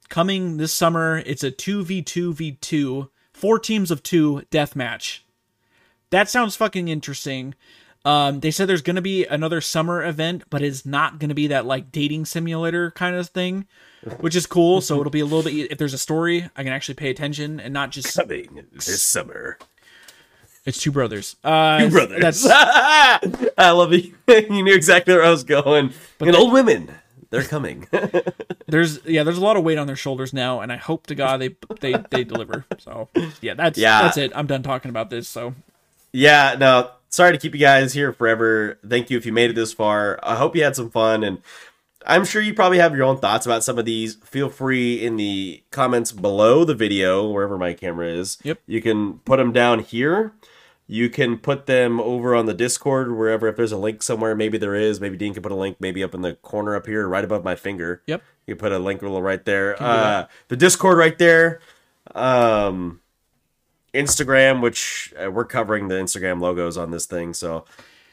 coming 0.09 0.57
this 0.57 0.73
summer 0.73 1.19
it's 1.27 1.45
a 1.45 1.51
2v2v2 1.51 3.09
four 3.33 3.59
teams 3.59 3.91
of 3.91 4.03
two 4.03 4.43
death 4.51 4.75
match 4.77 5.25
that 6.11 6.29
sounds 6.29 6.57
fucking 6.57 6.89
interesting 6.89 7.55
um, 8.07 8.39
they 8.39 8.53
said 8.53 8.69
there's 8.69 8.83
going 8.83 8.95
to 8.95 9.03
be 9.03 9.25
another 9.27 9.61
summer 9.61 10.05
event, 10.05 10.45
but 10.49 10.63
it's 10.63 10.87
not 10.87 11.19
going 11.19 11.31
to 11.31 11.35
be 11.35 11.49
that 11.49 11.67
like 11.67 11.91
dating 11.91 12.25
simulator 12.27 12.93
kind 12.93 13.17
of 13.17 13.29
thing, 13.31 13.67
which 14.21 14.37
is 14.37 14.47
cool. 14.47 14.81
So 14.81 15.01
it'll 15.01 15.11
be 15.11 15.19
a 15.19 15.25
little 15.25 15.43
bit. 15.43 15.73
If 15.73 15.79
there's 15.79 15.93
a 15.93 15.99
story, 15.99 16.49
I 16.55 16.63
can 16.63 16.73
actually 16.73 16.95
pay 16.95 17.11
attention 17.11 17.59
and 17.59 17.75
not 17.75 17.91
just 17.91 18.17
Coming 18.17 18.65
this 18.71 19.03
summer. 19.03 19.59
it's 20.65 20.81
two 20.81 20.93
brothers. 20.93 21.35
Uh, 21.43 21.81
Two 21.81 21.91
brothers. 21.91 22.21
That's 22.21 22.47
I 22.49 23.71
love 23.73 23.93
it. 23.93 24.13
you 24.51 24.63
knew 24.63 24.73
exactly 24.73 25.13
where 25.13 25.25
I 25.25 25.31
was 25.31 25.43
going. 25.43 25.93
and 26.21 26.37
old 26.37 26.53
women, 26.53 26.93
they're 27.31 27.43
coming. 27.45 27.87
there's 28.67 29.05
yeah. 29.05 29.23
There's 29.23 29.39
a 29.39 29.45
lot 29.45 29.57
of 29.57 29.65
weight 29.65 29.79
on 29.79 29.87
their 29.87 29.97
shoulders 29.97 30.33
now, 30.33 30.61
and 30.61 30.73
I 30.73 30.77
hope 30.77 31.07
to 31.09 31.15
God 31.15 31.41
they 31.41 31.57
they 31.81 31.95
they 32.11 32.25
deliver. 32.25 32.65
So 32.79 33.09
yeah, 33.41 33.55
that's 33.55 33.79
Yeah. 33.79 34.03
that's 34.03 34.17
it. 34.17 34.33
I'm 34.35 34.47
done 34.47 34.63
talking 34.63 34.89
about 34.89 35.11
this. 35.11 35.29
So 35.29 35.55
yeah, 36.13 36.57
no, 36.59 36.91
sorry 37.09 37.33
to 37.33 37.39
keep 37.39 37.55
you 37.55 37.61
guys 37.61 37.93
here 37.93 38.13
forever. 38.13 38.79
Thank 38.87 39.11
you 39.11 39.19
if 39.19 39.27
you 39.27 39.33
made 39.33 39.51
it 39.51 39.55
this 39.55 39.73
far. 39.73 40.19
I 40.23 40.37
hope 40.37 40.57
you 40.57 40.65
had 40.65 40.77
some 40.77 40.91
fun, 40.91 41.23
and 41.25 41.43
I'm 42.07 42.25
sure 42.25 42.41
you 42.41 42.55
probably 42.55 42.79
have 42.79 42.95
your 42.97 43.05
own 43.05 43.19
thoughts 43.19 43.47
about 43.47 43.65
some 43.65 43.79
of 43.79 43.85
these. 43.85 44.15
Feel 44.25 44.49
free 44.49 45.05
in 45.05 45.17
the 45.17 45.63
comments 45.71 46.13
below 46.13 46.65
the 46.65 46.75
video, 46.75 47.29
wherever 47.29 47.59
my 47.59 47.75
camera 47.75 48.09
is. 48.09 48.39
Yep. 48.45 48.61
You 48.67 48.81
can 48.81 49.19
put 49.21 49.39
them 49.39 49.53
down 49.53 49.81
here. 49.81 50.33
You 50.89 51.11
can 51.11 51.39
put 51.39 51.67
them 51.67 52.01
over 52.01 52.35
on 52.35 52.47
the 52.47 52.55
Discord, 52.55 53.17
wherever. 53.17 53.49
If 53.49 53.57
there's 53.57 53.73
a 53.73 53.77
link 53.77 54.03
somewhere, 54.03 54.37
maybe 54.37 54.57
there 54.57 54.75
is. 54.75 55.01
Maybe 55.01 55.17
Dean 55.17 55.35
can 55.35 55.43
put 55.43 55.51
a 55.51 55.57
link, 55.57 55.79
maybe 55.81 56.05
up 56.05 56.15
in 56.15 56.23
the 56.23 56.35
corner 56.35 56.77
up 56.77 56.87
here, 56.87 57.09
right 57.09 57.25
above 57.25 57.43
my 57.43 57.57
finger. 57.57 58.03
Yep. 58.07 58.23
You 58.47 58.55
can 58.55 58.61
put 58.61 58.73
a 58.73 58.79
link 58.79 59.03
right 59.03 59.45
there. 59.45 59.83
Uh, 59.83 60.27
the 60.49 60.57
Discord 60.57 60.97
right 60.97 61.19
there. 61.19 61.61
Um, 62.15 63.01
Instagram, 63.93 64.61
which 64.61 65.13
uh, 65.21 65.31
we're 65.31 65.45
covering 65.45 65.89
the 65.89 65.97
Instagram 65.97 66.41
logos 66.41 66.77
on 66.77 66.91
this 66.91 67.07
thing, 67.07 67.35
so 67.35 67.65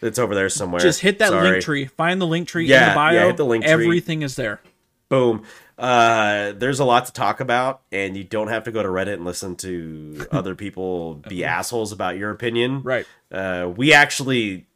it's 0.01 0.17
over 0.17 0.33
there 0.33 0.49
somewhere. 0.49 0.81
Just 0.81 1.01
hit 1.01 1.19
that 1.19 1.29
Sorry. 1.29 1.51
link 1.51 1.63
tree. 1.63 1.85
Find 1.85 2.19
the 2.19 2.27
link 2.27 2.47
tree 2.47 2.65
in 2.65 2.71
Yeah, 2.71 2.89
the 2.89 2.95
bio. 2.95 3.13
yeah, 3.13 3.25
hit 3.27 3.37
the 3.37 3.45
link 3.45 3.63
tree. 3.63 3.71
Everything 3.71 4.21
is 4.23 4.35
there. 4.35 4.61
Boom. 5.09 5.43
Uh, 5.77 6.51
there's 6.53 6.79
a 6.79 6.85
lot 6.85 7.05
to 7.05 7.13
talk 7.13 7.39
about, 7.39 7.81
and 7.91 8.15
you 8.15 8.23
don't 8.23 8.49
have 8.49 8.63
to 8.63 8.71
go 8.71 8.83
to 8.83 8.89
Reddit 8.89 9.13
and 9.13 9.25
listen 9.25 9.55
to 9.57 10.27
other 10.31 10.55
people 10.55 11.15
be 11.15 11.43
assholes 11.43 11.91
about 11.91 12.17
your 12.17 12.31
opinion. 12.31 12.83
Right. 12.83 13.05
Uh, 13.31 13.71
we 13.75 13.93
actually, 13.93 14.67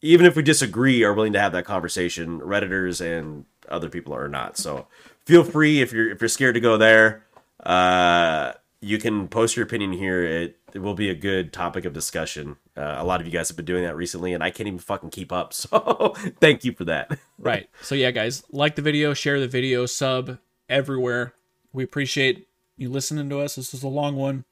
even 0.00 0.26
if 0.26 0.36
we 0.36 0.42
disagree, 0.42 1.04
are 1.04 1.12
willing 1.12 1.34
to 1.34 1.40
have 1.40 1.52
that 1.52 1.64
conversation. 1.64 2.40
Redditors 2.40 3.00
and 3.00 3.44
other 3.68 3.88
people 3.88 4.14
are 4.14 4.28
not. 4.28 4.56
So 4.56 4.86
feel 5.24 5.44
free 5.44 5.80
if 5.80 5.92
you're 5.92 6.10
if 6.10 6.20
you're 6.20 6.28
scared 6.28 6.54
to 6.54 6.60
go 6.60 6.76
there. 6.76 7.24
Uh, 7.64 8.52
you 8.80 8.98
can 8.98 9.28
post 9.28 9.56
your 9.56 9.64
opinion 9.64 9.92
here. 9.92 10.22
It, 10.22 10.58
it 10.74 10.80
will 10.80 10.94
be 10.94 11.08
a 11.08 11.14
good 11.14 11.52
topic 11.52 11.84
of 11.84 11.92
discussion. 11.92 12.56
Uh, 12.76 12.96
a 12.98 13.04
lot 13.04 13.20
of 13.20 13.26
you 13.26 13.32
guys 13.32 13.48
have 13.48 13.56
been 13.56 13.66
doing 13.66 13.84
that 13.84 13.96
recently, 13.96 14.32
and 14.32 14.42
I 14.42 14.50
can't 14.50 14.66
even 14.66 14.78
fucking 14.78 15.10
keep 15.10 15.32
up. 15.32 15.52
So 15.64 16.14
thank 16.40 16.64
you 16.64 16.72
for 16.72 16.84
that. 16.84 17.18
Right. 17.38 17.68
So 17.82 17.94
yeah, 17.94 18.10
guys, 18.10 18.42
like 18.50 18.74
the 18.74 18.80
video, 18.80 19.12
share 19.12 19.38
the 19.38 19.48
video, 19.48 19.86
sub 19.86 20.38
everywhere. 20.68 21.34
We 21.72 21.84
appreciate 21.84 22.48
you 22.78 22.88
listening 22.88 23.28
to 23.30 23.40
us. 23.40 23.56
This 23.56 23.74
is 23.74 23.82
a 23.82 23.88
long 23.88 24.16
one. 24.16 24.44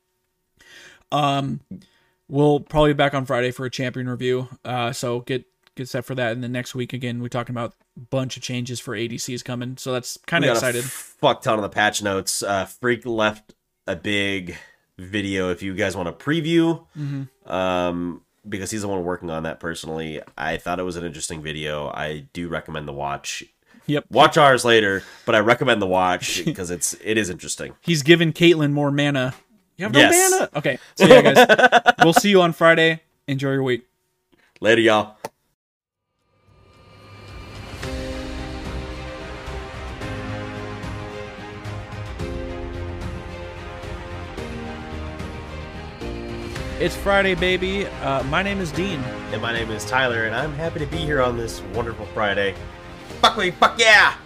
Um, 1.10 1.60
we'll 2.28 2.60
probably 2.60 2.92
be 2.92 2.96
back 2.96 3.14
on 3.14 3.24
Friday 3.24 3.50
for 3.50 3.64
a 3.64 3.70
champion 3.70 4.08
review. 4.08 4.48
Uh, 4.64 4.92
so 4.92 5.20
get 5.20 5.46
get 5.74 5.88
set 5.88 6.04
for 6.04 6.14
that. 6.16 6.32
And 6.32 6.42
then 6.42 6.52
next 6.52 6.74
week 6.74 6.92
again, 6.92 7.22
we're 7.22 7.28
talking 7.28 7.54
about 7.54 7.74
a 7.96 8.00
bunch 8.00 8.36
of 8.36 8.42
changes 8.42 8.80
for 8.80 8.96
ADCs 8.96 9.44
coming. 9.44 9.76
So 9.76 9.92
that's 9.92 10.18
kind 10.26 10.44
of 10.44 10.50
excited. 10.50 10.84
Fuck 10.84 11.42
ton 11.42 11.58
of 11.58 11.62
the 11.62 11.68
patch 11.68 12.02
notes. 12.02 12.42
Uh, 12.42 12.66
Phreak 12.66 13.06
left 13.06 13.54
a 13.86 13.96
big 13.96 14.56
video 14.98 15.50
if 15.50 15.62
you 15.62 15.74
guys 15.74 15.96
want 15.96 16.06
to 16.18 16.24
preview. 16.24 16.84
Mm-hmm. 16.98 17.50
Um, 17.52 18.22
because 18.48 18.70
he's 18.70 18.82
the 18.82 18.88
one 18.88 19.04
working 19.04 19.30
on 19.30 19.44
that 19.44 19.60
personally. 19.60 20.20
I 20.36 20.56
thought 20.56 20.80
it 20.80 20.82
was 20.82 20.96
an 20.96 21.04
interesting 21.04 21.42
video. 21.42 21.88
I 21.88 22.26
do 22.32 22.48
recommend 22.48 22.88
the 22.88 22.92
watch. 22.92 23.44
Yep. 23.86 24.06
Watch 24.10 24.36
ours 24.36 24.64
later, 24.64 25.02
but 25.26 25.34
I 25.34 25.38
recommend 25.40 25.80
the 25.82 25.86
watch 25.86 26.42
because 26.44 26.70
it's 26.70 26.94
it 27.04 27.18
is 27.18 27.30
interesting. 27.30 27.74
He's 27.80 28.02
giving 28.02 28.32
Caitlyn 28.32 28.72
more 28.72 28.90
mana. 28.90 29.34
You 29.76 29.84
have 29.84 29.92
no 29.92 30.00
Yes. 30.00 30.30
mana. 30.30 30.50
Okay. 30.56 30.78
So 30.96 31.06
yeah, 31.06 31.22
guys, 31.22 31.94
we'll 32.02 32.12
see 32.12 32.30
you 32.30 32.42
on 32.42 32.52
Friday. 32.52 33.00
Enjoy 33.26 33.52
your 33.52 33.62
week. 33.62 33.86
Later, 34.60 34.80
y'all. 34.80 35.16
It's 46.82 46.96
Friday, 46.96 47.36
baby. 47.36 47.86
Uh, 47.86 48.24
my 48.24 48.42
name 48.42 48.58
is 48.58 48.72
Dean. 48.72 48.98
And 49.30 49.40
my 49.40 49.52
name 49.52 49.70
is 49.70 49.84
Tyler, 49.84 50.24
and 50.24 50.34
I'm 50.34 50.52
happy 50.54 50.80
to 50.80 50.86
be 50.86 50.96
here 50.96 51.22
on 51.22 51.36
this 51.36 51.60
wonderful 51.74 52.06
Friday. 52.06 52.56
Fuck 53.20 53.38
me, 53.38 53.52
fuck 53.52 53.78
yeah! 53.78 54.16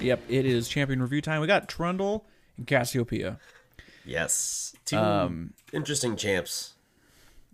Yep, 0.00 0.22
it 0.26 0.46
is 0.46 0.68
champion 0.68 1.02
review 1.02 1.20
time. 1.20 1.42
We 1.42 1.46
got 1.46 1.68
Trundle 1.68 2.24
and 2.56 2.66
Cassiopeia. 2.66 3.38
Yes, 4.06 4.74
two 4.86 4.96
Um, 4.96 5.52
interesting 5.74 6.16
champs. 6.16 6.72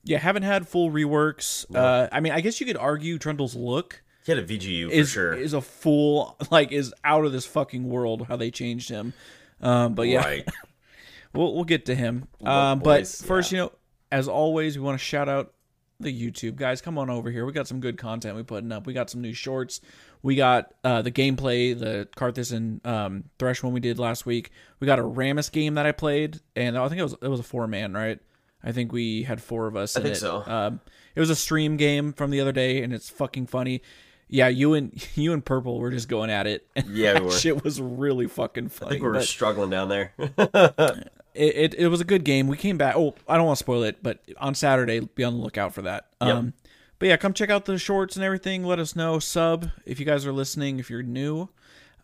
Yeah, 0.04 0.18
haven't 0.18 0.44
had 0.44 0.68
full 0.68 0.88
reworks. 0.92 1.66
Uh, 1.74 2.08
I 2.12 2.20
mean, 2.20 2.32
I 2.32 2.40
guess 2.40 2.60
you 2.60 2.66
could 2.66 2.76
argue 2.76 3.18
Trundle's 3.18 3.56
look 3.56 4.04
He 4.24 4.30
had 4.30 4.38
a 4.38 4.46
VGU 4.46 4.86
for 4.86 4.94
is 4.94 5.10
sure. 5.10 5.32
is 5.34 5.52
a 5.52 5.62
full 5.62 6.36
like 6.52 6.70
is 6.70 6.94
out 7.02 7.24
of 7.24 7.32
this 7.32 7.44
fucking 7.44 7.88
world 7.88 8.26
how 8.28 8.36
they 8.36 8.52
changed 8.52 8.88
him. 8.88 9.14
Um, 9.60 9.94
but 9.96 10.06
yeah, 10.06 10.20
Right. 10.24 10.48
we'll 11.34 11.56
we'll 11.56 11.64
get 11.64 11.86
to 11.86 11.96
him. 11.96 12.28
Um, 12.44 12.78
but 12.78 13.00
boys, 13.00 13.20
first, 13.20 13.50
yeah. 13.50 13.56
you 13.56 13.64
know, 13.64 13.72
as 14.12 14.28
always, 14.28 14.78
we 14.78 14.84
want 14.84 14.98
to 14.98 15.04
shout 15.04 15.28
out 15.28 15.52
the 16.00 16.12
YouTube 16.12 16.56
guys. 16.56 16.80
Come 16.80 16.98
on 16.98 17.08
over 17.10 17.30
here. 17.30 17.46
We 17.46 17.52
got 17.52 17.68
some 17.68 17.80
good 17.80 17.96
content 17.98 18.36
we 18.36 18.42
putting 18.42 18.72
up. 18.72 18.86
We 18.86 18.92
got 18.92 19.10
some 19.10 19.20
new 19.20 19.32
shorts. 19.32 19.80
We 20.22 20.36
got 20.36 20.72
uh, 20.82 21.02
the 21.02 21.12
gameplay, 21.12 21.78
the 21.78 22.08
Karthus 22.16 22.52
and 22.52 22.84
um, 22.86 23.24
Thresh 23.38 23.62
one 23.62 23.72
we 23.72 23.80
did 23.80 23.98
last 23.98 24.26
week. 24.26 24.50
We 24.80 24.86
got 24.86 24.98
a 24.98 25.02
Rammus 25.02 25.50
game 25.52 25.74
that 25.74 25.86
I 25.86 25.92
played, 25.92 26.40
and 26.56 26.76
I 26.76 26.88
think 26.88 27.00
it 27.00 27.04
was 27.04 27.14
it 27.22 27.28
was 27.28 27.40
a 27.40 27.44
four 27.44 27.66
man, 27.66 27.92
right? 27.92 28.18
I 28.62 28.72
think 28.72 28.92
we 28.92 29.22
had 29.24 29.42
four 29.42 29.66
of 29.66 29.76
us. 29.76 29.94
in 29.96 30.02
think 30.02 30.14
it. 30.16 30.18
so. 30.18 30.42
Um, 30.46 30.80
it 31.14 31.20
was 31.20 31.30
a 31.30 31.36
stream 31.36 31.76
game 31.76 32.12
from 32.12 32.30
the 32.30 32.40
other 32.40 32.52
day, 32.52 32.82
and 32.82 32.92
it's 32.92 33.10
fucking 33.10 33.46
funny. 33.46 33.82
Yeah, 34.26 34.48
you 34.48 34.74
and 34.74 35.06
you 35.16 35.32
and 35.32 35.44
Purple 35.44 35.78
were 35.78 35.90
just 35.90 36.08
going 36.08 36.30
at 36.30 36.46
it. 36.46 36.66
Yeah, 36.88 37.20
we 37.20 37.26
were. 37.26 37.32
Shit 37.32 37.62
was 37.62 37.80
really 37.80 38.26
fucking 38.26 38.70
funny. 38.70 38.88
I 38.88 38.90
think 38.92 39.02
we 39.02 39.08
were 39.08 39.14
but- 39.14 39.24
struggling 39.24 39.70
down 39.70 39.88
there. 39.90 40.12
it, 41.34 41.56
it, 41.56 41.74
it 41.74 41.88
was 41.88 42.00
a 42.00 42.04
good 42.04 42.24
game. 42.24 42.46
We 42.46 42.56
came 42.56 42.78
back. 42.78 42.94
Oh, 42.96 43.14
I 43.28 43.36
don't 43.36 43.46
want 43.46 43.58
to 43.58 43.64
spoil 43.64 43.82
it, 43.82 44.02
but 44.02 44.20
on 44.38 44.54
Saturday, 44.54 45.00
be 45.00 45.24
on 45.24 45.36
the 45.36 45.42
lookout 45.42 45.74
for 45.74 45.82
that. 45.82 46.06
Um, 46.20 46.54
but 46.98 47.08
yeah, 47.08 47.16
come 47.16 47.32
check 47.34 47.50
out 47.50 47.64
the 47.64 47.76
shorts 47.78 48.16
and 48.16 48.24
everything. 48.24 48.64
Let 48.64 48.78
us 48.78 48.94
know. 48.96 49.18
Sub 49.18 49.70
if 49.84 49.98
you 49.98 50.06
guys 50.06 50.24
are 50.26 50.32
listening. 50.32 50.78
If 50.78 50.90
you're 50.90 51.02
new, 51.02 51.48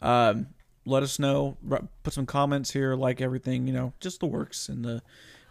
um, 0.02 0.48
let 0.85 1.02
us 1.02 1.19
know. 1.19 1.57
R- 1.70 1.89
Put 2.02 2.12
some 2.12 2.27
comments 2.27 2.73
here. 2.73 2.94
Like 2.94 3.20
everything, 3.20 3.66
you 3.66 3.73
know, 3.73 3.93
just 4.01 4.20
the 4.20 4.27
works 4.27 4.69
and 4.69 4.85
the 4.85 5.02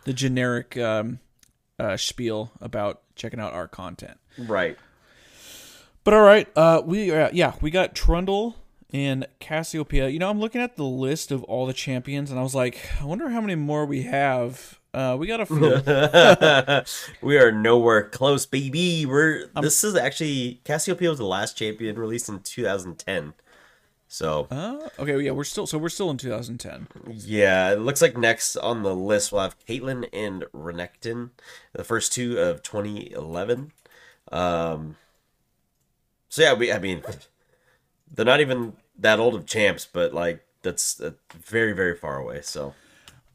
the 0.03 0.13
generic 0.13 0.77
um, 0.77 1.19
uh, 1.79 1.95
spiel 1.97 2.51
about 2.61 3.01
checking 3.15 3.39
out 3.39 3.53
our 3.53 3.67
content. 3.67 4.17
right. 4.37 4.77
But 6.03 6.13
all 6.13 6.21
right, 6.21 6.47
uh, 6.55 6.81
we 6.85 7.11
uh, 7.11 7.29
yeah 7.33 7.53
we 7.61 7.69
got 7.71 7.93
Trundle 7.93 8.55
and 8.91 9.27
Cassiopeia. 9.39 10.09
You 10.09 10.19
know, 10.19 10.29
I'm 10.29 10.39
looking 10.39 10.61
at 10.61 10.75
the 10.75 10.83
list 10.83 11.31
of 11.31 11.43
all 11.43 11.65
the 11.65 11.73
champions, 11.73 12.31
and 12.31 12.39
I 12.39 12.43
was 12.43 12.55
like, 12.55 12.79
I 13.01 13.05
wonder 13.05 13.29
how 13.29 13.41
many 13.41 13.55
more 13.55 13.85
we 13.85 14.03
have. 14.03 14.79
Uh, 14.93 15.15
we 15.19 15.27
got 15.27 15.39
a 15.39 15.45
few. 15.45 15.61
we 17.27 17.37
are 17.37 17.51
nowhere 17.51 18.03
close, 18.03 18.45
baby. 18.45 19.05
We're 19.05 19.47
this 19.61 19.83
is 19.83 19.95
actually 19.95 20.61
Cassiopeia 20.63 21.09
was 21.09 21.19
the 21.19 21.25
last 21.25 21.57
champion 21.57 21.97
released 21.97 22.27
in 22.29 22.39
2010. 22.39 23.33
So 24.11 24.47
uh, 24.49 24.89
okay, 24.97 25.19
yeah, 25.21 25.31
we're 25.31 25.43
still 25.43 25.67
so 25.67 25.77
we're 25.77 25.89
still 25.89 26.09
in 26.09 26.17
2010. 26.17 26.87
yeah, 27.11 27.71
it 27.71 27.79
looks 27.79 28.01
like 28.01 28.17
next 28.17 28.55
on 28.57 28.81
the 28.81 28.95
list 28.95 29.31
we'll 29.31 29.43
have 29.43 29.55
Caitlyn 29.67 30.09
and 30.11 30.45
Renekton, 30.51 31.29
the 31.73 31.83
first 31.83 32.11
two 32.11 32.39
of 32.39 32.63
2011. 32.63 33.71
Um, 34.31 34.95
so 36.29 36.41
yeah, 36.41 36.53
we 36.53 36.73
I 36.73 36.79
mean 36.79 37.03
they're 38.11 38.25
not 38.25 38.41
even 38.41 38.73
that 38.99 39.19
old 39.19 39.35
of 39.35 39.45
champs, 39.45 39.87
but 39.91 40.13
like 40.13 40.45
that's 40.61 40.99
uh, 41.01 41.11
very 41.33 41.73
very 41.73 41.95
far 41.95 42.17
away. 42.17 42.41
So 42.41 42.73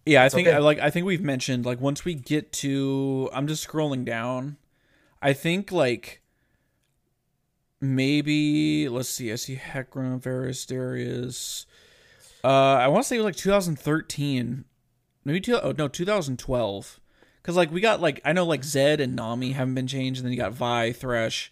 Yeah, 0.07 0.25
I 0.25 0.29
think 0.29 0.49
okay. 0.49 0.57
I 0.57 0.61
like 0.61 0.79
I 0.79 0.91
think 0.91 1.07
we've 1.07 1.23
mentioned 1.23 1.65
like 1.65 1.81
once 1.81 2.05
we 2.05 2.15
get 2.15 2.53
to 2.53 3.31
I'm 3.33 3.47
just 3.47 3.67
scrolling 3.67 4.05
down. 4.05 4.57
I 5.23 5.33
think 5.33 5.73
like 5.73 6.21
maybe 7.81 8.89
let's 8.89 9.09
see. 9.09 9.33
I 9.33 9.37
see 9.37 9.57
Hecarim, 9.57 10.21
Varus, 10.21 10.67
Darius. 10.67 11.67
Uh, 12.43 12.77
I 12.77 12.89
want 12.89 13.05
to 13.05 13.09
say 13.09 13.17
it 13.17 13.21
was 13.21 13.25
like 13.25 13.37
2013, 13.37 14.65
maybe 15.25 15.41
two, 15.41 15.59
oh 15.59 15.73
no 15.77 15.89
2012, 15.89 17.01
because 17.41 17.57
like 17.57 17.73
we 17.73 17.81
got 17.81 18.03
like 18.03 18.21
I 18.23 18.35
know 18.35 18.45
like 18.45 18.65
Zed 18.65 19.01
and 19.01 19.17
Nami 19.17 19.53
haven't 19.53 19.75
been 19.75 19.87
changed, 19.87 20.21
and 20.21 20.27
then 20.27 20.33
you 20.33 20.39
got 20.39 20.53
Vi, 20.53 20.93
Thresh, 20.93 21.51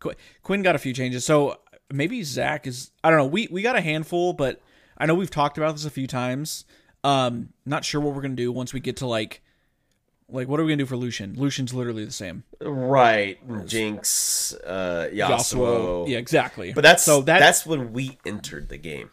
Qu- 0.00 0.14
Quinn 0.42 0.62
got 0.62 0.74
a 0.74 0.80
few 0.80 0.92
changes. 0.92 1.24
So 1.24 1.58
maybe 1.92 2.22
Zac 2.22 2.66
is 2.66 2.90
I 3.04 3.10
don't 3.10 3.18
know. 3.18 3.26
We 3.26 3.48
we 3.50 3.62
got 3.62 3.76
a 3.76 3.80
handful, 3.80 4.32
but 4.32 4.60
I 4.98 5.06
know 5.06 5.14
we've 5.14 5.30
talked 5.30 5.58
about 5.58 5.72
this 5.72 5.84
a 5.84 5.90
few 5.90 6.06
times. 6.06 6.64
Um, 7.04 7.50
not 7.66 7.84
sure 7.84 8.00
what 8.00 8.14
we're 8.14 8.22
gonna 8.22 8.34
do 8.34 8.52
once 8.52 8.72
we 8.72 8.80
get 8.80 8.96
to 8.98 9.06
like. 9.06 9.42
Like 10.28 10.48
what 10.48 10.58
are 10.58 10.64
we 10.64 10.70
gonna 10.70 10.82
do 10.82 10.86
for 10.86 10.96
Lucian? 10.96 11.34
Lucian's 11.36 11.74
literally 11.74 12.04
the 12.04 12.12
same. 12.12 12.44
right, 12.60 13.38
Jinx, 13.66 14.54
uh, 14.66 15.08
Yasuo, 15.12 16.08
yeah, 16.08 16.16
exactly. 16.16 16.72
But 16.72 16.82
that's 16.82 17.02
so 17.02 17.20
that, 17.22 17.38
that's 17.38 17.66
when 17.66 17.92
we 17.92 18.18
entered 18.24 18.70
the 18.70 18.78
game. 18.78 19.10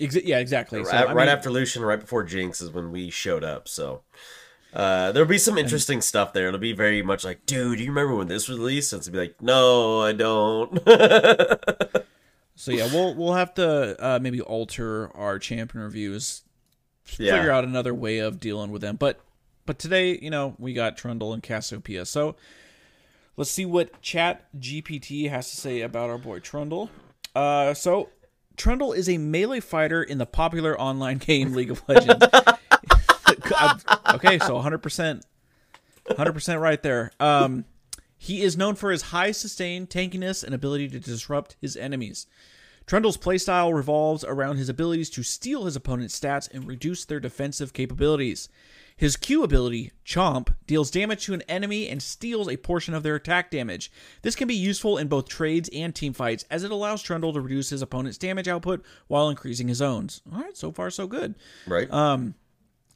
exa- 0.00 0.22
yeah, 0.24 0.38
exactly. 0.38 0.82
So, 0.84 0.90
right, 0.90 1.06
right 1.08 1.26
mean, 1.26 1.28
after 1.28 1.50
Lucian, 1.50 1.82
right 1.82 2.00
before 2.00 2.22
Jinx 2.22 2.62
is 2.62 2.70
when 2.70 2.92
we 2.92 3.10
showed 3.10 3.44
up. 3.44 3.68
So 3.68 4.02
uh, 4.74 5.12
there'll 5.12 5.28
be 5.28 5.38
some 5.38 5.56
interesting 5.58 6.00
stuff 6.00 6.32
there. 6.32 6.48
It'll 6.48 6.60
be 6.60 6.72
very 6.72 7.02
much 7.02 7.24
like, 7.24 7.46
dude, 7.46 7.78
do 7.78 7.84
you 7.84 7.90
remember 7.90 8.14
when 8.14 8.28
this 8.28 8.48
was 8.48 8.58
released? 8.58 8.92
And 8.92 9.00
it's 9.00 9.08
be 9.08 9.18
like, 9.18 9.40
no, 9.42 10.00
I 10.02 10.12
don't. 10.12 10.78
So 12.60 12.72
yeah, 12.72 12.88
we'll 12.92 13.14
we'll 13.14 13.34
have 13.34 13.54
to 13.54 13.96
uh, 14.04 14.18
maybe 14.20 14.40
alter 14.40 15.16
our 15.16 15.38
champion 15.38 15.84
reviews, 15.84 16.42
Yeah. 17.16 17.36
figure 17.36 17.52
out 17.52 17.62
another 17.62 17.94
way 17.94 18.18
of 18.18 18.40
dealing 18.40 18.72
with 18.72 18.82
them. 18.82 18.96
But 18.96 19.20
but 19.64 19.78
today, 19.78 20.18
you 20.20 20.28
know, 20.28 20.56
we 20.58 20.72
got 20.72 20.96
Trundle 20.96 21.32
and 21.32 21.40
Cassiopeia. 21.40 22.04
So 22.04 22.34
let's 23.36 23.48
see 23.52 23.64
what 23.64 24.02
Chat 24.02 24.44
GPT 24.58 25.30
has 25.30 25.50
to 25.52 25.56
say 25.56 25.82
about 25.82 26.10
our 26.10 26.18
boy 26.18 26.40
Trundle. 26.40 26.90
Uh, 27.32 27.74
so 27.74 28.08
Trundle 28.56 28.92
is 28.92 29.08
a 29.08 29.18
melee 29.18 29.60
fighter 29.60 30.02
in 30.02 30.18
the 30.18 30.26
popular 30.26 30.76
online 30.80 31.18
game 31.24 31.52
League 31.52 31.70
of 31.70 31.84
Legends. 31.86 32.26
Okay, 34.14 34.38
so 34.38 34.54
100%. 34.54 35.22
100% 36.10 36.60
right 36.60 36.82
there. 36.82 37.12
Um, 37.20 37.64
he 38.16 38.42
is 38.42 38.56
known 38.56 38.74
for 38.74 38.90
his 38.90 39.02
high 39.02 39.30
sustain, 39.30 39.86
tankiness, 39.86 40.42
and 40.42 40.54
ability 40.54 40.88
to 40.88 41.00
disrupt 41.00 41.56
his 41.60 41.76
enemies. 41.76 42.26
Trundle's 42.86 43.18
playstyle 43.18 43.74
revolves 43.74 44.24
around 44.24 44.56
his 44.56 44.70
abilities 44.70 45.10
to 45.10 45.22
steal 45.22 45.66
his 45.66 45.76
opponent's 45.76 46.18
stats 46.18 46.52
and 46.52 46.66
reduce 46.66 47.04
their 47.04 47.20
defensive 47.20 47.74
capabilities. 47.74 48.48
His 48.96 49.16
Q 49.16 49.44
ability, 49.44 49.92
Chomp, 50.04 50.54
deals 50.66 50.90
damage 50.90 51.24
to 51.26 51.34
an 51.34 51.42
enemy 51.42 51.88
and 51.88 52.02
steals 52.02 52.48
a 52.48 52.56
portion 52.56 52.94
of 52.94 53.04
their 53.04 53.14
attack 53.14 53.50
damage. 53.50 53.92
This 54.22 54.34
can 54.34 54.48
be 54.48 54.56
useful 54.56 54.98
in 54.98 55.06
both 55.06 55.28
trades 55.28 55.70
and 55.72 55.94
teamfights, 55.94 56.44
as 56.50 56.64
it 56.64 56.72
allows 56.72 57.02
Trundle 57.02 57.32
to 57.34 57.40
reduce 57.40 57.70
his 57.70 57.82
opponent's 57.82 58.18
damage 58.18 58.48
output 58.48 58.82
while 59.06 59.28
increasing 59.28 59.68
his 59.68 59.80
own. 59.80 60.08
All 60.32 60.40
right, 60.40 60.56
so 60.56 60.72
far 60.72 60.90
so 60.90 61.06
good. 61.06 61.36
Right. 61.66 61.88
Um, 61.92 62.34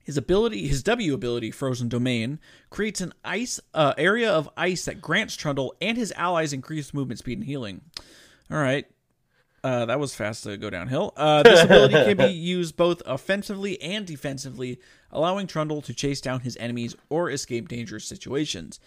his 0.03 0.17
ability, 0.17 0.67
his 0.69 0.83
W 0.83 1.15
ability, 1.15 1.51
Frozen 1.51 1.89
Domain, 1.89 2.41
creates 2.71 3.01
an 3.01 3.13
ice 3.25 3.61
uh, 3.75 3.95
area 3.97 4.31
of 4.31 4.49
ice 4.57 4.85
that 4.85 5.01
grants 5.01 5.37
Trundle 5.37 5.75
and 5.81 5.97
his 5.97 6.13
allies 6.13 6.53
increased 6.53 6.95
movement 6.95 7.19
speed 7.19 7.39
and 7.39 7.47
healing. 7.47 7.83
All 8.51 8.59
right, 8.59 8.87
uh, 9.65 9.87
that 9.87 10.01
was 10.01 10.15
fast 10.15 10.43
to 10.45 10.57
go 10.57 10.71
downhill. 10.71 11.13
Uh, 11.17 11.43
this 11.43 11.63
ability 11.65 11.95
can 11.95 12.17
be 12.17 12.33
used 12.33 12.77
both 12.77 13.01
offensively 13.07 13.81
and 13.81 14.07
defensively, 14.07 14.81
allowing 15.11 15.47
Trundle 15.47 15.83
to 15.83 15.95
chase 15.95 16.21
down 16.21 16.41
his 16.41 16.57
enemies 16.57 16.97
or 17.09 17.31
escape 17.31 17.69
dangerous 17.69 18.05
situations. 18.05 18.81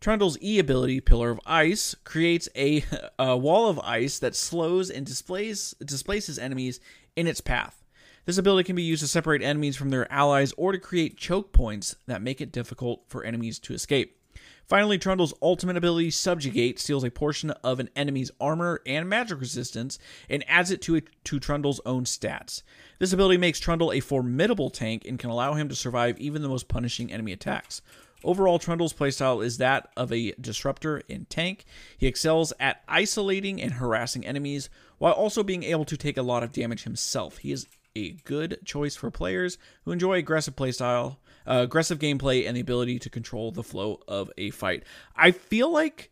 Trundle's 0.00 0.38
E 0.42 0.58
ability, 0.58 1.00
Pillar 1.00 1.30
of 1.30 1.40
Ice, 1.46 1.96
creates 2.04 2.48
a, 2.54 2.84
a 3.18 3.36
wall 3.36 3.68
of 3.68 3.80
ice 3.80 4.18
that 4.20 4.36
slows 4.36 4.90
and 4.90 5.04
displays 5.04 5.74
displaces 5.84 6.38
enemies 6.38 6.80
in 7.16 7.26
its 7.26 7.40
path. 7.40 7.82
This 8.26 8.38
ability 8.38 8.66
can 8.66 8.74
be 8.74 8.82
used 8.82 9.02
to 9.02 9.08
separate 9.08 9.40
enemies 9.40 9.76
from 9.76 9.90
their 9.90 10.12
allies 10.12 10.52
or 10.56 10.72
to 10.72 10.78
create 10.78 11.16
choke 11.16 11.52
points 11.52 11.94
that 12.06 12.20
make 12.20 12.40
it 12.40 12.50
difficult 12.50 13.04
for 13.06 13.22
enemies 13.22 13.60
to 13.60 13.72
escape. 13.72 14.18
Finally, 14.66 14.98
Trundle's 14.98 15.32
ultimate 15.40 15.76
ability, 15.76 16.10
Subjugate, 16.10 16.80
steals 16.80 17.04
a 17.04 17.10
portion 17.10 17.52
of 17.62 17.78
an 17.78 17.88
enemy's 17.94 18.32
armor 18.40 18.82
and 18.84 19.08
magic 19.08 19.38
resistance 19.38 20.00
and 20.28 20.44
adds 20.48 20.72
it 20.72 20.82
to, 20.82 20.96
a, 20.96 21.02
to 21.22 21.38
Trundle's 21.38 21.80
own 21.86 22.02
stats. 22.02 22.62
This 22.98 23.12
ability 23.12 23.38
makes 23.38 23.60
Trundle 23.60 23.92
a 23.92 24.00
formidable 24.00 24.70
tank 24.70 25.04
and 25.06 25.20
can 25.20 25.30
allow 25.30 25.54
him 25.54 25.68
to 25.68 25.76
survive 25.76 26.18
even 26.18 26.42
the 26.42 26.48
most 26.48 26.66
punishing 26.66 27.12
enemy 27.12 27.30
attacks. 27.30 27.80
Overall, 28.24 28.58
Trundle's 28.58 28.92
playstyle 28.92 29.44
is 29.44 29.58
that 29.58 29.88
of 29.96 30.12
a 30.12 30.32
disruptor 30.40 31.00
and 31.08 31.30
tank. 31.30 31.64
He 31.96 32.08
excels 32.08 32.52
at 32.58 32.82
isolating 32.88 33.62
and 33.62 33.74
harassing 33.74 34.26
enemies 34.26 34.68
while 34.98 35.12
also 35.12 35.44
being 35.44 35.62
able 35.62 35.84
to 35.84 35.96
take 35.96 36.16
a 36.16 36.22
lot 36.22 36.42
of 36.42 36.50
damage 36.50 36.82
himself. 36.82 37.38
He 37.38 37.52
is 37.52 37.68
a 37.96 38.12
good 38.24 38.58
choice 38.64 38.94
for 38.94 39.10
players 39.10 39.58
who 39.84 39.92
enjoy 39.92 40.18
aggressive 40.18 40.54
playstyle 40.54 41.16
uh, 41.46 41.60
aggressive 41.62 41.98
gameplay, 41.98 42.46
and 42.46 42.56
the 42.56 42.60
ability 42.60 42.98
to 42.98 43.10
control 43.10 43.52
the 43.52 43.62
flow 43.62 44.00
of 44.08 44.30
a 44.36 44.50
fight. 44.50 44.84
I 45.14 45.30
feel 45.30 45.70
like 45.70 46.10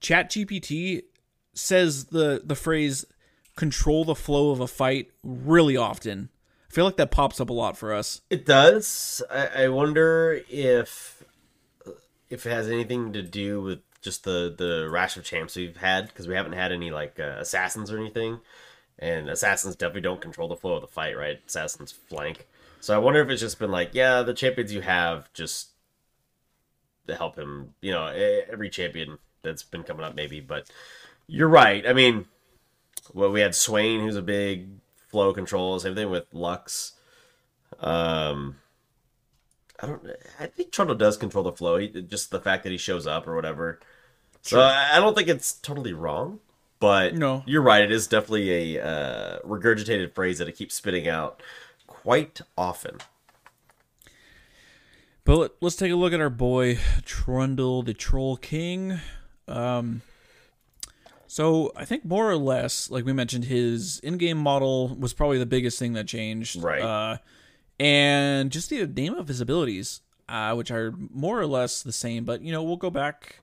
ChatGPT 0.00 1.02
says 1.52 2.06
the 2.06 2.42
the 2.44 2.56
phrase 2.56 3.04
"control 3.56 4.04
the 4.04 4.14
flow 4.14 4.50
of 4.50 4.60
a 4.60 4.66
fight" 4.66 5.10
really 5.22 5.76
often. 5.76 6.30
I 6.70 6.74
feel 6.74 6.84
like 6.84 6.96
that 6.96 7.12
pops 7.12 7.40
up 7.40 7.50
a 7.50 7.52
lot 7.52 7.76
for 7.76 7.92
us. 7.92 8.22
It 8.30 8.44
does. 8.44 9.22
I, 9.30 9.64
I 9.64 9.68
wonder 9.68 10.40
if 10.50 11.22
if 12.28 12.46
it 12.46 12.50
has 12.50 12.68
anything 12.68 13.12
to 13.12 13.22
do 13.22 13.62
with 13.62 13.80
just 14.02 14.24
the 14.24 14.52
the 14.56 14.88
rash 14.90 15.16
of 15.16 15.24
champs 15.24 15.56
we've 15.56 15.76
had 15.76 16.08
because 16.08 16.26
we 16.26 16.34
haven't 16.34 16.52
had 16.54 16.72
any 16.72 16.90
like 16.90 17.20
uh, 17.20 17.36
assassins 17.38 17.92
or 17.92 17.98
anything, 17.98 18.40
and 18.98 19.28
assassins 19.28 19.76
definitely 19.76 20.02
don't 20.02 20.20
control 20.20 20.48
the 20.48 20.56
flow 20.56 20.74
of 20.74 20.80
the 20.80 20.86
fight, 20.86 21.16
right? 21.16 21.40
Assassins 21.46 21.92
flank. 21.92 22.46
So 22.80 22.94
I 22.94 22.98
wonder 22.98 23.20
if 23.20 23.28
it's 23.30 23.40
just 23.40 23.58
been 23.58 23.70
like, 23.70 23.90
yeah, 23.92 24.22
the 24.22 24.34
champions 24.34 24.72
you 24.72 24.82
have 24.82 25.32
just 25.32 25.68
to 27.06 27.16
help 27.16 27.36
him. 27.36 27.74
You 27.80 27.92
know, 27.92 28.06
every 28.06 28.70
champion 28.70 29.18
that's 29.42 29.62
been 29.62 29.84
coming 29.84 30.04
up, 30.04 30.14
maybe. 30.14 30.40
But 30.40 30.70
you're 31.26 31.48
right. 31.48 31.86
I 31.86 31.92
mean, 31.92 32.26
well, 33.12 33.30
we 33.30 33.40
had 33.40 33.54
Swain, 33.54 34.00
who's 34.00 34.16
a 34.16 34.22
big 34.22 34.68
flow 35.08 35.32
control. 35.32 35.78
Same 35.78 35.94
thing 35.94 36.10
with 36.10 36.26
Lux. 36.32 36.92
Um, 37.80 38.56
I 39.80 39.86
don't. 39.86 40.06
I 40.38 40.46
think 40.46 40.70
Trundle 40.70 40.96
does 40.96 41.16
control 41.16 41.44
the 41.44 41.52
flow. 41.52 41.78
He, 41.78 41.88
just 41.88 42.30
the 42.30 42.40
fact 42.40 42.64
that 42.64 42.72
he 42.72 42.78
shows 42.78 43.06
up 43.06 43.26
or 43.26 43.34
whatever. 43.34 43.80
So 44.42 44.60
I 44.60 45.00
don't 45.00 45.16
think 45.16 45.28
it's 45.28 45.54
totally 45.54 45.94
wrong. 45.94 46.40
But 46.84 47.14
no, 47.14 47.42
you're 47.46 47.62
right. 47.62 47.82
It 47.82 47.90
is 47.90 48.06
definitely 48.06 48.76
a 48.76 48.84
uh, 48.84 49.38
regurgitated 49.38 50.12
phrase 50.14 50.36
that 50.36 50.48
it 50.48 50.52
keeps 50.52 50.74
spitting 50.74 51.08
out 51.08 51.42
quite 51.86 52.42
often. 52.58 52.98
But 55.24 55.38
let, 55.38 55.50
us 55.62 55.76
take 55.76 55.90
a 55.90 55.94
look 55.94 56.12
at 56.12 56.20
our 56.20 56.28
boy 56.28 56.78
Trundle, 57.06 57.82
the 57.82 57.94
Troll 57.94 58.36
King. 58.36 59.00
Um, 59.48 60.02
so 61.26 61.72
I 61.74 61.86
think 61.86 62.04
more 62.04 62.30
or 62.30 62.36
less, 62.36 62.90
like 62.90 63.06
we 63.06 63.14
mentioned, 63.14 63.46
his 63.46 63.98
in-game 64.00 64.36
model 64.36 64.88
was 64.88 65.14
probably 65.14 65.38
the 65.38 65.46
biggest 65.46 65.78
thing 65.78 65.94
that 65.94 66.06
changed. 66.06 66.62
Right. 66.62 66.82
Uh, 66.82 67.16
and 67.80 68.52
just 68.52 68.68
the 68.68 68.86
name 68.86 69.14
of 69.14 69.28
his 69.28 69.40
abilities, 69.40 70.02
uh, 70.28 70.52
which 70.52 70.70
are 70.70 70.92
more 70.98 71.40
or 71.40 71.46
less 71.46 71.82
the 71.82 71.92
same. 71.92 72.26
But 72.26 72.42
you 72.42 72.52
know, 72.52 72.62
we'll 72.62 72.76
go 72.76 72.90
back. 72.90 73.40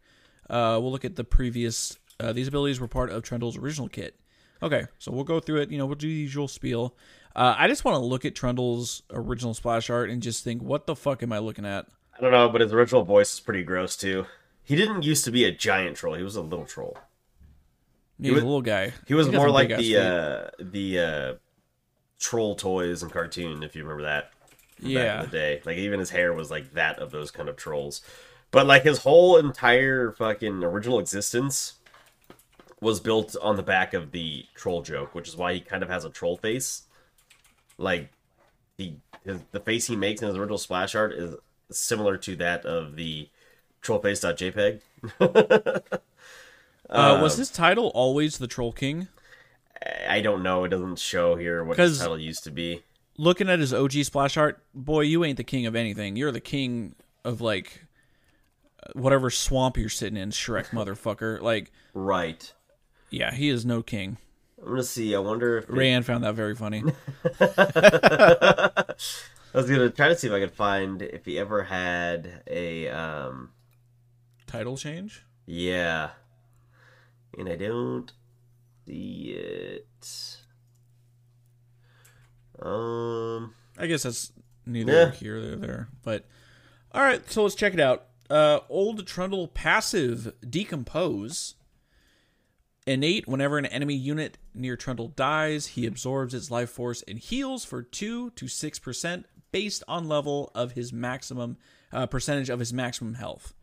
Uh, 0.48 0.78
we'll 0.80 0.92
look 0.92 1.06
at 1.06 1.16
the 1.16 1.24
previous. 1.24 1.98
Uh, 2.22 2.34
these 2.34 2.48
abilities 2.48 2.80
were 2.80 2.88
part 2.88 3.10
of 3.10 3.24
Trundle's 3.24 3.58
original 3.58 3.90
kit. 3.90 4.16
Okay, 4.64 4.86
so 5.00 5.12
we'll 5.12 5.24
go 5.24 5.40
through 5.40 5.62
it. 5.62 5.72
You 5.72 5.78
know, 5.78 5.88
we'll 5.88 5.96
do 5.96 6.08
the 6.08 6.14
usual 6.14 6.48
spiel. 6.48 6.96
Uh, 7.36 7.56
I 7.58 7.68
just 7.68 7.84
want 7.84 7.96
to 7.96 8.06
look 8.06 8.26
at 8.26 8.36
Trundle's 8.36 9.02
original 9.10 9.54
splash 9.54 9.90
art 9.90 10.10
and 10.10 10.22
just 10.22 10.44
think, 10.44 10.62
what 10.62 10.86
the 10.86 10.96
fuck 10.96 11.24
am 11.24 11.34
I 11.34 11.40
looking 11.40 11.66
at? 11.66 11.88
I 12.16 12.22
don't 12.22 12.32
know, 12.32 12.50
but 12.50 12.62
his 12.62 12.72
original 12.72 13.04
voice 13.04 13.34
is 13.34 13.40
pretty 13.40 13.64
gross 13.64 13.96
too. 13.98 14.28
He 14.64 14.76
didn't 14.76 15.04
used 15.04 15.26
to 15.26 15.32
be 15.32 15.46
a 15.46 15.52
giant 15.52 15.98
troll; 15.98 16.14
he 16.14 16.24
was 16.24 16.36
a 16.36 16.42
little 16.42 16.66
troll. 16.66 16.98
He, 18.20 18.28
he 18.28 18.32
was 18.32 18.44
a 18.44 18.46
little 18.46 18.62
guy. 18.62 18.94
He 19.08 19.16
was 19.16 19.28
he 19.28 19.36
more 19.36 19.50
like 19.50 19.70
the 19.70 19.98
uh, 19.98 20.50
the 20.60 21.00
uh, 21.00 21.34
troll 22.20 22.56
toys 22.56 23.02
and 23.02 23.12
cartoon, 23.12 23.64
if 23.64 23.76
you 23.76 23.84
remember 23.84 24.04
that. 24.04 24.32
Yeah. 24.80 25.04
Back 25.04 25.24
in 25.24 25.30
the 25.32 25.38
day, 25.38 25.62
like 25.66 25.78
even 25.78 26.00
his 26.00 26.12
hair 26.12 26.34
was 26.34 26.52
like 26.52 26.74
that 26.74 27.00
of 27.00 27.12
those 27.12 27.32
kind 27.32 27.50
of 27.50 27.56
trolls, 27.56 28.02
but 28.52 28.68
like 28.68 28.84
his 28.84 29.00
whole 29.00 29.38
entire 29.38 30.12
fucking 30.12 30.64
original 30.64 31.00
existence 31.00 31.76
was 32.82 33.00
built 33.00 33.36
on 33.42 33.56
the 33.56 33.64
back 33.64 33.94
of 33.94 34.12
the 34.12 34.46
troll 34.56 34.82
joke, 34.82 35.16
which 35.16 35.28
is 35.28 35.38
why 35.38 35.54
he 35.54 35.60
kind 35.60 35.84
of 35.84 35.90
has 35.90 36.04
a 36.04 36.10
troll 36.10 36.36
face 36.36 36.84
like 37.82 38.10
the 38.78 38.94
his, 39.26 39.40
the 39.52 39.60
face 39.60 39.88
he 39.88 39.96
makes 39.96 40.22
in 40.22 40.28
his 40.28 40.38
original 40.38 40.58
splash 40.58 40.96
art 40.96 41.14
is 41.14 41.36
similar 41.70 42.18
to 42.18 42.36
that 42.38 42.66
of 42.66 42.96
the 42.96 43.30
trollface.jpg. 43.84 44.82
uh, 46.90 47.20
was 47.22 47.34
um, 47.34 47.40
his 47.40 47.50
title 47.50 47.92
always 47.94 48.38
the 48.38 48.48
Troll 48.48 48.72
King? 48.72 49.08
I 50.08 50.22
don't 50.22 50.44
know. 50.44 50.64
It 50.64 50.70
doesn't 50.70 51.00
show 51.00 51.36
here 51.36 51.64
what 51.64 51.78
his 51.78 52.00
title 52.00 52.20
used 52.20 52.44
to 52.46 52.52
be. 52.52 52.84
Looking 53.18 53.50
at 53.50 53.60
his 53.60 53.74
OG 53.74 53.92
splash 54.04 54.38
art, 54.38 54.64
boy, 54.74 55.02
you 55.02 55.24
ain't 55.24 55.38
the 55.38 55.44
king 55.44 55.66
of 55.66 55.76
anything. 55.76 56.16
You're 56.16 56.32
the 56.32 56.40
king 56.40 56.96
of 57.24 57.42
like 57.42 57.86
whatever 58.94 59.30
swamp 59.30 59.78
you're 59.78 59.90
sitting 59.90 60.18
in, 60.18 60.30
Shrek 60.30 60.68
motherfucker. 60.70 61.42
Like, 61.42 61.72
right? 61.94 62.52
Yeah, 63.12 63.34
he 63.34 63.50
is 63.50 63.66
no 63.66 63.84
king. 63.84 64.18
I'm 64.58 64.70
gonna 64.70 64.84
see. 64.84 65.14
I 65.14 65.20
wonder 65.20 65.58
if 65.58 65.68
Rayanne 65.68 66.06
found 66.06 66.24
that 66.24 66.36
very 66.36 66.56
funny. 66.56 66.84
I 67.40 68.96
was 69.54 69.70
gonna 69.70 69.90
try 69.90 70.08
to 70.08 70.16
see 70.16 70.28
if 70.28 70.34
I 70.34 70.40
could 70.40 70.54
find 70.54 71.02
if 71.02 71.26
he 71.26 71.38
ever 71.38 71.64
had 71.64 72.44
a 72.48 72.88
um 72.90 73.50
title 74.48 74.78
change. 74.78 75.26
Yeah, 75.46 76.12
and 77.38 77.50
I 77.50 77.56
don't 77.56 78.12
see 78.86 79.36
it. 79.36 80.38
Um, 82.62 83.56
I 83.78 83.88
guess 83.88 84.04
that's 84.04 84.32
neither 84.66 84.94
yeah. 84.94 85.12
here 85.12 85.40
nor 85.40 85.56
there. 85.56 85.90
But 86.04 86.26
all 86.94 87.02
right, 87.02 87.30
so 87.30 87.44
let's 87.44 87.56
check 87.56 87.74
it 87.74 87.80
out. 87.80 88.06
Uh, 88.30 88.60
old 88.70 89.06
Trundle 89.06 89.48
passive 89.48 90.34
decompose 90.48 91.56
Innate, 92.88 93.28
whenever 93.28 93.58
an 93.58 93.68
enemy 93.68 93.94
unit 93.94 94.38
near 94.56 94.76
Trundle 94.76 95.10
dies, 95.10 95.68
he 95.68 95.86
absorbs 95.86 96.34
its 96.34 96.50
life 96.50 96.72
force 96.72 97.04
and 97.08 97.20
heals 97.20 97.64
for 97.64 97.84
2 97.84 98.32
to 98.32 98.46
6% 98.46 99.24
based 99.52 99.84
on 99.88 100.08
level 100.08 100.52
of 100.56 100.72
his 100.72 100.92
maximum 100.92 101.58
uh, 101.94 102.08
percentage 102.08 102.50
of 102.50 102.60
his 102.60 102.74
maximum 102.74 103.16
health. 103.16 103.54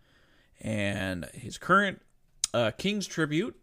And 0.60 1.24
his 1.34 1.58
current 1.58 2.00
uh, 2.54 2.70
King's 2.72 3.06
Tribute, 3.06 3.56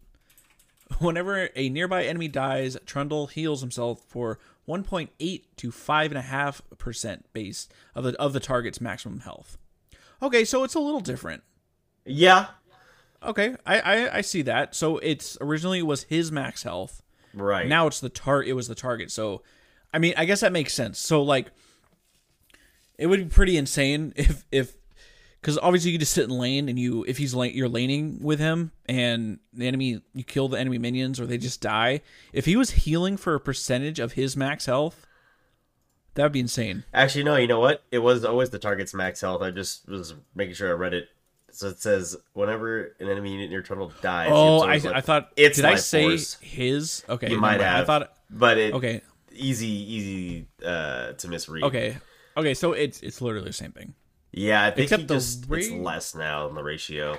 whenever 0.98 1.48
a 1.56 1.68
nearby 1.70 2.04
enemy 2.04 2.28
dies, 2.28 2.76
Trundle 2.84 3.28
heals 3.28 3.60
himself 3.62 4.02
for 4.06 4.38
1.8 4.68 5.08
to 5.56 5.70
5.5% 5.70 7.22
base 7.32 7.68
of 7.94 8.04
the, 8.04 8.20
of 8.20 8.32
the 8.34 8.40
target's 8.40 8.80
maximum 8.80 9.20
health. 9.20 9.56
Okay, 10.20 10.44
so 10.44 10.64
it's 10.64 10.74
a 10.74 10.80
little 10.80 11.00
different. 11.00 11.42
Yeah, 12.04 12.46
Okay, 13.26 13.56
I, 13.66 13.80
I, 13.80 14.16
I 14.18 14.20
see 14.20 14.42
that. 14.42 14.74
So 14.74 14.98
it's 14.98 15.36
originally 15.40 15.80
it 15.80 15.86
was 15.86 16.04
his 16.04 16.30
max 16.30 16.62
health. 16.62 17.02
Right. 17.34 17.66
Now 17.66 17.86
it's 17.86 18.00
the 18.00 18.08
tar. 18.08 18.42
It 18.42 18.54
was 18.54 18.68
the 18.68 18.74
target. 18.74 19.10
So, 19.10 19.42
I 19.92 19.98
mean, 19.98 20.14
I 20.16 20.24
guess 20.24 20.40
that 20.40 20.52
makes 20.52 20.72
sense. 20.72 20.98
So 20.98 21.22
like, 21.22 21.50
it 22.98 23.08
would 23.08 23.20
be 23.20 23.34
pretty 23.34 23.56
insane 23.56 24.12
if 24.16 24.44
if 24.50 24.74
because 25.40 25.58
obviously 25.58 25.90
you 25.90 25.98
just 25.98 26.14
sit 26.14 26.24
in 26.24 26.30
lane 26.30 26.68
and 26.68 26.78
you 26.78 27.04
if 27.06 27.18
he's 27.18 27.34
like 27.34 27.54
you're 27.54 27.68
laning 27.68 28.18
with 28.22 28.38
him 28.38 28.72
and 28.86 29.38
the 29.52 29.66
enemy 29.66 30.00
you 30.14 30.24
kill 30.24 30.48
the 30.48 30.58
enemy 30.58 30.78
minions 30.78 31.20
or 31.20 31.26
they 31.26 31.38
just 31.38 31.60
die. 31.60 32.00
If 32.32 32.46
he 32.46 32.56
was 32.56 32.70
healing 32.70 33.16
for 33.16 33.34
a 33.34 33.40
percentage 33.40 33.98
of 33.98 34.12
his 34.12 34.36
max 34.36 34.66
health, 34.66 35.06
that 36.14 36.22
would 36.22 36.32
be 36.32 36.40
insane. 36.40 36.84
Actually, 36.94 37.24
no. 37.24 37.36
You 37.36 37.46
know 37.46 37.60
what? 37.60 37.82
It 37.90 37.98
was 37.98 38.24
always 38.24 38.50
the 38.50 38.58
target's 38.58 38.94
max 38.94 39.20
health. 39.20 39.42
I 39.42 39.50
just 39.50 39.88
was 39.88 40.14
making 40.34 40.54
sure 40.54 40.70
I 40.70 40.72
read 40.72 40.94
it. 40.94 41.08
So 41.56 41.68
it 41.68 41.80
says 41.80 42.16
whenever 42.34 42.94
an 43.00 43.08
enemy 43.08 43.32
unit 43.32 43.46
in 43.46 43.50
your 43.50 43.62
tunnel 43.62 43.90
dies. 44.02 44.28
Oh, 44.30 44.60
I, 44.60 44.74
I 44.74 45.00
thought. 45.00 45.32
it's 45.36 45.56
did 45.56 45.64
I 45.64 45.76
say 45.76 46.08
force. 46.08 46.34
his? 46.34 47.02
Okay, 47.08 47.30
you 47.30 47.40
might 47.40 47.60
have. 47.60 47.82
I 47.82 47.84
thought. 47.84 48.12
but 48.28 48.58
it 48.58 48.74
Okay, 48.74 49.00
easy, 49.32 49.66
easy 49.66 50.46
uh, 50.64 51.12
to 51.12 51.28
misread. 51.28 51.64
okay, 51.64 51.96
okay. 52.36 52.52
So 52.52 52.72
it's 52.72 53.00
it's 53.00 53.22
literally 53.22 53.46
the 53.46 53.54
same 53.54 53.72
thing. 53.72 53.94
Yeah, 54.32 54.64
I 54.64 54.70
think 54.70 54.84
Except 54.84 55.00
he 55.02 55.06
the 55.06 55.14
just 55.14 55.50
it's 55.50 55.70
less 55.70 56.14
now 56.14 56.46
in 56.48 56.54
the 56.54 56.62
ratio. 56.62 57.18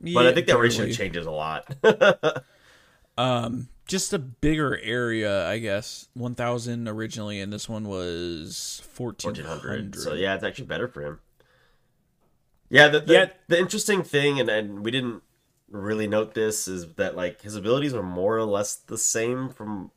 But 0.00 0.26
I 0.26 0.32
think 0.32 0.46
that 0.46 0.58
ratio 0.58 0.88
changes 0.90 1.26
a 1.26 1.30
lot. 1.30 1.74
Um, 3.18 3.68
just 3.86 4.12
a 4.12 4.18
bigger 4.18 4.78
area, 4.78 5.46
I 5.48 5.58
guess. 5.58 6.08
One 6.14 6.34
thousand 6.34 6.88
originally, 6.88 7.40
and 7.40 7.52
this 7.52 7.68
one 7.68 7.88
was 7.88 8.82
fourteen 8.90 9.32
1400. 9.32 9.96
So 9.96 10.14
yeah, 10.14 10.34
it's 10.34 10.44
actually 10.44 10.66
better 10.66 10.88
for 10.88 11.02
him. 11.02 11.20
Yeah, 12.72 12.88
the 12.88 13.00
the, 13.00 13.12
Yeah. 13.12 13.26
the 13.48 13.58
interesting 13.58 14.02
thing, 14.02 14.40
and, 14.40 14.48
and 14.48 14.82
we 14.82 14.90
didn't 14.90 15.22
really 15.70 16.06
note 16.06 16.32
this, 16.32 16.66
is 16.66 16.94
that 16.94 17.14
like 17.14 17.42
his 17.42 17.54
abilities 17.54 17.92
are 17.92 18.02
more 18.02 18.38
or 18.38 18.44
less 18.44 18.74
the 18.76 18.96
same 18.96 19.50
from 19.50 19.90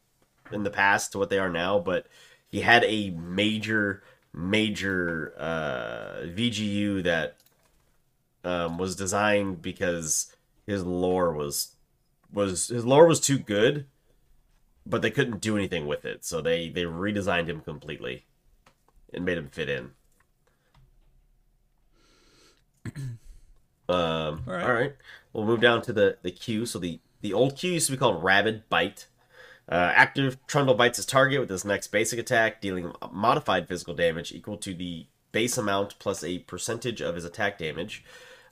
in 0.51 0.63
the 0.63 0.69
past 0.69 1.13
to 1.13 1.17
what 1.17 1.29
they 1.29 1.39
are 1.39 1.49
now, 1.49 1.79
but 1.79 2.05
he 2.49 2.61
had 2.61 2.83
a 2.83 3.11
major, 3.11 4.03
major 4.33 5.33
uh, 5.37 6.25
VGU 6.25 7.01
that 7.03 7.37
um, 8.43 8.77
was 8.77 8.97
designed 8.97 9.61
because 9.61 10.35
his 10.67 10.83
lore 10.83 11.33
was 11.33 11.75
was 12.33 12.67
his 12.67 12.83
lore 12.85 13.07
was 13.07 13.21
too 13.21 13.39
good, 13.39 13.85
but 14.85 15.01
they 15.01 15.11
couldn't 15.11 15.39
do 15.39 15.55
anything 15.55 15.87
with 15.87 16.03
it, 16.03 16.25
so 16.25 16.41
they 16.41 16.67
they 16.67 16.83
redesigned 16.83 17.47
him 17.47 17.61
completely 17.61 18.25
and 19.13 19.23
made 19.23 19.37
him 19.37 19.47
fit 19.47 19.69
in. 19.69 19.91
Um, 23.87 24.43
all, 24.47 24.53
right. 24.53 24.71
right. 24.71 24.95
We'll 25.31 25.45
move 25.45 25.61
down 25.61 25.81
to 25.83 25.93
the, 25.93 26.17
the 26.23 26.31
Q. 26.31 26.65
So 26.65 26.79
the, 26.79 26.99
the 27.21 27.33
old 27.33 27.55
Q 27.55 27.73
used 27.73 27.85
to 27.87 27.91
be 27.91 27.97
called 27.97 28.23
Rabid 28.23 28.67
Bite. 28.69 29.07
Uh, 29.67 29.91
active 29.95 30.37
Trundle 30.47 30.75
bites 30.75 30.97
his 30.97 31.05
target 31.05 31.39
with 31.39 31.49
his 31.49 31.65
next 31.65 31.87
basic 31.87 32.19
attack, 32.19 32.61
dealing 32.61 32.93
modified 33.11 33.67
physical 33.67 33.95
damage 33.95 34.31
equal 34.31 34.57
to 34.57 34.73
the 34.73 35.07
base 35.31 35.57
amount 35.57 35.97
plus 35.99 36.23
a 36.23 36.39
percentage 36.39 37.01
of 37.01 37.15
his 37.15 37.25
attack 37.25 37.57
damage. 37.57 38.03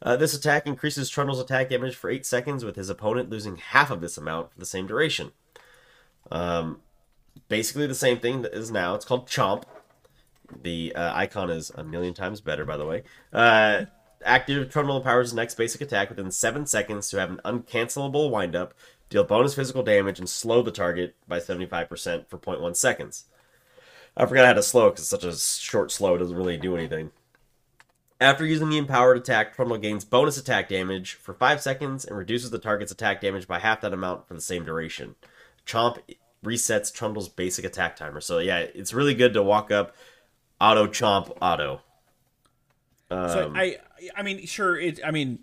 Uh, 0.01 0.17
this 0.17 0.33
attack 0.33 0.67
increases 0.67 1.09
Trundle's 1.09 1.39
attack 1.39 1.69
damage 1.69 1.95
for 1.95 2.09
8 2.09 2.25
seconds, 2.25 2.65
with 2.65 2.75
his 2.75 2.89
opponent 2.89 3.29
losing 3.29 3.55
half 3.55 3.89
of 3.89 4.01
this 4.01 4.17
amount 4.17 4.51
for 4.51 4.59
the 4.59 4.65
same 4.65 4.85
duration. 4.85 5.31
Um, 6.29 6.81
basically 7.47 7.87
the 7.87 7.95
same 7.95 8.19
thing 8.19 8.41
that 8.41 8.53
is 8.53 8.69
now. 8.69 8.95
It's 8.95 9.05
called 9.05 9.27
Chomp. 9.27 9.63
The 10.61 10.93
uh, 10.93 11.13
icon 11.15 11.49
is 11.49 11.71
a 11.73 11.83
million 11.83 12.13
times 12.13 12.41
better, 12.41 12.65
by 12.65 12.75
the 12.75 12.85
way. 12.85 13.03
Active 14.25 14.69
Trundle 14.69 14.97
empowers 14.97 15.29
his 15.29 15.33
next 15.33 15.55
basic 15.55 15.81
attack 15.81 16.09
within 16.09 16.31
7 16.31 16.65
seconds 16.65 17.09
to 17.09 17.19
have 17.19 17.29
an 17.31 17.41
uncancelable 17.45 18.29
windup, 18.29 18.73
deal 19.09 19.23
bonus 19.23 19.55
physical 19.55 19.83
damage, 19.83 20.19
and 20.19 20.29
slow 20.29 20.61
the 20.61 20.71
target 20.71 21.15
by 21.27 21.39
75% 21.39 22.27
for 22.27 22.37
0.1 22.37 22.75
seconds. 22.75 23.25
I 24.15 24.25
forgot 24.25 24.45
how 24.45 24.53
to 24.53 24.63
slow 24.63 24.89
because 24.89 25.03
it's 25.03 25.09
such 25.09 25.23
a 25.23 25.35
short 25.35 25.91
slow, 25.91 26.15
it 26.15 26.19
doesn't 26.19 26.35
really 26.35 26.57
do 26.57 26.75
anything. 26.75 27.11
After 28.21 28.45
using 28.45 28.69
the 28.69 28.77
empowered 28.77 29.17
attack, 29.17 29.55
Trundle 29.55 29.77
gains 29.77 30.05
bonus 30.05 30.37
attack 30.37 30.69
damage 30.69 31.15
for 31.15 31.33
5 31.33 31.61
seconds 31.61 32.05
and 32.05 32.17
reduces 32.17 32.51
the 32.51 32.59
target's 32.59 32.91
attack 32.91 33.21
damage 33.21 33.47
by 33.47 33.59
half 33.59 33.81
that 33.81 33.93
amount 33.93 34.27
for 34.27 34.33
the 34.33 34.41
same 34.41 34.63
duration. 34.63 35.15
Chomp 35.65 35.97
resets 36.43 36.93
Trundle's 36.93 37.27
basic 37.29 37.65
attack 37.65 37.95
timer. 37.95 38.21
So 38.21 38.39
yeah, 38.39 38.59
it's 38.59 38.93
really 38.93 39.13
good 39.15 39.33
to 39.33 39.43
walk 39.43 39.71
up, 39.71 39.95
auto 40.61 40.87
chomp, 40.87 41.35
auto. 41.41 41.81
So 43.09 43.47
Um, 43.47 43.55
I, 43.55 43.77
I 44.15 44.23
mean, 44.23 44.45
sure. 44.45 44.79
It. 44.79 44.99
I 45.05 45.11
mean, 45.11 45.39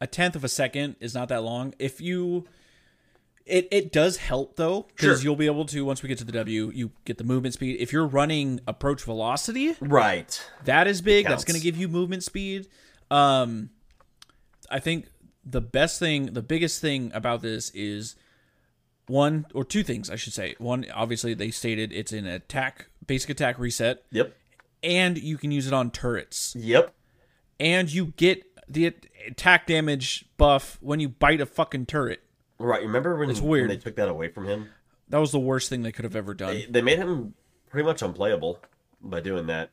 a 0.00 0.06
tenth 0.06 0.36
of 0.36 0.44
a 0.44 0.48
second 0.48 0.96
is 1.00 1.14
not 1.14 1.28
that 1.28 1.42
long. 1.42 1.74
If 1.78 2.00
you, 2.00 2.46
it 3.46 3.68
it 3.70 3.92
does 3.92 4.16
help 4.18 4.56
though 4.56 4.86
because 4.94 5.18
Sure. 5.20 5.24
you'll 5.24 5.36
be 5.36 5.46
able 5.46 5.64
to 5.66 5.84
once 5.84 6.02
we 6.02 6.08
get 6.08 6.18
to 6.18 6.24
the 6.24 6.32
W, 6.32 6.70
you 6.74 6.90
get 7.04 7.18
the 7.18 7.24
movement 7.24 7.54
speed. 7.54 7.76
If 7.80 7.92
you're 7.92 8.06
running 8.06 8.60
approach 8.66 9.02
velocity, 9.04 9.74
Right. 9.80 10.40
that 10.64 10.86
is 10.86 11.00
big. 11.02 11.26
That's 11.26 11.44
going 11.44 11.58
to 11.58 11.62
give 11.62 11.76
you 11.76 11.88
movement 11.88 12.22
speed. 12.24 12.68
Um, 13.10 13.70
I 14.70 14.78
think 14.78 15.06
the 15.44 15.60
best 15.60 15.98
thing, 15.98 16.26
the 16.34 16.42
biggest 16.42 16.80
thing 16.80 17.10
about 17.14 17.42
this 17.42 17.70
is 17.70 18.14
one 19.06 19.46
or 19.54 19.64
two 19.64 19.82
things. 19.82 20.08
I 20.08 20.16
should 20.16 20.32
say. 20.32 20.54
One, 20.58 20.86
obviously, 20.94 21.34
they 21.34 21.50
stated 21.50 21.92
it's 21.92 22.12
an 22.12 22.26
attack, 22.26 22.86
basic 23.06 23.30
attack 23.30 23.58
reset, 23.58 24.04
Yep. 24.12 24.34
and 24.84 25.18
you 25.18 25.36
can 25.36 25.50
use 25.50 25.66
it 25.66 25.72
on 25.72 25.90
turrets 25.90 26.54
Yep. 26.56 26.94
And 27.62 27.92
you 27.92 28.06
get 28.16 28.42
the 28.68 28.92
attack 29.26 29.66
damage 29.68 30.24
buff 30.36 30.78
when 30.80 30.98
you 30.98 31.08
bite 31.08 31.40
a 31.40 31.46
fucking 31.46 31.86
turret. 31.86 32.22
Right. 32.58 32.82
Remember 32.82 33.16
when, 33.16 33.30
It's 33.30 33.40
when 33.40 33.50
weird. 33.50 33.70
they 33.70 33.76
took 33.76 33.96
that 33.96 34.08
away 34.08 34.28
from 34.28 34.46
him? 34.46 34.68
That 35.08 35.18
was 35.18 35.30
the 35.30 35.38
worst 35.38 35.68
thing 35.68 35.82
they 35.82 35.92
could 35.92 36.04
have 36.04 36.16
ever 36.16 36.34
done. 36.34 36.54
They, 36.54 36.66
they 36.66 36.82
made 36.82 36.98
him 36.98 37.34
pretty 37.70 37.86
much 37.86 38.02
unplayable 38.02 38.58
by 39.00 39.20
doing 39.20 39.46
that. 39.46 39.70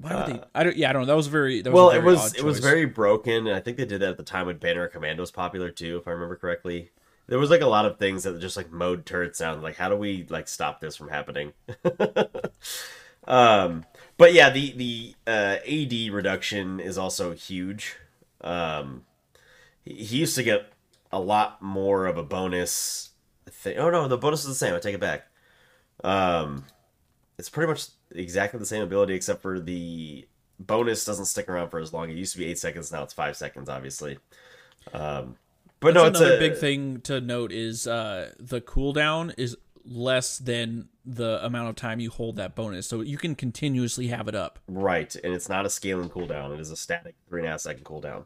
Why 0.00 0.14
would 0.14 0.26
they? 0.26 0.42
I 0.54 0.64
don't. 0.64 0.76
Yeah, 0.76 0.90
I 0.90 0.92
don't 0.92 1.02
know. 1.02 1.06
That 1.06 1.16
was 1.16 1.26
very. 1.26 1.60
That 1.60 1.72
was 1.72 1.76
Well, 1.76 1.90
a 1.90 1.96
it 1.96 2.04
was 2.04 2.34
it 2.34 2.44
was 2.44 2.60
very 2.60 2.84
broken, 2.84 3.46
and 3.48 3.54
I 3.56 3.60
think 3.60 3.76
they 3.76 3.84
did 3.84 4.00
that 4.00 4.10
at 4.10 4.16
the 4.16 4.22
time 4.22 4.46
when 4.46 4.56
Banner 4.58 4.84
of 4.86 4.92
Command 4.92 5.18
was 5.18 5.30
popular 5.30 5.70
too, 5.70 5.98
if 5.98 6.06
I 6.06 6.12
remember 6.12 6.36
correctly. 6.36 6.90
There 7.26 7.38
was 7.38 7.50
like 7.50 7.60
a 7.62 7.66
lot 7.66 7.84
of 7.84 7.98
things 7.98 8.22
that 8.22 8.40
just 8.40 8.56
like 8.56 8.70
mode 8.72 9.04
turrets 9.06 9.38
down. 9.40 9.60
Like, 9.60 9.76
how 9.76 9.88
do 9.88 9.96
we 9.96 10.24
like 10.30 10.48
stop 10.48 10.80
this 10.80 10.96
from 10.96 11.08
happening? 11.08 11.52
um, 13.26 13.84
but 14.18 14.34
yeah, 14.34 14.50
the 14.50 14.72
the 14.72 15.14
uh, 15.26 15.56
AD 15.66 16.12
reduction 16.12 16.80
is 16.80 16.98
also 16.98 17.32
huge. 17.32 17.96
Um, 18.42 19.04
he, 19.82 19.94
he 19.94 20.18
used 20.18 20.34
to 20.36 20.42
get 20.42 20.72
a 21.10 21.18
lot 21.18 21.62
more 21.62 22.06
of 22.06 22.18
a 22.18 22.22
bonus. 22.22 23.06
Thing. 23.50 23.78
Oh 23.78 23.88
no, 23.88 24.06
the 24.08 24.18
bonus 24.18 24.40
is 24.40 24.48
the 24.48 24.54
same. 24.54 24.74
I 24.74 24.78
take 24.78 24.94
it 24.94 25.00
back. 25.00 25.26
Um, 26.04 26.66
it's 27.38 27.48
pretty 27.48 27.68
much 27.68 27.86
exactly 28.14 28.60
the 28.60 28.66
same 28.66 28.82
ability 28.82 29.14
except 29.14 29.40
for 29.40 29.58
the 29.58 30.28
bonus 30.58 31.04
doesn't 31.04 31.26
stick 31.26 31.48
around 31.48 31.70
for 31.70 31.78
as 31.78 31.92
long. 31.92 32.10
It 32.10 32.16
used 32.16 32.32
to 32.32 32.38
be 32.38 32.46
eight 32.46 32.58
seconds, 32.58 32.92
now 32.92 33.02
it's 33.02 33.14
five 33.14 33.36
seconds, 33.36 33.68
obviously. 33.68 34.18
Um, 34.92 35.36
but 35.80 35.94
no, 35.94 36.04
That's 36.04 36.18
it's 36.18 36.20
another 36.20 36.36
a 36.36 36.40
big 36.40 36.58
thing 36.58 37.00
to 37.02 37.20
note 37.20 37.52
is 37.52 37.86
uh, 37.86 38.32
the 38.38 38.60
cooldown 38.60 39.32
is 39.38 39.56
less 39.84 40.38
than 40.38 40.88
the 41.10 41.44
amount 41.44 41.70
of 41.70 41.74
time 41.76 42.00
you 42.00 42.10
hold 42.10 42.36
that 42.36 42.54
bonus, 42.54 42.86
so 42.86 43.00
you 43.00 43.16
can 43.16 43.34
continuously 43.34 44.08
have 44.08 44.28
it 44.28 44.34
up. 44.34 44.58
right, 44.68 45.14
and 45.16 45.32
it's 45.32 45.48
not 45.48 45.64
a 45.64 45.70
scaling 45.70 46.10
cooldown. 46.10 46.52
It 46.52 46.60
is 46.60 46.70
a 46.70 46.76
static 46.76 47.14
three 47.28 47.40
and 47.40 47.48
a 47.48 47.52
half 47.52 47.60
second 47.60 47.84
cooldown, 47.84 48.24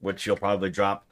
which 0.00 0.24
you'll 0.26 0.36
probably 0.36 0.70
drop 0.70 1.04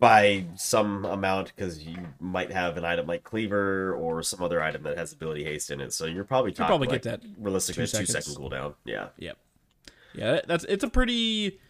by 0.00 0.44
some 0.56 1.04
amount 1.04 1.52
because 1.54 1.84
you 1.84 1.96
might 2.18 2.50
have 2.50 2.76
an 2.76 2.84
item 2.84 3.06
like 3.06 3.22
cleaver 3.22 3.94
or 3.94 4.20
some 4.24 4.42
other 4.42 4.60
item 4.60 4.82
that 4.82 4.98
has 4.98 5.12
ability 5.12 5.44
haste 5.44 5.70
in 5.70 5.80
it. 5.80 5.92
So 5.92 6.06
you're 6.06 6.24
probably 6.24 6.50
talking 6.50 6.66
probably 6.66 6.88
like, 6.88 7.02
get 7.02 7.22
that 7.22 7.28
realistically 7.38 7.86
two 7.86 7.98
two 7.98 8.06
second 8.06 8.34
cooldown. 8.34 8.74
Yeah, 8.84 9.08
Yep. 9.18 9.38
Yeah, 10.14 10.40
that's 10.46 10.64
it's 10.64 10.82
a 10.84 10.88
pretty. 10.88 11.60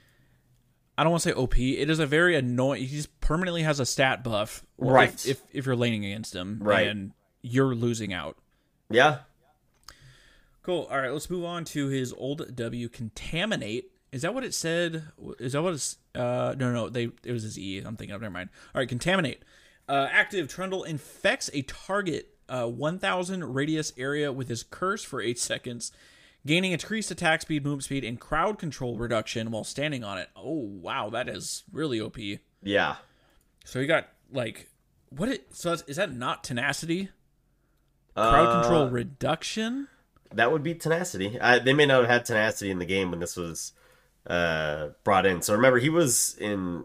I 0.97 1.05
don't 1.05 1.11
want 1.11 1.23
to 1.23 1.29
say 1.31 1.35
OP. 1.35 1.59
It 1.59 1.89
is 1.91 1.99
a 1.99 2.07
very 2.07 2.35
annoying. 2.37 2.83
He 2.83 2.97
just 2.97 3.21
permanently 3.21 3.63
has 3.63 3.79
a 3.81 3.87
stat 3.87 4.25
buff, 4.25 4.65
if- 4.79 4.85
Right. 4.89 5.27
If 5.27 5.43
if, 5.53 5.67
you're 5.67 5.77
laning 5.77 6.05
against 6.05 6.35
him, 6.35 6.59
Right. 6.63 6.87
and 6.89 7.13
you're 7.43 7.75
losing 7.75 8.13
out. 8.13 8.37
yeah. 8.91 9.19
Cool. 10.63 10.87
All 10.93 11.01
right, 11.01 11.11
let's 11.13 11.29
move 11.29 11.45
on 11.45 11.65
to 11.67 11.89
his 11.89 12.13
old 12.13 12.55
W 12.55 12.89
contaminate. 12.89 13.91
Is 14.13 14.23
that 14.23 14.33
what 14.33 14.45
it 14.45 14.55
said? 14.55 15.09
Is 15.41 15.55
that 15.55 15.63
what 15.63 15.75
it's? 15.75 15.97
Uh, 16.15 16.55
no, 16.57 16.73
no, 16.73 16.89
they 16.89 17.11
it 17.25 17.33
was 17.33 17.43
his 17.43 17.59
E. 17.59 17.79
I'm 17.79 17.97
thinking 17.97 18.15
of. 18.15 18.21
Never 18.21 18.33
mind. 18.33 18.51
All 18.73 18.79
right, 18.81 18.89
contaminate. 18.89 19.43
Uh, 19.89 20.07
active 20.13 20.47
Trundle 20.47 20.85
infects 20.85 21.51
a 21.53 21.63
target 21.63 22.29
uh, 22.49 22.67
1,000 22.67 23.53
radius 23.53 23.93
area 23.97 24.31
with 24.33 24.49
his 24.49 24.63
curse 24.63 25.03
for 25.03 25.21
eight 25.21 25.39
seconds, 25.41 25.91
gaining 26.47 26.71
increased 26.71 27.11
attack 27.11 27.43
speed, 27.43 27.65
movement 27.65 27.85
speed, 27.85 28.05
and 28.05 28.21
crowd 28.21 28.59
control 28.59 28.97
reduction 28.97 29.51
while 29.51 29.65
standing 29.65 30.05
on 30.05 30.19
it. 30.19 30.29
Oh 30.37 30.59
wow, 30.61 31.11
that 31.11 31.29
is 31.29 31.65
really 31.73 32.01
OP. 32.01 32.19
Yeah. 32.63 32.97
So 33.65 33.81
he 33.81 33.87
got 33.87 34.09
like 34.31 34.69
what? 35.11 35.29
It, 35.29 35.57
so 35.57 35.73
is 35.73 35.97
that 35.97 36.15
not 36.15 36.45
tenacity? 36.45 37.09
Crowd 38.15 38.49
Uh, 38.49 38.61
control 38.61 38.89
reduction. 38.91 39.89
That 40.33 40.51
would 40.53 40.63
be 40.63 40.75
tenacity. 40.75 41.39
I, 41.41 41.59
they 41.59 41.73
may 41.73 41.87
not 41.87 42.01
have 42.01 42.11
had 42.11 42.25
tenacity 42.25 42.71
in 42.71 42.79
the 42.79 42.87
game 42.87 43.11
when 43.11 43.21
this 43.21 43.37
was 43.37 43.73
uh, 44.27 44.89
brought 45.05 45.27
in. 45.27 45.43
So 45.43 45.55
remember, 45.55 45.79
he 45.79 45.91
was 45.91 46.37
in 46.39 46.85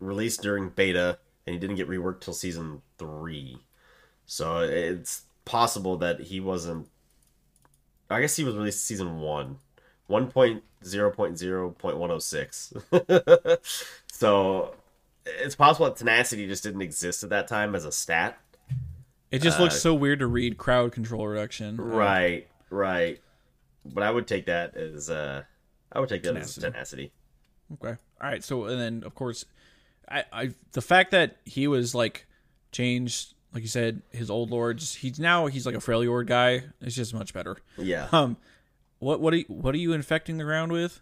released 0.00 0.42
during 0.42 0.70
beta, 0.70 1.18
and 1.46 1.54
he 1.54 1.60
didn't 1.60 1.76
get 1.76 1.88
reworked 1.88 2.20
till 2.20 2.34
season 2.34 2.82
three. 2.98 3.58
So 4.26 4.58
it's 4.60 5.22
possible 5.44 5.96
that 5.98 6.20
he 6.20 6.40
wasn't. 6.40 6.88
I 8.10 8.20
guess 8.20 8.36
he 8.36 8.44
was 8.44 8.54
released 8.56 8.84
season 8.84 9.20
one, 9.20 9.58
one 10.06 10.28
point 10.30 10.62
zero 10.84 11.10
point 11.10 11.38
zero 11.38 11.70
point 11.70 11.98
one 11.98 12.10
oh 12.10 12.18
six. 12.18 12.72
So 14.12 14.74
it's 15.24 15.54
possible 15.54 15.86
that 15.86 15.94
tenacity 15.96 16.48
just 16.48 16.64
didn't 16.64 16.82
exist 16.82 17.22
at 17.22 17.30
that 17.30 17.46
time 17.46 17.76
as 17.76 17.84
a 17.84 17.92
stat. 17.92 18.36
It 19.30 19.42
just 19.42 19.60
looks 19.60 19.80
so 19.80 19.94
weird 19.94 20.20
to 20.20 20.26
read 20.26 20.56
crowd 20.56 20.92
control 20.92 21.26
reduction. 21.26 21.78
Uh, 21.78 21.82
Right, 21.82 22.48
right. 22.70 23.20
But 23.84 24.02
I 24.02 24.10
would 24.10 24.26
take 24.26 24.46
that 24.46 24.76
as 24.76 25.10
uh, 25.10 25.42
I 25.92 26.00
would 26.00 26.08
take 26.08 26.22
that 26.22 26.36
as 26.36 26.54
Tenacity. 26.54 26.72
tenacity. 26.72 27.12
Okay. 27.74 27.96
All 28.20 28.30
right. 28.30 28.42
So 28.44 28.64
and 28.64 28.80
then 28.80 29.02
of 29.04 29.14
course, 29.14 29.44
I, 30.08 30.24
I 30.32 30.50
the 30.72 30.80
fact 30.82 31.10
that 31.10 31.36
he 31.44 31.66
was 31.66 31.94
like 31.94 32.26
changed, 32.72 33.34
like 33.52 33.62
you 33.62 33.68
said, 33.68 34.02
his 34.10 34.30
old 34.30 34.50
lords. 34.50 34.94
He's 34.94 35.18
now 35.18 35.46
he's 35.46 35.66
like 35.66 35.74
a 35.74 35.78
Freljord 35.78 36.26
guy. 36.26 36.64
It's 36.80 36.94
just 36.94 37.14
much 37.14 37.32
better. 37.34 37.56
Yeah. 37.76 38.08
Um, 38.12 38.36
what 38.98 39.20
what 39.20 39.32
are 39.34 39.38
you, 39.38 39.44
what 39.48 39.74
are 39.74 39.78
you 39.78 39.92
infecting 39.92 40.38
the 40.38 40.44
ground 40.44 40.72
with? 40.72 41.00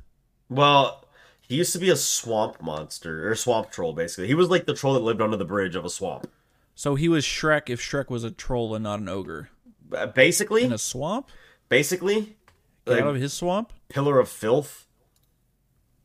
Well, 0.48 1.08
he 1.40 1.56
used 1.56 1.72
to 1.72 1.78
be 1.78 1.90
a 1.90 1.96
swamp 1.96 2.60
monster 2.60 3.28
or 3.28 3.34
swamp 3.34 3.70
troll. 3.70 3.92
Basically, 3.92 4.26
he 4.26 4.34
was 4.34 4.48
like 4.50 4.66
the 4.66 4.74
troll 4.74 4.94
that 4.94 5.00
lived 5.00 5.20
under 5.22 5.36
the 5.36 5.44
bridge 5.44 5.74
of 5.76 5.84
a 5.84 5.90
swamp. 5.90 6.28
So 6.76 6.94
he 6.94 7.08
was 7.08 7.24
Shrek 7.24 7.68
if 7.70 7.80
Shrek 7.80 8.10
was 8.10 8.22
a 8.22 8.30
troll 8.30 8.74
and 8.74 8.84
not 8.84 9.00
an 9.00 9.08
ogre 9.08 9.48
Basically, 10.14 10.62
in 10.62 10.72
a 10.72 10.78
swamp. 10.78 11.28
basically, 11.68 12.36
Get 12.86 12.92
like, 12.94 13.00
out 13.02 13.08
of 13.08 13.16
his 13.16 13.32
swamp. 13.32 13.72
pillar 13.88 14.20
of 14.20 14.28
filth. 14.28 14.86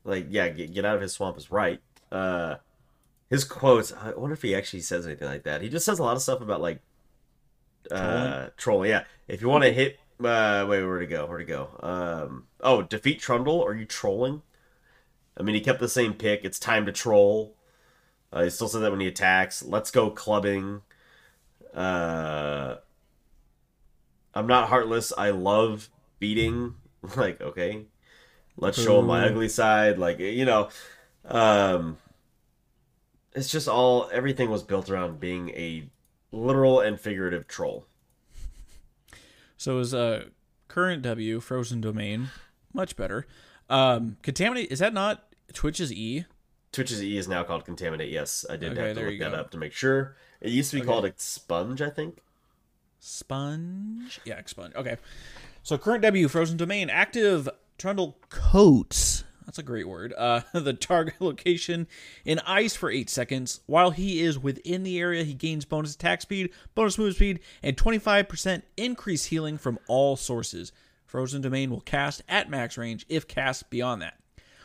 Like, 0.03 0.27
yeah, 0.29 0.49
get, 0.49 0.73
get 0.73 0.85
out 0.85 0.95
of 0.95 1.01
his 1.01 1.11
swamp 1.13 1.37
is 1.37 1.51
right. 1.51 1.81
Uh, 2.11 2.55
his 3.29 3.43
quotes. 3.43 3.91
I 3.91 4.11
wonder 4.15 4.33
if 4.33 4.41
he 4.41 4.55
actually 4.55 4.79
says 4.81 5.05
anything 5.05 5.27
like 5.27 5.43
that. 5.43 5.61
He 5.61 5.69
just 5.69 5.85
says 5.85 5.99
a 5.99 6.03
lot 6.03 6.15
of 6.15 6.21
stuff 6.21 6.41
about 6.41 6.61
like 6.61 6.79
uh, 7.91 8.47
trolling. 8.57 8.89
Yeah, 8.91 9.03
if 9.27 9.41
you 9.41 9.49
want 9.49 9.63
to 9.63 9.73
hit, 9.73 9.99
uh, 10.23 10.65
wait, 10.69 10.83
where 10.83 10.99
to 10.99 11.05
go? 11.07 11.25
Where 11.25 11.37
to 11.37 11.43
go? 11.45 11.69
Um, 11.81 12.47
oh, 12.61 12.81
defeat 12.81 13.19
Trundle. 13.19 13.63
Are 13.63 13.75
you 13.75 13.85
trolling? 13.85 14.41
I 15.37 15.43
mean, 15.43 15.55
he 15.55 15.61
kept 15.61 15.79
the 15.79 15.89
same 15.89 16.13
pick. 16.13 16.43
It's 16.43 16.59
time 16.59 16.85
to 16.85 16.91
troll. 16.91 17.55
Uh, 18.31 18.43
he 18.43 18.49
still 18.49 18.67
says 18.67 18.81
that 18.81 18.91
when 18.91 18.99
he 19.01 19.07
attacks. 19.07 19.63
Let's 19.63 19.91
go 19.91 20.09
clubbing. 20.09 20.81
Uh, 21.73 22.75
I'm 24.33 24.47
not 24.47 24.69
heartless. 24.69 25.11
I 25.17 25.31
love 25.31 25.89
beating. 26.19 26.75
Like, 27.15 27.41
okay, 27.41 27.85
let's 28.57 28.79
show 28.79 28.99
him 28.99 29.07
my 29.07 29.25
ugly 29.25 29.49
side. 29.49 29.97
Like, 29.97 30.19
you 30.19 30.45
know, 30.45 30.69
um, 31.25 31.97
it's 33.33 33.49
just 33.49 33.67
all 33.67 34.07
everything 34.13 34.51
was 34.51 34.61
built 34.61 34.87
around 34.87 35.19
being 35.19 35.49
a 35.49 35.89
literal 36.31 36.79
and 36.79 36.99
figurative 36.99 37.47
troll. 37.47 37.87
So 39.57 39.79
his 39.79 39.95
uh, 39.95 40.25
current 40.67 41.01
W, 41.01 41.39
Frozen 41.39 41.81
Domain, 41.81 42.29
much 42.73 42.95
better. 42.95 43.25
Um, 43.69 44.17
Contaminate 44.21 44.71
is 44.71 44.77
that 44.77 44.93
not 44.93 45.23
Twitch's 45.53 45.91
E? 45.91 46.25
Twitch's 46.71 47.03
E 47.03 47.17
is 47.17 47.27
now 47.27 47.43
called 47.43 47.65
Contaminate. 47.65 48.09
Yes, 48.09 48.45
I 48.49 48.55
did 48.55 48.71
Okay, 48.71 48.87
have 48.87 48.97
to 48.97 49.03
look 49.09 49.19
that 49.19 49.31
go. 49.31 49.37
up 49.37 49.51
to 49.51 49.57
make 49.57 49.73
sure. 49.73 50.15
It 50.39 50.51
used 50.51 50.71
to 50.71 50.77
be 50.77 50.81
Okay. 50.81 50.87
called 50.87 51.05
Expunge, 51.05 51.81
I 51.81 51.89
think. 51.89 52.19
Sponge. 52.99 54.19
Yeah, 54.25 54.37
expunge. 54.39 54.73
Okay. 54.75 54.97
So 55.63 55.77
current 55.77 56.01
W, 56.03 56.27
Frozen 56.27 56.57
Domain, 56.57 56.89
active 56.89 57.49
Trundle 57.77 58.17
coats. 58.29 59.23
That's 59.45 59.57
a 59.57 59.63
great 59.63 59.87
word. 59.87 60.13
Uh, 60.17 60.41
the 60.53 60.73
target 60.73 61.15
location 61.19 61.87
in 62.25 62.39
ice 62.45 62.75
for 62.75 62.89
eight 62.91 63.09
seconds. 63.09 63.61
While 63.65 63.91
he 63.91 64.21
is 64.21 64.37
within 64.39 64.83
the 64.83 64.99
area, 64.99 65.23
he 65.23 65.33
gains 65.33 65.65
bonus 65.65 65.95
attack 65.95 66.21
speed, 66.21 66.51
bonus 66.75 66.97
move 66.97 67.15
speed, 67.15 67.39
and 67.63 67.75
25% 67.75 68.61
increased 68.77 69.27
healing 69.27 69.57
from 69.57 69.77
all 69.87 70.15
sources. 70.15 70.71
Frozen 71.05 71.41
Domain 71.41 71.69
will 71.71 71.81
cast 71.81 72.21
at 72.29 72.49
max 72.49 72.77
range 72.77 73.05
if 73.09 73.27
cast 73.27 73.69
beyond 73.69 74.01
that. 74.03 74.13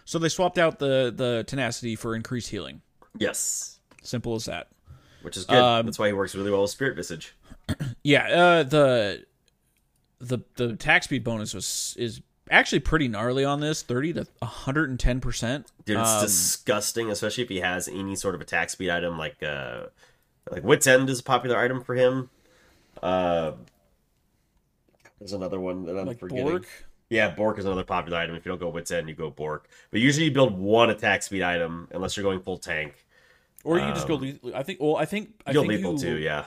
So 0.07 0.19
they 0.19 0.29
swapped 0.31 0.57
out 0.57 0.79
the 0.79 1.13
the 1.15 1.45
tenacity 1.47 1.95
for 1.97 2.15
increased 2.15 2.49
healing. 2.49 2.81
Yes, 3.19 3.79
Simple 4.03 4.35
as 4.37 4.45
that. 4.47 4.69
which 5.23 5.37
is 5.37 5.45
good. 5.45 5.59
Um, 5.59 5.85
That's 5.85 5.99
why 5.99 6.07
he 6.07 6.13
works 6.15 6.35
really 6.35 6.51
well 6.51 6.63
with 6.63 6.71
Spirit 6.71 6.97
Visage. 6.97 7.35
Yeah, 8.05 8.29
uh, 8.29 8.63
the 8.63 9.25
the 10.21 10.39
the 10.55 10.69
attack 10.71 11.03
speed 11.03 11.25
bonus 11.25 11.53
was 11.53 11.97
is 11.99 12.21
actually 12.49 12.79
pretty 12.79 13.09
gnarly 13.09 13.45
on 13.45 13.59
this, 13.59 13.83
thirty 13.83 14.13
to 14.13 14.25
hundred 14.41 14.89
and 14.91 15.01
ten 15.01 15.21
percent. 15.21 15.73
Dude, 15.85 15.99
it's 15.99 16.21
disgusting, 16.23 17.11
especially 17.11 17.43
if 17.43 17.51
he 17.51 17.59
has 17.59 17.89
any 17.89 18.15
sort 18.15 18.37
of 18.37 18.41
attack 18.41 18.71
speed 18.71 18.91
item 18.91 19.19
like 19.19 19.43
uh 19.43 19.87
like 20.49 20.63
Wit's 20.63 20.87
End 20.87 21.11
is 21.11 21.19
a 21.19 21.23
popular 21.25 21.59
item 21.59 21.83
for 21.83 21.97
him. 21.97 22.31
Uh 23.03 23.53
there's 25.19 25.33
another 25.33 25.59
one 25.59 25.85
that 25.87 25.99
I'm 25.99 26.07
Like 26.07 26.21
forgetting. 26.21 26.45
Bork. 26.47 26.69
Yeah, 27.09 27.31
Bork 27.31 27.59
is 27.59 27.65
another 27.65 27.85
popular 27.85 28.19
item. 28.19 28.35
If 28.35 28.45
you 28.45 28.51
don't 28.51 28.59
go 28.59 28.69
Wit's 28.69 28.91
End, 28.91 29.09
you 29.09 29.15
go 29.15 29.31
Bork. 29.31 29.69
But 29.91 30.01
usually 30.01 30.27
you 30.27 30.33
build 30.33 30.59
one 30.59 30.91
attack 30.91 31.23
speed 31.23 31.43
item 31.43 31.89
unless 31.93 32.17
you're 32.17 32.25
going 32.25 32.41
full 32.41 32.59
tank. 32.59 33.07
Or 33.65 33.79
you 33.79 33.85
can 33.85 33.95
just 33.95 34.09
go. 34.09 34.15
le- 34.17 34.55
I 34.55 34.63
think. 34.63 34.81
Well, 34.81 34.97
I 34.97 35.05
think. 35.05 35.41
I 35.47 35.53
You'll 35.53 35.63
think 35.63 35.75
lethal 35.75 35.93
you, 35.95 35.99
too, 35.99 36.17
yeah. 36.19 36.45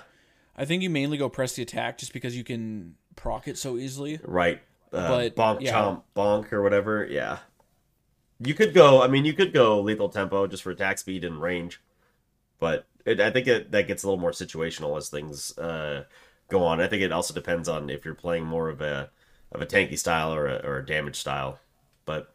I 0.56 0.65
think 0.65 0.84
you 0.84 0.90
mainly 0.90 1.18
go 1.18 1.30
press 1.30 1.56
the 1.56 1.61
attack 1.64 1.98
just 1.98 2.11
because 2.11 2.36
you 2.36 2.44
can 2.44 2.95
proc 3.15 3.48
it 3.48 3.57
so 3.57 3.77
easily. 3.77 4.19
Right. 4.23 4.61
Uh, 4.91 5.07
But, 5.07 5.36
bonk 5.36 5.61
yeah. 5.61 5.73
chomp 5.73 6.03
bonk 6.15 6.52
or 6.52 6.61
whatever. 6.61 7.07
Yeah. 7.10 7.40
You 8.40 8.53
could 8.53 8.73
go. 8.73 9.02
I 9.02 9.07
mean, 9.07 9.26
you 9.26 9.34
could 9.34 9.53
go 9.53 9.81
lethal 9.81 10.10
tempo 10.10 10.48
just 10.48 10.64
for 10.64 10.72
attack 10.72 10.98
speed 10.98 11.23
and 11.23 11.41
range, 11.41 11.81
but 12.60 12.86
it, 13.06 13.19
I 13.19 13.31
think 13.31 13.48
it, 13.48 13.72
that 13.72 13.88
gets 13.88 14.03
a 14.03 14.07
little 14.07 14.19
more 14.19 14.31
situational 14.31 14.98
as 14.98 15.10
things 15.10 15.57
uh, 15.57 16.06
go 16.49 16.64
on. 16.64 16.80
I 16.80 16.88
think 16.88 17.03
it 17.03 17.11
also 17.11 17.34
depends 17.34 17.68
on 17.68 17.90
if 17.90 18.06
you're 18.06 18.14
playing 18.15 18.45
more 18.45 18.69
of 18.69 18.81
a 18.81 19.10
of 19.52 19.62
a 19.62 19.66
tanky 19.66 19.98
style 19.98 20.34
or 20.34 20.48
a, 20.48 20.56
or 20.66 20.78
a 20.80 20.86
damage 20.86 21.16
style. 21.18 21.60
But 22.06 22.34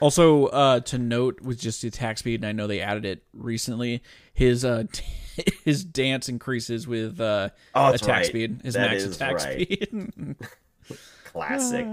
Also, 0.00 0.46
uh, 0.46 0.80
to 0.80 0.98
note 0.98 1.40
with 1.40 1.58
just 1.60 1.82
the 1.82 1.88
attack 1.88 2.18
speed, 2.18 2.40
and 2.40 2.46
I 2.46 2.52
know 2.52 2.66
they 2.66 2.80
added 2.80 3.04
it 3.04 3.24
recently. 3.32 4.02
His 4.32 4.64
uh, 4.64 4.84
his 5.64 5.84
dance 5.84 6.28
increases 6.28 6.86
with 6.86 7.20
uh, 7.20 7.50
Oh, 7.74 7.92
attack 7.92 8.08
right. 8.08 8.26
speed. 8.26 8.60
His 8.64 8.74
That 8.74 8.90
max 8.90 9.04
attack 9.04 9.34
right. 9.36 9.62
speed. 9.62 10.36
classic. 11.24 11.86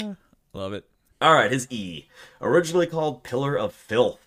Love 0.54 0.74
it. 0.74 0.86
All 1.22 1.34
right, 1.34 1.52
his 1.52 1.68
E, 1.72 2.08
originally 2.42 2.88
called 2.88 3.24
Pillar 3.24 3.56
of 3.58 3.74
Filth. 3.74 4.20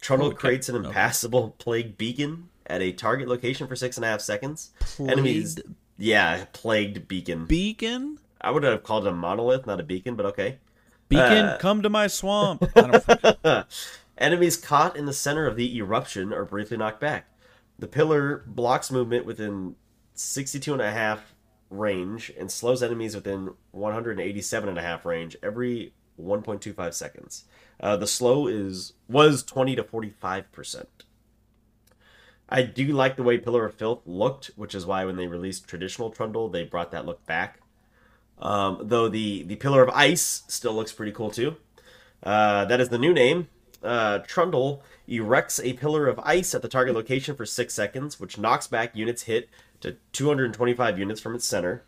Trundle 0.00 0.28
Okay. 0.28 0.36
creates 0.36 0.68
an 0.68 0.76
impassable 0.76 1.54
plague 1.58 1.98
beacon 1.98 2.48
at 2.66 2.80
a 2.80 2.92
target 2.92 3.28
location 3.28 3.66
for 3.68 3.76
six 3.76 3.96
and 3.96 4.04
a 4.04 4.08
half 4.08 4.20
seconds. 4.22 4.70
Enemies, 4.98 5.58
yeah, 5.98 6.44
plagued 6.54 7.06
beacon. 7.08 7.44
Beacon. 7.44 8.18
I 8.40 8.50
would 8.50 8.62
have 8.62 8.82
called 8.82 9.06
it 9.06 9.10
a 9.10 9.14
monolith, 9.14 9.66
not 9.66 9.80
a 9.80 9.82
beacon, 9.84 10.14
but 10.16 10.26
okay. 10.26 10.58
Beacon, 11.08 11.44
Uh, 11.44 11.58
come 11.60 11.82
to 11.82 11.90
my 11.90 12.06
swamp. 12.06 12.62
I 12.76 12.80
don't 12.80 13.02
fucking- 13.04 13.64
Enemies 14.18 14.56
caught 14.56 14.96
in 14.96 15.06
the 15.06 15.12
center 15.12 15.46
of 15.46 15.56
the 15.56 15.76
eruption 15.78 16.32
are 16.32 16.44
briefly 16.44 16.76
knocked 16.76 17.00
back. 17.00 17.26
The 17.78 17.86
pillar 17.86 18.44
blocks 18.46 18.90
movement 18.90 19.24
within 19.24 19.76
62 20.14 20.72
and 20.74 20.82
a 20.82 20.90
half 20.90 21.34
range 21.70 22.30
and 22.38 22.50
slows 22.50 22.82
enemies 22.82 23.14
within 23.14 23.54
187 23.70 24.68
and 24.68 24.76
a 24.78 24.82
half 24.82 25.04
range 25.06 25.36
every 25.42 25.94
1.25 26.20 26.92
seconds. 26.92 27.44
Uh, 27.80 27.96
the 27.96 28.06
slow 28.06 28.46
is 28.46 28.92
was 29.08 29.42
20 29.42 29.76
to 29.76 29.82
45 29.84 30.52
percent. 30.52 31.04
I 32.48 32.62
do 32.62 32.86
like 32.88 33.16
the 33.16 33.22
way 33.22 33.38
Pillar 33.38 33.64
of 33.64 33.74
Filth 33.74 34.02
looked, 34.06 34.50
which 34.56 34.74
is 34.74 34.84
why 34.84 35.04
when 35.04 35.16
they 35.16 35.28
released 35.28 35.66
traditional 35.68 36.10
Trundle, 36.10 36.48
they 36.48 36.64
brought 36.64 36.90
that 36.90 37.06
look 37.06 37.24
back. 37.24 37.59
Um, 38.40 38.78
though 38.82 39.08
the 39.08 39.42
the 39.42 39.56
Pillar 39.56 39.82
of 39.82 39.90
Ice 39.90 40.42
still 40.48 40.72
looks 40.72 40.92
pretty 40.92 41.12
cool 41.12 41.30
too. 41.30 41.56
Uh, 42.22 42.64
that 42.66 42.80
is 42.80 42.88
the 42.88 42.98
new 42.98 43.12
name. 43.12 43.48
Uh, 43.82 44.18
Trundle 44.18 44.82
erects 45.08 45.58
a 45.62 45.72
pillar 45.74 46.06
of 46.06 46.20
ice 46.22 46.54
at 46.54 46.60
the 46.60 46.68
target 46.68 46.94
location 46.94 47.34
for 47.34 47.46
six 47.46 47.72
seconds, 47.72 48.20
which 48.20 48.38
knocks 48.38 48.66
back 48.66 48.94
units 48.94 49.22
hit 49.22 49.48
to 49.80 49.96
225 50.12 50.98
units 50.98 51.20
from 51.20 51.34
its 51.34 51.46
center. 51.46 51.84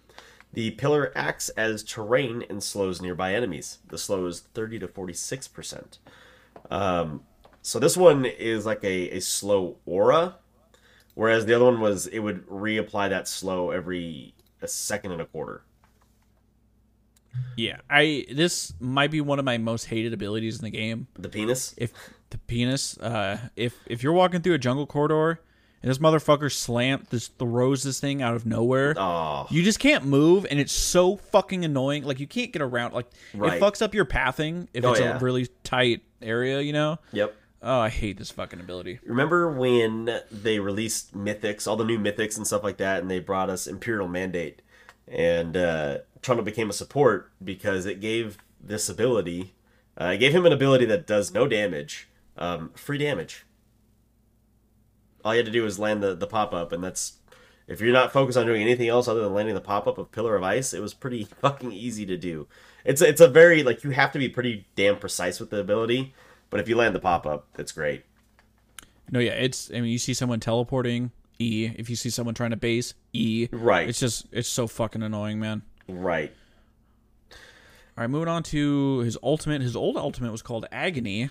The 0.54 0.70
pillar 0.72 1.12
acts 1.14 1.48
as 1.50 1.82
terrain 1.82 2.44
and 2.48 2.62
slows 2.62 3.00
nearby 3.00 3.34
enemies. 3.34 3.78
The 3.88 3.98
slow 3.98 4.26
is 4.26 4.40
30 4.40 4.80
to 4.80 4.88
46 4.88 5.48
percent. 5.48 5.98
Um, 6.70 7.22
so 7.62 7.78
this 7.78 7.96
one 7.96 8.24
is 8.24 8.66
like 8.66 8.82
a, 8.84 9.10
a 9.10 9.20
slow 9.20 9.76
aura, 9.86 10.36
whereas 11.14 11.46
the 11.46 11.54
other 11.54 11.66
one 11.66 11.80
was 11.80 12.06
it 12.06 12.20
would 12.20 12.46
reapply 12.46 13.10
that 13.10 13.28
slow 13.28 13.70
every 13.70 14.34
a 14.60 14.68
second 14.68 15.12
and 15.12 15.20
a 15.20 15.26
quarter. 15.26 15.62
Yeah, 17.56 17.78
I 17.90 18.26
this 18.32 18.72
might 18.80 19.10
be 19.10 19.20
one 19.20 19.38
of 19.38 19.44
my 19.44 19.58
most 19.58 19.84
hated 19.86 20.12
abilities 20.12 20.58
in 20.58 20.64
the 20.64 20.70
game. 20.70 21.06
The 21.18 21.28
penis. 21.28 21.74
If 21.76 21.92
the 22.30 22.38
penis, 22.38 22.96
uh, 22.98 23.38
if 23.56 23.74
if 23.86 24.02
you're 24.02 24.12
walking 24.12 24.40
through 24.42 24.54
a 24.54 24.58
jungle 24.58 24.86
corridor 24.86 25.40
and 25.82 25.90
this 25.90 25.98
motherfucker 25.98 26.50
slam 26.52 27.04
this 27.10 27.26
throws 27.28 27.82
this 27.82 27.98
thing 28.00 28.22
out 28.22 28.34
of 28.34 28.46
nowhere, 28.46 28.94
Oh, 28.96 29.46
you 29.50 29.62
just 29.62 29.78
can't 29.80 30.04
move, 30.04 30.46
and 30.50 30.60
it's 30.60 30.72
so 30.72 31.16
fucking 31.16 31.64
annoying. 31.64 32.04
Like 32.04 32.20
you 32.20 32.26
can't 32.26 32.52
get 32.52 32.62
around. 32.62 32.94
Like 32.94 33.06
Right. 33.34 33.54
it 33.54 33.62
fucks 33.62 33.82
up 33.82 33.94
your 33.94 34.04
pathing 34.04 34.68
if 34.72 34.84
Oh, 34.84 34.92
it's 34.92 35.00
yeah. 35.00 35.16
a 35.16 35.20
really 35.20 35.48
tight 35.64 36.02
area, 36.20 36.60
you 36.60 36.72
know. 36.72 36.98
yep. 37.12 37.34
Oh, 37.64 37.78
I 37.78 37.90
hate 37.90 38.18
this 38.18 38.32
fucking 38.32 38.58
ability. 38.58 38.98
Remember 39.04 39.48
when 39.52 40.20
they 40.32 40.58
released 40.58 41.16
Mythics, 41.16 41.68
all 41.68 41.76
the 41.76 41.84
new 41.84 41.96
Mythics 41.98 42.36
and 42.36 42.44
stuff 42.44 42.64
like 42.64 42.78
that, 42.78 43.00
and 43.02 43.08
they 43.10 43.20
brought 43.20 43.50
us 43.50 43.68
Imperial 43.68 44.08
Mandate, 44.08 44.62
and 45.06 45.56
uh, 45.56 45.98
Trundle 46.22 46.44
became 46.44 46.70
a 46.70 46.72
support 46.72 47.30
because 47.42 47.84
it 47.86 48.00
gave 48.00 48.38
this 48.60 48.88
ability, 48.88 49.54
uh, 50.00 50.12
it 50.14 50.18
gave 50.18 50.34
him 50.34 50.46
an 50.46 50.52
ability 50.52 50.84
that 50.86 51.06
does 51.06 51.34
no 51.34 51.46
damage, 51.46 52.08
um, 52.38 52.70
free 52.74 52.98
damage. 52.98 53.44
All 55.24 55.34
you 55.34 55.38
had 55.38 55.46
to 55.46 55.52
do 55.52 55.62
was 55.62 55.78
land 55.78 56.02
the, 56.02 56.14
the 56.14 56.26
pop 56.26 56.52
up, 56.52 56.72
and 56.72 56.82
that's 56.82 57.14
if 57.68 57.80
you're 57.80 57.92
not 57.92 58.12
focused 58.12 58.38
on 58.38 58.46
doing 58.46 58.62
anything 58.62 58.88
else 58.88 59.06
other 59.06 59.22
than 59.22 59.34
landing 59.34 59.54
the 59.54 59.60
pop 59.60 59.86
up 59.86 59.98
of 59.98 60.10
Pillar 60.10 60.34
of 60.36 60.42
Ice, 60.42 60.72
it 60.72 60.80
was 60.80 60.94
pretty 60.94 61.24
fucking 61.40 61.72
easy 61.72 62.06
to 62.06 62.16
do. 62.16 62.48
It's 62.84 63.02
it's 63.02 63.20
a 63.20 63.28
very 63.28 63.62
like 63.62 63.84
you 63.84 63.90
have 63.90 64.12
to 64.12 64.18
be 64.18 64.28
pretty 64.28 64.66
damn 64.74 64.96
precise 64.96 65.38
with 65.38 65.50
the 65.50 65.58
ability 65.58 66.14
but 66.52 66.60
if 66.60 66.68
you 66.68 66.76
land 66.76 66.94
the 66.94 67.00
pop 67.00 67.26
up, 67.26 67.46
it's 67.58 67.72
great. 67.72 68.04
No, 69.10 69.18
yeah, 69.18 69.32
it's. 69.32 69.70
I 69.70 69.80
mean, 69.80 69.86
you 69.86 69.96
see 69.96 70.12
someone 70.12 70.38
teleporting, 70.38 71.10
E. 71.38 71.70
If 71.76 71.88
you 71.88 71.96
see 71.96 72.10
someone 72.10 72.34
trying 72.34 72.50
to 72.50 72.58
base, 72.58 72.92
E. 73.14 73.48
Right. 73.50 73.88
It's 73.88 73.98
just 73.98 74.26
it's 74.32 74.50
so 74.50 74.66
fucking 74.66 75.02
annoying, 75.02 75.40
man. 75.40 75.62
Right. 75.92 76.32
All 77.30 77.38
right, 77.98 78.10
moving 78.10 78.28
on 78.28 78.42
to 78.44 78.98
his 79.00 79.18
ultimate. 79.22 79.60
His 79.60 79.76
old 79.76 79.96
ultimate 79.96 80.32
was 80.32 80.42
called 80.42 80.66
Agony. 80.72 81.30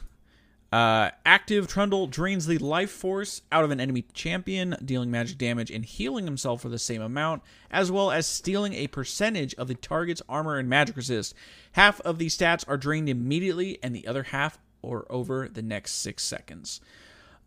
Uh, 0.72 1.10
active 1.26 1.68
Trundle 1.68 2.08
drains 2.08 2.46
the 2.46 2.58
life 2.60 2.92
force 2.92 3.42
out 3.52 3.66
of 3.66 3.72
an 3.72 3.82
enemy 3.82 4.06
champion, 4.14 4.78
dealing 4.86 5.12
magic 5.12 5.38
damage 5.38 5.70
and 5.70 5.84
healing 5.84 6.24
himself 6.24 6.62
for 6.62 6.70
the 6.70 6.80
same 6.80 7.02
amount, 7.02 7.42
as 7.70 7.92
well 7.92 8.10
as 8.10 8.26
stealing 8.26 8.74
a 8.74 8.88
percentage 8.88 9.54
of 9.56 9.68
the 9.68 9.76
target's 9.76 10.22
armor 10.30 10.58
and 10.58 10.70
magic 10.70 10.96
resist. 10.96 11.34
Half 11.74 12.00
of 12.02 12.20
these 12.20 12.38
stats 12.38 12.64
are 12.70 12.78
drained 12.78 13.10
immediately, 13.10 13.80
and 13.84 13.94
the 13.94 14.08
other 14.08 14.24
half 14.24 14.60
or 14.82 15.06
over 15.10 15.50
the 15.50 15.62
next 15.62 15.96
six 15.96 16.24
seconds. 16.24 16.80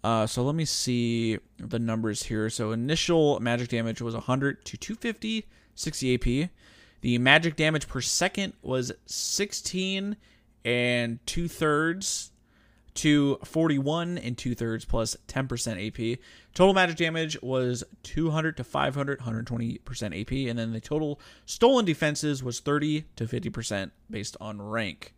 Uh, 0.03 0.27
so 0.27 0.43
let 0.43 0.55
me 0.55 0.67
see 0.67 1.39
the 1.57 1.79
numbers 1.79 2.25
here. 2.25 2.51
So 2.51 2.73
initial 2.73 3.41
magic 3.41 3.69
damage 3.71 4.03
was 4.03 4.13
100 4.13 4.65
to 4.67 4.77
250, 4.77 5.47
60 5.75 6.15
AP. 6.15 6.51
The 7.05 7.19
magic 7.19 7.57
damage 7.57 7.87
per 7.87 8.01
second 8.01 8.55
was 8.63 8.91
16 9.05 10.17
and 10.65 11.19
two 11.27 11.49
thirds 11.49 12.33
to 12.95 13.39
41 13.45 14.17
and 14.17 14.39
two 14.39 14.55
thirds 14.55 14.87
plus 14.87 15.15
10% 15.29 15.87
AP. 15.87 16.19
Total 16.55 16.73
magic 16.73 16.97
damage 16.97 17.37
was 17.43 17.85
200 18.05 18.57
to 18.57 18.65
500, 18.65 19.21
120% 19.21 20.19
AP. 20.19 20.49
And 20.49 20.59
then 20.59 20.73
the 20.73 20.81
total 20.81 21.21
stolen 21.45 21.85
defenses 21.85 22.43
was 22.43 22.61
30 22.61 23.05
to 23.17 23.27
50% 23.27 23.91
based 24.09 24.39
on 24.41 24.63
rank. 24.63 25.13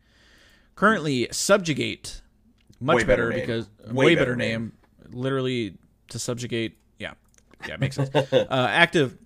Currently, 0.74 1.28
Subjugate, 1.30 2.20
much 2.80 2.96
Way 2.96 3.04
better, 3.04 3.30
better 3.30 3.40
because 3.40 3.68
Way 3.86 4.06
way, 4.06 4.14
better 4.16 4.34
better 4.34 4.36
name. 4.36 4.72
Literally 5.10 5.78
to 6.08 6.18
subjugate. 6.18 6.78
Yeah, 6.98 7.12
yeah, 7.68 7.74
it 7.74 7.80
makes 7.80 7.94
sense. 7.94 8.10
uh, 8.12 8.46
active. 8.50 9.16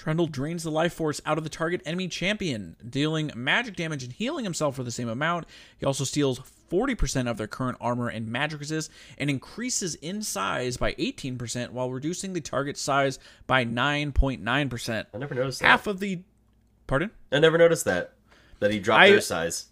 Trundle 0.00 0.28
drains 0.28 0.62
the 0.62 0.70
life 0.70 0.94
force 0.94 1.20
out 1.26 1.36
of 1.36 1.44
the 1.44 1.50
target 1.50 1.82
enemy 1.84 2.08
champion, 2.08 2.74
dealing 2.88 3.30
magic 3.36 3.76
damage 3.76 4.02
and 4.02 4.10
healing 4.10 4.44
himself 4.44 4.74
for 4.74 4.82
the 4.82 4.90
same 4.90 5.10
amount. 5.10 5.44
He 5.76 5.84
also 5.84 6.04
steals 6.04 6.40
40% 6.70 7.28
of 7.30 7.36
their 7.36 7.46
current 7.46 7.76
armor 7.82 8.08
and 8.08 8.26
magic 8.26 8.60
resist 8.60 8.90
and 9.18 9.28
increases 9.28 9.96
in 9.96 10.22
size 10.22 10.78
by 10.78 10.94
18% 10.94 11.72
while 11.72 11.90
reducing 11.90 12.32
the 12.32 12.40
target 12.40 12.78
size 12.78 13.18
by 13.46 13.62
9.9%. 13.66 15.04
I 15.12 15.18
never 15.18 15.34
noticed 15.34 15.60
that. 15.60 15.66
Half 15.66 15.86
of 15.86 16.00
the. 16.00 16.20
Pardon? 16.86 17.10
I 17.30 17.38
never 17.38 17.58
noticed 17.58 17.84
that. 17.84 18.14
That 18.60 18.72
he 18.72 18.78
dropped 18.78 19.02
I- 19.02 19.10
their 19.10 19.20
size. 19.20 19.66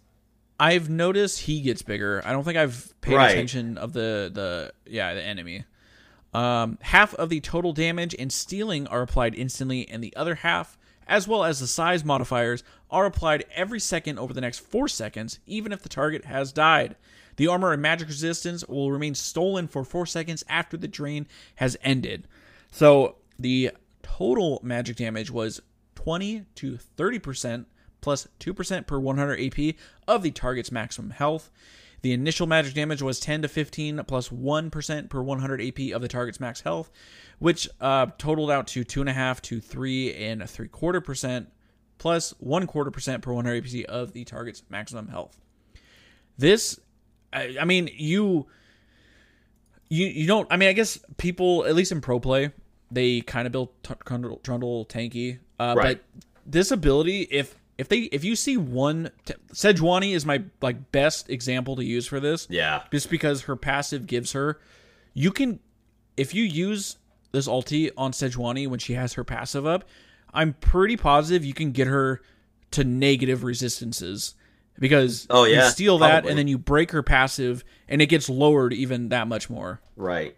I've 0.59 0.89
noticed 0.91 1.39
he 1.39 1.61
gets 1.61 1.81
bigger. 1.81 2.21
I 2.23 2.33
don't 2.33 2.43
think 2.43 2.57
I've 2.57 2.93
paid 3.01 3.15
Right. 3.15 3.31
attention 3.31 3.79
of 3.79 3.93
the 3.93 4.29
the 4.31 4.73
yeah 4.85 5.13
the 5.15 5.23
enemy. 5.23 5.63
Um, 6.33 6.77
half 6.81 7.13
of 7.15 7.29
the 7.29 7.39
total 7.39 7.73
damage 7.73 8.15
and 8.17 8.31
stealing 8.31 8.87
are 8.87 9.01
applied 9.01 9.35
instantly, 9.35 9.87
and 9.89 10.03
the 10.03 10.15
other 10.15 10.35
half, 10.35 10.77
as 11.07 11.27
well 11.27 11.43
as 11.43 11.59
the 11.59 11.67
size 11.67 12.05
modifiers, 12.05 12.63
are 12.91 13.05
applied 13.05 13.45
every 13.55 13.79
second 13.79 14.19
over 14.19 14.33
the 14.33 14.41
next 14.41 14.59
four 14.59 14.87
seconds, 14.87 15.39
even 15.45 15.71
if 15.71 15.81
the 15.81 15.89
target 15.89 16.25
has 16.25 16.51
died. 16.51 16.95
The 17.37 17.47
armor 17.47 17.71
and 17.71 17.81
magic 17.81 18.09
resistance 18.09 18.67
will 18.67 18.91
remain 18.91 19.15
stolen 19.15 19.67
for 19.67 19.83
four 19.83 20.05
seconds 20.05 20.43
after 20.49 20.77
the 20.77 20.87
drain 20.87 21.27
has 21.55 21.77
ended. 21.83 22.27
So 22.71 23.15
the 23.37 23.71
total 24.03 24.59
magic 24.61 24.97
damage 24.97 25.31
was 25.31 25.61
20 25.95 26.45
to 26.55 26.77
30 26.77 27.19
percent 27.19 27.67
plus 28.01 28.27
2% 28.39 28.87
per 28.87 28.99
100 28.99 29.39
AP 29.39 29.75
of 30.07 30.23
the 30.23 30.31
target's 30.31 30.71
maximum 30.71 31.11
health. 31.11 31.51
The 32.01 32.13
initial 32.13 32.47
magic 32.47 32.73
damage 32.73 33.01
was 33.01 33.19
10 33.19 33.41
to 33.41 33.47
15 33.47 34.01
plus 34.07 34.31
1 34.31 34.69
per 34.71 35.21
100 35.21 35.61
AP 35.61 35.93
of 35.93 36.01
the 36.01 36.07
target's 36.07 36.39
max 36.39 36.61
health, 36.61 36.89
which 37.39 37.67
uh, 37.81 38.07
totaled 38.17 38.51
out 38.51 38.67
to 38.67 38.85
2.5 38.85 39.41
to 39.41 39.59
3 39.59 40.15
and 40.15 40.49
3 40.49 40.67
quarter 40.69 41.01
percent 41.01 41.49
plus 41.97 42.33
1 42.39 42.67
quarter 42.67 42.91
percent 42.91 43.21
per 43.21 43.33
100 43.33 43.65
AP 43.65 43.85
of 43.89 44.13
the 44.13 44.23
target's 44.23 44.63
maximum 44.69 45.07
health. 45.09 45.37
This, 46.37 46.79
I, 47.33 47.57
I 47.59 47.65
mean, 47.65 47.89
you, 47.93 48.47
you, 49.89 50.07
you 50.07 50.27
don't, 50.27 50.47
I 50.49 50.55
mean, 50.57 50.69
I 50.69 50.73
guess 50.73 50.99
people, 51.17 51.65
at 51.65 51.75
least 51.75 51.91
in 51.91 51.99
pro 51.99 52.19
play, 52.19 52.51
they 52.91 53.21
kind 53.21 53.45
of 53.45 53.51
build 53.51 53.69
t- 53.83 53.93
Trundle, 54.05 54.37
Trundle 54.43 54.85
tanky. 54.85 55.39
Uh, 55.59 55.75
Right. 55.77 55.99
But 56.13 56.21
this 56.45 56.71
ability, 56.71 57.27
if 57.29 57.55
if 57.79 57.87
they 57.89 58.01
if 58.11 58.23
you 58.23 58.35
see 58.35 58.57
one 58.57 59.09
t- 59.25 59.33
Sejuani 59.53 60.13
is 60.13 60.25
my 60.25 60.43
like 60.61 60.91
best 60.91 61.29
example 61.29 61.75
to 61.77 61.83
use 61.83 62.05
for 62.05 62.19
this. 62.19 62.45
Yeah. 62.49 62.83
Just 62.91 63.09
because 63.09 63.43
her 63.43 63.55
passive 63.55 64.05
gives 64.05 64.33
her 64.33 64.59
you 65.13 65.31
can 65.31 65.59
if 66.17 66.35
you 66.35 66.43
use 66.43 66.97
this 67.31 67.47
ulti 67.47 67.89
on 67.97 68.11
Sejuani 68.11 68.67
when 68.67 68.79
she 68.79 68.93
has 68.93 69.13
her 69.13 69.23
passive 69.23 69.65
up, 69.65 69.85
I'm 70.33 70.53
pretty 70.53 70.97
positive 70.97 71.45
you 71.45 71.53
can 71.53 71.71
get 71.71 71.87
her 71.87 72.21
to 72.71 72.83
negative 72.83 73.43
resistances 73.43 74.35
because 74.77 75.25
Oh, 75.29 75.45
yeah, 75.45 75.63
you 75.65 75.69
steal 75.71 75.97
that 75.99 76.09
probably. 76.11 76.29
and 76.31 76.37
then 76.39 76.47
you 76.47 76.57
break 76.57 76.91
her 76.91 77.01
passive 77.03 77.63
and 77.87 78.01
it 78.01 78.07
gets 78.07 78.29
lowered 78.29 78.73
even 78.73 79.09
that 79.09 79.27
much 79.27 79.49
more. 79.49 79.81
Right. 79.95 80.35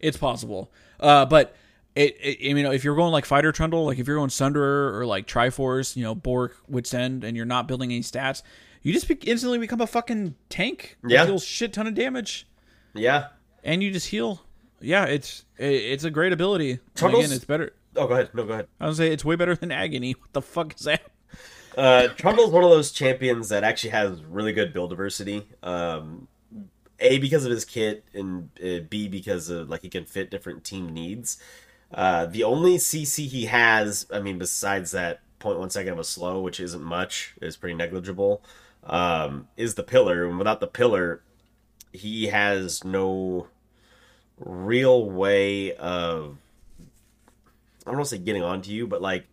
It's 0.00 0.16
possible. 0.16 0.72
Uh, 1.00 1.26
but 1.26 1.54
it, 1.94 2.16
it, 2.20 2.50
I 2.50 2.54
mean, 2.54 2.66
if 2.66 2.84
you're 2.84 2.96
going 2.96 3.12
like 3.12 3.24
fighter 3.24 3.52
trundle, 3.52 3.84
like 3.86 3.98
if 3.98 4.06
you're 4.06 4.16
going 4.16 4.30
Sunderer 4.30 4.94
or 4.94 5.06
like 5.06 5.26
Triforce, 5.26 5.96
you 5.96 6.02
know, 6.02 6.14
Bork, 6.14 6.56
Wits 6.68 6.92
End, 6.94 7.24
and 7.24 7.36
you're 7.36 7.46
not 7.46 7.68
building 7.68 7.90
any 7.92 8.02
stats, 8.02 8.42
you 8.82 8.92
just 8.92 9.08
be- 9.08 9.14
instantly 9.28 9.58
become 9.58 9.80
a 9.80 9.86
fucking 9.86 10.34
tank. 10.48 10.96
Yeah. 11.06 11.24
deals 11.26 11.44
shit 11.44 11.72
ton 11.72 11.86
of 11.86 11.94
damage, 11.94 12.46
Yeah. 12.94 13.28
and 13.62 13.82
you 13.82 13.90
just 13.92 14.08
heal. 14.08 14.42
Yeah, 14.80 15.04
it's 15.04 15.44
it, 15.56 15.66
it's 15.72 16.04
a 16.04 16.10
great 16.10 16.32
ability. 16.32 16.80
Trundles- 16.94 17.24
again, 17.26 17.36
it's 17.36 17.44
better. 17.44 17.72
Oh, 17.96 18.06
go 18.08 18.14
ahead. 18.14 18.30
No, 18.34 18.44
go 18.44 18.52
ahead. 18.54 18.66
I 18.80 18.86
would 18.88 18.96
say 18.96 19.12
it's 19.12 19.24
way 19.24 19.36
better 19.36 19.54
than 19.54 19.70
Agony. 19.70 20.12
What 20.12 20.32
the 20.32 20.42
fuck 20.42 20.74
is 20.74 20.82
that? 20.84 21.02
Uh, 21.76 22.08
Trundle's 22.16 22.50
one 22.50 22.62
of 22.64 22.70
those 22.70 22.90
champions 22.92 23.48
that 23.48 23.64
actually 23.64 23.90
has 23.90 24.22
really 24.24 24.52
good 24.52 24.72
build 24.72 24.90
diversity. 24.90 25.46
Um, 25.62 26.28
a 27.00 27.18
because 27.18 27.44
of 27.44 27.50
his 27.50 27.64
kit, 27.64 28.04
and 28.14 28.50
uh, 28.64 28.84
B 28.88 29.08
because 29.08 29.48
of 29.48 29.68
like 29.68 29.82
he 29.82 29.88
can 29.88 30.04
fit 30.04 30.30
different 30.30 30.64
team 30.64 30.92
needs. 30.92 31.38
Uh, 31.94 32.26
the 32.26 32.42
only 32.42 32.76
CC 32.76 33.26
he 33.28 33.46
has, 33.46 34.06
I 34.12 34.20
mean, 34.20 34.36
besides 34.36 34.90
that 34.90 35.20
0.1 35.40 35.70
second 35.70 35.92
of 35.92 35.98
a 36.00 36.04
slow, 36.04 36.40
which 36.40 36.58
isn't 36.58 36.82
much, 36.82 37.34
is 37.40 37.56
pretty 37.56 37.76
negligible, 37.76 38.42
um, 38.82 39.48
is 39.56 39.76
the 39.76 39.84
pillar. 39.84 40.26
And 40.26 40.36
without 40.36 40.58
the 40.58 40.66
pillar, 40.66 41.22
he 41.92 42.26
has 42.26 42.84
no 42.84 43.46
real 44.38 45.08
way 45.08 45.74
of 45.76 46.38
I 47.86 47.90
don't 47.90 47.98
want 47.98 48.08
to 48.08 48.16
say 48.16 48.22
getting 48.22 48.42
onto 48.42 48.70
you, 48.70 48.86
but 48.86 49.02
like 49.02 49.26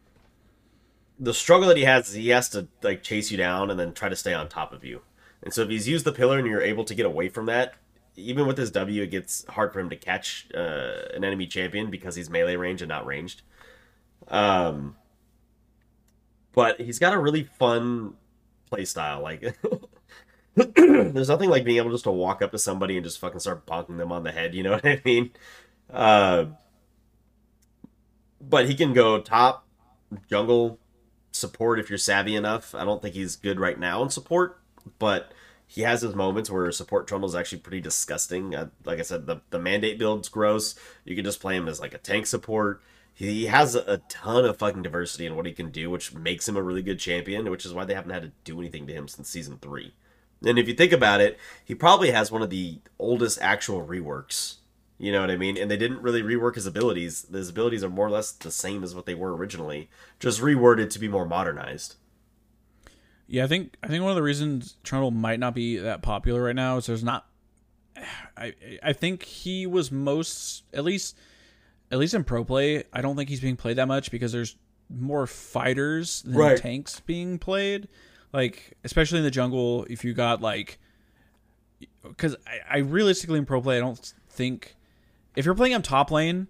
the 1.19 1.33
struggle 1.33 1.67
that 1.69 1.77
he 1.77 1.83
has 1.83 2.09
is 2.09 2.15
he 2.15 2.29
has 2.29 2.49
to 2.49 2.67
like 2.83 3.01
chase 3.01 3.31
you 3.31 3.37
down 3.37 3.71
and 3.71 3.79
then 3.79 3.93
try 3.93 4.09
to 4.09 4.15
stay 4.15 4.33
on 4.33 4.49
top 4.49 4.73
of 4.73 4.83
you. 4.83 5.01
And 5.41 5.53
so 5.53 5.61
if 5.61 5.69
he's 5.69 5.87
used 5.87 6.05
the 6.05 6.11
pillar 6.11 6.37
and 6.37 6.47
you're 6.47 6.61
able 6.61 6.83
to 6.83 6.93
get 6.93 7.05
away 7.05 7.29
from 7.29 7.45
that, 7.47 7.75
even 8.21 8.47
with 8.47 8.57
his 8.57 8.71
W, 8.71 9.03
it 9.03 9.11
gets 9.11 9.45
hard 9.47 9.73
for 9.73 9.79
him 9.79 9.89
to 9.89 9.95
catch 9.95 10.47
uh, 10.55 11.07
an 11.13 11.23
enemy 11.23 11.47
champion 11.47 11.89
because 11.89 12.15
he's 12.15 12.29
melee 12.29 12.55
range 12.55 12.81
and 12.81 12.89
not 12.89 13.05
ranged. 13.05 13.41
Um, 14.27 14.95
but 16.53 16.79
he's 16.79 16.99
got 16.99 17.13
a 17.13 17.19
really 17.19 17.43
fun 17.43 18.13
play 18.69 18.85
style. 18.85 19.21
Like, 19.21 19.41
there's 20.55 21.29
nothing 21.29 21.49
like 21.49 21.63
being 21.63 21.77
able 21.77 21.91
just 21.91 22.03
to 22.05 22.11
walk 22.11 22.41
up 22.41 22.51
to 22.51 22.59
somebody 22.59 22.97
and 22.97 23.05
just 23.05 23.19
fucking 23.19 23.39
start 23.39 23.65
bonking 23.65 23.97
them 23.97 24.11
on 24.11 24.23
the 24.23 24.31
head. 24.31 24.53
You 24.55 24.63
know 24.63 24.71
what 24.73 24.85
I 24.85 25.01
mean? 25.05 25.31
Uh, 25.89 26.45
but 28.39 28.67
he 28.67 28.75
can 28.75 28.93
go 28.93 29.19
top, 29.21 29.65
jungle, 30.29 30.79
support 31.31 31.79
if 31.79 31.89
you're 31.89 31.97
savvy 31.97 32.35
enough. 32.35 32.75
I 32.75 32.83
don't 32.83 33.01
think 33.01 33.15
he's 33.15 33.35
good 33.35 33.59
right 33.59 33.79
now 33.79 34.03
in 34.03 34.09
support, 34.09 34.59
but 34.99 35.31
he 35.71 35.81
has 35.83 36.01
his 36.01 36.13
moments 36.13 36.49
where 36.49 36.69
support 36.73 37.07
Trundle 37.07 37.29
is 37.29 37.35
actually 37.35 37.59
pretty 37.59 37.79
disgusting. 37.79 38.53
Uh, 38.53 38.67
like 38.83 38.99
I 38.99 39.03
said, 39.03 39.25
the, 39.25 39.39
the 39.51 39.59
mandate 39.59 39.97
build's 39.97 40.27
gross. 40.27 40.75
You 41.05 41.15
can 41.15 41.23
just 41.23 41.39
play 41.39 41.55
him 41.55 41.69
as 41.69 41.79
like 41.79 41.93
a 41.93 41.97
tank 41.97 42.25
support. 42.25 42.81
He 43.13 43.45
has 43.45 43.73
a 43.73 44.01
ton 44.09 44.43
of 44.43 44.57
fucking 44.57 44.81
diversity 44.81 45.25
in 45.25 45.37
what 45.37 45.45
he 45.45 45.53
can 45.53 45.71
do, 45.71 45.89
which 45.89 46.13
makes 46.13 46.49
him 46.49 46.57
a 46.57 46.61
really 46.61 46.81
good 46.81 46.99
champion, 46.99 47.49
which 47.49 47.65
is 47.65 47.73
why 47.73 47.85
they 47.85 47.93
haven't 47.93 48.11
had 48.11 48.23
to 48.23 48.31
do 48.43 48.59
anything 48.59 48.85
to 48.87 48.93
him 48.93 49.07
since 49.07 49.29
season 49.29 49.59
three. 49.61 49.93
And 50.45 50.59
if 50.59 50.67
you 50.67 50.73
think 50.73 50.91
about 50.91 51.21
it, 51.21 51.39
he 51.63 51.73
probably 51.73 52.11
has 52.11 52.33
one 52.33 52.41
of 52.41 52.49
the 52.49 52.81
oldest 52.99 53.39
actual 53.41 53.87
reworks. 53.87 54.55
You 54.97 55.13
know 55.13 55.21
what 55.21 55.31
I 55.31 55.37
mean? 55.37 55.57
And 55.57 55.71
they 55.71 55.77
didn't 55.77 56.01
really 56.01 56.21
rework 56.21 56.55
his 56.55 56.65
abilities. 56.65 57.27
His 57.31 57.47
abilities 57.47 57.83
are 57.85 57.89
more 57.89 58.07
or 58.07 58.11
less 58.11 58.33
the 58.33 58.51
same 58.51 58.83
as 58.83 58.93
what 58.93 59.05
they 59.05 59.15
were 59.15 59.33
originally, 59.33 59.89
just 60.19 60.41
reworded 60.41 60.89
to 60.89 60.99
be 60.99 61.07
more 61.07 61.25
modernized. 61.25 61.95
Yeah, 63.31 63.45
I 63.45 63.47
think 63.47 63.77
I 63.81 63.87
think 63.87 64.01
one 64.03 64.11
of 64.11 64.17
the 64.17 64.21
reasons 64.21 64.75
Trundle 64.83 65.09
might 65.09 65.39
not 65.39 65.55
be 65.55 65.77
that 65.77 66.01
popular 66.01 66.43
right 66.43 66.55
now 66.55 66.75
is 66.75 66.85
there's 66.87 67.03
not. 67.03 67.25
I 68.35 68.53
I 68.83 68.91
think 68.91 69.23
he 69.23 69.65
was 69.65 69.89
most 69.89 70.63
at 70.73 70.83
least 70.83 71.17
at 71.91 71.97
least 71.97 72.13
in 72.13 72.25
pro 72.25 72.43
play. 72.43 72.83
I 72.91 73.01
don't 73.01 73.15
think 73.15 73.29
he's 73.29 73.39
being 73.39 73.55
played 73.55 73.77
that 73.77 73.87
much 73.87 74.11
because 74.11 74.33
there's 74.33 74.57
more 74.89 75.25
fighters 75.27 76.23
than 76.23 76.33
Right. 76.35 76.57
tanks 76.57 76.99
being 76.99 77.39
played. 77.39 77.87
Like 78.33 78.77
especially 78.83 79.19
in 79.19 79.23
the 79.23 79.31
jungle, 79.31 79.85
if 79.89 80.03
you 80.03 80.13
got 80.13 80.41
like, 80.41 80.77
because 82.03 82.35
I, 82.45 82.59
I 82.69 82.77
realistically 82.79 83.39
in 83.39 83.45
pro 83.45 83.61
play, 83.61 83.77
I 83.77 83.79
don't 83.79 84.13
think 84.29 84.75
if 85.37 85.45
you're 85.45 85.55
playing 85.55 85.73
on 85.75 85.81
top 85.81 86.11
lane, 86.11 86.47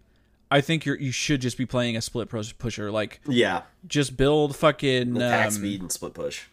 I 0.49 0.61
think 0.61 0.85
you're 0.85 0.97
you 0.97 1.11
should 1.11 1.41
just 1.41 1.59
be 1.59 1.67
playing 1.67 1.95
a 1.95 2.01
split 2.01 2.27
pusher. 2.57 2.89
Like 2.89 3.21
Yeah, 3.27 3.61
just 3.85 4.17
build 4.17 4.55
fucking 4.55 5.15
attack 5.15 5.45
um, 5.47 5.51
speed 5.51 5.81
and 5.81 5.91
split 5.91 6.15
push. 6.15 6.45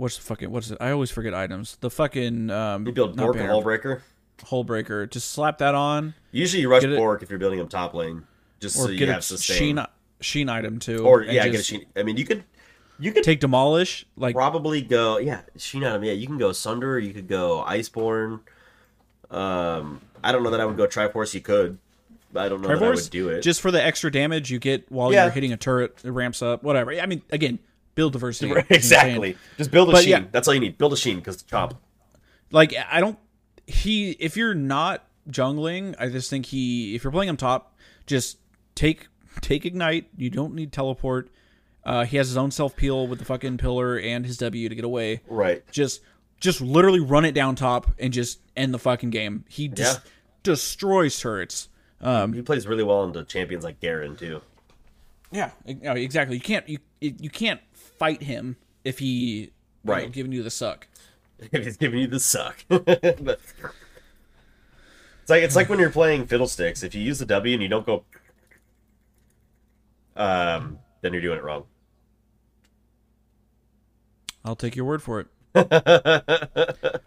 What's 0.00 0.16
the 0.16 0.22
fucking 0.22 0.50
what's 0.50 0.70
it? 0.70 0.78
I 0.80 0.90
always 0.90 1.10
forget 1.10 1.34
items. 1.34 1.76
The 1.80 1.90
fucking 1.90 2.50
um 2.50 2.86
You 2.86 2.92
build 2.92 3.16
Bork 3.16 3.36
and 3.36 3.46
banner, 3.46 3.52
Hullbreaker. 3.54 4.00
hull 4.44 4.64
breaker. 4.64 5.06
Just 5.06 5.30
slap 5.30 5.58
that 5.58 5.74
on 5.74 6.14
Usually 6.32 6.62
you 6.62 6.70
rush 6.70 6.82
it- 6.84 6.96
Bork 6.96 7.22
if 7.22 7.30
you're 7.30 7.38
building 7.38 7.58
him 7.60 7.68
top 7.68 7.94
lane, 7.94 8.24
just 8.60 8.76
so 8.76 8.88
you 8.88 9.06
a 9.08 9.12
have 9.12 9.24
sustain. 9.24 9.56
sheen 9.76 9.86
sheen 10.20 10.48
item 10.48 10.78
too. 10.78 11.06
or 11.06 11.22
yeah, 11.22 11.46
get 11.48 11.60
a 11.60 11.62
sheen. 11.62 11.84
I 11.96 12.02
mean, 12.02 12.16
you 12.16 12.24
could 12.24 12.44
you 12.98 13.12
could 13.12 13.24
take 13.24 13.40
demolish 13.40 14.04
like 14.16 14.34
probably 14.34 14.82
go 14.82 15.18
yeah 15.18 15.42
sheen 15.56 15.84
item. 15.84 16.04
Yeah, 16.04 16.12
you 16.12 16.26
can 16.26 16.38
go 16.38 16.52
Sunder. 16.52 16.98
You 16.98 17.12
could 17.14 17.28
go 17.28 17.64
Iceborn. 17.66 18.40
Um, 19.30 20.00
I 20.24 20.32
don't 20.32 20.42
know 20.42 20.50
that 20.50 20.60
I 20.60 20.64
would 20.64 20.76
go 20.76 20.86
Triforce. 20.86 21.34
You 21.34 21.40
could. 21.40 21.78
I 22.34 22.48
don't 22.48 22.60
know 22.60 22.68
that 22.68 22.82
I 22.82 22.90
would 22.90 23.10
do 23.10 23.28
it. 23.28 23.40
just 23.42 23.60
for 23.60 23.70
the 23.72 23.82
extra 23.82 24.10
damage 24.10 24.50
you 24.52 24.58
get 24.60 24.90
while 24.90 25.12
Yeah. 25.12 25.24
you're 25.24 25.32
hitting 25.32 25.52
a 25.52 25.56
turret. 25.56 25.98
It 26.04 26.10
ramps 26.10 26.42
up. 26.42 26.62
Whatever. 26.62 26.92
I 26.92 27.06
mean, 27.06 27.22
again, 27.30 27.58
build 28.00 28.12
diversity. 28.14 28.52
exactly. 28.70 29.36
Just 29.58 29.70
build 29.70 29.90
a 29.90 29.92
But 29.92 30.00
sheen. 30.04 30.10
yeah. 30.10 30.24
That's 30.32 30.48
all 30.48 30.54
you 30.54 30.60
need. 30.60 30.78
Build 30.78 30.92
a 30.94 30.96
sheen 30.96 31.16
because 31.16 31.42
chomp. 31.42 31.76
Like 32.50 32.74
I 32.90 33.00
don't. 33.00 33.18
He 33.66 34.12
if 34.12 34.36
you're 34.36 34.54
not 34.54 35.04
jungling, 35.28 35.94
I 35.98 36.08
just 36.08 36.30
think 36.30 36.46
he 36.46 36.94
if 36.94 37.04
you're 37.04 37.10
playing 37.12 37.28
him 37.28 37.36
top, 37.36 37.76
just 38.06 38.38
take 38.74 39.08
take 39.42 39.66
ignite. 39.66 40.08
You 40.16 40.30
don't 40.30 40.54
need 40.54 40.72
teleport. 40.72 41.30
Uh, 41.84 42.04
he 42.04 42.16
has 42.16 42.28
his 42.28 42.36
own 42.36 42.50
self 42.50 42.74
peel 42.76 43.06
with 43.06 43.18
the 43.18 43.24
fucking 43.24 43.58
pillar 43.58 43.98
and 43.98 44.24
his 44.26 44.36
W 44.38 44.68
to 44.68 44.74
get 44.74 44.84
away. 44.84 45.20
Right. 45.28 45.62
Just 45.70 46.00
just 46.40 46.60
literally 46.60 47.00
run 47.00 47.24
it 47.26 47.32
down 47.32 47.54
top 47.54 47.86
and 47.98 48.12
just 48.12 48.40
end 48.56 48.72
the 48.74 48.78
fucking 48.78 49.10
game. 49.10 49.44
He 49.48 49.68
just 49.68 50.00
Yeah. 50.04 50.10
destroys 50.42 51.18
turrets. 51.20 51.68
Um, 52.00 52.32
He 52.32 52.40
plays 52.42 52.66
really 52.66 52.82
well 52.82 53.04
into 53.04 53.22
champions 53.24 53.62
like 53.62 53.78
Garen 53.80 54.16
too. 54.16 54.40
yeah, 55.30 55.50
e- 55.68 55.76
exactly. 56.02 56.36
You 56.36 56.42
can't 56.42 56.68
you 56.68 56.78
you 57.00 57.30
can't 57.30 57.60
fight 58.00 58.22
him 58.24 58.56
if 58.82 58.98
he 58.98 59.06
you 59.06 59.46
know, 59.84 59.92
Right. 59.92 60.10
giving 60.10 60.32
you 60.32 60.42
the 60.42 60.50
suck. 60.50 60.88
if 61.52 61.64
he's 61.64 61.76
giving 61.76 62.00
you 62.00 62.06
the 62.08 62.18
suck. 62.18 62.64
But- 62.68 63.38
it's 65.20 65.28
like 65.28 65.42
it's 65.44 65.54
like 65.54 65.68
when 65.68 65.78
you're 65.78 65.90
playing 65.90 66.26
fiddlesticks. 66.26 66.82
If 66.82 66.94
you 66.94 67.02
use 67.02 67.18
the 67.20 67.26
W 67.26 67.52
and 67.54 67.62
you 67.62 67.68
don't 67.68 67.86
go, 67.86 68.04
um, 70.16 70.78
then 71.02 71.12
you're 71.12 71.22
doing 71.22 71.38
it 71.38 71.44
wrong. 71.44 71.64
I'll 74.44 74.56
take 74.56 74.74
your 74.74 74.86
word 74.86 75.02
for 75.02 75.20
it. 75.20 75.26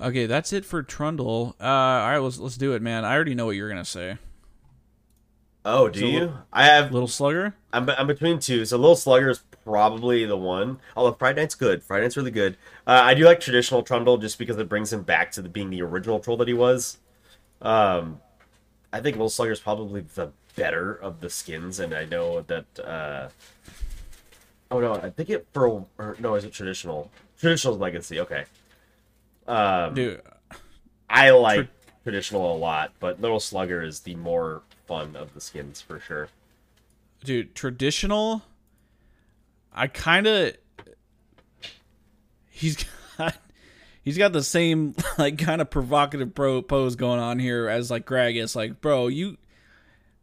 okay, 0.00 0.26
that's 0.26 0.52
it 0.52 0.64
for 0.64 0.82
Trundle. 0.82 1.56
Uh, 1.60 1.64
all 1.64 2.08
right, 2.10 2.18
let's 2.18 2.38
let's 2.38 2.56
do 2.56 2.72
it, 2.72 2.80
man. 2.82 3.04
I 3.04 3.12
already 3.14 3.34
know 3.34 3.46
what 3.46 3.56
you're 3.56 3.68
gonna 3.68 3.84
say. 3.84 4.16
Oh, 5.64 5.88
do 5.88 6.06
you? 6.06 6.32
I 6.52 6.64
have. 6.64 6.92
Little 6.92 7.08
Slugger. 7.08 7.54
I'm, 7.72 7.90
I'm 7.90 8.06
between 8.06 8.38
two. 8.38 8.64
So 8.64 8.78
Little 8.78 8.96
Slugger 8.96 9.30
is 9.30 9.42
probably 9.70 10.24
the 10.26 10.36
one. 10.36 10.80
Although 10.96 11.12
Friday 11.12 11.40
Night's 11.42 11.54
good. 11.54 11.82
Friday 11.82 12.04
Night's 12.04 12.16
really 12.16 12.30
good. 12.30 12.56
Uh, 12.86 13.00
I 13.04 13.14
do 13.14 13.24
like 13.24 13.40
traditional 13.40 13.82
Trundle 13.82 14.18
just 14.18 14.38
because 14.38 14.58
it 14.58 14.68
brings 14.68 14.92
him 14.92 15.02
back 15.02 15.30
to 15.32 15.42
the, 15.42 15.48
being 15.48 15.70
the 15.70 15.82
original 15.82 16.18
troll 16.18 16.36
that 16.38 16.48
he 16.48 16.54
was. 16.54 16.98
Um, 17.62 18.20
I 18.92 19.00
think 19.00 19.16
Little 19.16 19.30
Slugger 19.30 19.52
is 19.52 19.60
probably 19.60 20.00
the 20.00 20.32
better 20.56 20.94
of 20.94 21.20
the 21.20 21.30
skins, 21.30 21.78
and 21.78 21.94
I 21.94 22.04
know 22.04 22.42
that. 22.42 22.64
Uh, 22.80 23.28
oh 24.70 24.80
no, 24.80 24.94
I 24.94 25.10
think 25.10 25.30
it 25.30 25.46
for 25.52 25.86
or, 25.98 26.16
no, 26.18 26.34
is 26.34 26.44
it 26.44 26.52
traditional? 26.52 27.10
Traditional 27.38 27.76
Legacy. 27.76 28.18
Okay. 28.20 28.44
Um, 29.46 29.94
Dude, 29.94 30.20
I 31.08 31.30
like 31.30 31.68
traditional 32.02 32.54
a 32.54 32.58
lot, 32.58 32.92
but 32.98 33.20
Little 33.20 33.40
Slugger 33.40 33.82
is 33.82 34.00
the 34.00 34.16
more 34.16 34.62
fun 34.86 35.14
of 35.16 35.34
the 35.34 35.40
skins 35.40 35.80
for 35.80 36.00
sure. 36.00 36.28
dude, 37.22 37.54
traditional. 37.54 38.42
I 39.72 39.86
kind 39.86 40.26
of. 40.26 40.56
He's 42.48 42.84
got. 43.16 43.36
He's 44.02 44.16
got 44.16 44.32
the 44.32 44.42
same 44.42 44.94
like 45.18 45.38
kind 45.38 45.60
of 45.60 45.68
provocative 45.70 46.34
pro 46.34 46.62
pose 46.62 46.96
going 46.96 47.20
on 47.20 47.38
here 47.38 47.68
as 47.68 47.90
like 47.90 48.06
Greg 48.06 48.36
is 48.36 48.56
Like, 48.56 48.80
bro, 48.80 49.08
you, 49.08 49.36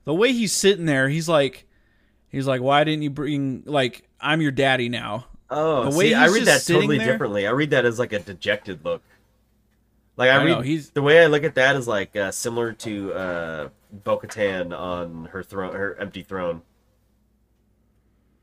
the 0.03 0.15
way 0.15 0.33
he's 0.33 0.51
sitting 0.51 0.85
there, 0.85 1.07
he's 1.09 1.29
like, 1.29 1.65
he's 2.29 2.47
like, 2.47 2.59
why 2.61 2.83
didn't 2.83 3.03
you 3.03 3.11
bring 3.11 3.63
like 3.65 4.07
I'm 4.19 4.41
your 4.41 4.51
daddy 4.51 4.89
now? 4.89 5.27
Oh, 5.49 5.89
The 5.89 5.97
way 5.97 6.09
see, 6.09 6.13
I 6.15 6.25
read 6.27 6.45
that 6.45 6.65
totally 6.65 6.97
there- 6.97 7.11
differently. 7.13 7.45
I 7.47 7.51
read 7.51 7.69
that 7.69 7.85
as 7.85 7.99
like 7.99 8.13
a 8.13 8.19
dejected 8.19 8.83
look. 8.83 9.03
Like 10.17 10.31
I, 10.31 10.37
I 10.37 10.43
read 10.43 10.51
know, 10.55 10.61
he's- 10.61 10.89
the 10.89 11.03
way 11.03 11.23
I 11.23 11.27
look 11.27 11.43
at 11.43 11.55
that 11.55 11.75
is 11.75 11.87
like 11.87 12.15
uh, 12.15 12.31
similar 12.31 12.73
to 12.73 13.13
uh, 13.13 13.69
Bo-Katan 14.03 14.77
on 14.77 15.25
her 15.25 15.43
throne, 15.43 15.73
her 15.75 15.95
empty 15.99 16.23
throne. 16.23 16.63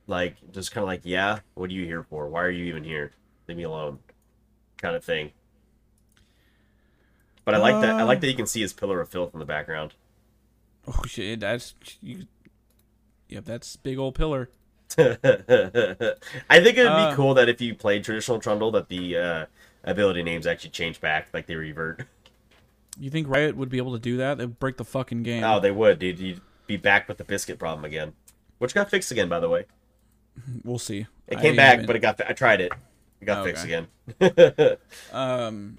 Like 0.07 0.37
just 0.53 0.73
kind 0.73 0.83
of 0.83 0.89
like, 0.89 1.01
yeah, 1.05 1.39
what 1.55 1.71
are 1.71 1.73
you 1.73 1.85
here 1.85 2.03
for? 2.03 2.29
Why 2.29 2.43
are 2.43 2.51
you 2.51 2.65
even 2.67 2.85
here? 2.85 3.13
Leave 3.49 3.57
me 3.57 3.63
alone, 3.63 3.99
kind 4.79 4.95
of 4.97 5.05
thing. 5.05 5.31
But 7.45 7.55
I 7.55 7.59
like 7.59 7.81
that. 7.83 7.95
I 7.97 8.03
Uh. 8.03 8.07
like 8.07 8.21
that 8.21 8.29
you 8.29 8.35
can 8.37 8.47
see 8.47 8.61
his 8.63 8.73
pillar 8.73 9.01
of 9.01 9.09
filth 9.09 9.33
in 9.35 9.39
the 9.41 9.47
background. 9.47 9.95
Oh 10.87 11.03
shit, 11.07 11.41
that's 11.41 11.75
you. 12.03 12.27
Yep, 13.29 13.45
that's 13.47 13.77
big 13.77 13.99
old 13.99 14.15
pillar. 14.15 14.51
I 14.99 15.17
think 16.61 16.77
it'd 16.79 16.87
Uh. 16.87 17.11
be 17.11 17.17
cool 17.17 17.35
that 17.35 17.49
if 17.49 17.61
you 17.61 17.75
played 17.75 18.05
traditional 18.05 18.39
Trundle, 18.39 18.71
that 18.73 18.89
the 18.89 19.17
uh, 19.17 19.47
ability 19.85 20.23
names 20.23 20.47
actually 20.47 20.71
change 20.71 21.01
back, 21.01 21.29
like 21.33 21.47
they 21.47 21.57
revert. 21.57 22.07
You 22.99 23.11
think 23.11 23.29
Riot 23.29 23.57
would 23.57 23.71
be 23.71 23.79
able 23.79 23.93
to 23.95 23.99
do 23.99 24.17
that? 24.19 24.39
They'd 24.39 24.59
break 24.59 24.77
the 24.77 24.85
fucking 24.85 25.23
game. 25.25 25.43
Oh, 25.43 25.59
they 25.59 25.71
would, 25.73 25.99
dude. 25.99 26.19
You'd 26.21 26.41
be 26.67 26.77
back 26.77 27.09
with 27.09 27.19
the 27.19 27.25
biscuit 27.25 27.59
problem 27.59 27.85
again, 27.85 28.13
which 28.59 28.73
got 28.75 28.89
fixed 28.91 29.11
again, 29.11 29.29
by 29.29 29.41
the 29.41 29.49
way. 29.49 29.65
We'll 30.65 30.79
see. 30.79 31.07
It 31.29 31.39
I 31.39 31.41
came 31.41 31.57
back, 31.57 31.71
haven't- 31.73 31.87
but 31.87 31.97
it 31.97 32.01
got. 32.01 32.21
I 32.29 32.33
tried 32.33 32.61
it. 32.61 32.73
It 33.21 33.25
got 33.25 33.39
Oh, 33.39 33.45
fixed 33.45 33.65
okay. 33.65 33.87
again. 34.21 34.77
um, 35.13 35.79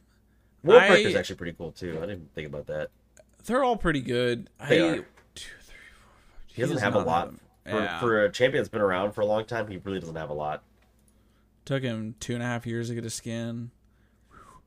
I- 0.68 0.96
is 0.98 1.16
actually 1.16 1.36
pretty 1.36 1.54
cool 1.58 1.72
too. 1.72 1.98
I 2.02 2.06
didn't 2.06 2.34
think 2.34 2.48
about 2.48 2.68
that. 2.68 2.90
they're 3.46 3.64
all 3.64 3.78
pretty 3.78 4.02
good. 4.02 4.50
They 4.70 4.82
I, 4.82 4.88
are. 4.88 4.96
Two, 4.98 5.04
three, 5.36 5.76
four, 6.02 6.14
five, 6.48 6.56
He 6.56 6.62
doesn't 6.62 6.78
have 6.80 6.96
a 6.96 7.00
lot 7.00 7.34
for, 7.66 7.80
Yeah. 7.80 8.00
for 8.00 8.26
a 8.26 8.32
champion 8.32 8.62
that's 8.64 8.70
been 8.72 8.82
around 8.82 9.12
for 9.12 9.22
a 9.22 9.26
long 9.26 9.46
time. 9.46 9.68
He 9.68 9.78
really 9.78 10.00
doesn't 10.00 10.16
have 10.16 10.30
a 10.30 10.34
lot. 10.34 10.64
Took 11.66 11.84
him 11.84 12.16
two 12.20 12.34
and 12.34 12.42
a 12.44 12.46
half 12.46 12.66
years 12.66 12.90
to 12.90 12.96
get 12.96 13.06
a 13.06 13.10
skin. 13.10 13.72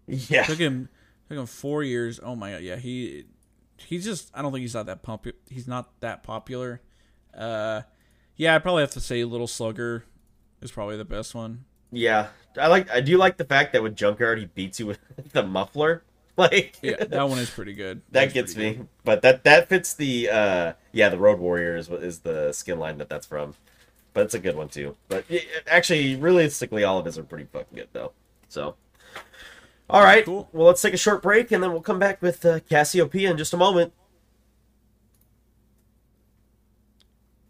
Yeah, 0.07 0.45
Took 0.45 0.59
him 0.59 0.89
took 1.29 1.37
him 1.39 1.45
four 1.47 1.83
years. 1.83 2.19
Oh 2.23 2.35
my 2.35 2.53
god, 2.53 2.63
yeah, 2.63 2.77
he 2.77 3.25
he's 3.77 4.05
just 4.05 4.31
I 4.35 4.41
don't 4.41 4.53
think 4.53 4.63
he's 4.63 4.73
not 4.75 4.87
that 4.87 5.03
pop 5.03 5.27
he's 5.51 5.69
not 5.69 5.91
that 6.01 6.23
popular. 6.23 6.81
Uh 7.37 7.83
yeah, 8.39 8.55
I 8.55 8.59
probably 8.59 8.81
have 8.83 8.93
to 8.93 9.01
say 9.01 9.23
Little 9.25 9.47
Slugger 9.47 10.05
is 10.63 10.71
probably 10.71 10.97
the 10.97 11.05
best 11.05 11.35
one. 11.35 11.67
yeah. 11.93 12.29
I 12.57 12.67
like. 12.69 12.91
I 12.91 13.01
do 13.03 13.19
like 13.19 13.37
the 13.37 13.45
fact 13.45 13.73
that 13.75 13.83
with 13.85 13.95
Junkyard 13.95 14.39
he 14.39 14.47
beats 14.47 14.81
you 14.81 14.87
with 14.87 14.99
the 15.33 15.43
muffler. 15.43 16.03
Like 16.39 16.77
Yeah, 16.83 17.03
that 17.05 17.29
one 17.29 17.39
is 17.41 17.51
pretty 17.59 17.73
good. 17.75 18.01
that 18.13 18.33
That's 18.33 18.33
gets 18.33 18.57
me. 18.57 18.75
good. 18.75 18.89
But 19.05 19.23
that 19.23 19.43
that 19.43 19.69
fits 19.69 19.93
the 19.95 20.29
uh 20.31 20.73
yeah 20.93 21.09
the 21.09 21.19
Road 21.19 21.41
Warrior 21.41 21.77
is 21.77 21.89
what 21.91 22.03
is 22.05 22.21
the 22.21 22.53
skin 22.53 22.79
line 22.79 22.99
that 22.99 23.09
that's 23.09 23.27
from. 23.27 23.55
But 24.15 24.27
it's 24.27 24.35
a 24.35 24.39
good 24.39 24.55
one 24.57 24.69
too. 24.69 24.97
But 25.09 25.25
yeah, 25.29 25.41
actually, 25.67 26.15
realistically, 26.15 26.85
all 26.85 26.99
of 26.99 27.07
his 27.07 27.19
are 27.19 27.25
pretty 27.25 27.47
fucking 27.53 27.75
good 27.77 27.89
though. 27.93 28.13
So, 28.49 28.77
all 29.91 30.03
right. 30.05 30.25
Cool. 30.25 30.49
Well, 30.53 30.69
let's 30.69 30.81
take 30.81 30.95
a 30.95 30.97
short 30.97 31.23
break 31.23 31.51
and 31.51 31.61
then 31.63 31.73
we'll 31.73 31.81
come 31.83 31.99
back 31.99 32.23
with 32.23 32.45
uh, 32.47 32.61
Cassiopeia 32.61 33.33
in 33.33 33.37
just 33.37 33.53
a 33.53 33.57
moment. 33.57 33.93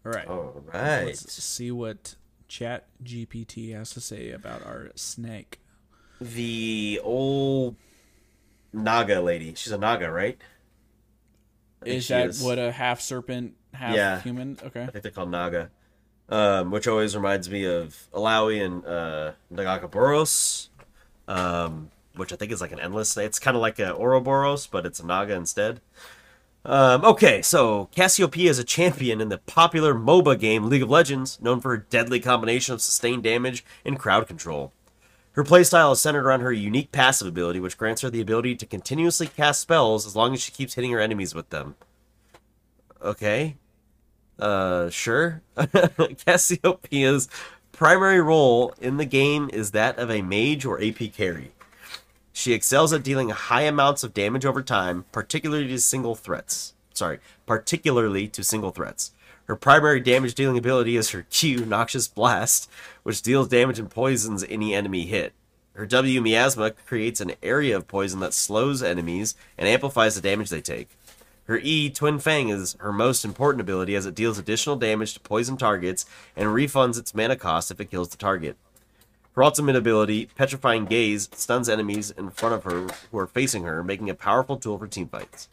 All 0.05 0.11
right. 0.11 0.27
All 0.27 0.41
right. 0.43 0.58
Let's 0.73 1.43
see 1.43 1.71
what 1.71 2.15
Chat 2.47 2.87
GPT 3.03 3.73
has 3.75 3.91
to 3.91 4.01
say 4.01 4.31
about 4.31 4.65
our 4.65 4.91
snake. 4.95 5.59
The 6.21 6.99
old 7.03 7.75
Naga 8.73 9.21
lady. 9.21 9.53
She's 9.55 9.71
a 9.71 9.77
Naga, 9.77 10.11
right? 10.11 10.37
Is 11.85 12.07
that 12.09 12.35
what 12.41 12.59
a 12.59 12.71
half 12.71 12.99
serpent, 12.99 13.55
half 13.73 13.95
Yeah. 13.95 14.19
human? 14.21 14.57
Okay. 14.63 14.83
I 14.83 14.87
think 14.87 15.03
they're 15.03 15.11
called 15.11 15.31
Naga. 15.31 15.69
Um, 16.27 16.69
which 16.69 16.87
always 16.87 17.15
reminds 17.15 17.49
me 17.49 17.65
of 17.65 18.07
Illaoi 18.13 18.63
and 18.63 18.85
uh, 18.85 19.31
Nagakabouros. 19.51 20.67
Um, 21.27 21.89
which 22.15 22.33
I 22.33 22.35
think 22.35 22.51
is 22.51 22.59
like 22.61 22.71
an 22.71 22.79
endless. 22.79 23.15
It's 23.17 23.39
kind 23.39 23.55
of 23.55 23.61
like 23.61 23.79
a 23.79 23.95
Ouroboros, 23.95 24.67
but 24.67 24.85
it's 24.85 24.99
a 24.99 25.05
Naga 25.05 25.33
instead. 25.35 25.79
Um, 26.69 27.03
okay, 27.03 27.41
so 27.41 27.89
Cassiopeia 27.95 28.51
is 28.51 28.59
a 28.59 28.63
champion 28.63 29.21
in 29.21 29.29
the 29.29 29.39
popular 29.39 29.95
MOBA 29.95 30.39
game 30.39 30.69
League 30.69 30.83
of 30.83 30.89
Legends, 30.89 31.41
known 31.41 31.59
for 31.59 31.69
her 31.69 31.77
deadly 31.77 32.19
combination 32.19 32.75
of 32.75 32.81
sustained 32.81 33.23
damage 33.23 33.65
and 33.83 33.97
crowd 33.97 34.27
control. 34.27 34.71
Her 35.31 35.43
playstyle 35.43 35.93
is 35.93 35.99
centered 35.99 36.27
around 36.27 36.41
her 36.41 36.53
unique 36.53 36.91
passive 36.91 37.27
ability, 37.27 37.59
which 37.59 37.75
grants 37.75 38.03
her 38.03 38.11
the 38.11 38.21
ability 38.21 38.55
to 38.55 38.67
continuously 38.67 39.25
cast 39.25 39.61
spells 39.61 40.05
as 40.05 40.15
long 40.15 40.35
as 40.35 40.43
she 40.43 40.51
keeps 40.51 40.75
hitting 40.75 40.91
her 40.91 40.99
enemies 40.99 41.33
with 41.33 41.49
them. 41.49 41.73
Okay. 43.01 43.57
Uh, 44.37 44.91
sure. 44.91 45.41
Cassiopeia's 45.57 47.29
primary 47.71 48.21
role 48.21 48.75
in 48.79 48.97
the 48.97 49.05
game 49.05 49.49
is 49.51 49.71
that 49.71 49.97
of 49.97 50.11
a 50.11 50.21
mage 50.21 50.65
or 50.65 50.79
AP 50.79 51.13
carry. 51.13 51.51
She 52.33 52.53
excels 52.53 52.93
at 52.93 53.03
dealing 53.03 53.29
high 53.29 53.63
amounts 53.63 54.03
of 54.03 54.13
damage 54.13 54.45
over 54.45 54.61
time, 54.61 55.05
particularly 55.11 55.67
to 55.67 55.79
single 55.79 56.15
threats. 56.15 56.73
Sorry, 56.93 57.19
particularly 57.45 58.27
to 58.29 58.43
single 58.43 58.71
threats. 58.71 59.11
Her 59.45 59.55
primary 59.55 59.99
damage 59.99 60.35
dealing 60.35 60.57
ability 60.57 60.95
is 60.95 61.09
her 61.09 61.23
Q, 61.29 61.65
Noxious 61.65 62.07
Blast, 62.07 62.69
which 63.03 63.21
deals 63.21 63.47
damage 63.47 63.79
and 63.79 63.89
poisons 63.89 64.45
any 64.47 64.75
enemy 64.75 65.05
hit. 65.05 65.33
Her 65.73 65.85
W, 65.85 66.21
Miasma, 66.21 66.71
creates 66.71 67.21
an 67.21 67.33
area 67.41 67.77
of 67.77 67.87
poison 67.87 68.19
that 68.19 68.33
slows 68.33 68.83
enemies 68.83 69.35
and 69.57 69.67
amplifies 69.67 70.15
the 70.15 70.21
damage 70.21 70.49
they 70.49 70.61
take. 70.61 70.89
Her 71.45 71.57
E, 71.63 71.89
Twin 71.89 72.19
Fang, 72.19 72.49
is 72.49 72.75
her 72.79 72.93
most 72.93 73.25
important 73.25 73.61
ability 73.61 73.95
as 73.95 74.05
it 74.05 74.13
deals 74.13 74.37
additional 74.37 74.75
damage 74.75 75.15
to 75.15 75.19
poison 75.19 75.57
targets 75.57 76.05
and 76.35 76.49
refunds 76.49 76.99
its 76.99 77.15
mana 77.15 77.35
cost 77.35 77.71
if 77.71 77.79
it 77.79 77.89
kills 77.89 78.09
the 78.09 78.17
target. 78.17 78.55
Her 79.39 79.43
ultimate 79.43 79.77
ability, 79.77 80.25
Petrifying 80.35 80.83
Gaze, 80.83 81.29
stuns 81.31 81.69
enemies 81.69 82.11
in 82.11 82.29
front 82.29 82.55
of 82.55 82.65
her 82.65 82.87
who 83.09 83.17
are 83.19 83.25
facing 83.25 83.63
her, 83.63 83.81
making 83.81 84.09
a 84.09 84.13
powerful 84.13 84.57
tool 84.57 84.77
for 84.77 84.85
teamfights. 84.85 85.47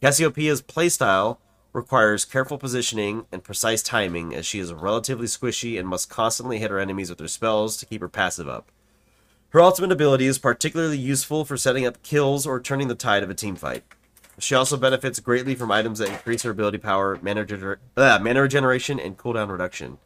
Cassiopeia's 0.00 0.62
playstyle 0.62 1.38
requires 1.72 2.24
careful 2.24 2.56
positioning 2.56 3.26
and 3.32 3.42
precise 3.42 3.82
timing 3.82 4.32
as 4.32 4.46
she 4.46 4.60
is 4.60 4.72
relatively 4.72 5.26
squishy 5.26 5.76
and 5.76 5.88
must 5.88 6.08
constantly 6.08 6.60
hit 6.60 6.70
her 6.70 6.78
enemies 6.78 7.10
with 7.10 7.18
her 7.18 7.26
spells 7.26 7.76
to 7.78 7.86
keep 7.86 8.00
her 8.00 8.08
passive 8.08 8.48
up. 8.48 8.70
Her 9.48 9.60
ultimate 9.60 9.90
ability 9.90 10.26
is 10.26 10.38
particularly 10.38 10.96
useful 10.98 11.44
for 11.44 11.56
setting 11.56 11.84
up 11.84 12.04
kills 12.04 12.46
or 12.46 12.60
turning 12.60 12.86
the 12.86 12.94
tide 12.94 13.24
of 13.24 13.30
a 13.30 13.34
teamfight. 13.34 13.82
She 14.38 14.54
also 14.54 14.76
benefits 14.76 15.18
greatly 15.18 15.56
from 15.56 15.72
items 15.72 15.98
that 15.98 16.10
increase 16.10 16.44
her 16.44 16.52
ability 16.52 16.78
power, 16.78 17.18
mana, 17.20 17.44
mana 17.96 18.40
regeneration, 18.40 19.00
and 19.00 19.18
cooldown 19.18 19.50
reduction. 19.50 19.98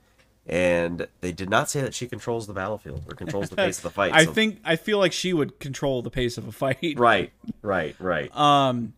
And 0.47 1.07
they 1.23 1.33
did 1.33 1.49
not 1.49 1.71
say 1.71 1.81
that 1.81 1.95
she 1.95 2.07
controls 2.07 2.47
the 2.47 2.53
battlefield 2.53 3.03
or 3.09 3.15
controls 3.15 3.49
the 3.49 3.57
pace 3.57 3.79
of 3.79 3.85
the 3.85 3.91
fight. 3.99 4.13
I 4.13 4.25
so- 4.27 4.33
think 4.33 4.61
I 4.65 4.77
feel 4.77 4.99
like 4.99 5.13
she 5.13 5.33
would 5.33 5.59
control 5.59 6.03
the 6.03 6.11
pace 6.11 6.37
of 6.37 6.47
a 6.47 6.53
fight. 6.53 6.95
Right, 6.99 7.33
right, 7.63 7.97
right. 7.99 8.35
Um, 8.37 8.93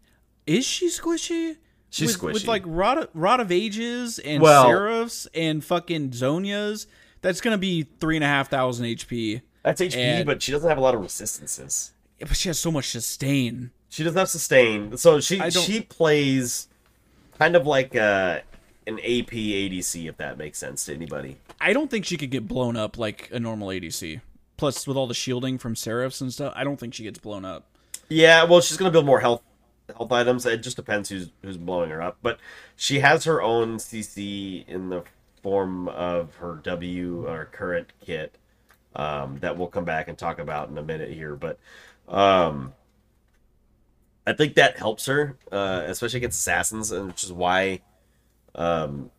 is 0.47 0.65
she 0.65 0.89
squishy? 0.89 1.57
She's 1.91 2.21
with, 2.21 2.35
with 2.35 2.47
like 2.49 2.63
rod, 2.67 3.09
rod 3.15 3.41
of 3.41 3.53
ages 3.53 4.19
and 4.19 4.43
Well- 4.43 4.67
seraphs 4.67 5.27
and 5.35 5.65
fucking 5.65 6.11
Zhonya's. 6.11 6.87
That's 7.23 7.41
gonna 7.41 7.59
be 7.59 7.83
three 8.01 8.17
and 8.17 8.25
a 8.25 8.29
half 8.29 8.51
thousand 8.51 8.87
HP. 8.87 9.41
That's 9.63 9.81
HP, 9.81 9.97
and- 9.97 10.27
but 10.27 10.43
she 10.43 10.53
doesn't 10.53 10.69
have 10.69 10.79
a 10.79 10.81
lot 10.81 10.95
of 10.95 11.01
resistances. 11.01 11.93
But 12.19 12.37
she 12.37 12.49
has 12.49 12.59
so 12.59 12.71
much 12.73 12.91
sustain. 12.91 13.71
She 13.89 14.03
doesn't 14.03 14.19
have 14.19 14.29
sustain, 14.29 14.97
so 14.97 15.21
she 15.21 15.39
she 15.51 15.81
plays 15.81 16.67
kind 17.39 17.55
of 17.57 17.67
like 17.67 17.95
uh, 17.95 18.41
an 18.87 18.99
AP 18.99 19.33
ADC, 19.33 20.09
if 20.09 20.17
that 20.19 20.39
makes 20.39 20.59
sense 20.59 20.85
to 20.87 20.95
anybody. 20.95 21.37
I 21.61 21.73
don't 21.73 21.91
think 21.91 22.05
she 22.05 22.17
could 22.17 22.31
get 22.31 22.47
blown 22.47 22.77
up 22.77 22.99
like 22.99 23.29
a 23.33 23.41
normal 23.41 23.69
ADC. 23.69 24.21
Plus, 24.57 24.87
with 24.87 24.97
all 24.97 25.07
the 25.07 25.15
shielding 25.15 25.59
from 25.59 25.77
seraphs 25.77 26.21
and 26.21 26.33
stuff, 26.33 26.53
I 26.57 26.65
don't 26.65 26.79
think 26.79 26.95
she 26.95 27.03
gets 27.03 27.19
blown 27.19 27.45
up. 27.45 27.65
Yeah, 28.09 28.45
well, 28.45 28.61
she's 28.61 28.77
gonna 28.77 28.91
build 28.91 29.07
more 29.07 29.21
health 29.21 29.43
health 29.97 30.13
items. 30.13 30.47
It 30.47 30.63
just 30.63 30.77
depends 30.77 31.09
who's 31.09 31.31
who's 31.43 31.57
blowing 31.57 31.91
her 31.91 32.01
up. 32.01 32.19
But 32.23 32.39
she 32.75 33.01
has 33.01 33.25
her 33.25 33.43
own 33.43 33.77
CC 33.77 34.67
in 34.69 34.89
the 34.89 35.05
form 35.43 35.89
of 35.89 36.37
her 36.37 36.61
W 36.63 37.27
or 37.29 37.47
current 37.47 37.93
kit 38.05 38.37
um, 38.95 39.39
that 39.41 39.57
we'll 39.57 39.69
come 39.69 39.85
back 39.85 40.09
and 40.09 40.17
talk 40.17 40.39
about 40.39 40.69
in 40.69 40.79
a 40.79 40.83
minute 40.83 41.11
here. 41.11 41.37
But 41.37 41.59
um, 42.09 42.73
I 44.27 44.33
think 44.33 44.55
that 44.55 44.79
helps 44.79 45.07
her, 45.07 45.37
uh, 45.53 45.83
especially 45.87 46.19
against 46.19 46.41
assassins, 46.41 46.91
and 46.91 47.09
which 47.09 47.25
is 47.25 47.33
why 47.33 47.83
um, 48.57 49.11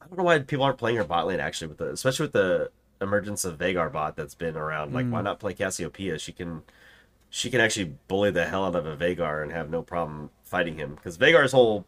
I 0.00 0.06
don't 0.06 0.18
know 0.18 0.24
why 0.24 0.38
people 0.38 0.64
aren't 0.64 0.78
playing 0.78 0.96
her 0.96 1.04
bot 1.04 1.26
lane 1.26 1.40
actually, 1.40 1.68
with 1.68 1.78
the 1.78 1.90
especially 1.90 2.24
with 2.24 2.32
the 2.32 2.70
emergence 3.00 3.44
of 3.44 3.58
Veigar 3.58 3.92
bot 3.92 4.16
that's 4.16 4.34
been 4.34 4.56
around. 4.56 4.94
Like, 4.94 5.08
why 5.10 5.20
not 5.20 5.40
play 5.40 5.52
Cassiopeia? 5.52 6.18
She 6.18 6.32
can 6.32 6.62
she 7.28 7.50
can 7.50 7.60
actually 7.60 7.96
bully 8.08 8.30
the 8.30 8.46
hell 8.46 8.64
out 8.64 8.76
of 8.76 8.86
a 8.86 8.96
Veigar 8.96 9.42
and 9.42 9.50
have 9.52 9.68
no 9.68 9.82
problem 9.82 10.30
fighting 10.44 10.78
him. 10.78 10.94
Because 10.94 11.18
Veigar's 11.18 11.52
whole 11.52 11.84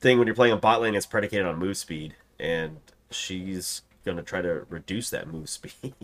thing 0.00 0.18
when 0.18 0.26
you're 0.26 0.36
playing 0.36 0.52
a 0.52 0.58
bot 0.58 0.82
lane 0.82 0.94
is 0.94 1.06
predicated 1.06 1.46
on 1.46 1.58
move 1.58 1.76
speed, 1.76 2.14
and 2.38 2.78
she's 3.10 3.82
gonna 4.04 4.22
try 4.22 4.42
to 4.42 4.66
reduce 4.68 5.10
that 5.10 5.26
move 5.26 5.48
speed. 5.50 5.94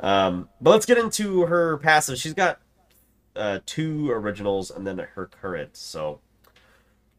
um, 0.00 0.48
but 0.60 0.70
let's 0.70 0.86
get 0.86 0.98
into 0.98 1.46
her 1.46 1.76
passive. 1.78 2.18
She's 2.18 2.34
got 2.34 2.60
uh, 3.36 3.60
two 3.66 4.10
originals 4.10 4.70
and 4.70 4.86
then 4.86 4.98
her 4.98 5.26
current. 5.26 5.76
So 5.76 6.20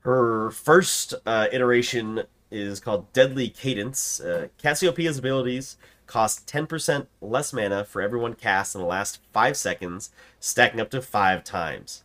her 0.01 0.51
first 0.51 1.13
uh, 1.25 1.47
iteration 1.51 2.23
is 2.51 2.79
called 2.79 3.11
Deadly 3.13 3.49
Cadence. 3.49 4.19
Uh, 4.19 4.47
Cassiopeia's 4.61 5.17
abilities 5.17 5.77
cost 6.07 6.47
10% 6.47 7.07
less 7.21 7.53
mana 7.53 7.85
for 7.85 8.01
everyone 8.01 8.33
cast 8.33 8.73
in 8.73 8.81
the 8.81 8.87
last 8.87 9.19
5 9.31 9.55
seconds, 9.55 10.09
stacking 10.39 10.79
up 10.79 10.89
to 10.89 11.01
5 11.01 11.43
times. 11.43 12.03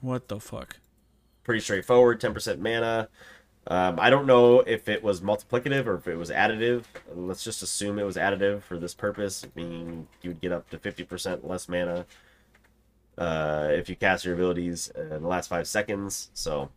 What 0.00 0.28
the 0.28 0.40
fuck? 0.40 0.78
Pretty 1.44 1.60
straightforward, 1.60 2.20
10% 2.20 2.58
mana. 2.58 3.08
Um, 3.66 4.00
I 4.00 4.10
don't 4.10 4.26
know 4.26 4.60
if 4.60 4.88
it 4.88 5.02
was 5.02 5.20
multiplicative 5.20 5.86
or 5.86 5.96
if 5.96 6.08
it 6.08 6.16
was 6.16 6.30
additive. 6.30 6.84
Let's 7.14 7.44
just 7.44 7.62
assume 7.62 7.98
it 7.98 8.04
was 8.04 8.16
additive 8.16 8.62
for 8.62 8.78
this 8.78 8.94
purpose, 8.94 9.44
meaning 9.54 10.08
you 10.22 10.30
would 10.30 10.40
get 10.40 10.52
up 10.52 10.68
to 10.70 10.78
50% 10.78 11.44
less 11.44 11.68
mana 11.68 12.06
uh, 13.18 13.68
if 13.70 13.88
you 13.88 13.96
cast 13.96 14.24
your 14.24 14.34
abilities 14.34 14.88
in 14.96 15.22
the 15.22 15.28
last 15.28 15.48
5 15.48 15.68
seconds. 15.68 16.30
So 16.34 16.70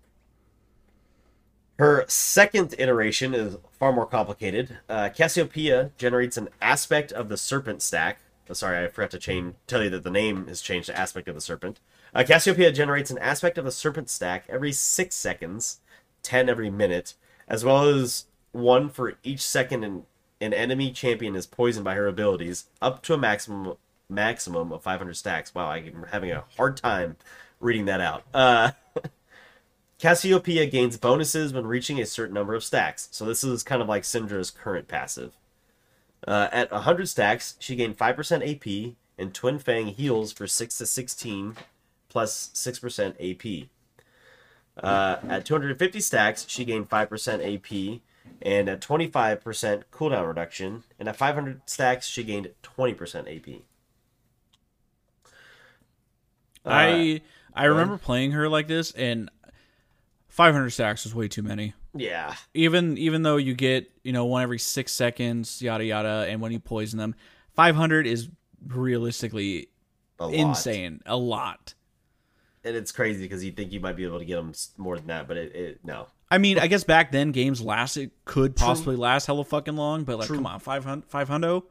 her 1.77 2.05
second 2.07 2.75
iteration 2.77 3.33
is 3.33 3.57
far 3.77 3.91
more 3.91 4.05
complicated. 4.05 4.77
Uh, 4.87 5.09
Cassiopeia 5.09 5.91
generates 5.97 6.37
an 6.37 6.49
aspect 6.61 7.11
of 7.11 7.29
the 7.29 7.37
serpent 7.37 7.81
stack. 7.81 8.19
Oh, 8.49 8.53
sorry, 8.53 8.85
I 8.85 8.87
forgot 8.87 9.11
to. 9.11 9.53
Tell 9.67 9.83
you 9.83 9.89
that 9.89 10.03
the 10.03 10.11
name 10.11 10.47
has 10.47 10.61
changed 10.61 10.87
to 10.87 10.97
aspect 10.97 11.27
of 11.27 11.35
the 11.35 11.41
serpent. 11.41 11.79
Uh, 12.13 12.23
Cassiopeia 12.23 12.71
generates 12.71 13.11
an 13.11 13.17
aspect 13.17 13.57
of 13.57 13.65
the 13.65 13.71
serpent 13.71 14.09
stack 14.09 14.45
every 14.47 14.71
six 14.71 15.15
seconds, 15.15 15.79
ten 16.23 16.47
every 16.47 16.69
minute, 16.69 17.15
as 17.47 17.65
well 17.65 17.83
as 17.89 18.25
one 18.51 18.89
for 18.89 19.15
each 19.23 19.41
second 19.41 19.83
an, 19.83 20.03
an 20.39 20.53
enemy 20.53 20.91
champion 20.91 21.35
is 21.35 21.45
poisoned 21.45 21.83
by 21.83 21.95
her 21.95 22.07
abilities, 22.07 22.65
up 22.81 23.01
to 23.03 23.13
a 23.13 23.17
maximum 23.17 23.75
maximum 24.07 24.71
of 24.71 24.83
500 24.83 25.15
stacks. 25.15 25.53
Wow, 25.53 25.71
I'm 25.71 26.05
having 26.11 26.31
a 26.31 26.45
hard 26.55 26.77
time 26.77 27.17
reading 27.59 27.85
that 27.85 28.01
out. 28.01 28.23
Uh, 28.33 28.71
Cassiopeia 29.97 30.65
gains 30.65 30.97
bonuses 30.97 31.53
when 31.53 31.65
reaching 31.65 31.99
a 31.99 32.05
certain 32.05 32.33
number 32.33 32.53
of 32.53 32.63
stacks. 32.63 33.07
So 33.11 33.25
this 33.25 33.43
is 33.43 33.63
kind 33.63 33.81
of 33.81 33.87
like 33.87 34.03
Syndra's 34.03 34.51
current 34.51 34.87
passive. 34.87 35.33
Uh, 36.27 36.49
at 36.51 36.71
100 36.71 37.07
stacks, 37.07 37.55
she 37.59 37.75
gained 37.75 37.97
5% 37.97 38.89
AP, 38.89 38.95
and 39.17 39.33
Twin 39.33 39.59
Fang 39.59 39.87
heals 39.87 40.33
for 40.33 40.47
6 40.47 40.77
to 40.77 40.85
16 40.85 41.55
plus 42.09 42.49
6% 42.53 43.15
AP. 43.19 43.67
Uh, 44.83 45.17
at 45.29 45.45
250 45.45 45.99
stacks, 46.01 46.45
she 46.49 46.65
gained 46.65 46.89
5% 46.89 47.55
AP, 47.55 48.01
and 48.41 48.67
at 48.67 48.81
25% 48.81 49.83
cooldown 49.91 50.27
reduction. 50.27 50.83
And 50.99 51.07
at 51.07 51.15
500 51.15 51.61
stacks, 51.65 52.07
she 52.07 52.23
gained 52.23 52.51
20% 52.63 53.37
AP. 53.37 53.61
I 56.65 57.21
I 57.53 57.65
remember 57.65 57.97
playing 57.97 58.31
her 58.31 58.49
like 58.49 58.67
this, 58.67 58.91
and 58.91 59.29
500 60.35 60.69
stacks 60.69 61.05
is 61.05 61.15
way 61.15 61.29
too 61.29 61.43
many. 61.43 61.73
Yeah. 61.95 62.35
Even 62.53 62.97
even 62.97 63.23
though 63.23 63.37
you 63.37 63.53
get 63.53 63.89
you 64.03 64.11
know 64.11 64.25
one 64.25 64.43
every 64.43 64.59
six 64.59 64.91
seconds, 64.91 65.61
yada 65.61 65.85
yada, 65.85 66.25
and 66.27 66.41
when 66.41 66.51
you 66.51 66.59
poison 66.59 66.99
them, 66.99 67.15
500 67.53 68.05
is 68.05 68.27
realistically 68.67 69.69
A 70.19 70.27
insane, 70.27 70.99
a 71.05 71.15
lot. 71.15 71.73
And 72.65 72.75
it's 72.75 72.91
crazy 72.91 73.23
because 73.23 73.45
you 73.45 73.53
think 73.53 73.71
you 73.71 73.79
might 73.79 73.95
be 73.95 74.03
able 74.03 74.19
to 74.19 74.25
get 74.25 74.35
them 74.35 74.51
more 74.75 74.97
than 74.97 75.07
that, 75.07 75.25
but 75.25 75.37
it, 75.37 75.55
it 75.55 75.79
no. 75.85 76.07
I 76.29 76.37
mean, 76.37 76.59
I 76.59 76.67
guess 76.67 76.83
back 76.83 77.13
then 77.13 77.31
games 77.31 77.61
lasted 77.61 78.11
could 78.25 78.57
possibly 78.57 78.97
last 78.97 79.27
hella 79.27 79.45
fucking 79.45 79.77
long, 79.77 80.03
but 80.03 80.19
like, 80.19 80.27
come 80.27 80.45
on, 80.45 80.59
500, 80.59 81.05
500? 81.07 81.61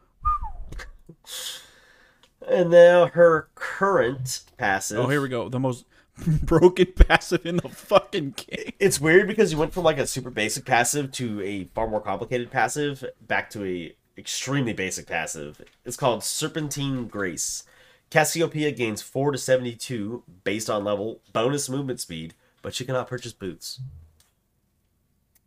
And 2.48 2.70
now 2.70 3.08
her 3.08 3.48
current 3.56 4.40
passive. 4.56 5.00
Oh, 5.00 5.08
here 5.08 5.20
we 5.20 5.28
go. 5.28 5.50
The 5.50 5.60
most 5.60 5.84
broken 6.42 6.86
passive 6.86 7.44
in 7.44 7.56
the 7.56 7.68
fucking 7.68 8.34
game. 8.36 8.72
It's 8.78 9.00
weird 9.00 9.26
because 9.26 9.52
you 9.52 9.58
went 9.58 9.72
from 9.72 9.82
like 9.82 9.98
a 9.98 10.06
super 10.06 10.30
basic 10.30 10.64
passive 10.64 11.10
to 11.12 11.42
a 11.42 11.64
far 11.64 11.88
more 11.88 12.00
complicated 12.00 12.50
passive 12.50 13.04
back 13.20 13.50
to 13.50 13.64
a 13.64 13.96
extremely 14.16 14.72
basic 14.72 15.06
passive. 15.06 15.60
It's 15.84 15.96
called 15.96 16.22
Serpentine 16.22 17.08
Grace. 17.08 17.64
Cassiopeia 18.10 18.70
gains 18.70 19.02
4 19.02 19.32
to 19.32 19.38
72 19.38 20.22
based 20.44 20.70
on 20.70 20.84
level, 20.84 21.20
bonus 21.32 21.68
movement 21.68 22.00
speed, 22.00 22.34
but 22.62 22.74
she 22.74 22.84
cannot 22.84 23.08
purchase 23.08 23.32
boots. 23.32 23.80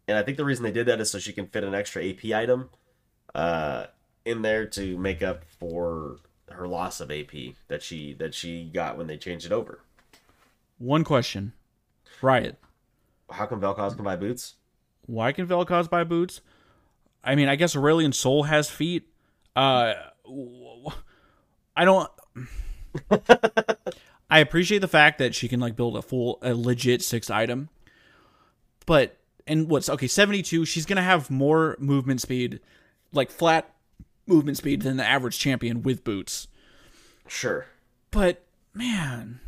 And 0.08 0.18
I 0.18 0.24
think 0.24 0.38
the 0.38 0.46
reason 0.46 0.64
they 0.64 0.72
did 0.72 0.86
that 0.88 1.00
is 1.00 1.12
so 1.12 1.20
she 1.20 1.34
can 1.34 1.48
fit 1.48 1.64
an 1.64 1.76
extra 1.76 2.06
AP 2.06 2.26
item 2.26 2.70
uh, 3.34 3.86
in 4.26 4.42
there 4.42 4.66
to 4.66 4.98
make 4.98 5.24
up 5.24 5.44
for 5.60 6.18
her 6.50 6.68
loss 6.68 7.00
of 7.00 7.12
AP 7.12 7.32
that 7.68 7.84
she 7.84 8.14
that 8.14 8.34
she 8.34 8.66
got 8.66 8.98
when 8.98 9.08
they 9.08 9.18
changed 9.18 9.46
it 9.46 9.52
over. 9.52 9.82
One 10.78 11.04
question. 11.04 11.54
Riot. 12.22 12.58
How 13.30 13.46
come 13.46 13.60
Vel'Koz 13.60 13.96
can 13.96 14.04
buy 14.04 14.16
boots? 14.16 14.56
Why 15.06 15.32
can 15.32 15.48
Vel'Koz 15.48 15.90
buy 15.90 16.04
boots? 16.04 16.42
I 17.24 17.36
mean, 17.36 17.50
I 17.50 17.56
guess 17.56 17.76
Aurelion 17.76 18.14
Sol 18.14 18.44
has 18.44 18.70
feet. 18.70 19.10
Uh, 19.56 19.94
I 21.76 21.86
don't. 21.86 22.10
I 24.30 24.40
appreciate 24.40 24.80
the 24.80 24.88
fact 24.88 25.20
that 25.20 25.36
she 25.36 25.48
can 25.48 25.60
like 25.60 25.76
build 25.76 25.98
a 25.98 26.02
full, 26.02 26.40
a 26.42 26.54
legit 26.54 27.02
six 27.02 27.30
item, 27.30 27.70
but 28.86 29.18
and 29.46 29.70
what's 29.70 29.90
okay 29.90 30.08
seventy 30.08 30.42
two. 30.42 30.66
She's 30.66 30.86
gonna 30.86 31.02
have 31.02 31.30
more 31.30 31.76
movement 31.80 32.22
speed, 32.22 32.60
like 33.14 33.32
flat 33.32 33.74
movement 34.26 34.58
speed 34.58 34.82
than 34.82 34.98
the 34.98 35.06
average 35.06 35.40
champion 35.40 35.82
with 35.82 36.04
boots. 36.04 36.48
Sure, 37.28 37.68
but 38.12 38.44
man, 38.74 39.40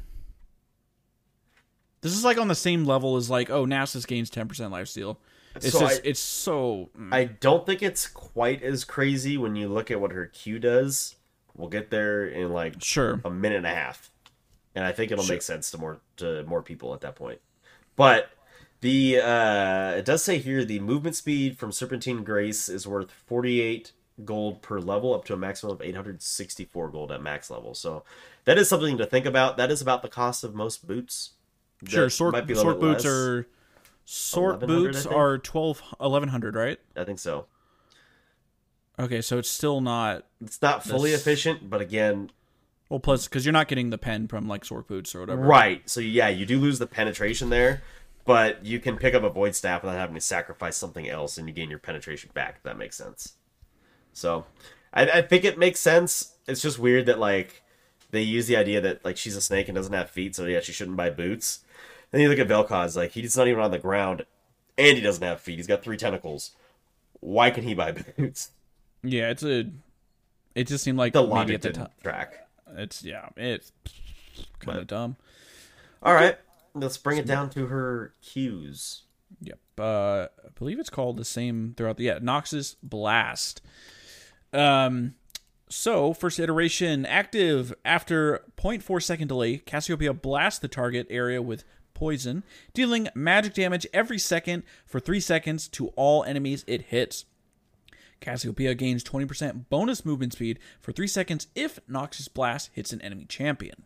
this 2.01 2.13
is 2.13 2.23
like 2.23 2.37
on 2.37 2.47
the 2.47 2.55
same 2.55 2.85
level 2.85 3.15
as 3.17 3.29
like 3.29 3.49
oh 3.49 3.65
Nasus 3.65 4.05
gains 4.07 4.29
ten 4.29 4.47
percent 4.47 4.71
lifesteal. 4.73 5.17
It's 5.55 5.71
So 5.71 5.79
just 5.79 6.01
I- 6.01 6.07
it's 6.07 6.19
so 6.19 6.89
mm. 6.97 7.13
I 7.13 7.25
don't 7.25 7.65
think 7.65 7.81
it's 7.81 8.07
quite 8.07 8.61
as 8.63 8.83
crazy 8.85 9.37
when 9.37 9.55
you 9.55 9.67
look 9.67 9.89
at 9.91 9.99
what 9.99 10.11
her 10.11 10.25
Q 10.27 10.59
does. 10.59 11.15
We'll 11.55 11.69
get 11.69 11.89
there 11.89 12.25
in 12.27 12.51
like 12.53 12.81
sure. 12.81 13.19
a 13.25 13.29
minute 13.29 13.57
and 13.57 13.67
a 13.67 13.73
half, 13.73 14.11
and 14.75 14.85
I 14.85 14.91
think 14.93 15.11
it'll 15.11 15.25
Sure. 15.25 15.35
make 15.35 15.41
sense 15.41 15.71
to 15.71 15.77
more 15.77 15.99
to 16.17 16.43
more 16.45 16.61
people 16.61 16.93
at 16.93 17.01
that 17.01 17.15
point. 17.15 17.39
But 17.95 18.29
the 18.81 19.19
uh, 19.19 19.95
it 19.97 20.05
does 20.05 20.23
say 20.23 20.37
here 20.37 20.63
the 20.63 20.79
movement 20.79 21.17
speed 21.17 21.57
from 21.57 21.71
Serpentine 21.73 22.23
Grace 22.23 22.69
is 22.69 22.87
worth 22.87 23.11
forty 23.11 23.59
eight 23.59 23.91
gold 24.23 24.61
per 24.61 24.79
level, 24.79 25.13
up 25.13 25.25
to 25.25 25.33
a 25.33 25.37
maximum 25.37 25.73
of 25.73 25.81
eight 25.81 25.95
hundred 25.95 26.21
sixty 26.21 26.63
four 26.63 26.89
gold 26.89 27.11
at 27.11 27.21
max 27.21 27.49
level. 27.49 27.73
So 27.73 28.03
that 28.45 28.57
is 28.57 28.69
something 28.69 28.97
to 28.97 29.05
think 29.05 29.25
about. 29.25 29.57
That 29.57 29.69
is 29.71 29.81
about 29.81 30.01
the 30.01 30.07
cost 30.09 30.45
of 30.45 30.55
most 30.55 30.87
boots. 30.87 31.31
Sure, 31.87 32.09
sort 32.09 32.33
might 32.33 32.47
be 32.47 32.53
sorc 32.53 32.79
boots 32.79 33.05
less. 33.05 33.13
are 33.13 33.47
sorc 34.05 34.65
boots 34.65 35.05
are 35.05 35.37
12 35.37 35.81
1100, 35.99 36.55
right? 36.55 36.79
I 36.95 37.03
think 37.03 37.19
so. 37.19 37.45
Okay, 38.97 39.21
so 39.21 39.37
it's 39.37 39.49
still 39.49 39.79
not 39.81 40.25
It's 40.43 40.61
not 40.61 40.83
fully 40.83 41.11
This- 41.11 41.21
efficient, 41.21 41.69
but 41.69 41.79
again, 41.81 42.31
well 42.89 42.99
plus 42.99 43.27
cuz 43.27 43.45
you're 43.45 43.53
not 43.53 43.67
getting 43.67 43.91
the 43.91 43.97
pen 43.97 44.27
from 44.27 44.47
like 44.47 44.63
sorc 44.63 44.87
boots 44.87 45.15
or 45.15 45.21
whatever. 45.21 45.41
Right. 45.41 45.87
So 45.89 46.01
yeah, 46.01 46.27
you 46.29 46.45
do 46.45 46.59
lose 46.59 46.79
the 46.79 46.87
penetration 46.87 47.49
there, 47.49 47.81
but 48.25 48.65
you 48.65 48.79
can 48.79 48.97
pick 48.97 49.13
up 49.13 49.23
a 49.23 49.29
void 49.29 49.55
staff 49.55 49.83
without 49.83 49.97
having 49.97 50.15
to 50.15 50.21
sacrifice 50.21 50.75
something 50.75 51.07
else, 51.07 51.37
and 51.37 51.47
you 51.47 51.53
gain 51.53 51.69
your 51.69 51.79
penetration 51.79 52.31
back. 52.33 52.55
If 52.57 52.63
that 52.63 52.77
makes 52.77 52.97
sense. 52.97 53.33
So, 54.11 54.45
I, 54.91 55.09
I 55.09 55.21
think 55.21 55.45
it 55.45 55.57
makes 55.57 55.79
sense. 55.79 56.35
It's 56.47 56.61
just 56.61 56.77
weird 56.79 57.05
that 57.05 57.19
like 57.19 57.63
they 58.11 58.21
use 58.23 58.47
the 58.47 58.57
idea 58.57 58.81
that 58.81 59.05
like 59.05 59.15
she's 59.17 59.35
a 59.37 59.41
snake 59.41 59.69
and 59.69 59.75
doesn't 59.75 59.93
have 59.93 60.09
feet, 60.09 60.35
so 60.35 60.45
yeah, 60.45 60.59
she 60.59 60.73
shouldn't 60.73 60.97
buy 60.97 61.09
boots. 61.09 61.59
Then 62.11 62.21
you 62.21 62.29
look 62.29 62.39
at 62.39 62.47
Vel'Koz, 62.47 62.95
like 62.95 63.11
he's 63.11 63.37
not 63.37 63.47
even 63.47 63.61
on 63.61 63.71
the 63.71 63.79
ground, 63.79 64.25
and 64.77 64.95
he 64.97 65.01
doesn't 65.01 65.23
have 65.23 65.39
feet. 65.41 65.57
He's 65.57 65.67
got 65.67 65.83
three 65.83 65.97
tentacles. 65.97 66.51
Why 67.19 67.51
can 67.51 67.63
he 67.63 67.73
buy 67.73 67.91
boots? 68.17 68.51
Yeah, 69.03 69.29
it's 69.29 69.43
a 69.43 69.69
it 70.55 70.67
just 70.67 70.83
seemed 70.83 70.97
like 70.97 71.13
The 71.13 71.25
maybe 71.25 71.53
at 71.53 71.61
the 71.61 71.69
didn't 71.69 71.85
time 71.85 71.93
track. 72.03 72.47
it's 72.75 73.03
yeah, 73.03 73.29
it's 73.37 73.71
kind 74.59 74.79
of 74.79 74.87
dumb. 74.87 75.15
All 76.01 76.13
right, 76.13 76.37
let's 76.73 76.97
bring 76.97 77.17
it 77.17 77.25
down 77.27 77.49
to 77.51 77.67
her 77.67 78.13
cues. 78.21 79.03
Yep. 79.41 79.59
Uh, 79.77 80.27
I 80.43 80.49
believe 80.57 80.79
it's 80.79 80.89
called 80.89 81.17
the 81.17 81.25
same 81.25 81.73
throughout 81.77 81.97
the 81.97 82.05
yeah 82.05 82.19
Noxious 82.21 82.75
Blast. 82.81 83.61
Um, 84.51 85.13
so 85.69 86.13
first 86.13 86.39
iteration 86.39 87.05
active 87.05 87.73
after 87.85 88.43
0.4 88.57 89.03
second 89.03 89.27
delay, 89.27 89.57
Cassiopeia 89.57 90.13
blasts 90.13 90.59
the 90.59 90.67
target 90.67 91.05
area 91.09 91.41
with 91.41 91.63
poison, 91.99 92.43
dealing 92.73 93.09
magic 93.13 93.53
damage 93.53 93.85
every 93.93 94.17
second 94.17 94.63
for 94.85 94.99
three 94.99 95.19
seconds 95.19 95.67
to 95.67 95.89
all 95.89 96.23
enemies 96.23 96.63
it 96.65 96.83
hits. 96.83 97.25
Cassiopeia 98.21 98.73
gains 98.73 99.03
20% 99.03 99.65
bonus 99.69 100.05
movement 100.05 100.33
speed 100.33 100.59
for 100.79 100.91
three 100.91 101.07
seconds 101.07 101.47
if 101.55 101.79
Noxious 101.87 102.27
Blast 102.27 102.69
hits 102.73 102.93
an 102.93 103.01
enemy 103.01 103.25
champion. 103.25 103.83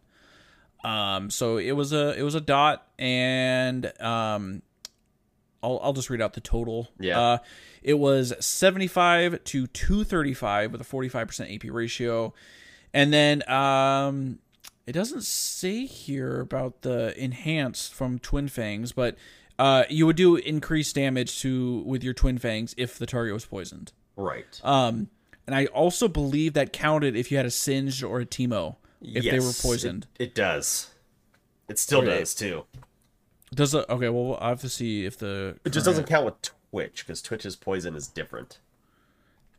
Um, 0.84 1.30
so 1.30 1.58
it 1.58 1.72
was 1.72 1.94
a 1.94 2.18
it 2.18 2.24
was 2.24 2.36
a 2.36 2.42
dot, 2.42 2.88
and 3.00 3.86
um, 4.02 4.62
I'll 5.62 5.80
I'll 5.82 5.94
just 5.94 6.10
read 6.10 6.22
out 6.22 6.34
the 6.34 6.42
total. 6.42 6.90
Yeah. 7.00 7.20
Uh, 7.20 7.38
it 7.82 7.96
was 7.96 8.34
75 8.40 9.44
to 9.46 9.68
235 9.68 10.72
with 10.72 10.82
a 10.82 10.84
45% 10.84 11.56
AP 11.56 11.74
ratio, 11.74 12.34
and 12.94 13.14
then 13.14 13.50
um, 13.50 14.40
it 14.86 14.92
doesn't 14.92 15.24
say 15.24 15.86
here 15.86 16.42
about 16.42 16.82
the 16.82 17.18
enhanced 17.22 17.94
from 17.94 18.20
Twin 18.20 18.48
Fangs, 18.48 18.92
but 18.92 19.16
uh, 19.58 19.84
you 19.90 20.06
would 20.06 20.16
do 20.16 20.36
increased 20.36 20.96
damage 20.96 21.40
to 21.42 21.80
with 21.86 22.04
your 22.04 22.14
Twin 22.14 22.38
Fangs 22.38 22.74
if 22.78 22.98
the 22.98 23.06
target 23.06 23.34
was 23.34 23.46
poisoned. 23.46 23.94
Right. 24.16 24.60
Um, 24.64 25.10
and 25.46 25.56
I 25.56 25.66
also 25.68 26.08
believe 26.08 26.54
that 26.54 26.74
counted 26.74 27.16
if 27.16 27.32
you 27.32 27.38
had 27.38 27.46
a 27.46 27.52
singed 27.52 28.04
or 28.04 28.22
a 28.22 28.26
Teemo 28.26 28.78
if 29.02 29.24
they 29.24 29.40
were 29.40 29.54
poisoned. 29.54 30.08
It, 30.18 30.24
it 30.24 30.36
does. 30.36 30.90
It 31.70 31.80
still 31.80 32.02
does 32.02 32.34
too. 32.34 32.66
Does 33.54 33.74
it? 33.74 33.86
Okay, 33.88 34.10
well, 34.10 34.38
I 34.42 34.50
have 34.50 34.62
to 34.62 34.70
see 34.70 35.06
if 35.06 35.18
the 35.18 35.58
It 35.64 35.70
just 35.70 35.86
doesn't 35.86 36.08
count 36.08 36.26
with 36.26 36.42
Twitch 36.72 37.06
because 37.06 37.22
Twitch's 37.22 37.56
poison 37.56 37.96
is 37.96 38.08
different. 38.08 38.60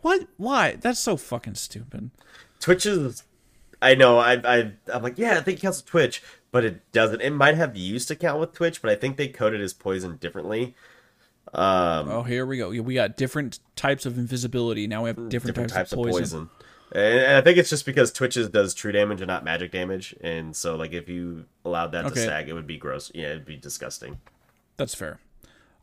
What? 0.01 0.27
Why? 0.37 0.77
That's 0.77 1.01
so 1.01 1.17
fucking 1.17 1.55
stupid. 1.55 2.11
Twitch's, 2.61 3.23
I 3.85 3.95
know. 3.95 4.19
I, 4.19 4.41
I 4.45 4.73
I'm 4.93 5.03
like, 5.03 5.19
yeah, 5.19 5.33
I 5.33 5.41
think 5.43 5.59
it 5.59 5.63
counts 5.63 5.79
with 5.83 5.87
Twitch, 5.87 6.23
but 6.51 6.65
it 6.65 6.91
doesn't. 6.93 7.21
It 7.21 7.31
might 7.31 7.55
have 7.57 7.77
used 7.77 8.09
to 8.09 8.17
count 8.17 8.41
with 8.41 8.53
Twitch, 8.53 8.81
but 8.81 8.91
I 8.91 8.95
think 8.95 9.17
they 9.17 9.29
coded 9.29 9.61
his 9.61 9.75
poison 9.75 10.17
differently. 10.17 10.75
Um, 11.53 12.09
Oh, 12.09 12.23
here 12.23 12.47
we 12.47 12.57
go. 12.57 12.71
We 12.71 12.95
got 12.95 13.17
different 13.17 13.61
types 13.77 14.07
of 14.07 14.19
invisibility. 14.19 14.87
Now 14.87 15.05
we 15.05 15.11
have 15.11 15.29
different, 15.29 15.55
different 15.55 15.73
types, 15.73 15.93
of 15.93 15.99
poison. 15.99 16.51
And, 16.93 17.19
and 17.19 17.37
I 17.37 17.41
think 17.43 17.59
it's 17.59 17.71
just 17.71 17.85
because 17.85 18.11
Twitch's 18.11 18.49
does 18.49 18.73
true 18.75 18.93
damage 18.93 19.21
and 19.21 19.29
not 19.29 19.45
magic 19.45 19.71
damage, 19.71 20.15
and 20.21 20.57
so 20.57 20.77
like 20.77 20.93
if 20.93 21.09
you 21.09 21.45
allowed 21.65 21.93
that 21.93 22.03
to 22.09 22.17
stack, 22.19 22.49
it 22.49 22.55
would 22.55 22.67
be 22.67 22.79
gross. 22.79 23.11
Yeah, 23.15 23.31
it'd 23.31 23.45
be 23.45 23.57
disgusting. 23.57 24.19
That's 24.77 24.95
fair. 24.95 25.21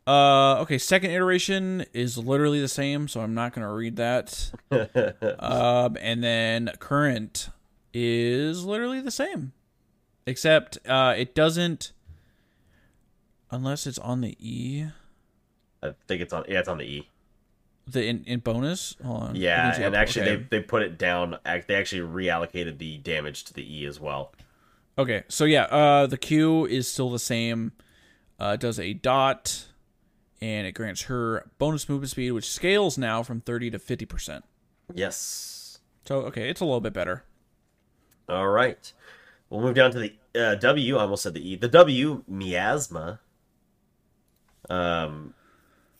Uh, 0.06 0.56
okay. 0.60 0.78
Second 0.78 1.12
iteration 1.12 1.84
is 1.92 2.18
literally 2.18 2.60
the 2.60 2.68
same, 2.68 3.06
so 3.06 3.20
I'm 3.20 3.34
not 3.34 3.52
gonna 3.52 3.72
read 3.72 3.96
that. 3.96 4.50
um, 5.38 5.96
and 6.00 6.24
then 6.24 6.70
current 6.80 7.48
is 7.94 8.64
literally 8.64 9.00
the 9.00 9.10
same, 9.10 9.52
except 10.26 10.78
uh, 10.86 11.14
it 11.16 11.34
doesn't, 11.34 11.92
unless 13.50 13.86
it's 13.86 13.98
on 13.98 14.20
the 14.20 14.36
E. 14.38 14.86
I 15.82 15.94
think 16.06 16.22
it's 16.22 16.32
on. 16.32 16.44
Yeah, 16.48 16.60
it's 16.60 16.68
on 16.68 16.78
the 16.78 16.84
E. 16.84 17.08
The 17.86 18.06
in, 18.06 18.24
in 18.24 18.40
bonus. 18.40 18.94
Hold 19.04 19.22
on. 19.22 19.34
Yeah, 19.34 19.56
Let 19.64 19.68
me 19.68 19.74
see 19.76 19.82
and 19.84 19.94
up- 19.94 20.00
actually 20.00 20.30
okay. 20.30 20.36
they 20.50 20.58
they 20.58 20.62
put 20.62 20.82
it 20.82 20.98
down. 20.98 21.36
They 21.44 21.74
actually 21.74 22.02
reallocated 22.02 22.78
the 22.78 22.98
damage 22.98 23.44
to 23.44 23.54
the 23.54 23.80
E 23.80 23.86
as 23.86 23.98
well. 23.98 24.32
Okay, 24.98 25.24
so 25.28 25.44
yeah, 25.44 25.64
uh, 25.64 26.06
the 26.06 26.18
Q 26.18 26.66
is 26.66 26.86
still 26.86 27.10
the 27.10 27.18
same. 27.18 27.72
Uh, 28.38 28.52
it 28.54 28.60
does 28.60 28.78
a 28.78 28.92
dot, 28.92 29.66
and 30.40 30.66
it 30.66 30.72
grants 30.72 31.02
her 31.02 31.50
bonus 31.58 31.88
movement 31.88 32.10
speed, 32.10 32.32
which 32.32 32.48
scales 32.48 32.98
now 32.98 33.22
from 33.22 33.40
thirty 33.40 33.70
to 33.70 33.78
fifty 33.78 34.04
percent. 34.04 34.44
Yes. 34.94 35.78
So 36.04 36.20
okay, 36.22 36.48
it's 36.48 36.60
a 36.60 36.64
little 36.64 36.80
bit 36.80 36.92
better. 36.92 37.24
All 38.32 38.48
right. 38.48 38.92
We'll 39.50 39.60
move 39.60 39.74
down 39.74 39.90
to 39.92 39.98
the 39.98 40.12
uh, 40.40 40.54
W. 40.56 40.96
I 40.96 41.02
almost 41.02 41.22
said 41.22 41.34
the 41.34 41.46
E. 41.46 41.56
The 41.56 41.68
W, 41.68 42.24
miasma. 42.26 43.20
Um, 44.70 45.34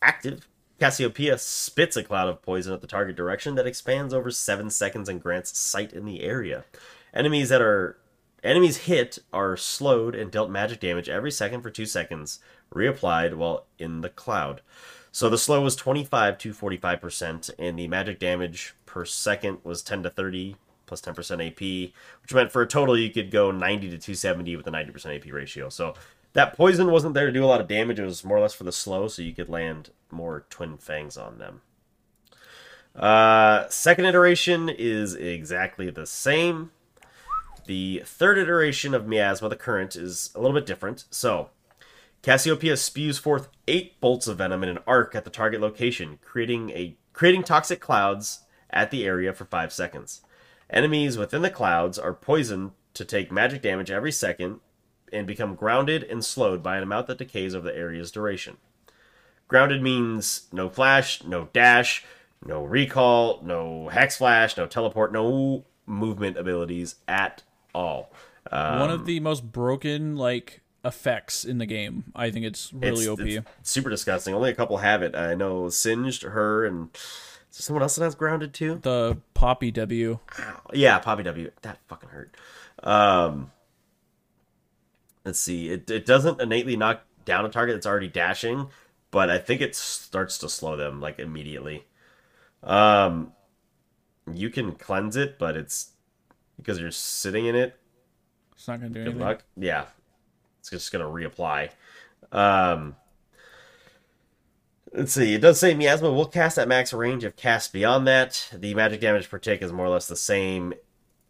active. 0.00 0.48
Cassiopeia 0.80 1.38
spits 1.38 1.96
a 1.96 2.02
cloud 2.02 2.28
of 2.28 2.42
poison 2.42 2.72
at 2.72 2.80
the 2.80 2.86
target 2.86 3.14
direction 3.14 3.54
that 3.54 3.66
expands 3.66 4.12
over 4.12 4.30
seven 4.30 4.70
seconds 4.70 5.08
and 5.08 5.22
grants 5.22 5.56
sight 5.56 5.92
in 5.92 6.04
the 6.06 6.22
area. 6.22 6.64
Enemies 7.14 7.50
that 7.50 7.62
are 7.62 7.98
enemies 8.42 8.78
hit 8.78 9.18
are 9.32 9.56
slowed 9.56 10.14
and 10.14 10.32
dealt 10.32 10.50
magic 10.50 10.80
damage 10.80 11.08
every 11.08 11.30
second 11.30 11.62
for 11.62 11.70
two 11.70 11.86
seconds, 11.86 12.40
reapplied 12.74 13.34
while 13.34 13.66
in 13.78 14.00
the 14.00 14.08
cloud. 14.08 14.62
So 15.12 15.28
the 15.28 15.38
slow 15.38 15.60
was 15.60 15.76
25 15.76 16.38
to 16.38 16.54
45%, 16.54 17.50
and 17.58 17.78
the 17.78 17.86
magic 17.86 18.18
damage 18.18 18.74
per 18.86 19.04
second 19.04 19.58
was 19.62 19.82
10 19.82 20.04
to 20.04 20.10
30 20.10 20.56
plus 20.92 21.00
10% 21.00 21.46
AP, 21.46 21.92
which 22.20 22.34
meant 22.34 22.52
for 22.52 22.60
a 22.60 22.66
total 22.66 22.98
you 22.98 23.10
could 23.10 23.30
go 23.30 23.50
90 23.50 23.88
to 23.90 23.98
270 23.98 24.56
with 24.56 24.66
a 24.66 24.70
90% 24.70 25.16
AP 25.16 25.32
ratio. 25.32 25.70
So 25.70 25.94
that 26.34 26.54
poison 26.54 26.90
wasn't 26.90 27.14
there 27.14 27.26
to 27.26 27.32
do 27.32 27.44
a 27.44 27.46
lot 27.46 27.62
of 27.62 27.68
damage, 27.68 27.98
it 27.98 28.04
was 28.04 28.24
more 28.24 28.36
or 28.36 28.40
less 28.40 28.52
for 28.52 28.64
the 28.64 28.72
slow, 28.72 29.08
so 29.08 29.22
you 29.22 29.32
could 29.32 29.48
land 29.48 29.90
more 30.10 30.44
twin 30.50 30.76
fangs 30.76 31.16
on 31.16 31.38
them. 31.38 31.62
Uh, 32.94 33.66
second 33.70 34.04
iteration 34.04 34.68
is 34.68 35.14
exactly 35.14 35.88
the 35.88 36.06
same. 36.06 36.70
the 37.66 38.02
third 38.04 38.38
iteration 38.38 38.92
of 38.92 39.06
Miasma, 39.06 39.48
the 39.48 39.56
current, 39.56 39.94
is 39.94 40.30
a 40.34 40.40
little 40.40 40.54
bit 40.54 40.66
different. 40.66 41.04
So, 41.10 41.50
Cassiopeia 42.20 42.76
spews 42.76 43.18
forth 43.18 43.48
eight 43.68 44.00
bolts 44.00 44.26
of 44.26 44.38
venom 44.38 44.62
in 44.64 44.68
an 44.68 44.80
arc 44.86 45.14
at 45.14 45.24
the 45.24 45.30
target 45.30 45.60
location, 45.60 46.18
creating 46.22 46.70
a 46.70 46.96
creating 47.12 47.44
toxic 47.44 47.80
clouds 47.80 48.40
at 48.68 48.90
the 48.90 49.04
area 49.04 49.32
for 49.32 49.44
five 49.44 49.72
seconds. 49.72 50.22
Enemies 50.72 51.18
within 51.18 51.42
the 51.42 51.50
clouds 51.50 51.98
are 51.98 52.14
poisoned 52.14 52.72
to 52.94 53.04
take 53.04 53.30
magic 53.30 53.62
damage 53.62 53.90
every 53.90 54.12
second 54.12 54.60
and 55.12 55.26
become 55.26 55.54
grounded 55.54 56.02
and 56.04 56.24
slowed 56.24 56.62
by 56.62 56.76
an 56.76 56.82
amount 56.82 57.06
that 57.06 57.18
decays 57.18 57.54
over 57.54 57.70
the 57.70 57.76
area's 57.76 58.10
duration. 58.10 58.56
Grounded 59.48 59.82
means 59.82 60.48
no 60.50 60.70
flash, 60.70 61.22
no 61.24 61.48
dash, 61.52 62.04
no 62.44 62.64
recall, 62.64 63.40
no 63.44 63.88
hex 63.88 64.16
flash, 64.16 64.56
no 64.56 64.66
teleport, 64.66 65.12
no 65.12 65.64
movement 65.84 66.38
abilities 66.38 66.94
at 67.06 67.42
all. 67.74 68.10
Um, 68.50 68.80
One 68.80 68.90
of 68.90 69.04
the 69.04 69.20
most 69.20 69.52
broken 69.52 70.16
like 70.16 70.62
effects 70.84 71.44
in 71.44 71.58
the 71.58 71.66
game. 71.66 72.04
I 72.16 72.30
think 72.30 72.46
it's 72.46 72.72
really 72.72 73.06
OP. 73.06 73.20
it's 73.20 73.70
super 73.70 73.90
disgusting. 73.90 74.34
Only 74.34 74.50
a 74.50 74.54
couple 74.54 74.78
have 74.78 75.02
it. 75.02 75.14
I 75.14 75.34
know 75.34 75.68
Singed, 75.68 76.22
her, 76.22 76.64
and 76.64 76.88
there 77.58 77.62
someone 77.62 77.82
else 77.82 77.96
that 77.96 78.04
has 78.04 78.14
grounded 78.14 78.54
too? 78.54 78.78
the 78.82 79.18
Poppy 79.34 79.70
W. 79.70 80.18
Yeah, 80.72 80.98
Poppy 80.98 81.22
W. 81.22 81.50
That 81.62 81.78
fucking 81.88 82.08
hurt. 82.08 82.36
Um, 82.82 83.50
let's 85.24 85.38
see. 85.38 85.70
It 85.70 85.90
it 85.90 86.06
doesn't 86.06 86.40
innately 86.40 86.76
knock 86.76 87.02
down 87.24 87.44
a 87.44 87.48
target 87.48 87.76
that's 87.76 87.86
already 87.86 88.08
dashing, 88.08 88.68
but 89.10 89.30
I 89.30 89.38
think 89.38 89.60
it 89.60 89.74
starts 89.76 90.38
to 90.38 90.48
slow 90.48 90.76
them 90.76 91.00
like 91.00 91.18
immediately. 91.18 91.84
Um, 92.62 93.32
you 94.32 94.50
can 94.50 94.72
cleanse 94.72 95.16
it, 95.16 95.38
but 95.38 95.56
it's 95.56 95.90
because 96.56 96.80
you're 96.80 96.90
sitting 96.90 97.46
in 97.46 97.54
it. 97.54 97.76
It's 98.54 98.68
not 98.68 98.80
gonna 98.80 98.90
do 98.94 99.00
anything. 99.00 99.18
Good 99.18 99.22
anything. 99.22 99.38
luck. 99.38 99.44
Yeah, 99.56 99.84
it's 100.60 100.70
just 100.70 100.92
gonna 100.92 101.04
reapply. 101.04 101.70
Um, 102.30 102.96
let's 104.94 105.12
see. 105.12 105.34
It 105.34 105.40
does 105.40 105.58
say 105.58 105.74
miasma 105.74 106.12
will 106.12 106.26
cast 106.26 106.58
at 106.58 106.68
max 106.68 106.92
range 106.92 107.24
if 107.24 107.36
cast 107.36 107.72
beyond 107.72 108.06
that. 108.06 108.48
The 108.52 108.74
magic 108.74 109.00
damage 109.00 109.28
per 109.28 109.38
tick 109.38 109.62
is 109.62 109.72
more 109.72 109.86
or 109.86 109.90
less 109.90 110.08
the 110.08 110.16
same. 110.16 110.74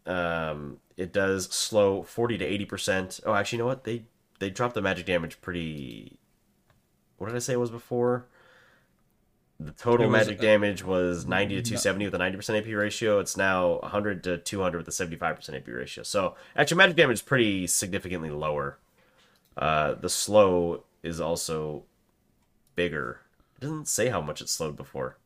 Um, 0.05 0.77
it 0.97 1.13
does 1.13 1.45
slow 1.47 2.03
forty 2.03 2.37
to 2.37 2.45
eighty 2.45 2.65
percent. 2.65 3.19
Oh, 3.25 3.33
actually, 3.33 3.57
you 3.57 3.63
know 3.63 3.67
what? 3.67 3.83
They 3.83 4.03
they 4.39 4.49
dropped 4.49 4.75
the 4.75 4.81
magic 4.81 5.05
damage 5.05 5.41
pretty. 5.41 6.17
What 7.17 7.27
did 7.27 7.35
I 7.35 7.39
say 7.39 7.53
it 7.53 7.59
was 7.59 7.71
before? 7.71 8.25
The 9.59 9.71
total 9.71 10.07
was, 10.09 10.25
magic 10.25 10.39
uh, 10.39 10.41
damage 10.41 10.83
was 10.83 11.25
90 11.25 11.55
to 11.55 11.61
270 11.61 12.05
with 12.05 12.15
a 12.15 12.17
90% 12.17 12.59
AP 12.59 12.75
ratio. 12.75 13.19
It's 13.19 13.37
now 13.37 13.79
100 13.79 14.23
to 14.25 14.37
200 14.39 14.79
with 14.79 14.87
a 14.87 14.91
75% 14.91 15.55
AP 15.55 15.67
ratio. 15.67 16.03
So, 16.03 16.35
actually, 16.55 16.77
magic 16.77 16.97
damage 16.97 17.17
is 17.17 17.21
pretty 17.21 17.67
significantly 17.67 18.29
lower. 18.29 18.79
Uh, 19.55 19.93
the 19.93 20.09
slow 20.09 20.83
is 21.01 21.21
also 21.21 21.83
bigger. 22.75 23.21
It 23.63 23.67
doesn't 23.67 23.87
say 23.87 24.09
how 24.09 24.19
much 24.21 24.41
it 24.41 24.49
slowed 24.49 24.75
before. 24.75 25.17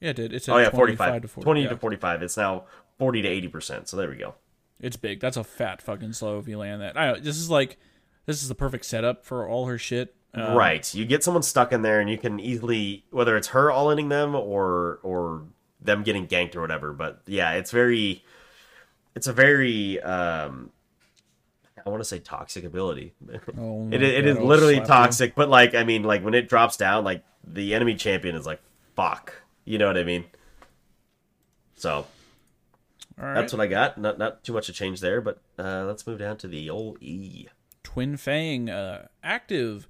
Yeah, 0.00 0.10
it 0.10 0.16
did. 0.16 0.32
It's 0.34 0.48
Oh, 0.48 0.58
yeah, 0.58 0.68
45 0.70 0.98
45. 0.98 1.22
to 1.22 1.28
40. 1.28 1.44
20 1.44 1.62
yeah. 1.62 1.68
to 1.70 1.76
45. 1.76 2.22
It's 2.22 2.36
now 2.36 2.64
40 2.98 3.22
to 3.22 3.48
80%. 3.48 3.88
So, 3.88 3.96
there 3.96 4.10
we 4.10 4.16
go. 4.16 4.34
It's 4.80 4.96
big. 4.96 5.20
That's 5.20 5.38
a 5.38 5.44
fat 5.44 5.80
fucking 5.80 6.12
slow 6.12 6.38
if 6.38 6.46
you 6.46 6.58
land 6.58 6.82
that. 6.82 6.98
I 6.98 7.12
know, 7.12 7.18
this 7.18 7.38
is 7.38 7.48
like 7.48 7.78
this 8.26 8.42
is 8.42 8.48
the 8.48 8.54
perfect 8.54 8.84
setup 8.84 9.24
for 9.24 9.48
all 9.48 9.64
her 9.66 9.78
shit. 9.78 10.14
Um, 10.34 10.54
right. 10.54 10.94
You 10.94 11.06
get 11.06 11.24
someone 11.24 11.42
stuck 11.42 11.72
in 11.72 11.80
there, 11.80 11.98
and 11.98 12.10
you 12.10 12.18
can 12.18 12.38
easily, 12.38 13.06
whether 13.10 13.38
it's 13.38 13.48
her 13.48 13.70
all 13.70 13.88
inning 13.90 14.10
them 14.10 14.34
or 14.34 15.00
or 15.02 15.44
them 15.80 16.02
getting 16.02 16.26
ganked 16.26 16.54
or 16.56 16.60
whatever. 16.60 16.92
But 16.92 17.22
yeah, 17.24 17.52
it's 17.52 17.70
very, 17.70 18.22
it's 19.14 19.28
a 19.28 19.32
very, 19.32 19.98
um, 20.02 20.72
I 21.86 21.88
want 21.88 22.00
to 22.00 22.04
say 22.04 22.18
toxic 22.18 22.64
ability. 22.64 23.14
Oh 23.56 23.88
it 23.92 24.02
it 24.02 24.26
is 24.26 24.38
literally 24.38 24.76
you. 24.76 24.84
toxic, 24.84 25.34
but 25.34 25.48
like 25.48 25.74
I 25.74 25.84
mean, 25.84 26.02
like 26.02 26.22
when 26.22 26.34
it 26.34 26.50
drops 26.50 26.76
down, 26.76 27.02
like 27.04 27.24
the 27.46 27.74
enemy 27.74 27.94
champion 27.94 28.34
is 28.34 28.46
like 28.46 28.60
fuck. 28.94 29.42
You 29.64 29.78
know 29.78 29.86
what 29.86 29.98
I 29.98 30.04
mean? 30.04 30.24
So 31.76 32.06
right. 33.16 33.34
that's 33.34 33.52
what 33.52 33.60
I 33.60 33.66
got. 33.66 33.98
Not 33.98 34.18
not 34.18 34.44
too 34.44 34.52
much 34.52 34.66
to 34.66 34.72
change 34.72 35.00
there, 35.00 35.20
but 35.20 35.40
uh, 35.58 35.84
let's 35.84 36.06
move 36.06 36.18
down 36.18 36.36
to 36.38 36.48
the 36.48 36.70
old 36.70 37.02
E. 37.02 37.48
Twin 37.82 38.16
Fang 38.16 38.68
uh, 38.68 39.06
active. 39.22 39.86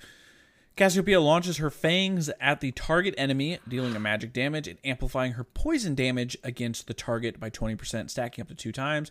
Cassiopeia 0.76 1.22
launches 1.22 1.56
her 1.56 1.70
fangs 1.70 2.30
at 2.38 2.60
the 2.60 2.70
target 2.72 3.14
enemy, 3.16 3.58
dealing 3.66 3.96
a 3.96 4.00
magic 4.00 4.34
damage 4.34 4.68
and 4.68 4.78
amplifying 4.84 5.32
her 5.32 5.44
poison 5.44 5.94
damage 5.94 6.36
against 6.44 6.86
the 6.86 6.92
target 6.92 7.40
by 7.40 7.48
20%, 7.48 8.10
stacking 8.10 8.42
up 8.42 8.48
to 8.48 8.54
two 8.54 8.72
times. 8.72 9.10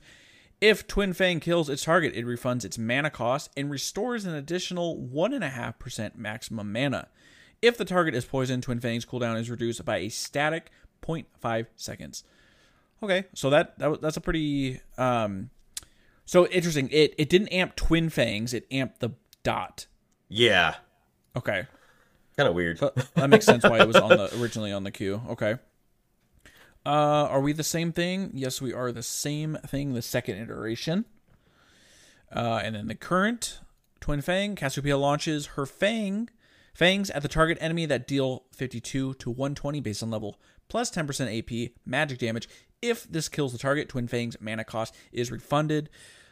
If 0.62 0.86
Twin 0.86 1.14
Fang 1.14 1.40
kills 1.40 1.68
its 1.68 1.84
target, 1.84 2.14
it 2.14 2.24
refunds 2.24 2.66
its 2.66 2.78
mana 2.78 3.10
cost 3.10 3.50
and 3.58 3.72
restores 3.72 4.26
an 4.26 4.36
additional 4.36 4.96
1.5% 4.96 6.16
maximum 6.16 6.72
mana. 6.72 7.08
If 7.62 7.78
the 7.78 7.86
target 7.86 8.14
is 8.16 8.26
poisoned, 8.26 8.64
Twin 8.64 8.80
Fang's 8.80 9.06
cooldown 9.06 9.40
is 9.40 9.50
reduced 9.50 9.84
by 9.86 9.98
a 9.98 10.10
static 10.10 10.72
0.5 11.02 11.68
seconds. 11.76 12.24
Okay, 13.04 13.26
so 13.34 13.50
that, 13.50 13.78
that 13.80 14.02
that's 14.02 14.18
a 14.18 14.22
pretty 14.22 14.80
um, 14.98 15.50
so 16.26 16.48
interesting. 16.48 16.90
It 16.92 17.14
it 17.18 17.30
didn't 17.30 17.50
amp 17.50 17.76
Twin 17.76 18.10
Fangs. 18.10 18.54
It 18.54 18.70
amped 18.70 19.00
the 19.00 19.12
dot. 19.44 19.86
Yeah, 20.30 20.76
Okay, 21.36 21.68
kind 22.38 22.50
of 22.50 22.56
weird. 22.56 22.80
that 22.80 23.30
makes 23.30 23.46
sense 23.46 23.64
why 23.64 23.80
it 23.80 23.88
was 23.88 23.98
on 23.98 24.10
the 24.10 24.36
originally 24.42 24.72
on 24.72 24.84
the 24.84 24.92
Q. 24.92 25.22
Okay. 25.30 25.56
Uh, 26.86 27.28
are 27.30 27.42
we 27.42 27.52
the 27.52 27.64
same 27.64 27.92
thing? 27.92 28.32
Yes, 28.34 28.62
we 28.62 28.72
are 28.74 28.92
the 28.92 29.04
same 29.04 29.58
thing. 29.68 29.94
The 29.94 30.02
second 30.04 30.38
iteration. 30.38 31.06
Uh, 32.32 32.62
and 32.64 32.76
then 32.76 32.88
the 32.88 32.96
current 32.96 33.60
Twin 34.00 34.22
Fang 34.22 34.56
Cassiopeia 34.56 34.98
launches 34.98 35.48
her 35.48 35.66
Fang 35.66 36.30
fangs 36.76 37.10
at 37.10 37.24
the 37.24 37.28
target 37.28 37.58
enemy 37.62 37.86
that 37.88 38.08
deal 38.08 38.44
52 38.52 39.16
to 39.16 39.30
120 39.30 39.80
based 39.80 40.04
on 40.04 40.12
level 40.12 40.40
plus 40.68 40.92
10% 40.92 41.40
AP 41.40 41.72
magic 41.86 42.20
damage. 42.20 42.48
If 42.82 43.06
this 43.06 43.30
kills 43.30 43.52
the 43.52 43.58
target, 43.58 43.90
Twin 43.90 44.08
Fang's 44.08 44.38
mana 44.40 44.64
cost 44.64 44.96
is 45.12 45.32
refunded. 45.32 45.90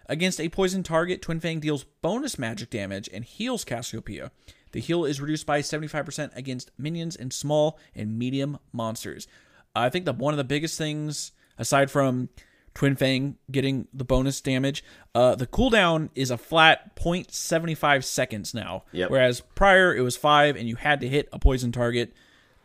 Against 0.08 0.42
a 0.42 0.50
poison 0.50 0.84
target, 0.84 1.22
Twin 1.22 1.40
Fang 1.40 1.60
deals 1.60 1.86
bonus 2.02 2.38
magic 2.38 2.70
damage 2.70 3.10
and 3.14 3.24
heals 3.24 3.64
Cassiopeia. 3.64 4.32
The 4.74 4.82
heal 4.82 5.06
is 5.06 5.22
reduced 5.22 5.46
by 5.46 5.62
75% 5.62 6.36
against 6.36 6.72
minions 6.78 7.16
and 7.16 7.32
small 7.32 7.80
and 7.96 8.18
medium 8.18 8.60
monsters. 8.74 9.28
I 9.76 9.90
think 9.90 10.06
that 10.06 10.18
one 10.18 10.34
of 10.34 10.38
the 10.38 10.44
biggest 10.44 10.78
things, 10.78 11.32
aside 11.58 11.90
from 11.90 12.30
Twin 12.74 12.96
Fang 12.96 13.38
getting 13.52 13.88
the 13.94 14.04
bonus 14.04 14.42
damage, 14.42 14.84
uh, 15.14 15.36
the 15.36 15.48
cooldown 15.48 16.10
is 16.16 16.32
a 16.32 16.38
flat 16.38 16.96
0.75 16.96 18.04
seconds 18.04 18.54
now. 18.54 18.84
Yep. 18.92 19.12
Whereas 19.12 19.42
prior 19.42 19.96
it 19.96 20.02
was 20.02 20.18
five, 20.18 20.56
and 20.56 20.68
you 20.68 20.76
had 20.76 21.00
to 21.02 21.08
hit 21.08 21.30
a 21.32 21.40
poison 21.40 21.72
target 21.72 22.14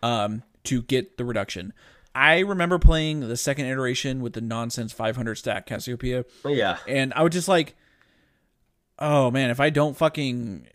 um, 0.03 0.43
to 0.65 0.83
get 0.83 1.19
the 1.19 1.25
reduction. 1.25 1.73
I 2.15 2.41
remember 2.41 2.79
playing 2.79 3.21
the 3.21 3.37
second 3.37 3.67
iteration 3.67 4.23
with 4.23 4.33
the 4.33 4.41
nonsense 4.41 4.93
500 4.93 5.37
stack 5.37 5.67
Cassiopeia, 5.67 6.25
yeah, 6.47 6.79
and 6.89 7.13
I 7.15 7.23
would 7.23 7.33
just 7.33 7.49
like, 7.49 7.77
oh 8.99 9.31
man, 9.31 9.51
if 9.51 9.61
I 9.61 9.71
don't 9.71 9.97
fucking, 9.97 10.67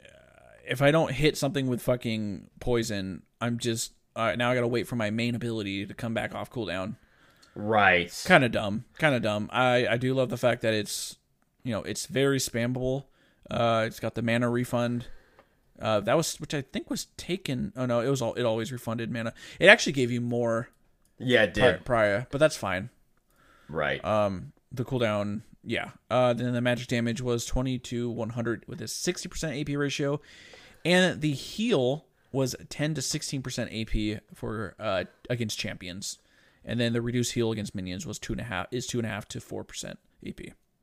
if 0.66 0.82
I 0.82 0.92
don't 0.92 1.12
hit 1.12 1.38
something 1.38 1.68
with 1.68 1.82
fucking 1.82 2.50
poison, 2.60 3.24
I'm 3.42 3.58
just 3.58 3.94
uh, 4.16 4.36
now 4.38 4.52
I 4.52 4.56
gotta 4.56 4.68
wait 4.68 4.88
for 4.88 4.96
my 4.96 5.10
main 5.10 5.36
ability 5.36 5.86
to 5.86 5.94
come 5.94 6.14
back 6.14 6.36
off 6.36 6.52
cooldown. 6.52 6.96
Right. 7.56 8.24
Kind 8.26 8.44
of 8.44 8.52
dumb, 8.52 8.86
kind 8.98 9.16
of 9.16 9.22
dumb. 9.22 9.50
I 9.52 9.88
I 9.88 9.98
do 9.98 10.14
love 10.14 10.30
the 10.30 10.38
fact 10.38 10.62
that 10.62 10.74
it's, 10.74 11.18
you 11.64 11.72
know, 11.74 11.82
it's 11.84 12.06
very 12.06 12.38
spammable. 12.40 13.06
Uh, 13.50 13.84
it's 13.88 14.00
got 14.00 14.16
the 14.16 14.22
mana 14.22 14.50
refund. 14.50 15.08
Uh, 15.82 16.00
that 16.02 16.16
was 16.16 16.40
which 16.40 16.54
I 16.54 16.62
think 16.62 16.90
was 16.90 17.06
taken. 17.18 17.74
Oh 17.76 17.86
no, 17.86 18.00
it 18.00 18.10
was 18.10 18.22
all 18.22 18.34
it 18.36 18.44
always 18.44 18.72
refunded 18.72 19.12
mana. 19.12 19.34
It 19.60 19.68
actually 19.68 19.94
gave 19.94 20.12
you 20.12 20.22
more 20.22 20.70
Yeah, 21.18 21.44
it 21.44 21.54
did. 21.54 21.84
prior, 21.86 22.28
but 22.32 22.38
that's 22.38 22.56
fine. 22.56 22.90
Right. 23.70 24.04
Um, 24.06 24.54
the 24.72 24.86
cooldown, 24.86 25.42
yeah. 25.64 25.92
Uh, 26.10 26.34
then 26.34 26.54
the 26.54 26.62
magic 26.62 26.88
damage 26.88 27.22
was 27.22 27.46
20 27.46 27.80
to 27.80 28.10
100 28.10 28.66
with 28.68 28.82
a 28.82 28.86
60% 28.86 29.62
AP 29.62 29.78
ratio, 29.78 30.22
and 30.86 31.22
the 31.22 31.32
heal 31.34 32.06
was 32.32 32.56
10 32.70 32.96
to 32.96 33.02
16% 33.02 34.18
AP 34.18 34.22
for 34.36 34.76
uh 34.80 35.04
against 35.30 35.58
champions, 35.60 36.20
and 36.66 36.80
then 36.80 36.94
the 36.94 37.02
reduced 37.02 37.34
heal 37.34 37.52
against 37.52 37.76
minions 37.76 38.06
was 38.06 38.20
two 38.20 38.34
and 38.34 38.42
a 38.42 38.46
half 38.46 38.68
is 38.72 38.88
two 38.88 39.00
and 39.00 39.06
a 39.06 39.10
half 39.10 39.28
to 39.30 39.42
four 39.42 39.64
percent 39.64 40.00
AP. 40.26 40.40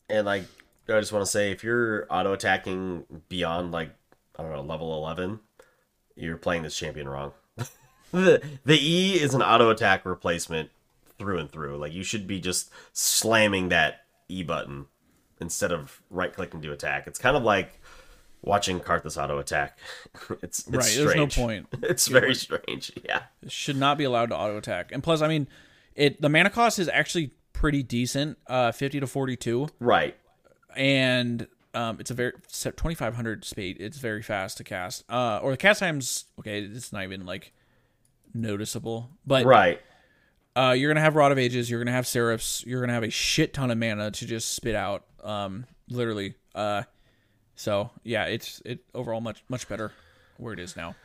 and 0.08 0.26
like, 0.26 0.44
I 0.88 0.98
just 1.00 1.12
want 1.12 1.24
to 1.24 1.30
say, 1.30 1.50
if 1.52 1.62
you're 1.64 2.06
auto 2.10 2.32
attacking 2.32 3.04
beyond 3.28 3.72
like, 3.72 3.90
I 4.36 4.42
don't 4.42 4.52
know, 4.52 4.62
level 4.62 4.94
eleven, 4.96 5.40
you're 6.16 6.36
playing 6.36 6.62
this 6.62 6.76
champion 6.76 7.08
wrong. 7.08 7.32
the 8.12 8.42
the 8.64 8.78
E 8.80 9.20
is 9.20 9.34
an 9.34 9.42
auto 9.42 9.70
attack 9.70 10.04
replacement 10.04 10.70
through 11.18 11.38
and 11.38 11.50
through. 11.50 11.76
Like 11.76 11.92
you 11.92 12.02
should 12.02 12.26
be 12.26 12.40
just 12.40 12.70
slamming 12.92 13.68
that 13.68 14.04
E 14.28 14.42
button 14.42 14.86
instead 15.40 15.72
of 15.72 16.02
right 16.10 16.32
clicking 16.32 16.60
to 16.62 16.72
attack. 16.72 17.06
It's 17.06 17.18
kind 17.18 17.36
of 17.36 17.42
like 17.42 17.80
watching 18.42 18.80
Karthus 18.80 19.22
auto 19.22 19.38
attack. 19.38 19.78
it's, 20.42 20.60
it's 20.60 20.68
Right, 20.70 20.82
strange. 20.84 21.06
there's 21.06 21.16
no 21.38 21.42
point. 21.42 21.66
It's 21.82 22.08
very 22.08 22.34
strange. 22.34 22.90
Yeah. 23.04 23.22
It 23.42 23.52
should 23.52 23.76
not 23.76 23.96
be 23.98 24.04
allowed 24.04 24.30
to 24.30 24.36
auto 24.36 24.56
attack, 24.56 24.90
and 24.92 25.02
plus, 25.02 25.20
I 25.22 25.28
mean, 25.28 25.46
it 26.00 26.20
the 26.20 26.28
mana 26.28 26.50
cost 26.50 26.78
is 26.78 26.88
actually 26.88 27.32
pretty 27.52 27.82
decent, 27.82 28.38
uh, 28.46 28.72
50 28.72 29.00
to 29.00 29.06
42. 29.06 29.68
Right. 29.78 30.16
and 30.76 31.46
um, 31.74 31.98
it's 32.00 32.10
a 32.10 32.14
very 32.14 32.32
twenty 32.76 32.94
five 32.96 33.14
hundred 33.14 33.44
speed. 33.44 33.76
It's 33.78 33.98
very 33.98 34.22
fast 34.22 34.56
to 34.56 34.64
cast. 34.64 35.04
Uh, 35.08 35.38
or 35.42 35.52
the 35.52 35.56
cast 35.56 35.78
times 35.80 36.24
okay, 36.40 36.62
it's 36.62 36.92
not 36.92 37.04
even 37.04 37.24
like 37.26 37.52
noticeable, 38.34 39.10
but 39.26 39.44
Right. 39.46 39.80
uh, 40.56 40.74
you're 40.76 40.90
gonna 40.90 41.00
have 41.00 41.14
Rod 41.14 41.30
of 41.32 41.38
Ages, 41.38 41.70
you're 41.70 41.78
gonna 41.80 41.92
have 41.96 42.06
Seraph's, 42.08 42.64
you're 42.66 42.80
gonna 42.80 42.92
have 42.92 43.04
a 43.04 43.10
shit 43.10 43.54
ton 43.54 43.70
of 43.70 43.78
mana 43.78 44.10
to 44.10 44.26
just 44.26 44.54
spit 44.54 44.74
out. 44.74 45.04
Um, 45.22 45.66
literally. 45.88 46.34
Uh, 46.54 46.82
so 47.54 47.90
yeah, 48.02 48.24
it's 48.24 48.60
it 48.64 48.80
overall 48.94 49.20
much 49.20 49.44
much 49.48 49.68
better 49.68 49.92
where 50.38 50.52
it 50.52 50.58
is 50.58 50.76
now. 50.76 50.96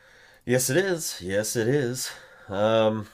Yes, 0.46 0.70
it 0.70 0.78
is. 0.78 1.20
Yes, 1.22 1.56
it 1.56 1.68
is. 1.68 2.12
Um, 2.50 3.08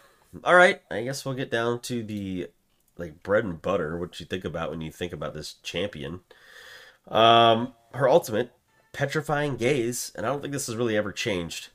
all 0.44 0.56
right. 0.56 0.82
I 0.90 1.04
guess 1.04 1.26
we'll 1.26 1.36
get 1.36 1.52
down 1.52 1.82
to 1.82 2.04
the 2.04 2.50
like 2.98 3.24
bread 3.24 3.44
and 3.44 3.62
butter. 3.62 3.98
What 3.98 4.20
you 4.20 4.26
think 4.26 4.46
about 4.46 4.70
when 4.70 4.82
you 4.82 4.92
think 4.92 5.14
about 5.14 5.34
this 5.34 5.56
champion? 5.64 6.22
Um, 7.08 7.74
her 7.94 8.08
ultimate, 8.08 8.52
petrifying 8.94 9.58
gaze, 9.58 10.12
and 10.16 10.26
I 10.26 10.30
don't 10.30 10.42
think 10.42 10.54
this 10.54 10.68
has 10.68 10.76
really 10.76 10.98
ever 10.98 11.12
changed. 11.12 11.70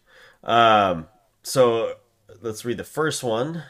Um, 0.45 1.09
so 1.43 1.95
let's 2.41 2.65
read 2.65 2.78
the 2.78 2.85
first 2.85 3.23
one. 3.23 3.65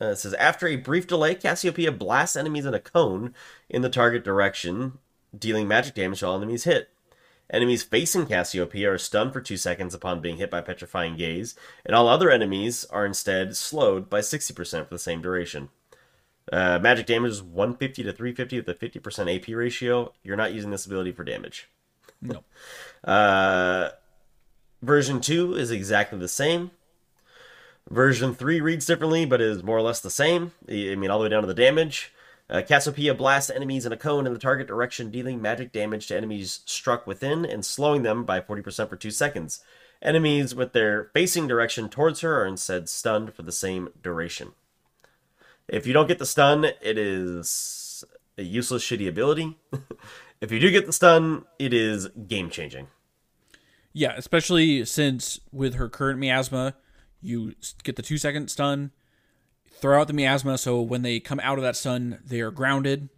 Uh, 0.00 0.06
it 0.06 0.16
says 0.16 0.34
after 0.34 0.66
a 0.66 0.76
brief 0.76 1.06
delay, 1.06 1.34
Cassiopeia 1.34 1.92
blasts 1.92 2.36
enemies 2.36 2.66
in 2.66 2.74
a 2.74 2.80
cone 2.80 3.34
in 3.68 3.82
the 3.82 3.90
target 3.90 4.24
direction, 4.24 4.98
dealing 5.36 5.68
magic 5.68 5.94
damage 5.94 6.20
to 6.20 6.26
all 6.26 6.36
enemies 6.36 6.64
hit. 6.64 6.88
Enemies 7.50 7.82
facing 7.82 8.26
Cassiopeia 8.26 8.92
are 8.92 8.98
stunned 8.98 9.32
for 9.32 9.40
two 9.40 9.56
seconds 9.56 9.94
upon 9.94 10.20
being 10.20 10.38
hit 10.38 10.50
by 10.50 10.60
Petrifying 10.60 11.16
Gaze, 11.16 11.54
and 11.84 11.94
all 11.94 12.08
other 12.08 12.30
enemies 12.30 12.84
are 12.86 13.04
instead 13.04 13.56
slowed 13.56 14.08
by 14.08 14.20
60% 14.20 14.88
for 14.88 14.94
the 14.94 14.98
same 14.98 15.20
duration. 15.20 15.68
Uh, 16.52 16.78
magic 16.78 17.06
damage 17.06 17.32
is 17.32 17.42
150 17.42 18.02
to 18.02 18.12
350 18.12 18.56
with 18.56 18.68
a 18.68 18.74
50% 18.74 19.34
AP 19.34 19.54
ratio. 19.54 20.12
You're 20.22 20.36
not 20.36 20.54
using 20.54 20.70
this 20.70 20.86
ability 20.86 21.12
for 21.12 21.24
damage. 21.24 21.68
No. 22.20 22.44
Uh, 23.04 23.90
version 24.80 25.20
2 25.20 25.56
is 25.56 25.70
exactly 25.70 26.18
the 26.18 26.26
same. 26.26 26.70
Version 27.90 28.34
3 28.34 28.62
reads 28.62 28.86
differently, 28.86 29.26
but 29.26 29.42
is 29.42 29.62
more 29.62 29.76
or 29.76 29.82
less 29.82 30.00
the 30.00 30.08
same. 30.08 30.52
I 30.66 30.94
mean, 30.94 31.10
all 31.10 31.18
the 31.18 31.24
way 31.24 31.28
down 31.28 31.42
to 31.42 31.46
the 31.46 31.52
damage. 31.52 32.14
Uh, 32.48 32.62
Cassiopeia 32.62 33.14
blasts 33.14 33.50
enemies 33.50 33.86
in 33.86 33.92
a 33.92 33.96
cone 33.96 34.26
in 34.26 34.32
the 34.32 34.38
target 34.38 34.66
direction, 34.66 35.10
dealing 35.10 35.40
magic 35.40 35.72
damage 35.72 36.06
to 36.08 36.16
enemies 36.16 36.60
struck 36.66 37.06
within 37.06 37.44
and 37.44 37.64
slowing 37.64 38.02
them 38.02 38.24
by 38.24 38.40
40% 38.40 38.88
for 38.88 38.96
2 38.96 39.10
seconds. 39.10 39.64
Enemies 40.02 40.54
with 40.54 40.72
their 40.72 41.10
facing 41.14 41.48
direction 41.48 41.88
towards 41.88 42.20
her 42.20 42.42
are 42.42 42.46
instead 42.46 42.88
stunned 42.88 43.32
for 43.32 43.42
the 43.42 43.52
same 43.52 43.88
duration. 44.02 44.52
If 45.68 45.86
you 45.86 45.94
don't 45.94 46.08
get 46.08 46.18
the 46.18 46.26
stun, 46.26 46.66
it 46.82 46.98
is 46.98 48.04
a 48.36 48.42
useless, 48.42 48.84
shitty 48.84 49.08
ability. 49.08 49.56
if 50.42 50.52
you 50.52 50.60
do 50.60 50.70
get 50.70 50.84
the 50.84 50.92
stun, 50.92 51.44
it 51.58 51.72
is 51.72 52.08
game 52.08 52.50
changing. 52.50 52.88
Yeah, 53.94 54.12
especially 54.16 54.84
since 54.84 55.40
with 55.52 55.74
her 55.74 55.88
current 55.88 56.18
miasma, 56.18 56.74
you 57.22 57.54
get 57.82 57.96
the 57.96 58.02
two 58.02 58.18
second 58.18 58.50
stun, 58.50 58.90
throw 59.84 60.00
out 60.00 60.06
the 60.06 60.14
miasma, 60.14 60.56
so 60.56 60.80
when 60.80 61.02
they 61.02 61.20
come 61.20 61.38
out 61.40 61.58
of 61.58 61.62
that 61.62 61.76
sun, 61.76 62.18
they 62.24 62.40
are 62.40 62.50
grounded. 62.50 63.10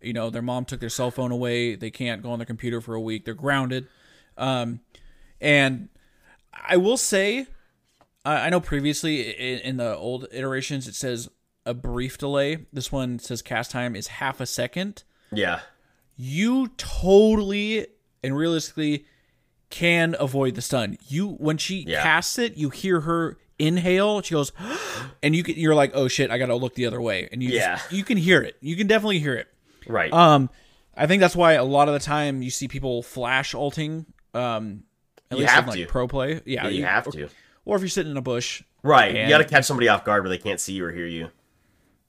You 0.00 0.12
know, 0.12 0.30
their 0.30 0.42
mom 0.42 0.64
took 0.64 0.78
their 0.78 0.88
cell 0.88 1.10
phone 1.10 1.32
away, 1.32 1.74
they 1.74 1.90
can't 1.90 2.22
go 2.22 2.30
on 2.30 2.38
their 2.38 2.46
computer 2.46 2.80
for 2.80 2.94
a 2.94 3.00
week, 3.00 3.24
they're 3.24 3.34
grounded. 3.34 3.88
Um, 4.38 4.78
and 5.40 5.88
I 6.52 6.76
will 6.76 6.96
say, 6.96 7.48
I 8.24 8.46
I 8.46 8.48
know 8.50 8.60
previously 8.60 9.30
in, 9.32 9.58
in 9.58 9.76
the 9.76 9.96
old 9.96 10.28
iterations 10.30 10.86
it 10.86 10.94
says 10.94 11.28
a 11.66 11.74
brief 11.74 12.16
delay. 12.16 12.58
This 12.72 12.92
one 12.92 13.18
says 13.18 13.42
cast 13.42 13.72
time 13.72 13.96
is 13.96 14.06
half 14.06 14.40
a 14.40 14.46
second 14.46 15.02
Yeah. 15.32 15.60
you 16.16 16.68
totally 16.76 17.88
and 18.22 18.36
realistically 18.36 19.04
can 19.70 20.14
avoid 20.20 20.54
the 20.54 20.62
stun. 20.62 20.96
You 21.08 21.30
when 21.30 21.58
she 21.58 21.84
Yeah. 21.88 22.02
casts 22.04 22.38
it, 22.38 22.56
you 22.56 22.70
hear 22.70 23.00
her 23.00 23.36
inhale. 23.58 24.22
She 24.22 24.34
goes, 24.34 24.52
and 25.22 25.34
you 25.34 25.42
can, 25.42 25.56
you're 25.56 25.74
like, 25.74 25.92
oh 25.94 26.08
shit, 26.08 26.30
I 26.30 26.38
gotta 26.38 26.54
look 26.56 26.74
the 26.74 26.86
other 26.86 27.00
way, 27.00 27.28
and 27.32 27.42
you 27.42 27.50
Yeah. 27.50 27.76
just, 27.76 27.92
you 27.92 28.04
can 28.04 28.16
hear 28.16 28.40
it. 28.42 28.56
You 28.60 28.76
can 28.76 28.86
definitely 28.86 29.18
hear 29.18 29.34
it. 29.34 29.48
Right. 29.86 30.12
Um, 30.12 30.50
I 30.96 31.06
think 31.06 31.20
that's 31.20 31.36
why 31.36 31.52
a 31.54 31.64
lot 31.64 31.88
of 31.88 31.94
the 31.94 32.00
time 32.00 32.40
you 32.42 32.50
see 32.50 32.68
people 32.68 33.02
flash 33.02 33.54
ulting. 33.54 34.06
Um, 34.32 34.84
at 35.30 35.38
You 35.38 35.42
least 35.44 35.52
have 35.54 35.64
in, 35.64 35.70
like 35.70 35.78
to. 35.80 35.86
pro 35.86 36.06
play. 36.08 36.40
Yeah, 36.44 36.64
yeah, 36.64 36.68
you 36.68 36.84
have 36.84 37.10
to. 37.12 37.28
Or 37.64 37.76
if 37.76 37.82
you're 37.82 37.88
sitting 37.88 38.10
in 38.12 38.16
a 38.16 38.22
bush. 38.22 38.62
Right. 38.82 39.14
you 39.14 39.28
got 39.28 39.38
to 39.38 39.44
catch 39.44 39.64
somebody 39.64 39.88
off 39.88 40.04
guard 40.04 40.22
where 40.22 40.28
they 40.28 40.36
can't 40.38 40.60
see 40.60 40.74
you 40.74 40.84
or 40.84 40.92
hear 40.92 41.06
you. 41.06 41.30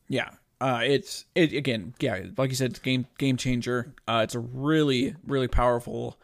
Yeah. 0.09 0.29
Uh, 0.61 0.81
it's 0.83 1.25
it 1.35 1.53
again. 1.53 1.93
Yeah, 1.99 2.23
like 2.37 2.49
you 2.49 2.55
said, 2.55 2.71
it's 2.71 2.79
game 2.79 3.05
game 3.17 3.35
changer. 3.37 3.93
Uh, 4.07 4.21
it's 4.23 4.35
a 4.35 4.39
really 4.39 5.15
really 5.25 5.47
powerful. 5.49 6.17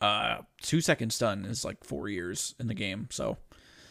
Uh, 0.00 0.38
two 0.62 0.80
second 0.80 1.12
stun 1.12 1.44
is 1.44 1.64
like 1.64 1.82
four 1.84 2.08
years 2.08 2.54
in 2.58 2.66
the 2.68 2.74
game. 2.74 3.06
So 3.10 3.36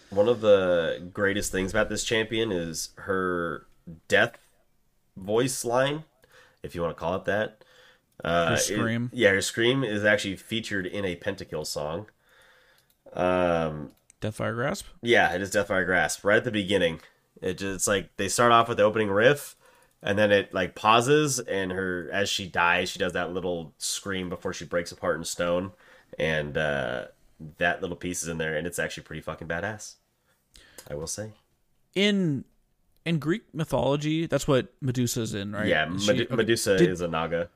One 0.09 0.27
of 0.29 0.41
the 0.41 1.09
greatest 1.13 1.51
things 1.51 1.71
about 1.71 1.89
this 1.89 2.03
champion 2.03 2.51
is 2.51 2.89
her 2.95 3.67
death 4.07 4.37
voice 5.15 5.65
line, 5.65 6.03
if 6.63 6.73
you 6.75 6.81
want 6.81 6.95
to 6.95 6.99
call 6.99 7.15
it 7.15 7.25
that. 7.25 7.63
Uh, 8.23 8.49
Her 8.49 8.53
it- 8.55 8.59
scream. 8.59 9.09
yeah, 9.13 9.29
her 9.31 9.41
scream 9.41 9.83
is 9.83 10.03
actually 10.03 10.35
featured 10.37 10.85
in 10.85 11.05
a 11.05 11.15
Pentakill 11.15 11.65
song. 11.65 12.07
Um, 13.13 13.91
Deathfire 14.21 14.55
Grasp. 14.55 14.85
yeah, 15.01 15.33
it 15.33 15.41
is 15.41 15.51
Deathfire 15.51 15.85
Grasp 15.85 16.23
right 16.23 16.37
at 16.37 16.43
the 16.43 16.51
beginning. 16.51 16.99
It 17.41 17.59
just 17.59 17.75
it's 17.75 17.87
like 17.87 18.15
they 18.17 18.27
start 18.29 18.51
off 18.51 18.67
with 18.67 18.77
the 18.77 18.83
opening 18.83 19.09
riff, 19.11 19.55
and 20.01 20.17
then 20.17 20.31
it 20.31 20.53
like 20.53 20.73
pauses, 20.75 21.39
and 21.39 21.71
her 21.71 22.09
as 22.11 22.29
she 22.29 22.47
dies, 22.47 22.89
she 22.89 22.97
does 22.99 23.13
that 23.13 23.31
little 23.33 23.73
scream 23.77 24.29
before 24.29 24.53
she 24.53 24.65
breaks 24.65 24.91
apart 24.91 25.17
in 25.17 25.23
stone, 25.23 25.71
and 26.17 26.57
uh, 26.57 27.05
that 27.57 27.81
little 27.81 27.95
piece 27.97 28.23
is 28.23 28.29
in 28.29 28.37
there, 28.37 28.55
and 28.55 28.65
it's 28.67 28.79
actually 28.79 29.03
pretty 29.03 29.21
fucking 29.21 29.47
badass. 29.47 29.95
I 30.89 30.95
will 30.95 31.07
say. 31.07 31.31
In 31.95 32.45
in 33.05 33.19
Greek 33.19 33.43
mythology, 33.53 34.25
that's 34.27 34.47
what 34.47 34.73
Medusa's 34.81 35.33
in, 35.33 35.53
right? 35.53 35.67
Yeah, 35.67 35.95
she- 35.97 36.23
okay. 36.23 36.35
Medusa 36.35 36.77
Did- 36.77 36.89
is 36.89 37.01
a 37.01 37.07
Naga. 37.07 37.49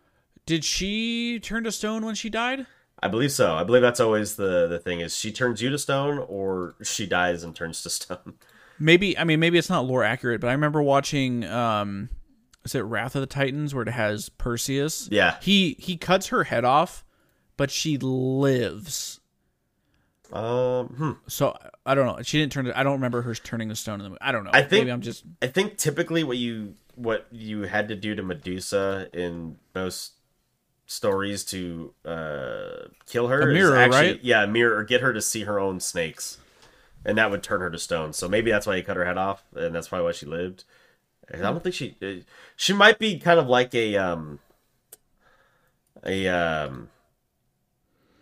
Did 0.45 0.63
she 0.65 1.39
turn 1.39 1.63
to 1.65 1.71
stone 1.71 2.05
when 2.05 2.15
she 2.15 2.29
died? 2.29 2.65
I 3.03 3.07
believe 3.07 3.31
so. 3.31 3.53
I 3.53 3.63
believe 3.63 3.81
that's 3.81 3.99
always 3.99 4.35
the 4.35 4.67
the 4.67 4.79
thing 4.79 4.99
is 4.99 5.15
she 5.17 5.31
turns 5.31 5.61
you 5.61 5.69
to 5.69 5.77
stone 5.77 6.19
or 6.19 6.75
she 6.83 7.05
dies 7.07 7.43
and 7.43 7.55
turns 7.55 7.81
to 7.83 7.89
stone. 7.89 8.35
Maybe 8.79 9.17
I 9.17 9.23
mean 9.23 9.39
maybe 9.39 9.57
it's 9.59 9.69
not 9.69 9.85
lore 9.85 10.03
accurate, 10.03 10.41
but 10.41 10.47
I 10.49 10.53
remember 10.53 10.81
watching 10.81 11.43
um 11.45 12.09
is 12.65 12.73
it 12.75 12.79
Wrath 12.81 13.15
of 13.15 13.21
the 13.21 13.27
Titans 13.27 13.73
where 13.75 13.83
it 13.83 13.89
has 13.91 14.29
Perseus? 14.29 15.07
Yeah. 15.11 15.37
He 15.41 15.75
he 15.79 15.97
cuts 15.97 16.27
her 16.27 16.43
head 16.45 16.65
off, 16.65 17.03
but 17.57 17.69
she 17.71 17.97
lives. 17.99 19.19
Um, 20.31 20.87
hmm. 20.87 21.11
So 21.27 21.57
I 21.85 21.95
don't 21.95 22.05
know. 22.05 22.21
She 22.23 22.39
didn't 22.39 22.51
turn. 22.53 22.71
I 22.71 22.83
don't 22.83 22.93
remember 22.93 23.21
her 23.23 23.35
turning 23.35 23.67
the 23.69 23.75
stone 23.75 23.95
in 23.99 24.03
the 24.03 24.09
movie. 24.11 24.21
I 24.21 24.31
don't 24.31 24.43
know. 24.43 24.51
I 24.53 24.61
think- 24.61 24.83
maybe 24.85 24.91
I'm 24.91 25.01
just. 25.01 25.23
I 25.41 25.47
think 25.47 25.77
typically 25.77 26.23
what 26.23 26.37
you 26.37 26.75
what 26.95 27.27
you 27.31 27.63
had 27.63 27.87
to 27.89 27.95
do 27.95 28.15
to 28.15 28.23
Medusa 28.23 29.09
in 29.13 29.57
most 29.73 30.13
stories 30.85 31.45
to 31.45 31.93
uh 32.03 32.87
kill 33.07 33.29
her 33.29 33.41
A 33.41 33.47
is 33.47 33.53
mirror, 33.53 33.77
actually, 33.77 34.07
right? 34.11 34.19
Yeah, 34.23 34.45
mirror 34.45 34.77
or 34.77 34.83
get 34.83 35.01
her 35.01 35.13
to 35.13 35.21
see 35.21 35.43
her 35.43 35.59
own 35.59 35.79
snakes. 35.79 36.37
And 37.03 37.17
that 37.17 37.31
would 37.31 37.41
turn 37.41 37.61
her 37.61 37.69
to 37.71 37.79
stone. 37.79 38.13
So 38.13 38.27
maybe 38.27 38.51
that's 38.51 38.67
why 38.67 38.75
he 38.75 38.83
cut 38.83 38.95
her 38.97 39.05
head 39.05 39.17
off, 39.17 39.43
and 39.55 39.73
that's 39.73 39.87
probably 39.87 40.05
why 40.05 40.11
she 40.11 40.25
lived. 40.27 40.65
I 41.33 41.37
don't 41.37 41.63
think 41.63 41.73
she 41.75 41.95
uh, 42.01 42.23
she 42.55 42.73
might 42.73 42.99
be 42.99 43.17
kind 43.17 43.39
of 43.39 43.47
like 43.47 43.73
a 43.73 43.95
um 43.95 44.39
a 46.05 46.27
um 46.27 46.89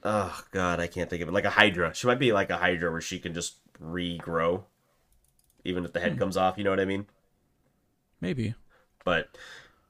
oh 0.04 0.44
god, 0.52 0.80
I 0.80 0.88
can't 0.88 1.10
think 1.10 1.22
of 1.22 1.28
it. 1.30 1.34
Like 1.34 1.46
a 1.46 1.50
hydra. 1.50 1.94
She 1.94 2.08
might 2.08 2.20
be 2.20 2.32
like 2.32 2.50
a 2.50 2.58
hydra 2.58 2.92
where 2.92 3.02
she 3.02 3.20
can 3.20 3.34
just 3.34 3.56
regrow 3.82 4.64
even 5.66 5.84
if 5.86 5.92
the 5.94 6.00
Hmm. 6.00 6.06
head 6.06 6.18
comes 6.20 6.38
off, 6.38 6.58
you 6.58 6.64
know 6.64 6.70
what 6.70 6.80
I 6.80 6.86
mean? 6.86 7.06
Maybe. 8.22 8.56
But 9.04 9.38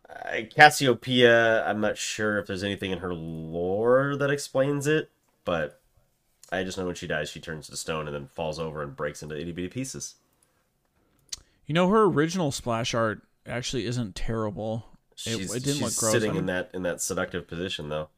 uh, 0.09 0.41
Cassiopeia, 0.53 1.63
I'm 1.65 1.79
not 1.79 1.97
sure 1.97 2.39
if 2.39 2.47
there's 2.47 2.63
anything 2.63 2.91
in 2.91 2.99
her 2.99 3.13
lore 3.13 4.15
that 4.17 4.31
explains 4.31 4.87
it, 4.87 5.11
but 5.45 5.79
I 6.51 6.63
just 6.63 6.77
know 6.77 6.85
when 6.87 6.95
she 6.95 7.05
dies, 7.07 7.29
she 7.29 7.39
turns 7.39 7.67
to 7.67 7.77
stone 7.77 8.07
and 8.07 8.15
then 8.15 8.27
falls 8.27 8.59
over 8.59 8.81
and 8.81 8.95
breaks 8.95 9.21
into 9.21 9.39
itty 9.39 9.51
bitty 9.51 9.67
pieces. 9.69 10.15
You 11.67 11.73
know, 11.75 11.87
her 11.89 12.03
original 12.05 12.51
splash 12.51 12.95
art 12.95 13.21
actually 13.45 13.85
isn't 13.85 14.15
terrible. 14.15 14.85
She's, 15.15 15.53
it 15.53 15.63
didn't 15.63 15.75
she's 15.77 15.81
look 15.81 15.95
gross. 15.97 16.11
sitting 16.13 16.35
in 16.35 16.47
that 16.47 16.71
in 16.73 16.81
that 16.83 17.01
seductive 17.01 17.47
position 17.47 17.89
though. 17.89 18.09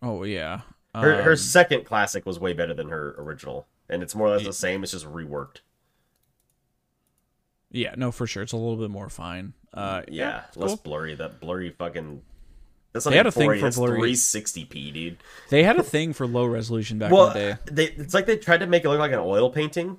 Oh 0.00 0.22
yeah. 0.24 0.60
Her 1.00 1.22
her 1.22 1.30
Um, 1.32 1.36
second 1.36 1.84
classic 1.84 2.24
was 2.26 2.38
way 2.38 2.52
better 2.52 2.74
than 2.74 2.88
her 2.88 3.14
original, 3.18 3.66
and 3.88 4.02
it's 4.02 4.14
more 4.14 4.28
or 4.28 4.30
less 4.30 4.44
the 4.44 4.52
same. 4.52 4.82
It's 4.82 4.92
just 4.92 5.06
reworked. 5.06 5.58
yeah. 7.70 7.94
No, 7.96 8.10
for 8.10 8.26
sure. 8.26 8.42
It's 8.42 8.52
a 8.52 8.56
little 8.56 8.76
bit 8.76 8.90
more 8.90 9.08
fine. 9.08 9.52
Uh, 9.74 10.02
Yeah, 10.08 10.44
it's 10.48 10.56
less 10.56 10.70
cool. 10.70 10.76
blurry. 10.84 11.14
That 11.14 11.40
blurry 11.40 11.70
fucking. 11.70 12.22
That's 12.92 13.04
They 13.04 13.16
had 13.16 13.26
a 13.26 13.30
thing 13.32 13.60
for 13.60 13.70
blurry. 13.70 14.12
360p, 14.12 14.92
dude. 14.94 15.16
They 15.50 15.62
had 15.62 15.76
a 15.76 15.82
thing 15.82 16.14
for 16.14 16.26
low 16.26 16.46
resolution 16.46 16.98
back 16.98 17.12
well, 17.12 17.26
in 17.28 17.34
the 17.34 17.38
day. 17.38 17.58
they 17.70 17.84
it's 18.02 18.14
like 18.14 18.24
they 18.26 18.38
tried 18.38 18.58
to 18.60 18.66
make 18.66 18.84
it 18.84 18.88
look 18.88 18.98
like 18.98 19.12
an 19.12 19.18
oil 19.18 19.50
painting. 19.50 19.98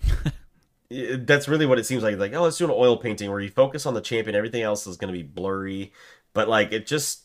That's 0.90 1.48
really 1.48 1.66
what 1.66 1.78
it 1.78 1.84
seems 1.84 2.02
like. 2.02 2.16
Like, 2.16 2.32
oh, 2.32 2.42
let's 2.44 2.56
do 2.56 2.64
an 2.64 2.70
oil 2.70 2.96
painting 2.96 3.30
where 3.30 3.40
you 3.40 3.50
focus 3.50 3.84
on 3.84 3.92
the 3.94 4.00
champion, 4.00 4.34
everything 4.36 4.62
else 4.62 4.86
is 4.86 4.96
going 4.96 5.12
to 5.12 5.18
be 5.18 5.22
blurry. 5.24 5.92
But 6.32 6.48
like, 6.48 6.72
it 6.72 6.86
just 6.86 7.24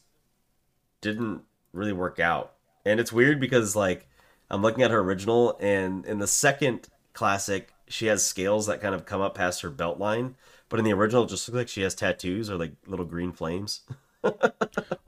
didn't 1.02 1.44
really 1.72 1.94
work 1.94 2.20
out. 2.20 2.54
And 2.86 3.00
it's 3.00 3.14
weird 3.14 3.40
because 3.40 3.76
like 3.76 4.08
I'm 4.50 4.62
looking 4.62 4.84
at 4.84 4.92
her 4.92 5.00
original, 5.00 5.58
and 5.60 6.06
in 6.06 6.20
the 6.20 6.28
second 6.28 6.88
classic, 7.14 7.74
she 7.88 8.08
has 8.08 8.26
scales 8.26 8.68
that 8.68 8.82
kind 8.82 8.94
of 8.96 9.06
come 9.06 9.22
up 9.22 9.36
past 9.36 9.62
her 9.62 9.70
belt 9.70 10.00
line. 10.00 10.36
But 10.70 10.80
in 10.80 10.86
the 10.86 10.94
original, 10.94 11.24
it 11.24 11.30
just 11.30 11.48
looks 11.48 11.56
like 11.58 11.68
she 11.70 11.82
has 11.84 11.94
tattoos 11.96 12.50
or 12.50 12.58
like 12.58 12.74
little 12.88 13.06
green 13.06 13.32
flames. 13.32 13.82
Hold 14.24 14.34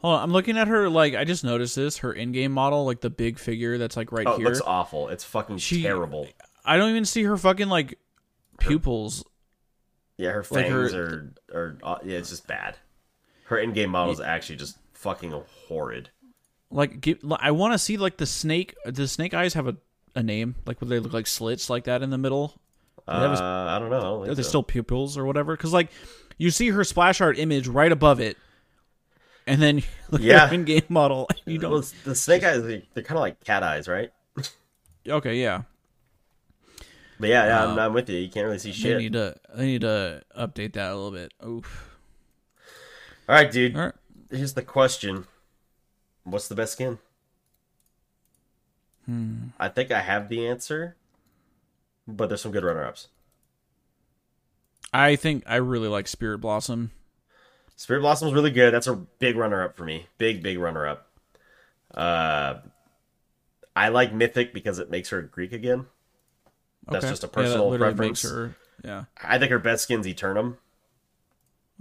on, 0.04 0.22
I'm 0.24 0.32
looking 0.32 0.58
at 0.58 0.68
her. 0.68 0.90
Like 0.90 1.16
I 1.16 1.24
just 1.24 1.44
noticed 1.44 1.76
this. 1.76 1.98
Her 2.00 2.14
in-game 2.14 2.52
model, 2.52 2.86
like 2.86 3.02
the 3.02 3.10
big 3.10 3.40
figure 3.40 3.78
that's 3.78 3.98
like 3.98 4.12
right 4.12 4.28
Oh, 4.28 4.34
it 4.34 4.38
here. 4.38 4.46
looks 4.48 4.62
awful. 4.62 5.10
It's 5.10 5.24
fucking 5.24 5.58
She- 5.58 5.82
terrible. 5.82 6.28
I 6.64 6.78
don't 6.78 6.90
even 6.90 7.06
see 7.06 7.24
her 7.24 7.38
fucking 7.38 7.70
like 7.70 7.98
pupils. 8.60 9.24
Yeah, 10.18 10.32
her 10.32 10.46
like 10.52 10.68
her- 10.68 11.34
are 11.54 11.78
are 11.84 12.00
yeah, 12.04 12.18
it's 12.18 12.30
just 12.30 12.48
bad. 12.48 12.78
Her 13.46 13.58
in-game 13.58 13.90
model 13.92 14.14
is 14.14 14.20
actually 14.20 14.56
just 14.58 14.78
fucking 14.94 15.32
horrid. 15.68 16.10
Like, 16.72 17.00
give, 17.02 17.20
I 17.40 17.52
want 17.52 17.74
to 17.74 17.78
see 17.78 17.98
like 17.98 18.18
the 18.18 18.26
snake. 18.26 18.76
Does 18.92 19.12
snake 19.12 19.34
eyes 19.34 19.54
have 19.54 19.68
a, 19.68 19.76
a 20.16 20.24
name? 20.24 20.56
Like, 20.66 20.80
would 20.82 20.90
they 20.90 21.00
look 21.00 21.14
like 21.14 21.28
slits 21.28 21.70
like 21.70 21.86
that 21.86 22.02
in 22.02 22.10
the 22.10 22.18
middle? 22.18 22.60
Uh, 23.08 23.28
was- 23.30 23.40
I 23.42 23.78
don't 23.80 23.90
know. 23.90 23.98
I 23.98 24.02
don't 24.02 24.30
are 24.30 24.36
they 24.36 24.44
so. 24.44 24.50
still 24.50 24.64
pupils 24.64 25.18
or 25.18 25.26
whatever? 25.26 25.56
Because 25.56 25.72
like, 25.74 25.90
you 26.38 26.50
see 26.52 26.70
her 26.70 26.84
splash 26.84 27.22
art 27.22 27.38
image 27.38 27.68
right 27.68 27.92
above 27.92 28.20
it, 28.20 28.36
and 29.48 29.62
then 29.62 29.78
you 29.78 29.84
look 30.12 30.22
at 30.22 30.26
Yeah. 30.28 30.48
her 30.48 30.54
in-game 30.56 30.84
model. 30.90 31.30
You 31.46 31.60
don't. 31.60 31.86
the 32.04 32.16
snake 32.16 32.44
eyes, 32.44 32.64
they- 32.64 32.84
they're 32.94 33.04
kind 33.04 33.18
of 33.18 33.22
like 33.22 33.44
cat 33.44 33.62
eyes, 33.64 33.88
right? 33.88 34.12
Okay, 35.08 35.36
yeah. 35.36 35.62
But 37.20 37.30
yeah, 37.30 37.46
yeah, 37.46 37.66
I'm, 37.68 37.80
I'm 37.80 37.94
with 37.94 38.10
you. 38.10 38.18
You 38.18 38.30
can't 38.30 38.46
really 38.48 38.58
see 38.60 38.72
They 38.72 38.76
shit. 38.76 38.98
need 38.98 39.14
to. 39.14 39.36
They 39.56 39.66
need 39.68 39.82
to 39.82 40.24
update 40.38 40.74
that 40.74 40.92
a 40.92 40.96
little 40.96 41.12
bit. 41.12 41.32
Oof. 41.46 41.96
All 43.30 43.36
right, 43.36 43.50
dude. 43.50 43.76
All 43.78 43.84
right. 43.86 43.94
Here's 44.32 44.54
the 44.54 44.64
question: 44.64 45.26
What's 46.26 46.48
the 46.50 46.56
best 46.56 46.74
skin? 46.74 47.00
Hmm. 49.06 49.50
I 49.60 49.70
think 49.70 49.92
I 49.92 50.02
have 50.02 50.28
the 50.30 50.46
answer, 50.48 50.96
but 52.08 52.28
there's 52.28 52.42
some 52.42 52.52
good 52.52 52.64
runner-ups. 52.64 53.08
I 54.94 55.16
think 55.16 55.44
I 55.46 55.58
really 55.58 55.88
like 55.88 56.08
Spirit 56.08 56.40
Blossom. 56.40 56.92
Spirit 57.76 58.00
Blossom 58.02 58.28
Blossom's 58.28 58.34
really 58.34 58.52
good. 58.52 58.74
That's 58.74 58.88
a 58.88 58.96
big 58.96 59.36
runner-up 59.36 59.76
for 59.76 59.84
me. 59.84 60.08
Big, 60.18 60.42
big 60.42 60.58
runner-up. 60.58 61.08
Uh, 61.94 62.56
I 63.76 63.90
like 63.90 64.14
Mythic 64.14 64.54
because 64.54 64.80
it 64.80 64.90
makes 64.90 65.10
her 65.10 65.22
Greek 65.22 65.52
again. 65.52 65.88
That's 66.88 67.06
Okay. 67.06 67.12
just 67.12 67.24
a 67.24 67.28
Yeah, 67.28 67.32
personal 67.34 67.70
literally 67.70 67.94
preference. 67.94 68.22
Her, 68.24 68.56
yeah. 68.84 69.06
I 69.24 69.38
think 69.38 69.52
her 69.52 69.60
best 69.60 69.84
skin's 69.84 70.08
Eternum. 70.08 70.58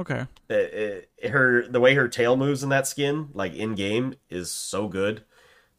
Okay. 0.00 0.26
it, 0.48 1.08
it- 1.18 1.30
her 1.30 1.66
the 1.68 1.80
way 1.80 1.94
her 1.94 2.08
tail 2.08 2.36
moves 2.36 2.62
in 2.62 2.68
that 2.70 2.86
skin, 2.86 3.28
like 3.32 3.54
in 3.54 3.74
game, 3.74 4.14
is 4.28 4.50
so 4.50 4.88
good. 4.88 5.22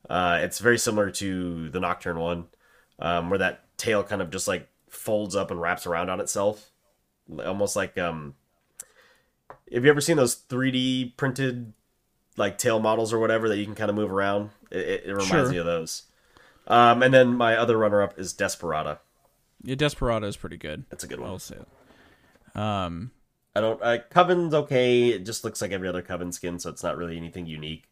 Uh, 0.09 0.39
it's 0.41 0.59
very 0.59 0.77
similar 0.77 1.11
to 1.11 1.69
the 1.69 1.79
Nocturne 1.79 2.17
one, 2.19 2.45
um, 2.99 3.29
where 3.29 3.39
that 3.39 3.65
tail 3.77 4.03
kind 4.03 4.21
of 4.21 4.29
just 4.31 4.47
like 4.47 4.69
folds 4.89 5.35
up 5.35 5.51
and 5.51 5.59
wraps 5.61 5.85
around 5.85 6.09
on 6.09 6.19
itself, 6.19 6.71
almost 7.45 7.75
like 7.75 7.97
um. 7.97 8.35
Have 9.73 9.83
you 9.83 9.89
ever 9.89 10.01
seen 10.01 10.17
those 10.17 10.35
3D 10.35 11.17
printed 11.17 11.73
like 12.37 12.57
tail 12.57 12.79
models 12.79 13.11
or 13.13 13.19
whatever 13.19 13.49
that 13.49 13.57
you 13.57 13.65
can 13.65 13.75
kind 13.75 13.89
of 13.89 13.95
move 13.95 14.11
around? 14.11 14.51
It, 14.71 14.77
it, 14.79 15.03
it 15.05 15.11
reminds 15.11 15.27
Sure. 15.29 15.49
me 15.49 15.57
of 15.57 15.65
those. 15.65 16.03
Um, 16.67 17.01
and 17.03 17.13
then 17.13 17.35
my 17.35 17.55
other 17.55 17.77
runner 17.77 18.01
up 18.01 18.17
is 18.19 18.33
Desperada. 18.33 18.99
Yeah, 19.63 19.75
Desperado 19.75 20.27
is 20.27 20.37
pretty 20.37 20.57
good. 20.57 20.85
That's 20.89 21.03
a 21.03 21.07
good 21.07 21.19
one. 21.19 21.29
I'll 21.29 21.39
say 21.39 21.57
it. 21.57 22.59
Um, 22.59 23.11
I 23.55 23.61
don't. 23.61 23.81
Uh, 23.81 23.97
Coven's 24.09 24.53
okay. 24.53 25.09
It 25.09 25.25
just 25.25 25.43
looks 25.43 25.61
like 25.61 25.71
every 25.71 25.87
other 25.87 26.01
Coven 26.01 26.31
skin, 26.31 26.59
so 26.59 26.69
it's 26.69 26.83
not 26.83 26.97
really 26.97 27.15
anything 27.17 27.45
unique. 27.45 27.85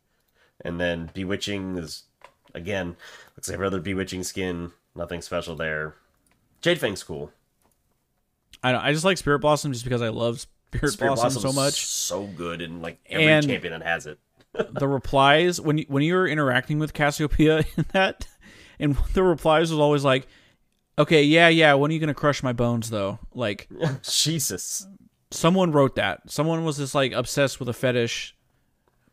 And 0.64 0.80
then 0.80 1.10
Bewitching 1.14 1.78
is, 1.78 2.04
again, 2.54 2.96
looks 3.36 3.48
like 3.48 3.54
every 3.56 3.68
other 3.68 3.80
Bewitching 3.80 4.24
skin. 4.24 4.72
Nothing 4.96 5.22
special 5.22 5.56
there. 5.56 5.96
Jade 6.62 6.80
Fang's 6.80 7.04
cool. 7.04 7.32
I 8.62 8.72
don't, 8.72 8.82
I 8.82 8.94
just 8.94 9.04
like 9.06 9.18
Spirit 9.18 9.40
Blossom 9.40 9.72
just 9.74 9.84
because 9.84 10.02
I 10.02 10.10
love 10.10 10.40
Spirit, 10.42 10.92
Spirit 10.94 11.16
Blossom 11.16 11.42
so 11.42 11.52
much. 11.54 11.86
so 11.86 12.26
good, 12.28 12.62
and 12.62 12.82
like 12.82 13.00
every 13.10 13.28
And- 13.28 13.46
champion 13.48 13.72
that 13.80 13.86
has 13.86 14.06
it. 14.06 14.20
the 14.74 14.88
replies 14.88 15.60
when 15.60 15.80
you, 15.80 15.86
when 15.88 16.04
you 16.04 16.14
were 16.14 16.28
interacting 16.28 16.78
with 16.78 16.94
Cassiopeia 16.94 17.60
in 17.78 17.86
that, 17.94 18.28
and 18.80 18.96
the 19.14 19.24
replies 19.24 19.72
was 19.72 19.80
always 19.80 20.04
like, 20.04 20.28
"Okay, 21.00 21.24
yeah, 21.24 21.48
yeah. 21.48 21.74
When 21.74 21.90
are 21.90 21.94
you 21.94 22.00
gonna 22.00 22.14
crush 22.14 22.44
my 22.44 22.54
bones, 22.54 22.92
though?" 22.92 23.18
Like 23.34 23.68
Jesus. 24.04 24.86
Someone 25.34 25.72
wrote 25.72 25.96
that. 25.96 26.30
Someone 26.30 26.64
was 26.64 26.78
just 26.78 26.96
like 26.96 27.12
obsessed 27.12 27.60
with 27.60 27.70
a 27.70 27.74
fetish 27.74 28.36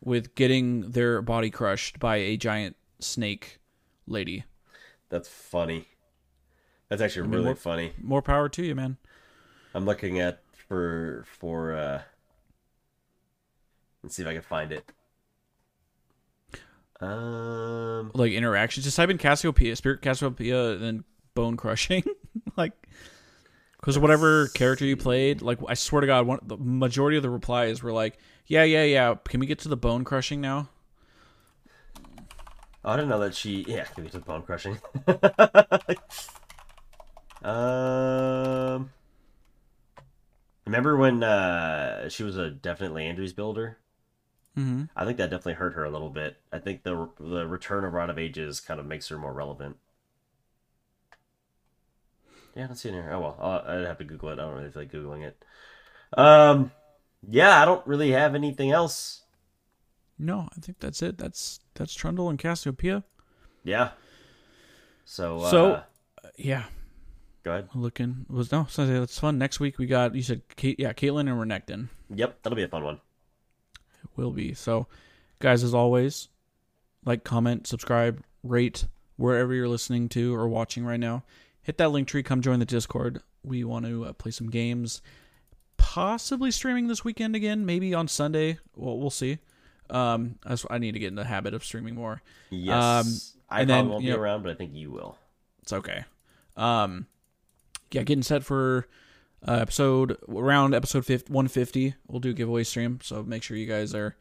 with 0.03 0.35
getting 0.35 0.91
their 0.91 1.21
body 1.21 1.49
crushed 1.49 1.99
by 1.99 2.17
a 2.17 2.37
giant 2.37 2.75
snake 2.99 3.59
lady. 4.07 4.45
That's 5.09 5.27
funny. 5.27 5.87
That's 6.89 7.01
actually 7.01 7.27
really 7.29 7.45
more- 7.45 7.55
funny. 7.55 7.93
More 8.01 8.21
power 8.21 8.49
to 8.49 8.63
you, 8.63 8.75
man. 8.75 8.97
I'm 9.73 9.85
looking 9.85 10.19
at 10.19 10.41
for 10.67 11.25
for 11.27 11.73
uh 11.73 12.01
let's 14.03 14.15
see 14.15 14.21
if 14.23 14.27
I 14.27 14.33
can 14.33 14.41
find 14.41 14.71
it. 14.71 14.91
Um 16.99 18.11
Like 18.13 18.31
interactions. 18.33 18.83
Just 18.85 18.97
type 18.97 19.09
in 19.09 19.17
Cassiopeia, 19.17 19.75
Spirit 19.75 20.01
Cassiopeia, 20.01 20.71
and 20.71 20.81
then 20.83 21.03
bone 21.33 21.57
crushing. 21.57 22.03
like, 22.57 22.73
because 23.81 23.97
whatever 23.97 24.47
character 24.49 24.85
you 24.85 24.95
played, 24.95 25.41
like 25.41 25.57
I 25.67 25.73
swear 25.73 26.01
to 26.01 26.07
God, 26.07 26.27
one 26.27 26.39
the 26.43 26.57
majority 26.57 27.17
of 27.17 27.23
the 27.23 27.29
replies 27.29 27.81
were 27.81 27.91
like, 27.91 28.17
"Yeah, 28.45 28.63
yeah, 28.63 28.83
yeah. 28.83 29.15
Can 29.27 29.39
we 29.39 29.47
get 29.47 29.59
to 29.59 29.69
the 29.69 29.77
bone 29.77 30.03
crushing 30.03 30.39
now?" 30.39 30.69
I 32.85 32.95
don't 32.95 33.09
know 33.09 33.19
that 33.19 33.35
she. 33.35 33.65
Yeah, 33.67 33.85
give 33.95 34.05
me 34.05 34.11
to 34.11 34.19
the 34.19 34.25
bone 34.25 34.43
crushing. 34.43 34.79
um, 37.43 38.91
remember 40.65 40.97
when 40.97 41.23
uh, 41.23 42.09
she 42.09 42.23
was 42.23 42.37
a 42.37 42.49
definitely 42.49 43.05
Andrews 43.05 43.33
builder? 43.33 43.77
Mm-hmm. 44.57 44.83
I 44.95 45.05
think 45.05 45.17
that 45.17 45.29
definitely 45.29 45.53
hurt 45.53 45.73
her 45.73 45.85
a 45.85 45.91
little 45.91 46.09
bit. 46.09 46.37
I 46.51 46.59
think 46.59 46.83
the 46.83 47.09
the 47.19 47.47
return 47.47 47.83
of 47.83 47.93
Rod 47.93 48.09
of 48.09 48.19
Ages 48.19 48.59
kind 48.59 48.79
of 48.79 48.85
makes 48.85 49.07
her 49.07 49.17
more 49.17 49.33
relevant. 49.33 49.77
Yeah, 52.55 52.67
let's 52.67 52.81
see 52.81 52.89
in 52.89 52.95
here. 52.95 53.09
Oh 53.11 53.19
well, 53.19 53.37
I'll, 53.39 53.77
I'd 53.79 53.85
have 53.87 53.97
to 53.99 54.03
Google 54.03 54.29
it. 54.29 54.33
I 54.33 54.43
don't 54.43 54.55
really 54.55 54.69
feel 54.71 54.81
like 54.81 54.91
googling 54.91 55.23
it. 55.23 55.43
Um, 56.17 56.71
yeah, 57.27 57.61
I 57.61 57.65
don't 57.65 57.85
really 57.87 58.11
have 58.11 58.35
anything 58.35 58.71
else. 58.71 59.21
No, 60.19 60.49
I 60.55 60.59
think 60.59 60.79
that's 60.79 61.01
it. 61.01 61.17
That's 61.17 61.59
that's 61.75 61.93
Trundle 61.93 62.29
and 62.29 62.37
Cassiopeia. 62.37 63.03
Yeah. 63.63 63.91
So, 65.05 65.39
uh, 65.39 65.49
So- 65.51 65.83
Yeah, 66.37 66.65
go 67.43 67.51
ahead. 67.51 67.69
looking 67.73 68.25
was 68.29 68.51
no. 68.51 68.65
So 68.69 68.85
that's 68.85 69.17
fun. 69.19 69.37
Next 69.37 69.59
week 69.59 69.77
we 69.77 69.85
got 69.87 70.13
you 70.15 70.21
said 70.23 70.41
Kate, 70.55 70.79
yeah, 70.79 70.93
Caitlyn 70.93 71.21
and 71.21 71.29
Renekton. 71.39 71.89
Yep, 72.13 72.43
that'll 72.43 72.55
be 72.57 72.63
a 72.63 72.67
fun 72.67 72.83
one. 72.83 72.99
It 74.03 74.09
will 74.15 74.31
be. 74.31 74.53
So, 74.53 74.87
guys, 75.39 75.63
as 75.63 75.73
always, 75.73 76.27
like, 77.05 77.23
comment, 77.23 77.67
subscribe, 77.67 78.23
rate 78.43 78.85
wherever 79.15 79.53
you're 79.53 79.67
listening 79.69 80.09
to 80.09 80.33
or 80.35 80.47
watching 80.49 80.83
right 80.83 80.99
now. 80.99 81.23
Hit 81.63 81.77
that 81.77 81.89
link 81.91 82.07
tree. 82.07 82.23
Come 82.23 82.41
join 82.41 82.59
the 82.59 82.65
Discord. 82.65 83.21
We 83.43 83.63
want 83.63 83.85
to 83.85 84.05
uh, 84.05 84.13
play 84.13 84.31
some 84.31 84.49
games. 84.49 85.01
Possibly 85.77 86.51
streaming 86.51 86.87
this 86.87 87.03
weekend 87.03 87.35
again. 87.35 87.65
Maybe 87.65 87.93
on 87.93 88.07
Sunday. 88.07 88.59
Well, 88.75 88.97
we'll 88.97 89.09
see. 89.09 89.39
Um, 89.89 90.39
I, 90.45 90.55
I 90.69 90.77
need 90.77 90.93
to 90.93 90.99
get 90.99 91.07
in 91.09 91.15
the 91.15 91.25
habit 91.25 91.53
of 91.53 91.63
streaming 91.63 91.95
more. 91.95 92.21
Yes, 92.49 93.33
I 93.49 93.65
probably 93.65 93.65
then, 93.65 93.89
won't 93.89 94.03
be 94.03 94.09
know- 94.09 94.17
around, 94.19 94.43
but 94.43 94.51
I 94.51 94.55
think 94.55 94.73
you 94.73 94.89
will. 94.91 95.17
It's 95.61 95.73
okay. 95.73 96.05
Um, 96.55 97.07
yeah, 97.91 98.03
getting 98.03 98.23
set 98.23 98.43
for 98.43 98.87
uh, 99.47 99.53
episode 99.55 100.17
around 100.29 100.73
episode 100.73 101.05
50, 101.05 101.31
150. 101.31 101.95
We'll 102.07 102.19
do 102.19 102.29
a 102.29 102.33
giveaway 102.33 102.63
stream, 102.63 102.99
so 103.03 103.21
make 103.23 103.43
sure 103.43 103.57
you 103.57 103.67
guys 103.67 103.93
are 103.93 104.15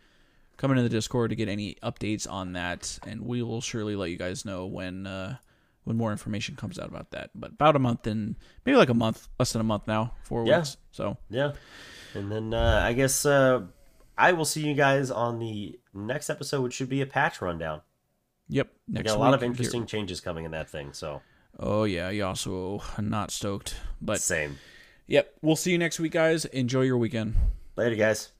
coming 0.56 0.76
to 0.76 0.82
the 0.82 0.88
Discord 0.88 1.30
to 1.30 1.36
get 1.36 1.48
any 1.48 1.76
updates 1.82 2.30
on 2.30 2.52
that, 2.54 2.98
and 3.06 3.22
we 3.22 3.42
will 3.42 3.60
surely 3.60 3.96
let 3.96 4.10
you 4.10 4.16
guys 4.16 4.44
know 4.44 4.66
when 4.66 5.06
uh, 5.06 5.36
when 5.84 5.96
more 5.96 6.12
information 6.12 6.56
comes 6.56 6.78
out 6.78 6.88
about 6.88 7.10
that. 7.12 7.30
But 7.34 7.52
about 7.52 7.76
a 7.76 7.78
month 7.78 8.06
and 8.06 8.36
maybe 8.64 8.76
like 8.76 8.88
a 8.90 8.94
month, 8.94 9.28
less 9.38 9.52
than 9.52 9.60
a 9.60 9.64
month 9.64 9.86
now, 9.86 10.14
four 10.24 10.44
Yeah. 10.46 10.58
weeks. 10.58 10.76
So 10.92 11.16
Yeah, 11.28 11.52
and 12.14 12.30
then 12.30 12.52
uh, 12.54 12.82
I 12.84 12.92
guess 12.92 13.24
uh, 13.26 13.62
I 14.18 14.32
will 14.32 14.44
see 14.44 14.66
you 14.66 14.74
guys 14.74 15.10
on 15.10 15.38
the 15.38 15.78
next 15.94 16.28
episode, 16.30 16.62
which 16.62 16.74
should 16.74 16.88
be 16.88 17.00
a 17.00 17.06
patch 17.06 17.40
rundown. 17.40 17.80
yep, 18.48 18.68
We 18.88 19.02
got 19.02 19.16
a 19.16 19.20
lot 19.20 19.34
of 19.34 19.42
interesting 19.42 19.86
changes 19.86 20.20
coming 20.20 20.44
in 20.44 20.50
that 20.50 20.68
thing. 20.68 20.92
So 20.92 21.22
Oh 21.58 21.84
yeah, 21.84 22.10
Yasuo, 22.10 22.82
not 23.02 23.30
stoked, 23.30 23.76
but 24.00 24.20
same. 24.20 24.58
yep, 25.06 25.34
we'll 25.42 25.56
see 25.56 25.72
you 25.72 25.78
next 25.78 25.98
week, 26.00 26.12
guys. 26.12 26.44
Enjoy 26.46 26.82
your 26.82 26.96
weekend. 26.98 27.36
Later, 27.76 27.96
guys. 27.96 28.30